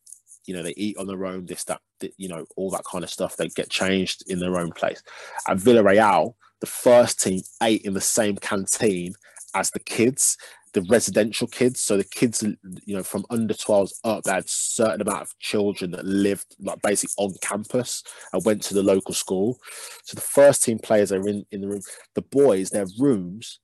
you 0.45 0.55
know, 0.55 0.63
they 0.63 0.75
eat 0.77 0.99
on 0.99 1.07
their 1.07 1.25
own, 1.25 1.47
this, 1.47 1.65
that, 1.65 1.81
you 2.19 2.29
know, 2.29 2.45
all 2.57 2.71
that 2.71 2.85
kind 2.85 3.05
of 3.05 3.11
stuff. 3.11 3.37
They 3.37 3.49
get 3.49 3.71
changed 3.71 4.25
in 4.31 4.39
their 4.39 4.59
own 4.59 4.71
place. 4.73 5.03
At 5.49 5.57
Villarreal, 5.59 6.35
the 6.61 6.67
first 6.67 7.21
team 7.23 7.41
ate 7.63 7.83
in 7.83 7.95
the 7.95 8.01
same 8.01 8.37
canteen 8.37 9.15
as 9.55 9.71
the 9.71 9.81
kids, 9.81 10.37
the 10.73 10.83
residential 10.83 11.47
kids. 11.47 11.81
So 11.81 11.97
the 11.97 12.05
kids, 12.05 12.43
you 12.85 12.97
know, 12.97 13.03
from 13.03 13.25
under 13.31 13.55
12s 13.55 13.95
up, 14.05 14.25
they 14.25 14.33
had 14.33 14.49
certain 14.49 15.01
amount 15.01 15.23
of 15.23 15.39
children 15.39 15.91
that 15.93 16.05
lived 16.05 16.55
like 16.61 16.81
basically 16.83 17.15
on 17.19 17.35
campus 17.41 18.03
and 18.33 18.45
went 18.45 18.63
to 18.65 18.75
the 18.75 18.83
local 18.83 19.15
school. 19.15 19.59
So 20.05 20.15
the 20.15 20.21
first 20.21 20.63
team 20.63 20.79
players 20.79 21.13
are 21.13 21.27
in, 21.27 21.47
in 21.51 21.63
the 21.63 21.69
room. 21.69 21.83
The 22.15 22.23
boys, 22.23 22.71
their 22.71 22.87
rooms, 22.99 23.61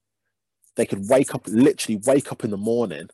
they 0.76 0.86
could 0.86 1.08
wake 1.08 1.34
up, 1.34 1.46
literally 1.46 2.00
wake 2.06 2.32
up 2.32 2.44
in 2.44 2.50
the 2.50 2.56
morning, 2.56 3.08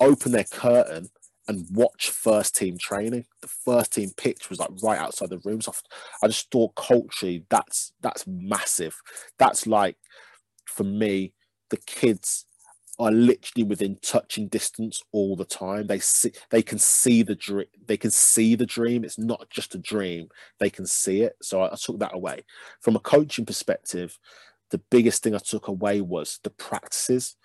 open 0.00 0.32
their 0.32 0.44
curtain 0.44 1.08
and 1.48 1.66
watch 1.70 2.10
first 2.10 2.56
team 2.56 2.78
training. 2.78 3.26
The 3.42 3.48
first 3.48 3.92
team 3.92 4.10
pitch 4.16 4.48
was 4.48 4.58
like 4.58 4.70
right 4.82 4.98
outside 4.98 5.30
the 5.30 5.40
rooms. 5.44 5.68
I 6.22 6.26
just 6.26 6.50
thought 6.50 6.74
culturally 6.74 7.44
that's 7.50 7.92
that's 8.00 8.26
massive. 8.26 8.96
That's 9.38 9.66
like 9.66 9.96
for 10.66 10.84
me, 10.84 11.32
the 11.70 11.76
kids 11.76 12.46
are 12.98 13.10
literally 13.10 13.64
within 13.64 13.98
touching 14.02 14.48
distance 14.48 15.02
all 15.12 15.36
the 15.36 15.44
time. 15.44 15.86
They 15.86 15.98
see 15.98 16.32
they 16.50 16.62
can 16.62 16.78
see 16.78 17.22
the 17.22 17.34
dream. 17.34 17.66
They 17.86 17.96
can 17.96 18.10
see 18.10 18.54
the 18.54 18.66
dream. 18.66 19.04
It's 19.04 19.18
not 19.18 19.50
just 19.50 19.74
a 19.74 19.78
dream. 19.78 20.28
They 20.60 20.70
can 20.70 20.86
see 20.86 21.22
it. 21.22 21.36
So 21.42 21.62
I, 21.62 21.72
I 21.72 21.76
took 21.76 21.98
that 21.98 22.14
away. 22.14 22.44
From 22.80 22.96
a 22.96 23.00
coaching 23.00 23.46
perspective, 23.46 24.18
the 24.70 24.78
biggest 24.90 25.22
thing 25.22 25.34
I 25.34 25.38
took 25.38 25.68
away 25.68 26.00
was 26.00 26.38
the 26.42 26.50
practices. 26.50 27.36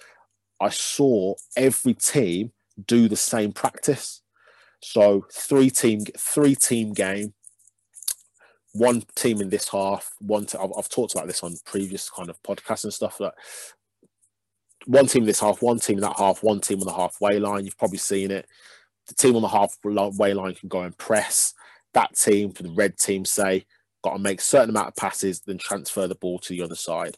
I 0.61 0.69
saw 0.69 1.35
every 1.55 1.93
team 1.93 2.51
do 2.87 3.07
the 3.07 3.15
same 3.15 3.51
practice. 3.51 4.21
So 4.81 5.25
three 5.31 5.69
team 5.69 6.05
three 6.17 6.55
team 6.55 6.93
game, 6.93 7.33
one 8.73 9.03
team 9.15 9.41
in 9.41 9.49
this 9.49 9.69
half. 9.69 10.11
One 10.19 10.45
I've, 10.59 10.71
I've 10.77 10.89
talked 10.89 11.13
about 11.13 11.27
this 11.27 11.43
on 11.43 11.55
previous 11.65 12.09
kind 12.09 12.29
of 12.29 12.41
podcasts 12.43 12.85
and 12.85 12.93
stuff. 12.93 13.17
That 13.19 13.33
one 14.85 15.07
team 15.07 15.25
this 15.25 15.41
half, 15.41 15.61
one 15.61 15.79
team 15.79 15.97
in 15.97 16.03
that 16.03 16.17
half, 16.17 16.43
one 16.43 16.61
team 16.61 16.79
on 16.79 16.87
the 16.87 16.93
halfway 16.93 17.39
line. 17.39 17.65
You've 17.65 17.77
probably 17.77 17.97
seen 17.97 18.31
it. 18.31 18.47
The 19.07 19.15
team 19.15 19.35
on 19.35 19.41
the 19.41 19.47
halfway 19.47 20.33
line 20.33 20.55
can 20.55 20.69
go 20.69 20.81
and 20.81 20.97
press. 20.97 21.53
That 21.93 22.15
team, 22.15 22.51
for 22.51 22.63
the 22.63 22.71
red 22.71 22.97
team, 22.97 23.25
say, 23.25 23.65
got 24.03 24.13
to 24.13 24.19
make 24.19 24.39
certain 24.39 24.69
amount 24.69 24.89
of 24.89 24.95
passes, 24.95 25.41
then 25.41 25.57
transfer 25.57 26.07
the 26.07 26.15
ball 26.15 26.39
to 26.39 26.49
the 26.49 26.61
other 26.61 26.75
side 26.75 27.17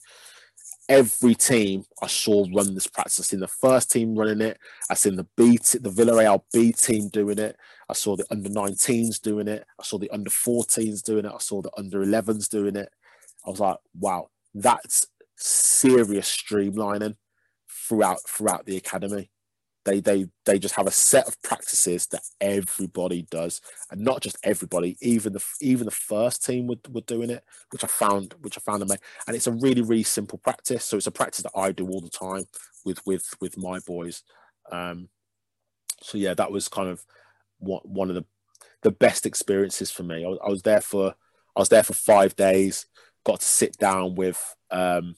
every 0.89 1.35
team 1.35 1.83
I 2.01 2.07
saw 2.07 2.45
run 2.53 2.73
this 2.73 2.87
practice. 2.87 3.19
I 3.19 3.23
seen 3.23 3.39
the 3.39 3.47
first 3.47 3.91
team 3.91 4.15
running 4.15 4.41
it. 4.41 4.59
I 4.89 4.93
seen 4.95 5.15
the 5.15 5.27
B, 5.37 5.57
the 5.57 5.89
Villarreal 5.89 6.43
B 6.53 6.71
team 6.71 7.09
doing 7.09 7.39
it. 7.39 7.55
I 7.89 7.93
saw 7.93 8.15
the 8.15 8.25
under 8.31 8.49
19s 8.49 9.21
doing 9.21 9.47
it. 9.47 9.65
I 9.79 9.83
saw 9.83 9.97
the 9.97 10.09
under 10.11 10.29
14s 10.29 11.03
doing 11.03 11.25
it. 11.25 11.31
I 11.33 11.39
saw 11.39 11.61
the 11.61 11.71
under 11.77 12.05
11s 12.05 12.49
doing 12.49 12.75
it. 12.75 12.89
I 13.45 13.49
was 13.49 13.59
like, 13.59 13.77
wow, 13.99 14.29
that's 14.53 15.07
serious 15.35 16.29
streamlining 16.29 17.15
throughout 17.69 18.19
throughout 18.27 18.65
the 18.65 18.77
academy. 18.77 19.31
They 19.83 19.99
they 19.99 20.27
they 20.45 20.59
just 20.59 20.75
have 20.75 20.87
a 20.87 20.91
set 20.91 21.27
of 21.27 21.41
practices 21.41 22.07
that 22.07 22.21
everybody 22.39 23.23
does, 23.31 23.61
and 23.89 24.01
not 24.01 24.21
just 24.21 24.37
everybody. 24.43 24.95
Even 25.01 25.33
the 25.33 25.43
even 25.59 25.85
the 25.85 25.91
first 25.91 26.45
team 26.45 26.67
were, 26.67 26.75
were 26.89 27.01
doing 27.01 27.31
it, 27.31 27.43
which 27.71 27.83
I 27.83 27.87
found 27.87 28.35
which 28.41 28.57
I 28.57 28.61
found 28.61 28.83
amazing. 28.83 29.03
And 29.25 29.35
it's 29.35 29.47
a 29.47 29.51
really 29.51 29.81
really 29.81 30.03
simple 30.03 30.37
practice. 30.37 30.85
So 30.85 30.97
it's 30.97 31.07
a 31.07 31.11
practice 31.11 31.43
that 31.43 31.57
I 31.57 31.71
do 31.71 31.87
all 31.87 32.01
the 32.01 32.09
time 32.09 32.45
with 32.85 33.05
with 33.07 33.27
with 33.41 33.57
my 33.57 33.79
boys. 33.79 34.23
Um, 34.71 35.09
so 36.01 36.17
yeah, 36.17 36.35
that 36.35 36.51
was 36.51 36.67
kind 36.67 36.89
of 36.89 37.03
one 37.57 37.81
one 37.83 38.09
of 38.09 38.15
the 38.15 38.25
the 38.83 38.91
best 38.91 39.25
experiences 39.25 39.91
for 39.91 40.03
me. 40.03 40.25
I 40.25 40.27
was, 40.27 40.39
I 40.45 40.49
was 40.49 40.61
there 40.61 40.81
for 40.81 41.15
I 41.55 41.59
was 41.59 41.69
there 41.69 41.83
for 41.83 41.93
five 41.93 42.35
days. 42.35 42.85
Got 43.23 43.39
to 43.39 43.45
sit 43.45 43.77
down 43.77 44.15
with 44.15 44.55
um, 44.71 45.15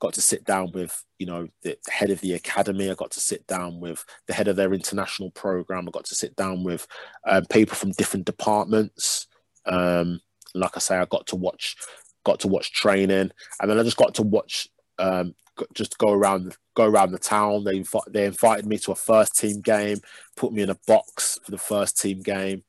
got 0.00 0.12
to 0.14 0.20
sit 0.20 0.44
down 0.44 0.70
with 0.72 1.04
you 1.18 1.26
know 1.26 1.46
the 1.62 1.76
head 1.88 2.10
of 2.10 2.20
the 2.20 2.32
academy 2.32 2.90
i 2.90 2.94
got 2.94 3.10
to 3.10 3.20
sit 3.20 3.46
down 3.46 3.80
with 3.80 4.04
the 4.26 4.32
head 4.32 4.48
of 4.48 4.56
their 4.56 4.72
international 4.72 5.30
program 5.30 5.86
i 5.86 5.90
got 5.90 6.04
to 6.04 6.14
sit 6.14 6.34
down 6.36 6.64
with 6.64 6.86
um, 7.28 7.44
people 7.46 7.76
from 7.76 7.92
different 7.92 8.26
departments. 8.26 9.26
Um, 9.66 10.20
like 10.54 10.76
i 10.76 10.80
say 10.80 10.96
i 10.96 11.04
got 11.04 11.26
to 11.28 11.36
watch 11.36 11.76
got 12.24 12.40
to 12.40 12.48
watch 12.48 12.72
training 12.72 13.30
and 13.60 13.70
then 13.70 13.78
i 13.78 13.82
just 13.82 13.96
got 13.96 14.14
to 14.14 14.22
watch 14.22 14.68
um, 14.98 15.34
just 15.74 15.98
go 15.98 16.12
around 16.12 16.56
go 16.74 16.84
around 16.84 17.12
the 17.12 17.18
town. 17.18 17.64
They 17.64 17.80
inv- 17.80 18.12
they 18.12 18.26
invited 18.26 18.66
me 18.66 18.78
to 18.78 18.92
a 18.92 18.96
first 18.96 19.36
team 19.36 19.60
game 19.60 19.98
put 20.36 20.52
me 20.52 20.62
in 20.62 20.70
a 20.70 20.78
box 20.86 21.38
for 21.44 21.50
the 21.50 21.58
first 21.58 22.00
team 22.00 22.20
game. 22.20 22.64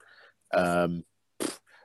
Um, 0.53 1.03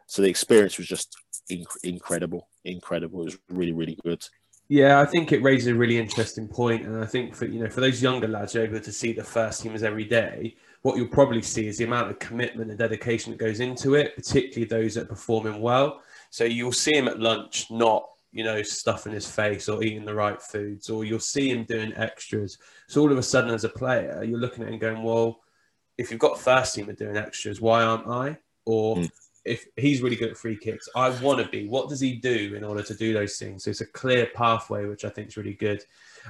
so 0.06 0.22
the 0.22 0.28
experience 0.28 0.78
was 0.78 0.86
just 0.86 1.16
inc- 1.50 1.84
incredible 1.84 2.48
incredible. 2.64 3.20
It 3.20 3.24
was 3.26 3.38
really 3.48 3.72
really 3.72 3.98
good 4.04 4.24
yeah, 4.68 5.00
I 5.00 5.04
think 5.04 5.32
it 5.32 5.42
raises 5.42 5.68
a 5.68 5.74
really 5.74 5.98
interesting 5.98 6.48
point, 6.48 6.86
and 6.86 7.02
I 7.02 7.06
think 7.06 7.34
for 7.34 7.46
you 7.46 7.60
know 7.60 7.70
for 7.70 7.80
those 7.80 8.02
younger 8.02 8.26
lads 8.26 8.56
able 8.56 8.80
to 8.80 8.92
see 8.92 9.12
the 9.12 9.22
first 9.22 9.62
teamers 9.62 9.82
every 9.82 10.04
day, 10.04 10.56
what 10.82 10.96
you'll 10.96 11.08
probably 11.08 11.42
see 11.42 11.68
is 11.68 11.78
the 11.78 11.84
amount 11.84 12.10
of 12.10 12.18
commitment 12.18 12.70
and 12.70 12.78
dedication 12.78 13.30
that 13.30 13.38
goes 13.38 13.60
into 13.60 13.94
it, 13.94 14.16
particularly 14.16 14.64
those 14.64 14.94
that 14.94 15.02
are 15.02 15.06
performing 15.06 15.60
well. 15.60 16.02
So 16.30 16.44
you'll 16.44 16.72
see 16.72 16.96
him 16.96 17.06
at 17.06 17.20
lunch, 17.20 17.70
not 17.70 18.08
you 18.32 18.42
know 18.42 18.60
stuffing 18.62 19.12
his 19.12 19.30
face 19.30 19.68
or 19.68 19.84
eating 19.84 20.04
the 20.04 20.14
right 20.14 20.42
foods, 20.42 20.90
or 20.90 21.04
you'll 21.04 21.20
see 21.20 21.50
him 21.50 21.64
doing 21.64 21.92
extras. 21.94 22.58
So 22.88 23.02
all 23.02 23.12
of 23.12 23.18
a 23.18 23.22
sudden, 23.22 23.54
as 23.54 23.64
a 23.64 23.68
player, 23.68 24.24
you're 24.24 24.40
looking 24.40 24.64
at 24.64 24.70
him 24.70 24.80
going, 24.80 25.02
well, 25.04 25.40
if 25.96 26.10
you've 26.10 26.20
got 26.20 26.40
first 26.40 26.76
teamer 26.76 26.96
doing 26.96 27.16
extras, 27.16 27.60
why 27.60 27.84
aren't 27.84 28.08
I? 28.08 28.38
Or 28.64 28.96
mm 28.96 29.10
if 29.46 29.66
he's 29.76 30.02
really 30.02 30.16
good 30.16 30.30
at 30.30 30.36
free 30.36 30.56
kicks, 30.56 30.88
I 30.94 31.10
want 31.20 31.42
to 31.42 31.48
be. 31.48 31.68
What 31.68 31.88
does 31.88 32.00
he 32.00 32.16
do 32.16 32.54
in 32.54 32.64
order 32.64 32.82
to 32.82 32.94
do 32.94 33.12
those 33.12 33.36
things? 33.38 33.64
So 33.64 33.70
it's 33.70 33.80
a 33.80 33.86
clear 33.86 34.26
pathway, 34.34 34.86
which 34.86 35.04
I 35.04 35.08
think 35.08 35.28
is 35.28 35.36
really 35.36 35.54
good. 35.54 35.84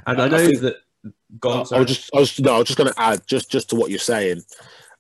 And 0.07 0.21
I 0.21 0.29
know 0.29 0.37
I 0.37 0.47
think, 0.47 0.61
that. 0.61 0.77
Gone, 1.41 1.67
I, 1.73 1.77
I 1.77 1.79
was 1.81 1.89
just, 1.89 2.11
I 2.15 2.19
was, 2.19 2.41
no, 2.41 2.57
I 2.57 2.59
was 2.59 2.67
just 2.67 2.79
going 2.79 2.93
to 2.93 3.01
add 3.01 3.27
just, 3.27 3.51
just 3.51 3.71
to 3.71 3.77
what 3.77 3.91
you're 3.91 3.99
saying. 3.99 4.43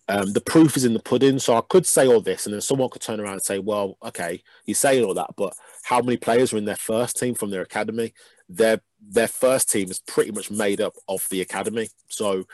Um, 0.08 0.32
the 0.32 0.40
proof 0.40 0.76
is 0.76 0.84
in 0.84 0.92
the 0.94 1.00
pudding. 1.00 1.38
So 1.38 1.56
I 1.56 1.62
could 1.62 1.84
say 1.84 2.06
all 2.06 2.20
this, 2.20 2.46
and 2.46 2.54
then 2.54 2.60
someone 2.60 2.90
could 2.90 3.02
turn 3.02 3.20
around 3.20 3.34
and 3.34 3.42
say, 3.42 3.58
"Well, 3.58 3.98
okay, 4.04 4.40
you're 4.64 4.76
saying 4.76 5.04
all 5.04 5.14
that, 5.14 5.30
but 5.36 5.52
how 5.82 6.00
many 6.00 6.16
players 6.16 6.52
are 6.52 6.58
in 6.58 6.64
their 6.64 6.76
first 6.76 7.18
team 7.18 7.34
from 7.34 7.50
their 7.50 7.62
academy? 7.62 8.14
Their 8.48 8.80
their 9.00 9.28
first 9.28 9.70
team 9.70 9.90
is 9.90 9.98
pretty 9.98 10.30
much 10.30 10.50
made 10.50 10.80
up 10.80 10.94
of 11.08 11.28
the 11.28 11.40
academy. 11.40 11.88
So 12.08 12.44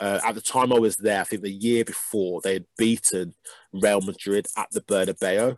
uh, 0.00 0.20
at 0.24 0.34
the 0.34 0.40
time 0.40 0.72
I 0.72 0.78
was 0.78 0.96
there, 0.96 1.20
I 1.20 1.24
think 1.24 1.42
the 1.42 1.50
year 1.50 1.84
before 1.84 2.40
they 2.40 2.54
had 2.54 2.66
beaten 2.76 3.34
Real 3.72 4.00
Madrid 4.00 4.46
at 4.56 4.70
the 4.72 4.80
Bernabeu, 4.80 5.56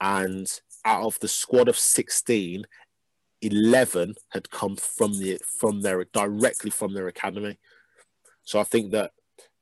and 0.00 0.46
out 0.84 1.04
of 1.04 1.18
the 1.20 1.28
squad 1.28 1.68
of 1.68 1.78
16, 1.78 2.64
11 3.42 4.14
had 4.30 4.50
come 4.50 4.76
from 4.76 5.18
the 5.18 5.38
from 5.58 5.80
their 5.80 6.04
directly 6.12 6.70
from 6.70 6.94
their 6.94 7.08
academy. 7.08 7.58
So 8.44 8.60
I 8.60 8.64
think 8.64 8.92
that 8.92 9.12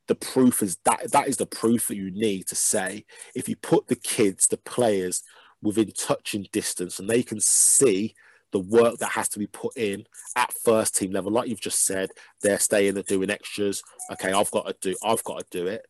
the 0.07 0.15
proof 0.15 0.63
is 0.63 0.79
that 0.85 1.13
that 1.13 1.29
is 1.29 1.37
the 1.37 1.47
proof 1.47 1.89
that 1.89 1.97
you 1.97 2.11
need 2.11 2.47
to 2.49 2.55
say 2.55 3.05
if 3.35 3.49
you 3.49 3.57
put 3.57 3.87
the 3.87 3.97
kids, 3.97 4.47
the 4.47 4.57
players 4.57 5.23
within 5.63 5.91
touching 5.93 6.47
distance 6.53 6.99
and 6.99 7.09
they 7.09 7.23
can 7.23 7.41
see 7.41 8.15
the 8.53 8.61
work 8.61 8.99
that 8.99 9.11
has 9.11 9.29
to 9.31 9.39
be 9.39 9.47
put 9.47 9.77
in 9.77 10.05
at 10.37 10.53
first 10.65 10.97
team 10.97 11.13
level. 11.13 11.33
Like 11.33 11.49
you've 11.49 11.61
just 11.61 11.85
said, 11.85 12.11
they're 12.43 12.59
staying 12.59 12.97
and 12.97 13.07
doing 13.07 13.31
extras. 13.31 13.83
Okay, 14.13 14.33
I've 14.33 14.51
got 14.51 14.67
to 14.67 14.77
do, 14.81 14.97
I've 15.03 15.25
got 15.25 15.41
to 15.41 15.47
do 15.51 15.67
it. 15.67 15.87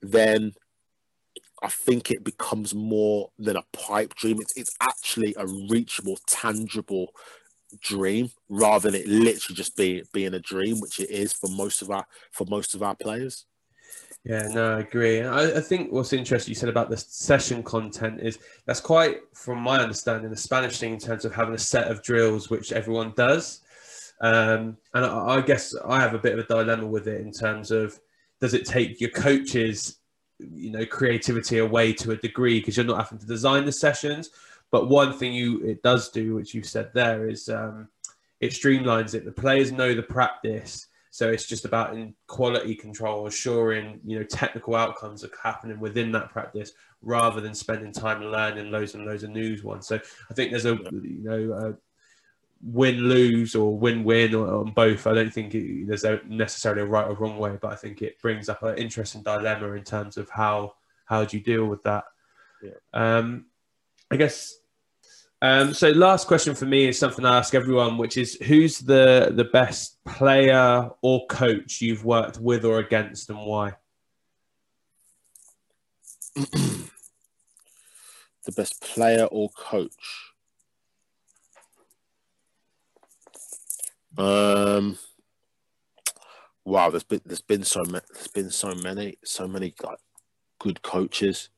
Then 0.00 0.52
I 1.62 1.68
think 1.68 2.10
it 2.10 2.24
becomes 2.24 2.74
more 2.74 3.30
than 3.38 3.56
a 3.56 3.64
pipe 3.72 4.14
dream. 4.14 4.40
It's, 4.40 4.56
it's 4.56 4.76
actually 4.80 5.34
a 5.36 5.46
reachable, 5.46 6.18
tangible 6.26 7.12
dream 7.80 8.30
rather 8.48 8.90
than 8.90 9.00
it 9.00 9.06
literally 9.06 9.56
just 9.56 9.76
be 9.76 10.02
being 10.12 10.34
a 10.34 10.40
dream, 10.40 10.80
which 10.80 11.00
it 11.00 11.10
is 11.10 11.32
for 11.32 11.48
most 11.48 11.82
of 11.82 11.90
our 11.90 12.06
for 12.32 12.46
most 12.48 12.74
of 12.74 12.82
our 12.82 12.94
players. 12.94 13.46
Yeah, 14.24 14.46
no, 14.52 14.76
I 14.76 14.80
agree. 14.80 15.20
I, 15.20 15.56
I, 15.56 15.60
think 15.60 15.90
what's 15.90 16.12
interesting 16.12 16.52
you 16.52 16.54
said 16.54 16.68
about 16.68 16.88
the 16.88 16.96
session 16.96 17.60
content 17.64 18.20
is 18.22 18.38
that's 18.66 18.78
quite, 18.80 19.16
from 19.34 19.58
my 19.58 19.80
understanding, 19.80 20.30
the 20.30 20.36
Spanish 20.36 20.78
thing 20.78 20.92
in 20.92 21.00
terms 21.00 21.24
of 21.24 21.34
having 21.34 21.54
a 21.54 21.58
set 21.58 21.88
of 21.88 22.04
drills 22.04 22.48
which 22.48 22.70
everyone 22.70 23.12
does. 23.16 23.62
Um, 24.20 24.76
and 24.94 25.04
I, 25.04 25.38
I 25.38 25.40
guess 25.40 25.74
I 25.84 25.98
have 25.98 26.14
a 26.14 26.20
bit 26.20 26.38
of 26.38 26.38
a 26.38 26.46
dilemma 26.46 26.86
with 26.86 27.08
it 27.08 27.20
in 27.20 27.32
terms 27.32 27.72
of 27.72 27.98
does 28.40 28.54
it 28.54 28.64
take 28.64 29.00
your 29.00 29.10
coaches, 29.10 29.98
you 30.38 30.70
know, 30.70 30.86
creativity 30.86 31.58
away 31.58 31.92
to 31.94 32.12
a 32.12 32.16
degree 32.16 32.60
because 32.60 32.76
you're 32.76 32.86
not 32.86 33.02
having 33.02 33.18
to 33.18 33.26
design 33.26 33.64
the 33.64 33.72
sessions. 33.72 34.30
But 34.70 34.88
one 34.88 35.12
thing 35.12 35.32
you 35.32 35.64
it 35.64 35.82
does 35.82 36.10
do, 36.10 36.36
which 36.36 36.54
you 36.54 36.62
said 36.62 36.90
there, 36.94 37.28
is 37.28 37.48
um, 37.48 37.88
it 38.40 38.52
streamlines 38.52 39.14
it. 39.14 39.24
The 39.24 39.32
players 39.32 39.72
know 39.72 39.94
the 39.94 40.02
practice 40.02 40.86
so 41.12 41.28
it's 41.28 41.46
just 41.46 41.66
about 41.66 41.94
in 41.94 42.14
quality 42.26 42.74
control, 42.74 43.26
assuring 43.26 44.00
you 44.02 44.18
know 44.18 44.24
technical 44.24 44.74
outcomes 44.74 45.22
are 45.22 45.30
happening 45.42 45.78
within 45.78 46.10
that 46.12 46.30
practice, 46.30 46.72
rather 47.02 47.38
than 47.38 47.54
spending 47.54 47.92
time 47.92 48.24
learning 48.24 48.70
loads 48.70 48.94
and 48.94 49.04
loads 49.04 49.22
of 49.22 49.28
news 49.28 49.62
ones. 49.62 49.86
So 49.86 50.00
I 50.30 50.34
think 50.34 50.50
there's 50.50 50.64
a 50.64 50.74
you 50.90 51.20
know 51.22 51.76
win 52.62 52.96
lose 52.96 53.54
or 53.54 53.76
win 53.76 54.04
win 54.04 54.34
on 54.34 54.72
both. 54.72 55.06
I 55.06 55.12
don't 55.12 55.32
think 55.34 55.54
it, 55.54 55.86
there's 55.86 56.04
a 56.04 56.18
necessarily 56.26 56.80
a 56.80 56.86
right 56.86 57.06
or 57.06 57.14
wrong 57.14 57.36
way, 57.36 57.58
but 57.60 57.72
I 57.72 57.76
think 57.76 58.00
it 58.00 58.18
brings 58.22 58.48
up 58.48 58.62
an 58.62 58.78
interesting 58.78 59.22
dilemma 59.22 59.72
in 59.72 59.84
terms 59.84 60.16
of 60.16 60.30
how 60.30 60.76
how 61.04 61.26
do 61.26 61.36
you 61.36 61.42
deal 61.42 61.66
with 61.66 61.82
that. 61.82 62.04
Yeah. 62.62 62.70
Um, 62.94 63.48
I 64.10 64.16
guess 64.16 64.54
um, 65.42 65.74
so 65.74 65.90
last 65.90 66.28
question 66.28 66.54
for 66.54 66.66
me 66.66 66.86
is 66.86 66.98
something 66.98 67.24
I 67.26 67.36
ask 67.36 67.54
everyone, 67.54 67.98
which 67.98 68.16
is 68.16 68.34
who's 68.36 68.78
the 68.78 69.32
the 69.34 69.44
best 69.44 70.02
player 70.04 70.88
or 71.02 71.26
coach 71.26 71.80
you've 71.80 72.04
worked 72.04 72.38
with 72.38 72.64
or 72.64 72.78
against, 72.78 73.28
and 73.28 73.40
why? 73.40 73.74
the 76.36 76.88
best 78.56 78.80
player 78.80 79.24
or 79.24 79.50
coach. 79.50 80.32
Um. 84.16 84.96
Wow, 86.64 86.90
there's 86.90 87.02
been 87.02 87.20
there's 87.26 87.40
been 87.40 87.64
so 87.64 87.82
many 87.82 88.04
there's 88.14 88.28
been 88.28 88.50
so 88.50 88.72
many 88.76 89.18
so 89.24 89.48
many 89.48 89.74
like 89.82 89.98
good 90.60 90.82
coaches. 90.82 91.48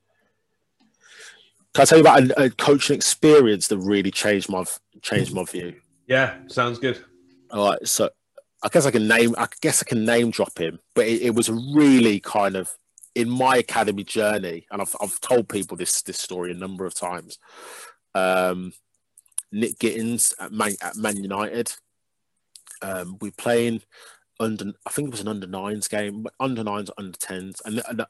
Can 1.75 1.83
I 1.83 1.85
tell 1.87 1.99
you 1.99 2.05
about 2.05 2.23
a, 2.23 2.45
a 2.45 2.51
coaching 2.51 2.95
experience 2.95 3.67
that 3.69 3.79
really 3.79 4.13
changed 4.13 4.49
my 4.49 4.65
changed 5.03 5.35
my 5.35 5.45
view? 5.45 5.75
Yeah, 6.07 6.37
sounds 6.47 6.79
good. 6.79 7.05
All 7.51 7.71
right, 7.71 7.87
so 7.87 8.11
I 8.63 8.69
guess 8.69 8.87
I 8.87 8.93
can 8.93 9.09
name 9.09 9.35
I 9.37 9.49
guess 9.61 9.83
I 9.83 9.85
can 9.85 10.05
name 10.05 10.31
drop 10.31 10.57
him, 10.57 10.79
but 10.95 11.07
it, 11.07 11.23
it 11.23 11.35
was 11.35 11.51
really 11.51 12.21
kind 12.21 12.55
of 12.55 12.71
in 13.17 13.29
my 13.29 13.57
academy 13.57 14.05
journey, 14.05 14.67
and 14.71 14.81
I've 14.81 14.95
I've 15.01 15.21
told 15.21 15.49
people 15.49 15.77
this 15.77 16.01
this 16.03 16.19
story 16.19 16.53
a 16.53 16.55
number 16.55 16.87
of 16.87 16.95
times. 16.95 17.39
Um, 18.15 18.73
Nick 19.51 19.79
Gittins 19.79 20.33
at 20.39 20.53
Man, 20.53 20.75
at 20.81 20.97
Man 20.97 21.17
United. 21.17 21.73
Um, 22.83 23.19
we 23.21 23.31
playing 23.33 23.83
under 24.39 24.73
I 24.87 24.91
think 24.91 25.09
it 25.09 25.13
was 25.13 25.21
an 25.21 25.29
under 25.29 25.49
nines 25.49 25.89
game, 25.89 26.27
under 26.39 26.63
nines, 26.63 26.91
under 26.97 27.19
tens, 27.19 27.61
and, 27.65 27.83
and 27.89 28.05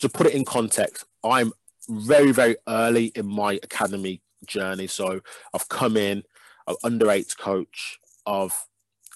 to 0.00 0.08
put 0.10 0.26
it 0.26 0.34
in 0.34 0.44
context, 0.44 1.04
I'm 1.24 1.52
very, 1.88 2.32
very 2.32 2.56
early 2.68 3.06
in 3.14 3.26
my 3.26 3.54
academy 3.62 4.22
journey. 4.46 4.86
So 4.86 5.20
I've 5.54 5.68
come 5.68 5.96
in, 5.96 6.22
under 6.84 7.10
eight 7.10 7.34
coach 7.38 7.98
of, 8.26 8.52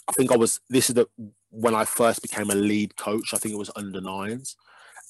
I 0.08 0.12
think 0.12 0.32
I 0.32 0.36
was, 0.36 0.60
this 0.70 0.88
is 0.88 0.94
the, 0.94 1.06
when 1.50 1.74
I 1.74 1.84
first 1.84 2.22
became 2.22 2.50
a 2.50 2.54
lead 2.54 2.96
coach, 2.96 3.34
I 3.34 3.38
think 3.38 3.54
it 3.54 3.58
was 3.58 3.70
under 3.76 4.00
nines. 4.00 4.56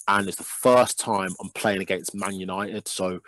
And 0.09 0.27
it's 0.29 0.37
the 0.39 0.45
first 0.45 0.99
time 0.99 1.31
I'm 1.41 1.51
playing 1.51 1.81
against 1.81 2.15
Man 2.15 2.35
United. 2.35 2.89
So, 2.89 3.21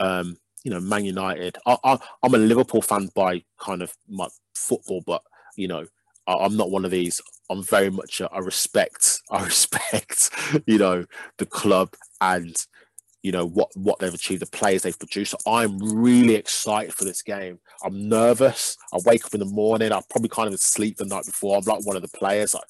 um, 0.00 0.36
you 0.64 0.70
know, 0.70 0.80
Man 0.80 1.04
United, 1.04 1.58
I, 1.66 1.76
I, 1.84 1.98
I'm 2.22 2.34
a 2.34 2.38
Liverpool 2.38 2.82
fan 2.82 3.10
by 3.14 3.42
kind 3.58 3.82
of 3.82 3.92
my 4.08 4.28
football, 4.54 5.02
but, 5.06 5.22
you 5.56 5.68
know, 5.68 5.86
I'm 6.26 6.56
not 6.56 6.70
one 6.70 6.84
of 6.84 6.90
these. 6.90 7.20
I'm 7.50 7.62
very 7.62 7.90
much 7.90 8.20
a, 8.20 8.30
I 8.30 8.38
respect 8.38 9.20
I 9.30 9.44
respect 9.44 10.30
you 10.66 10.78
know 10.78 11.04
the 11.38 11.46
club 11.46 11.94
and 12.20 12.56
you 13.24 13.32
know 13.32 13.46
what 13.46 13.74
what 13.74 13.98
they've 13.98 14.14
achieved, 14.14 14.42
the 14.42 14.56
players 14.56 14.82
they've 14.82 14.98
produced. 14.98 15.32
So 15.32 15.50
I'm 15.50 15.78
really 15.78 16.34
excited 16.34 16.94
for 16.94 17.04
this 17.04 17.22
game. 17.22 17.58
I'm 17.82 18.08
nervous. 18.08 18.76
I 18.92 18.98
wake 19.04 19.24
up 19.24 19.32
in 19.32 19.40
the 19.40 19.46
morning. 19.46 19.90
I 19.90 20.02
probably 20.10 20.28
kind 20.28 20.52
of 20.52 20.60
sleep 20.60 20.98
the 20.98 21.06
night 21.06 21.24
before. 21.24 21.56
I'm 21.56 21.64
like 21.64 21.84
one 21.86 21.96
of 21.96 22.02
the 22.02 22.16
players. 22.16 22.54
Like, 22.54 22.64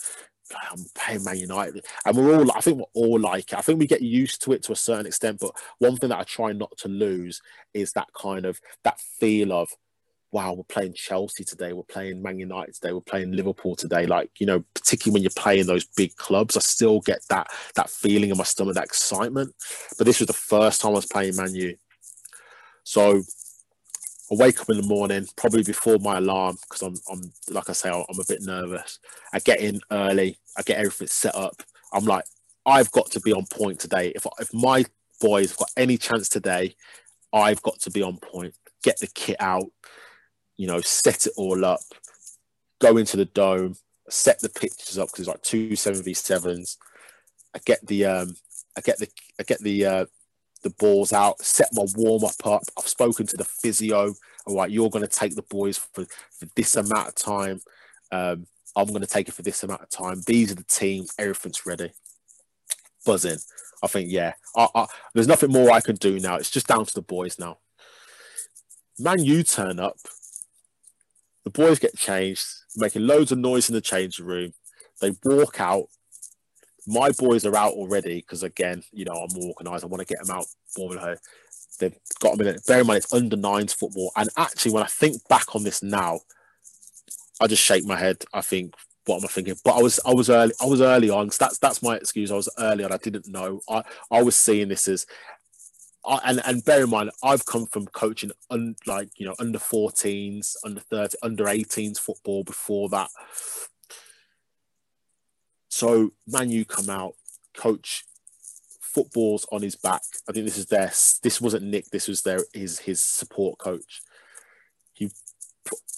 I'm 0.70 0.85
playing 0.94 1.24
Man 1.24 1.39
United, 1.39 1.85
and 2.06 2.16
we're 2.16 2.39
all. 2.39 2.52
I 2.52 2.60
think 2.60 2.78
we're 2.78 2.85
all 2.94 3.18
like 3.18 3.52
it. 3.52 3.59
I 3.59 3.62
think 3.62 3.81
we 3.81 3.89
get 3.89 4.01
used 4.01 4.43
to 4.44 4.52
it 4.52 4.62
to 4.64 4.72
a 4.72 4.76
certain 4.76 5.06
extent. 5.06 5.40
But 5.40 5.56
one 5.78 5.97
thing 5.97 6.10
that 6.10 6.20
I 6.20 6.24
try 6.24 6.52
not 6.52 6.70
to 6.78 6.89
lose 6.89 7.43
is 7.74 7.93
that 7.93 8.09
kind 8.16 8.47
of 8.47 8.60
that 8.85 9.01
feel 9.01 9.52
of 9.52 9.68
wow, 10.35 10.52
we're 10.52 10.65
playing 10.65 10.93
Chelsea 10.94 11.44
today, 11.44 11.73
we're 11.73 11.85
playing 11.85 12.20
Man 12.20 12.40
United 12.40 12.74
today, 12.74 12.93
we're 12.93 13.01
playing 13.01 13.31
Liverpool 13.31 13.77
today. 13.77 14.05
Like, 14.05 14.31
you 14.40 14.47
know, 14.47 14.65
particularly 14.74 15.15
when 15.15 15.23
you're 15.23 15.43
playing 15.43 15.66
those 15.66 15.85
big 15.85 16.16
clubs, 16.16 16.56
I 16.56 16.61
still 16.61 17.01
get 17.01 17.20
that 17.31 17.47
that 17.77 17.89
feeling 17.89 18.31
in 18.31 18.36
my 18.36 18.43
stomach, 18.43 18.74
that 18.74 18.85
excitement. 18.85 19.55
But 19.97 20.06
this 20.06 20.19
was 20.19 20.27
the 20.27 20.32
first 20.32 20.81
time 20.81 20.90
I 20.90 20.97
was 20.97 21.06
playing 21.06 21.36
Man 21.36 21.55
U. 21.55 21.77
So 22.82 23.23
I 24.32 24.35
wake 24.35 24.61
up 24.61 24.69
in 24.70 24.78
the 24.78 24.86
morning, 24.89 25.24
probably 25.36 25.62
before 25.62 25.98
my 26.01 26.19
alarm, 26.19 26.56
because 26.62 26.82
I'm, 26.82 26.97
I'm 27.09 27.32
like 27.51 27.70
I 27.70 27.73
say, 27.73 27.90
I'm 27.90 28.20
a 28.20 28.24
bit 28.27 28.43
nervous. 28.43 28.98
I 29.32 29.39
get 29.39 29.61
in 29.61 29.81
early, 29.93 30.36
I 30.59 30.62
get 30.62 30.78
everything 30.78 31.06
set 31.06 31.36
up. 31.36 31.62
I'm 31.93 32.06
like, 32.06 32.24
I've 32.66 32.90
got 32.90 33.09
to 33.12 33.20
be 33.20 33.32
on 33.32 33.47
point 33.47 33.78
today. 33.78 34.12
If 34.16 34.27
if 34.40 34.52
my 34.52 34.85
boys 35.20 35.55
got 35.55 35.70
any 35.77 35.97
chance 35.97 36.28
today, 36.28 36.74
I've 37.32 37.62
got 37.62 37.78
to 37.82 37.90
be 37.93 38.02
on 38.02 38.16
point. 38.16 38.56
Get 38.82 38.98
the 38.98 39.06
kit 39.06 39.36
out, 39.39 39.70
you 40.56 40.66
know, 40.66 40.81
set 40.81 41.26
it 41.26 41.32
all 41.36 41.64
up, 41.64 41.81
go 42.81 42.97
into 42.97 43.16
the 43.16 43.24
dome, 43.24 43.76
set 44.09 44.40
the 44.40 44.48
pictures 44.48 44.98
up 44.98 45.09
because 45.09 45.20
it's 45.20 45.28
like 45.28 45.43
two 45.43 45.76
seven 45.76 46.02
v 46.02 46.14
sevens. 46.14 46.78
I 47.55 47.60
get 47.64 47.86
the 47.86 48.05
um, 48.06 48.36
I 48.76 48.81
get 48.81 48.98
the 48.98 49.09
I 49.39 49.43
get 49.44 49.60
the 49.60 49.86
uh, 49.86 50.06
the 50.62 50.70
balls 50.70 51.12
out, 51.12 51.40
set 51.40 51.68
my 51.72 51.85
warm 51.94 52.24
up 52.24 52.47
up. 52.47 52.62
I've 52.78 52.89
spoken 52.89 53.26
to 53.26 53.36
the 53.36 53.44
physio. 53.44 54.14
All 54.47 54.56
right, 54.56 54.70
you're 54.70 54.90
going 54.90 55.06
to 55.06 55.10
take 55.10 55.35
the 55.35 55.43
boys 55.43 55.78
for, 55.78 56.05
for 56.39 56.47
this 56.55 56.76
amount 56.76 57.09
of 57.09 57.14
time. 57.14 57.60
Um, 58.12 58.47
I'm 58.76 58.89
going 58.89 59.01
to 59.01 59.06
take 59.06 59.28
it 59.28 59.35
for 59.35 59.43
this 59.43 59.62
amount 59.62 59.82
of 59.82 59.90
time. 59.90 60.20
These 60.26 60.52
are 60.52 60.56
the 60.56 60.64
teams. 60.64 61.12
Everything's 61.18 61.64
ready. 61.64 61.93
Buzzing. 63.06 63.39
I 63.82 63.86
think 63.86 64.10
yeah. 64.10 64.32
I, 64.56 64.68
I, 64.74 64.86
there's 65.14 65.28
nothing 65.28 65.52
more 65.52 65.70
I 65.70 65.81
can 65.81 65.97
do 65.97 66.18
now. 66.18 66.36
It's 66.36 66.51
just 66.51 66.66
down 66.66 66.85
to 66.85 66.94
the 66.94 67.02
boys 67.02 67.39
now. 67.39 67.59
Man, 68.98 69.24
you 69.24 69.43
turn 69.43 69.81
up 69.81 69.97
the 71.45 71.51
boys 71.51 71.79
get 71.79 71.97
changed, 71.97 72.47
making 72.77 73.07
loads 73.07 73.33
of 73.33 73.39
noise 73.39 73.69
in 73.69 73.75
the 73.75 73.81
changing 73.81 74.27
room. 74.27 74.53
They 75.01 75.12
walk 75.25 75.61
out. 75.61 75.87
My 76.87 77.11
boys 77.12 77.47
are 77.47 77.57
out 77.57 77.73
already 77.73 78.16
because, 78.16 78.43
again, 78.43 78.83
you 78.93 79.05
know, 79.05 79.12
I'm 79.12 79.37
organised. 79.37 79.85
I 79.85 79.87
want 79.87 80.07
to 80.07 80.07
get 80.07 80.25
them 80.25 80.37
out 80.37 80.47
more 80.77 80.97
her. 80.97 81.19
They've 81.81 81.97
got 82.21 82.37
them 82.37 82.47
in 82.47 82.55
it. 82.55 82.66
Bear 82.66 82.81
in 82.81 82.87
mind, 82.87 82.99
it's 82.99 83.12
under 83.12 83.37
nines 83.37 83.73
football. 83.73 84.12
And 84.16 84.29
actually, 84.37 84.73
when 84.73 84.83
I 84.83 84.87
think 84.87 85.16
back 85.29 85.55
on 85.55 85.65
this 85.65 85.83
now, 85.83 86.21
I 87.41 87.47
just 87.47 87.62
shake 87.62 87.85
my 87.85 87.97
head. 87.97 88.25
I 88.33 88.43
think, 88.43 88.75
what 89.07 89.16
am 89.16 89.25
I 89.25 89.29
thinking? 89.29 89.57
But 89.65 89.77
I 89.77 89.83
was, 89.83 90.01
I 90.07 90.15
was 90.15 90.31
early. 90.31 90.53
I 90.62 90.66
was 90.66 90.81
early 90.81 91.11
on. 91.11 91.31
So 91.31 91.45
that's 91.45 91.59
that's 91.59 91.83
my 91.83 91.97
excuse. 91.97 92.31
I 92.31 92.37
was 92.37 92.49
early 92.59 92.85
on. 92.85 92.93
I 92.93 92.97
didn't 92.99 93.29
know. 93.29 93.61
I 93.69 93.83
I 94.11 94.23
was 94.23 94.37
seeing 94.37 94.69
this 94.69 94.89
as 94.89 95.07
And 96.06 96.43
and 96.44 96.64
bear 96.64 96.85
in 96.85 96.90
mind, 96.90 97.10
I've 97.22 97.47
come 97.47 97.66
from 97.66 97.86
coaching 97.86 98.31
un, 98.51 98.76
like 98.86 99.09
you 99.16 99.26
know 99.26 99.35
under 99.39 99.59
14s, 99.59 100.56
under 100.64 100.81
30, 100.81 101.16
under 101.22 101.44
18s 101.44 101.98
football 101.98 102.44
before 102.44 102.89
that. 102.90 103.09
So 105.68 106.12
Man 106.26 106.51
U 106.51 106.64
come 106.64 106.90
out, 106.90 107.14
coach 107.56 108.05
footballs 108.81 109.47
on 109.51 109.62
his 109.62 109.74
back. 109.74 110.02
I 110.28 110.32
think 110.32 110.47
this 110.47 110.59
is 110.59 110.66
their. 110.66 110.86
This 111.22 111.40
wasn't 111.40 111.64
Nick. 111.64 111.86
This 111.86 112.06
was 112.06 112.22
their 112.22 112.40
his 112.52 112.81
his 112.81 113.02
support 113.02 113.59
coach. 113.59 114.02
He 114.93 115.10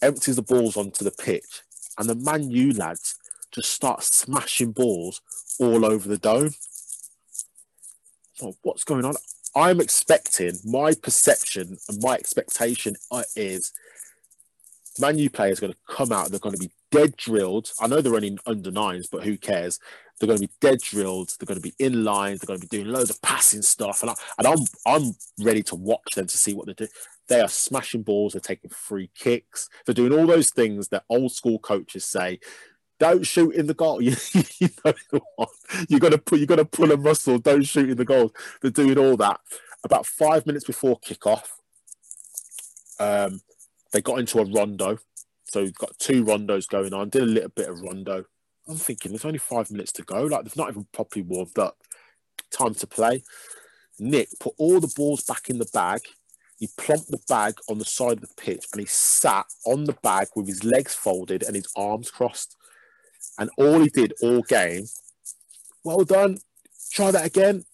empties 0.00 0.36
the 0.36 0.42
balls 0.42 0.76
onto 0.76 1.04
the 1.04 1.10
pitch, 1.10 1.62
and 1.98 2.08
the 2.08 2.14
Man 2.14 2.50
U 2.50 2.72
lads 2.72 3.16
just 3.50 3.70
start 3.70 4.02
smashing 4.02 4.72
balls 4.72 5.20
all 5.58 5.84
over 5.84 6.08
the 6.08 6.18
dome. 6.18 6.50
what's 8.62 8.84
going 8.84 9.04
on? 9.04 9.14
I'm 9.56 9.80
expecting 9.80 10.58
my 10.64 10.92
perception 10.94 11.78
and 11.88 12.02
my 12.02 12.14
expectation 12.14 12.94
is 13.34 13.72
Man 15.00 15.18
U 15.18 15.30
players 15.30 15.58
are 15.58 15.62
going 15.62 15.72
to 15.72 15.94
come 15.94 16.12
out. 16.12 16.30
They're 16.30 16.38
going 16.38 16.54
to 16.54 16.60
be 16.60 16.70
dead 16.90 17.16
drilled. 17.16 17.72
I 17.80 17.86
know 17.86 18.00
they're 18.00 18.14
only 18.14 18.38
under 18.46 18.70
nines, 18.70 19.08
but 19.08 19.24
who 19.24 19.38
cares? 19.38 19.80
They're 20.18 20.26
going 20.26 20.40
to 20.40 20.46
be 20.46 20.52
dead 20.60 20.80
drilled. 20.80 21.34
They're 21.38 21.46
going 21.46 21.60
to 21.60 21.68
be 21.68 21.74
in 21.78 22.04
lines. 22.04 22.40
They're 22.40 22.46
going 22.46 22.60
to 22.60 22.66
be 22.66 22.76
doing 22.76 22.92
loads 22.92 23.10
of 23.10 23.20
passing 23.22 23.62
stuff, 23.62 24.02
and, 24.02 24.10
I, 24.10 24.14
and 24.38 24.46
I'm 24.46 24.58
I'm 24.86 25.14
ready 25.40 25.62
to 25.64 25.74
watch 25.74 26.14
them 26.14 26.26
to 26.26 26.38
see 26.38 26.54
what 26.54 26.66
they 26.66 26.74
do. 26.74 26.88
They 27.28 27.40
are 27.40 27.48
smashing 27.48 28.02
balls. 28.02 28.32
They're 28.32 28.40
taking 28.40 28.70
free 28.70 29.10
kicks. 29.14 29.68
They're 29.84 29.94
doing 29.94 30.12
all 30.12 30.26
those 30.26 30.50
things 30.50 30.88
that 30.88 31.04
old 31.08 31.32
school 31.32 31.58
coaches 31.58 32.04
say. 32.04 32.40
Don't 32.98 33.26
shoot 33.26 33.54
in 33.54 33.66
the 33.66 33.74
goal. 33.74 34.00
You, 34.02 34.68
know 34.84 35.20
what? 35.36 35.50
You 35.88 35.98
got 35.98 36.12
to 36.12 36.18
put. 36.18 36.40
You 36.40 36.46
got 36.46 36.56
to 36.56 36.64
pull 36.64 36.92
a 36.92 36.96
muscle. 36.96 37.38
Don't 37.38 37.62
shoot 37.62 37.90
in 37.90 37.96
the 37.96 38.04
goal. 38.04 38.32
They're 38.60 38.70
doing 38.70 38.98
all 38.98 39.16
that. 39.18 39.40
About 39.84 40.06
five 40.06 40.46
minutes 40.46 40.64
before 40.64 40.98
kickoff, 41.00 41.44
um, 42.98 43.40
they 43.92 44.00
got 44.00 44.18
into 44.18 44.38
a 44.38 44.44
rondo. 44.44 44.98
So 45.44 45.62
we've 45.62 45.74
got 45.74 45.98
two 45.98 46.24
rondos 46.24 46.68
going 46.68 46.92
on. 46.92 47.10
Did 47.10 47.22
a 47.22 47.26
little 47.26 47.50
bit 47.50 47.68
of 47.68 47.80
rondo. 47.80 48.24
I'm 48.68 48.76
thinking 48.76 49.12
there's 49.12 49.24
only 49.24 49.38
five 49.38 49.70
minutes 49.70 49.92
to 49.92 50.02
go. 50.02 50.22
Like 50.22 50.44
they've 50.44 50.56
not 50.56 50.70
even 50.70 50.86
properly 50.92 51.22
warmed 51.22 51.58
up. 51.58 51.78
Time 52.50 52.74
to 52.74 52.86
play. 52.86 53.22
Nick 53.98 54.28
put 54.40 54.54
all 54.58 54.80
the 54.80 54.92
balls 54.96 55.22
back 55.22 55.48
in 55.48 55.58
the 55.58 55.68
bag. 55.72 56.00
He 56.58 56.68
plonked 56.68 57.08
the 57.08 57.20
bag 57.28 57.54
on 57.68 57.78
the 57.78 57.84
side 57.84 58.14
of 58.14 58.20
the 58.22 58.34
pitch 58.36 58.66
and 58.72 58.80
he 58.80 58.86
sat 58.86 59.46
on 59.66 59.84
the 59.84 59.96
bag 60.02 60.28
with 60.34 60.46
his 60.46 60.64
legs 60.64 60.94
folded 60.94 61.42
and 61.42 61.54
his 61.54 61.68
arms 61.76 62.10
crossed. 62.10 62.56
And 63.38 63.50
all 63.58 63.80
he 63.80 63.88
did 63.88 64.14
all 64.22 64.42
game, 64.42 64.86
well 65.84 66.04
done. 66.04 66.38
Try 66.92 67.10
that 67.10 67.26
again. 67.26 67.64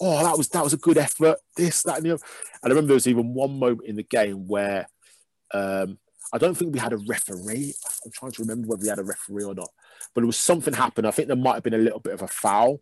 Oh, 0.00 0.22
that 0.22 0.36
was 0.36 0.48
that 0.48 0.64
was 0.64 0.72
a 0.72 0.78
good 0.78 0.98
effort. 0.98 1.38
This, 1.56 1.82
that, 1.82 1.98
and 1.98 2.06
the 2.06 2.14
other. 2.14 2.24
And 2.62 2.72
I 2.72 2.74
remember 2.74 2.88
there 2.88 2.94
was 2.94 3.08
even 3.08 3.34
one 3.34 3.58
moment 3.58 3.88
in 3.88 3.96
the 3.96 4.02
game 4.02 4.46
where 4.46 4.88
um, 5.52 5.98
I 6.32 6.38
don't 6.38 6.54
think 6.54 6.72
we 6.72 6.80
had 6.80 6.92
a 6.92 6.98
referee. 6.98 7.74
I'm 8.04 8.10
trying 8.12 8.32
to 8.32 8.42
remember 8.42 8.68
whether 8.68 8.82
we 8.82 8.88
had 8.88 8.98
a 8.98 9.04
referee 9.04 9.44
or 9.44 9.54
not, 9.54 9.70
but 10.14 10.24
it 10.24 10.26
was 10.26 10.38
something 10.38 10.72
happened. 10.72 11.06
I 11.06 11.10
think 11.10 11.28
there 11.28 11.36
might 11.36 11.54
have 11.54 11.62
been 11.62 11.74
a 11.74 11.78
little 11.78 12.00
bit 12.00 12.14
of 12.14 12.22
a 12.22 12.28
foul. 12.28 12.80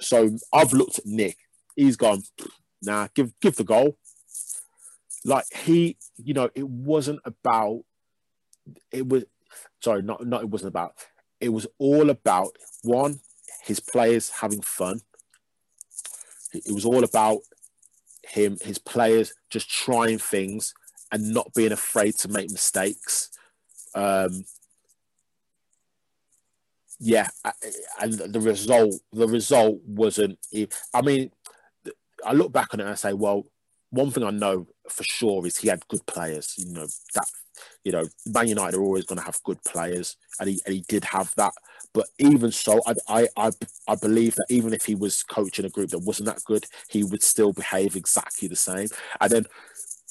So 0.00 0.36
I've 0.52 0.72
looked 0.72 0.98
at 0.98 1.06
Nick. 1.06 1.38
He's 1.76 1.96
gone, 1.96 2.22
nah, 2.82 3.08
give 3.14 3.32
give 3.40 3.56
the 3.56 3.64
goal. 3.64 3.96
Like 5.24 5.46
he, 5.54 5.96
you 6.16 6.34
know, 6.34 6.50
it 6.54 6.68
wasn't 6.68 7.20
about. 7.24 7.84
It 8.92 9.08
was 9.08 9.24
sorry, 9.82 10.02
not 10.02 10.26
not 10.26 10.42
it 10.42 10.50
wasn't 10.50 10.68
about. 10.68 10.94
It 11.44 11.52
was 11.52 11.66
all 11.78 12.08
about 12.08 12.56
one, 12.82 13.20
his 13.62 13.78
players 13.78 14.30
having 14.30 14.62
fun. 14.62 15.00
It 16.54 16.72
was 16.72 16.86
all 16.86 17.04
about 17.04 17.40
him, 18.22 18.56
his 18.62 18.78
players 18.78 19.34
just 19.50 19.68
trying 19.68 20.18
things 20.18 20.72
and 21.12 21.34
not 21.34 21.52
being 21.54 21.72
afraid 21.72 22.14
to 22.16 22.28
make 22.28 22.50
mistakes. 22.50 23.28
Um, 23.94 24.46
yeah, 26.98 27.28
and 28.00 28.14
the 28.14 28.40
result 28.40 28.94
the 29.12 29.28
result 29.28 29.80
wasn't. 29.84 30.38
I 30.94 31.02
mean, 31.02 31.30
I 32.24 32.32
look 32.32 32.52
back 32.52 32.72
on 32.72 32.80
it 32.80 32.84
and 32.84 32.92
I 32.92 32.94
say, 32.94 33.12
well, 33.12 33.44
one 33.90 34.10
thing 34.10 34.24
I 34.24 34.30
know 34.30 34.66
for 34.88 35.04
sure 35.04 35.46
is 35.46 35.58
he 35.58 35.68
had 35.68 35.86
good 35.88 36.06
players. 36.06 36.54
You 36.56 36.72
know 36.72 36.86
that. 37.14 37.26
You 37.84 37.92
know, 37.92 38.08
Man 38.26 38.48
United 38.48 38.76
are 38.76 38.82
always 38.82 39.04
going 39.04 39.18
to 39.18 39.24
have 39.24 39.42
good 39.44 39.62
players, 39.64 40.16
and 40.40 40.48
he 40.48 40.60
and 40.66 40.74
he 40.74 40.84
did 40.88 41.04
have 41.04 41.32
that. 41.36 41.52
But 41.92 42.06
even 42.18 42.50
so, 42.50 42.80
I, 42.86 42.94
I 43.08 43.28
I 43.36 43.50
I 43.88 43.94
believe 43.96 44.34
that 44.36 44.46
even 44.50 44.72
if 44.72 44.84
he 44.84 44.94
was 44.94 45.22
coaching 45.22 45.64
a 45.64 45.70
group 45.70 45.90
that 45.90 46.00
wasn't 46.00 46.26
that 46.26 46.44
good, 46.44 46.66
he 46.88 47.04
would 47.04 47.22
still 47.22 47.52
behave 47.52 47.96
exactly 47.96 48.48
the 48.48 48.56
same. 48.56 48.88
And 49.20 49.30
then 49.30 49.46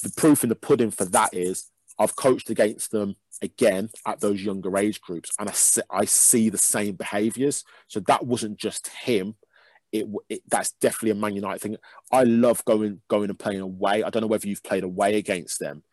the 0.03 0.11
proof 0.11 0.44
in 0.44 0.49
the 0.49 0.56
pudding 0.56 0.91
for 0.91 1.06
that 1.06 1.34
is 1.34 1.70
I've 1.99 2.15
coached 2.15 2.49
against 2.49 2.91
them 2.91 3.15
again 3.41 3.90
at 4.06 4.20
those 4.20 4.41
younger 4.41 4.78
age 4.78 5.02
groups, 5.02 5.32
and 5.40 5.49
I 5.49 5.53
see, 5.53 5.82
I 5.90 6.06
see 6.06 6.49
the 6.49 6.57
same 6.57 6.95
behaviours. 6.95 7.64
So 7.88 7.99
that 8.02 8.26
wasn't 8.26 8.57
just 8.57 8.88
him. 8.88 9.36
It, 9.91 10.07
it, 10.28 10.41
that's 10.49 10.72
definitely 10.82 11.11
a 11.11 11.15
Man 11.15 11.36
United 11.36 11.61
thing. 11.61 11.78
I 12.11 12.24
love 12.24 12.65
going 12.65 13.02
going 13.10 13.30
and 13.30 13.38
playing 13.38 13.61
away. 13.61 14.03
I 14.03 14.10
don't 14.10 14.22
know 14.22 14.28
whether 14.28 14.48
you've 14.48 14.64
played 14.64 14.84
away 14.84 15.18
against 15.18 15.60
them, 15.60 15.84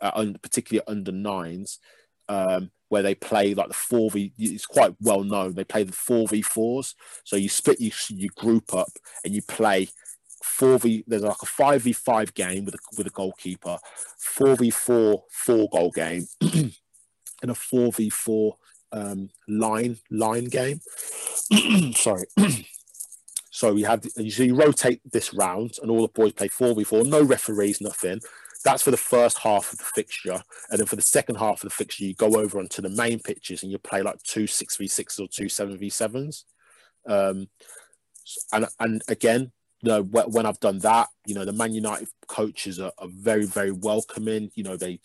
uh, 0.00 0.24
particularly 0.42 0.84
under 0.86 1.12
nines, 1.12 1.78
um, 2.28 2.70
where 2.88 3.02
they 3.02 3.14
play 3.14 3.54
like 3.54 3.68
the 3.68 3.74
four 3.74 4.10
v. 4.10 4.32
It's 4.38 4.66
quite 4.66 4.94
well 5.00 5.24
known. 5.24 5.54
They 5.54 5.64
play 5.64 5.82
the 5.82 5.92
four 5.92 6.28
v 6.28 6.42
fours. 6.42 6.94
So 7.24 7.36
you 7.36 7.48
split 7.48 7.80
you 7.80 7.92
you 8.08 8.28
group 8.30 8.74
up 8.74 8.90
and 9.24 9.34
you 9.34 9.42
play 9.42 9.88
four 10.42 10.78
v 10.78 11.04
there's 11.06 11.22
like 11.22 11.42
a 11.42 11.46
five 11.46 11.82
v 11.82 11.92
five 11.92 12.34
game 12.34 12.64
with 12.64 12.74
a 12.74 12.78
with 12.96 13.06
a 13.06 13.10
goalkeeper, 13.10 13.78
four 14.18 14.56
v 14.56 14.70
four 14.70 15.24
four 15.30 15.68
goal 15.70 15.90
game, 15.90 16.26
and 16.40 16.72
a 17.42 17.54
four 17.54 17.92
v 17.92 18.10
four 18.10 18.56
um, 18.92 19.30
line 19.46 19.98
line 20.10 20.46
game. 20.46 20.80
Sorry. 21.94 22.26
so 23.50 23.74
we 23.74 23.82
have 23.82 24.04
so 24.04 24.42
you 24.42 24.54
rotate 24.54 25.00
this 25.10 25.34
round, 25.34 25.78
and 25.82 25.90
all 25.90 26.02
the 26.02 26.08
boys 26.08 26.32
play 26.32 26.48
four 26.48 26.74
v 26.74 26.84
four, 26.84 27.04
no 27.04 27.22
referees, 27.22 27.80
nothing. 27.80 28.20
That's 28.64 28.82
for 28.82 28.90
the 28.90 28.96
first 28.96 29.38
half 29.38 29.72
of 29.72 29.78
the 29.78 29.84
fixture, 29.84 30.42
and 30.70 30.78
then 30.78 30.86
for 30.86 30.96
the 30.96 31.02
second 31.02 31.36
half 31.36 31.62
of 31.62 31.68
the 31.68 31.74
fixture, 31.74 32.04
you 32.04 32.14
go 32.14 32.40
over 32.40 32.58
onto 32.58 32.82
the 32.82 32.88
main 32.88 33.20
pitches 33.20 33.62
and 33.62 33.70
you 33.70 33.78
play 33.78 34.02
like 34.02 34.22
two 34.22 34.46
six 34.46 34.76
v 34.76 34.88
sixes 34.88 35.20
or 35.20 35.28
two 35.28 35.48
seven 35.48 35.78
v 35.78 35.88
sevens. 35.88 36.44
Um, 37.06 37.48
and 38.52 38.66
and 38.80 39.02
again, 39.08 39.52
you 39.80 39.88
know, 39.88 40.02
when 40.02 40.44
I've 40.44 40.60
done 40.60 40.78
that, 40.80 41.08
you 41.24 41.34
know, 41.34 41.44
the 41.44 41.52
Man 41.52 41.72
United 41.72 42.08
coaches 42.26 42.80
are, 42.80 42.92
are, 42.98 43.08
very, 43.08 43.44
very 43.46 43.70
welcoming. 43.70 44.50
You 44.54 44.64
know, 44.64 44.76
they, 44.76 45.00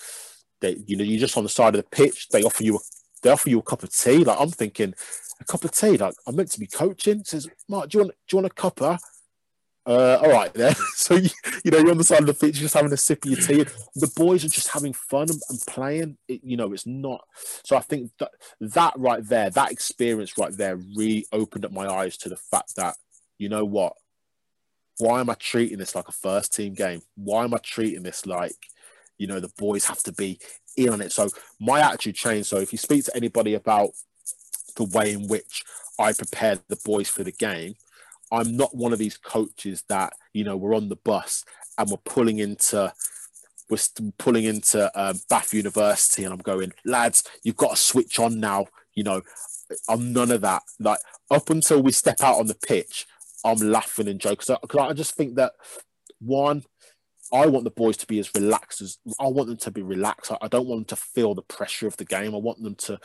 they, 0.61 0.81
you 0.87 0.97
know, 0.97 1.03
you're 1.03 1.19
just 1.19 1.37
on 1.37 1.43
the 1.43 1.49
side 1.49 1.75
of 1.75 1.83
the 1.83 1.95
pitch. 1.95 2.29
They 2.29 2.41
offer 2.43 2.63
you, 2.63 2.77
a, 2.77 2.79
they 3.21 3.29
offer 3.29 3.49
you 3.49 3.59
a 3.59 3.63
cup 3.63 3.83
of 3.83 3.95
tea. 3.95 4.23
Like 4.23 4.37
I'm 4.39 4.49
thinking, 4.49 4.95
a 5.39 5.45
cup 5.45 5.63
of 5.63 5.71
tea. 5.71 5.97
Like 5.97 6.15
I'm 6.25 6.35
meant 6.35 6.51
to 6.51 6.59
be 6.59 6.65
coaching. 6.65 7.23
Says, 7.23 7.47
Marc, 7.69 7.89
do 7.89 7.97
you 7.99 8.03
want, 8.03 8.15
do 8.27 8.35
you 8.35 8.41
want 8.41 8.51
a 8.51 8.55
cuppa? 8.55 8.99
Uh, 9.85 10.17
all 10.21 10.31
right, 10.31 10.53
there. 10.53 10.73
so 10.95 11.15
you, 11.15 11.29
you, 11.63 11.71
know, 11.71 11.79
you're 11.79 11.91
on 11.91 11.97
the 11.97 12.03
side 12.03 12.21
of 12.21 12.27
the 12.27 12.33
pitch, 12.33 12.55
just 12.55 12.73
having 12.73 12.93
a 12.93 12.97
sip 12.97 13.25
of 13.25 13.31
your 13.31 13.39
tea. 13.39 13.65
The 13.95 14.11
boys 14.15 14.45
are 14.45 14.49
just 14.49 14.69
having 14.69 14.93
fun 14.93 15.27
and, 15.29 15.61
playing. 15.67 16.17
It, 16.27 16.41
you 16.43 16.55
know, 16.55 16.71
it's 16.71 16.87
not. 16.87 17.25
So 17.65 17.75
I 17.75 17.81
think 17.81 18.11
that 18.19 18.31
that 18.61 18.93
right 18.97 19.23
there, 19.27 19.49
that 19.49 19.71
experience 19.71 20.37
right 20.37 20.55
there, 20.55 20.77
really 20.77 21.25
opened 21.33 21.65
up 21.65 21.71
my 21.71 21.87
eyes 21.87 22.17
to 22.17 22.29
the 22.29 22.37
fact 22.37 22.75
that 22.77 22.95
you 23.37 23.49
know 23.49 23.65
what 23.65 23.93
why 24.97 25.19
am 25.19 25.29
I 25.29 25.35
treating 25.35 25.77
this 25.77 25.95
like 25.95 26.07
a 26.07 26.13
first 26.13 26.53
team 26.53 26.73
game? 26.73 27.01
Why 27.15 27.43
am 27.43 27.53
I 27.53 27.57
treating 27.57 28.03
this 28.03 28.25
like, 28.25 28.55
you 29.17 29.27
know, 29.27 29.39
the 29.39 29.51
boys 29.57 29.85
have 29.85 30.03
to 30.03 30.11
be 30.11 30.39
in 30.77 30.89
on 30.89 31.01
it? 31.01 31.11
So 31.11 31.29
my 31.59 31.79
attitude 31.79 32.15
changed. 32.15 32.47
So 32.47 32.57
if 32.57 32.71
you 32.71 32.77
speak 32.77 33.05
to 33.05 33.15
anybody 33.15 33.55
about 33.55 33.89
the 34.75 34.85
way 34.85 35.13
in 35.13 35.27
which 35.27 35.63
I 35.99 36.13
prepare 36.13 36.59
the 36.67 36.79
boys 36.85 37.09
for 37.09 37.23
the 37.23 37.31
game, 37.31 37.75
I'm 38.33 38.57
not 38.57 38.75
one 38.75 38.91
of 38.91 38.99
these 38.99 39.17
coaches 39.17 39.83
that, 39.89 40.13
you 40.33 40.43
know, 40.43 40.57
we're 40.57 40.75
on 40.75 40.89
the 40.89 40.95
bus 40.95 41.45
and 41.77 41.89
we're 41.89 41.97
pulling 41.97 42.39
into 42.39 42.91
we're 43.69 43.77
pulling 44.17 44.43
into 44.43 44.91
um, 44.99 45.19
Bath 45.29 45.53
University 45.53 46.23
and 46.23 46.33
I'm 46.33 46.39
going, 46.39 46.73
lads, 46.83 47.23
you've 47.43 47.55
got 47.55 47.71
to 47.71 47.75
switch 47.75 48.19
on 48.19 48.39
now. 48.39 48.67
You 48.93 49.03
know, 49.03 49.21
I'm 49.87 50.11
none 50.13 50.31
of 50.31 50.41
that. 50.41 50.63
Like 50.79 50.99
up 51.31 51.49
until 51.49 51.81
we 51.81 51.91
step 51.91 52.21
out 52.21 52.39
on 52.39 52.47
the 52.47 52.55
pitch, 52.55 53.07
I'm 53.45 53.57
laughing 53.57 54.07
and 54.07 54.19
joking. 54.19 54.57
Because 54.61 54.89
I 54.89 54.93
just 54.93 55.15
think 55.15 55.35
that 55.35 55.53
one, 56.19 56.63
I 57.31 57.45
want 57.47 57.63
the 57.63 57.71
boys 57.71 57.97
to 57.97 58.07
be 58.07 58.19
as 58.19 58.33
relaxed 58.35 58.81
as 58.81 58.97
I 59.19 59.27
want 59.27 59.49
them 59.49 59.57
to 59.57 59.71
be 59.71 59.81
relaxed. 59.81 60.31
I, 60.41 60.47
don't 60.47 60.67
want 60.67 60.87
them 60.87 60.97
to 60.97 61.03
feel 61.03 61.33
the 61.33 61.41
pressure 61.41 61.87
of 61.87 61.97
the 61.97 62.05
game. 62.05 62.35
I 62.35 62.39
want 62.39 62.61
them 62.61 62.75
to 62.75 62.99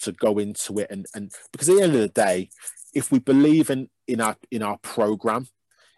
to 0.00 0.12
go 0.12 0.38
into 0.38 0.78
it 0.78 0.88
and 0.90 1.06
and 1.14 1.32
because 1.52 1.68
at 1.68 1.76
the 1.76 1.82
end 1.82 1.94
of 1.94 2.00
the 2.00 2.08
day, 2.08 2.50
if 2.94 3.10
we 3.12 3.18
believe 3.18 3.70
in 3.70 3.88
in 4.10 4.20
our 4.20 4.36
in 4.50 4.62
our 4.62 4.78
program, 4.78 5.46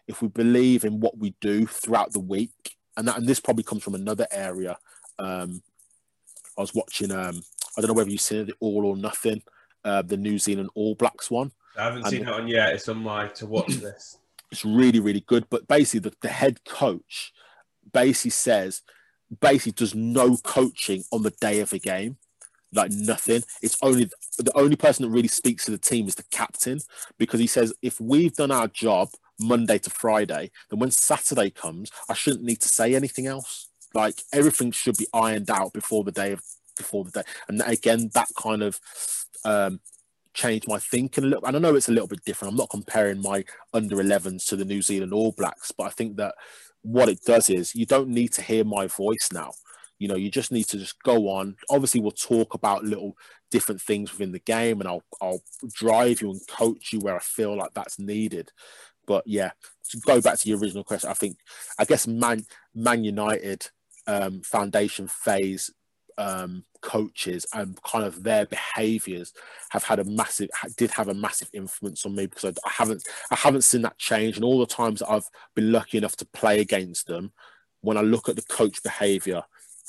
if 0.06 0.22
we 0.22 0.28
believe 0.28 0.84
in 0.84 1.00
what 1.00 1.18
we 1.18 1.34
do 1.40 1.66
throughout 1.66 2.12
the 2.12 2.20
week, 2.20 2.76
and 2.96 3.08
that 3.08 3.18
and 3.18 3.26
this 3.26 3.40
probably 3.40 3.64
comes 3.64 3.82
from 3.82 3.94
another 3.94 4.26
area. 4.30 4.78
Um, 5.18 5.62
I 6.56 6.60
was 6.60 6.74
watching. 6.74 7.10
Um, 7.10 7.42
I 7.76 7.80
don't 7.80 7.88
know 7.88 7.94
whether 7.94 8.10
you've 8.10 8.20
seen 8.20 8.48
it, 8.48 8.54
All 8.60 8.84
or 8.84 8.96
Nothing, 8.96 9.42
uh, 9.84 10.02
the 10.02 10.16
New 10.16 10.38
Zealand 10.38 10.70
All 10.74 10.94
Blacks 10.94 11.30
one. 11.30 11.52
I 11.76 11.84
haven't 11.84 12.06
seen 12.06 12.24
that 12.24 12.32
one 12.32 12.48
yet. 12.48 12.74
It's 12.74 12.88
on 12.88 12.98
my 12.98 13.28
to 13.28 13.46
watch 13.46 13.68
this. 13.80 14.18
It's 14.50 14.64
really, 14.64 15.00
really 15.00 15.24
good. 15.26 15.46
But 15.48 15.66
basically, 15.66 16.10
the, 16.10 16.16
the 16.20 16.28
head 16.28 16.62
coach 16.64 17.32
basically 17.90 18.32
says, 18.32 18.82
basically 19.40 19.72
does 19.72 19.94
no 19.94 20.36
coaching 20.36 21.04
on 21.10 21.22
the 21.22 21.30
day 21.40 21.60
of 21.60 21.72
a 21.72 21.78
game 21.78 22.18
like 22.72 22.90
nothing. 22.92 23.42
It's 23.62 23.76
only 23.82 24.10
the 24.38 24.56
only 24.56 24.76
person 24.76 25.04
that 25.04 25.10
really 25.10 25.28
speaks 25.28 25.64
to 25.64 25.70
the 25.70 25.78
team 25.78 26.08
is 26.08 26.14
the 26.14 26.24
captain 26.30 26.80
because 27.18 27.40
he 27.40 27.46
says 27.46 27.72
if 27.82 28.00
we've 28.00 28.34
done 28.34 28.50
our 28.50 28.68
job 28.68 29.08
Monday 29.40 29.78
to 29.78 29.90
Friday, 29.90 30.50
then 30.70 30.78
when 30.78 30.90
Saturday 30.90 31.50
comes, 31.50 31.90
I 32.08 32.14
shouldn't 32.14 32.44
need 32.44 32.60
to 32.60 32.68
say 32.68 32.94
anything 32.94 33.26
else. 33.26 33.68
Like 33.94 34.22
everything 34.32 34.70
should 34.70 34.96
be 34.96 35.06
ironed 35.12 35.50
out 35.50 35.72
before 35.72 36.04
the 36.04 36.12
day 36.12 36.32
of 36.32 36.40
before 36.76 37.04
the 37.04 37.10
day. 37.10 37.22
And 37.48 37.62
again, 37.66 38.10
that 38.14 38.28
kind 38.40 38.62
of 38.62 38.80
um, 39.44 39.80
changed 40.34 40.66
my 40.68 40.78
thinking 40.78 41.24
a 41.24 41.26
little. 41.26 41.44
And 41.44 41.56
I 41.56 41.58
know 41.58 41.74
it's 41.74 41.88
a 41.88 41.92
little 41.92 42.08
bit 42.08 42.24
different. 42.24 42.52
I'm 42.52 42.58
not 42.58 42.70
comparing 42.70 43.20
my 43.20 43.44
under 43.74 43.96
11s 43.96 44.46
to 44.46 44.56
the 44.56 44.64
New 44.64 44.82
Zealand 44.82 45.12
All 45.12 45.32
Blacks, 45.32 45.72
but 45.72 45.84
I 45.84 45.90
think 45.90 46.16
that 46.16 46.34
what 46.82 47.08
it 47.08 47.20
does 47.24 47.48
is 47.50 47.74
you 47.74 47.86
don't 47.86 48.08
need 48.08 48.32
to 48.34 48.42
hear 48.42 48.64
my 48.64 48.86
voice 48.86 49.28
now. 49.32 49.52
You 50.02 50.08
know, 50.08 50.16
you 50.16 50.30
just 50.30 50.50
need 50.50 50.64
to 50.64 50.78
just 50.78 51.00
go 51.02 51.28
on. 51.28 51.56
Obviously, 51.70 52.00
we'll 52.00 52.10
talk 52.10 52.54
about 52.54 52.84
little 52.84 53.16
different 53.50 53.80
things 53.80 54.10
within 54.10 54.32
the 54.32 54.40
game, 54.40 54.80
and 54.80 54.88
I'll 54.88 55.04
I'll 55.20 55.42
drive 55.72 56.20
you 56.20 56.32
and 56.32 56.40
coach 56.48 56.92
you 56.92 56.98
where 56.98 57.16
I 57.16 57.20
feel 57.20 57.56
like 57.56 57.72
that's 57.74 57.98
needed. 57.98 58.50
But 59.06 59.24
yeah, 59.26 59.52
to 59.90 59.98
go 59.98 60.20
back 60.20 60.38
to 60.38 60.48
your 60.48 60.58
original 60.58 60.84
question, 60.84 61.10
I 61.10 61.14
think 61.14 61.36
I 61.78 61.84
guess 61.84 62.06
Man 62.06 62.44
Man 62.74 63.04
United 63.04 63.68
um, 64.06 64.42
foundation 64.42 65.06
phase 65.06 65.70
um, 66.18 66.64
coaches 66.80 67.46
and 67.54 67.80
kind 67.82 68.04
of 68.04 68.22
their 68.22 68.46
behaviors 68.46 69.32
have 69.70 69.84
had 69.84 69.98
a 69.98 70.04
massive 70.04 70.50
did 70.76 70.90
have 70.90 71.08
a 71.08 71.14
massive 71.14 71.48
influence 71.52 72.04
on 72.04 72.14
me 72.14 72.26
because 72.26 72.44
I, 72.44 72.68
I, 72.68 72.70
haven't 72.70 73.06
I 73.30 73.36
haven't 73.36 73.62
seen 73.62 73.82
that 73.82 73.98
change 73.98 74.36
and 74.36 74.44
all 74.44 74.58
the 74.58 74.66
times 74.66 75.02
I've 75.02 75.28
been 75.54 75.72
lucky 75.72 75.98
enough 75.98 76.16
to 76.16 76.26
play 76.26 76.60
against 76.60 77.06
them 77.06 77.32
when 77.80 77.96
I 77.96 78.02
look 78.02 78.28
at 78.28 78.36
the 78.36 78.42
coach 78.42 78.82
behavior 78.82 79.42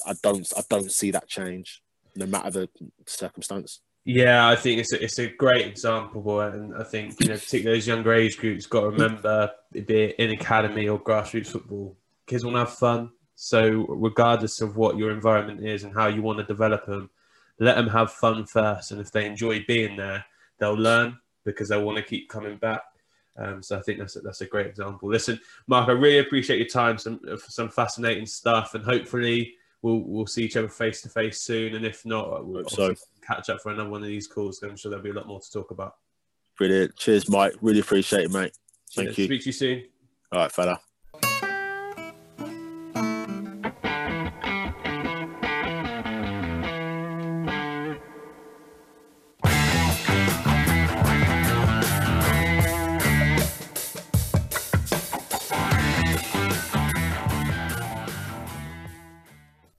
I 0.06 0.14
don't 0.22 0.52
I 0.58 0.62
don't 0.70 0.92
see 0.92 1.12
that 1.12 1.28
change 1.28 1.82
no 2.16 2.26
matter 2.26 2.50
the 2.52 2.70
circumstance 3.06 3.82
yeah, 4.06 4.50
I 4.50 4.56
think 4.56 4.82
it's 4.82 4.92
a, 4.92 5.02
it's 5.02 5.20
a 5.20 5.28
great 5.28 5.66
example, 5.66 6.22
boy, 6.22 6.48
and 6.48 6.76
I 6.76 6.84
think 6.84 7.20
you 7.22 7.30
know, 7.30 7.36
particularly 7.36 7.80
those 7.80 7.88
younger 7.88 8.14
age 8.14 8.38
groups, 8.38 8.66
got 8.66 8.82
to 8.82 8.90
remember, 8.90 9.50
be 9.72 9.80
it 9.80 10.16
in 10.18 10.32
academy 10.32 10.90
or 10.90 11.00
grassroots 11.00 11.48
football, 11.48 11.96
kids 12.28 12.44
want 12.44 12.56
to 12.56 12.60
have 12.60 12.74
fun. 12.74 13.12
So, 13.36 13.86
regardless 13.88 14.60
of 14.60 14.76
what 14.76 14.98
your 14.98 15.12
environment 15.12 15.66
is 15.66 15.86
and 15.86 15.94
how 15.94 16.08
you 16.08 16.22
want 16.22 16.40
to 16.40 16.44
develop 16.44 16.86
them, 16.86 17.10
let 17.60 17.76
them 17.76 17.88
have 17.88 18.12
fun 18.12 18.46
first. 18.46 18.92
And 18.92 19.00
if 19.00 19.12
they 19.12 19.26
enjoy 19.26 19.64
being 19.68 19.96
there, 19.96 20.26
they'll 20.60 20.74
learn 20.74 21.18
because 21.46 21.70
they 21.70 21.82
want 21.82 21.98
to 21.98 22.04
keep 22.04 22.30
coming 22.30 22.58
back. 22.58 22.82
Um, 23.38 23.64
so 23.64 23.78
I 23.78 23.82
think 23.82 24.00
that's 24.00 24.18
a, 24.18 24.20
that's 24.20 24.42
a 24.42 24.46
great 24.46 24.68
example. 24.68 25.10
Listen, 25.10 25.40
Marc, 25.68 25.88
I 25.88 25.94
really 25.94 26.20
appreciate 26.20 26.60
your 26.60 26.68
time. 26.68 26.98
Some 26.98 27.22
some 27.38 27.70
fascinating 27.70 28.26
stuff, 28.26 28.76
and 28.76 28.84
hopefully 28.84 29.56
we'll 29.84 30.00
we'll 30.00 30.26
see 30.26 30.44
each 30.44 30.58
other 30.58 30.68
face 30.68 31.02
to 31.04 31.10
face 31.10 31.42
soon. 31.42 31.76
And 31.76 31.86
if 31.86 32.04
not, 32.06 32.46
we'll 32.48 32.68
so. 32.68 32.96
catch 33.26 33.50
up 33.50 33.62
for 33.62 33.72
another 33.72 33.90
one 33.90 34.02
of 34.02 34.08
these 34.08 34.28
calls. 34.28 34.64
I'm 34.64 34.76
sure 34.76 34.90
there'll 34.90 35.04
be 35.04 35.12
a 35.12 35.14
lot 35.14 35.28
more 35.28 35.40
to 35.40 35.52
talk 35.52 35.70
about. 35.70 35.98
Brilliant. 36.58 36.96
Cheers, 36.96 37.30
Mike. 37.30 37.54
Really 37.62 37.82
appreciate 37.82 38.24
it, 38.24 38.32
mate. 38.32 38.58
Thank 38.96 39.10
Cheers. 39.10 39.18
you. 39.20 39.26
Speak 39.26 39.42
to 39.42 39.46
you 39.48 39.54
soon. 39.54 39.84
All 40.32 40.40
right, 40.40 40.52
fella. 40.52 40.80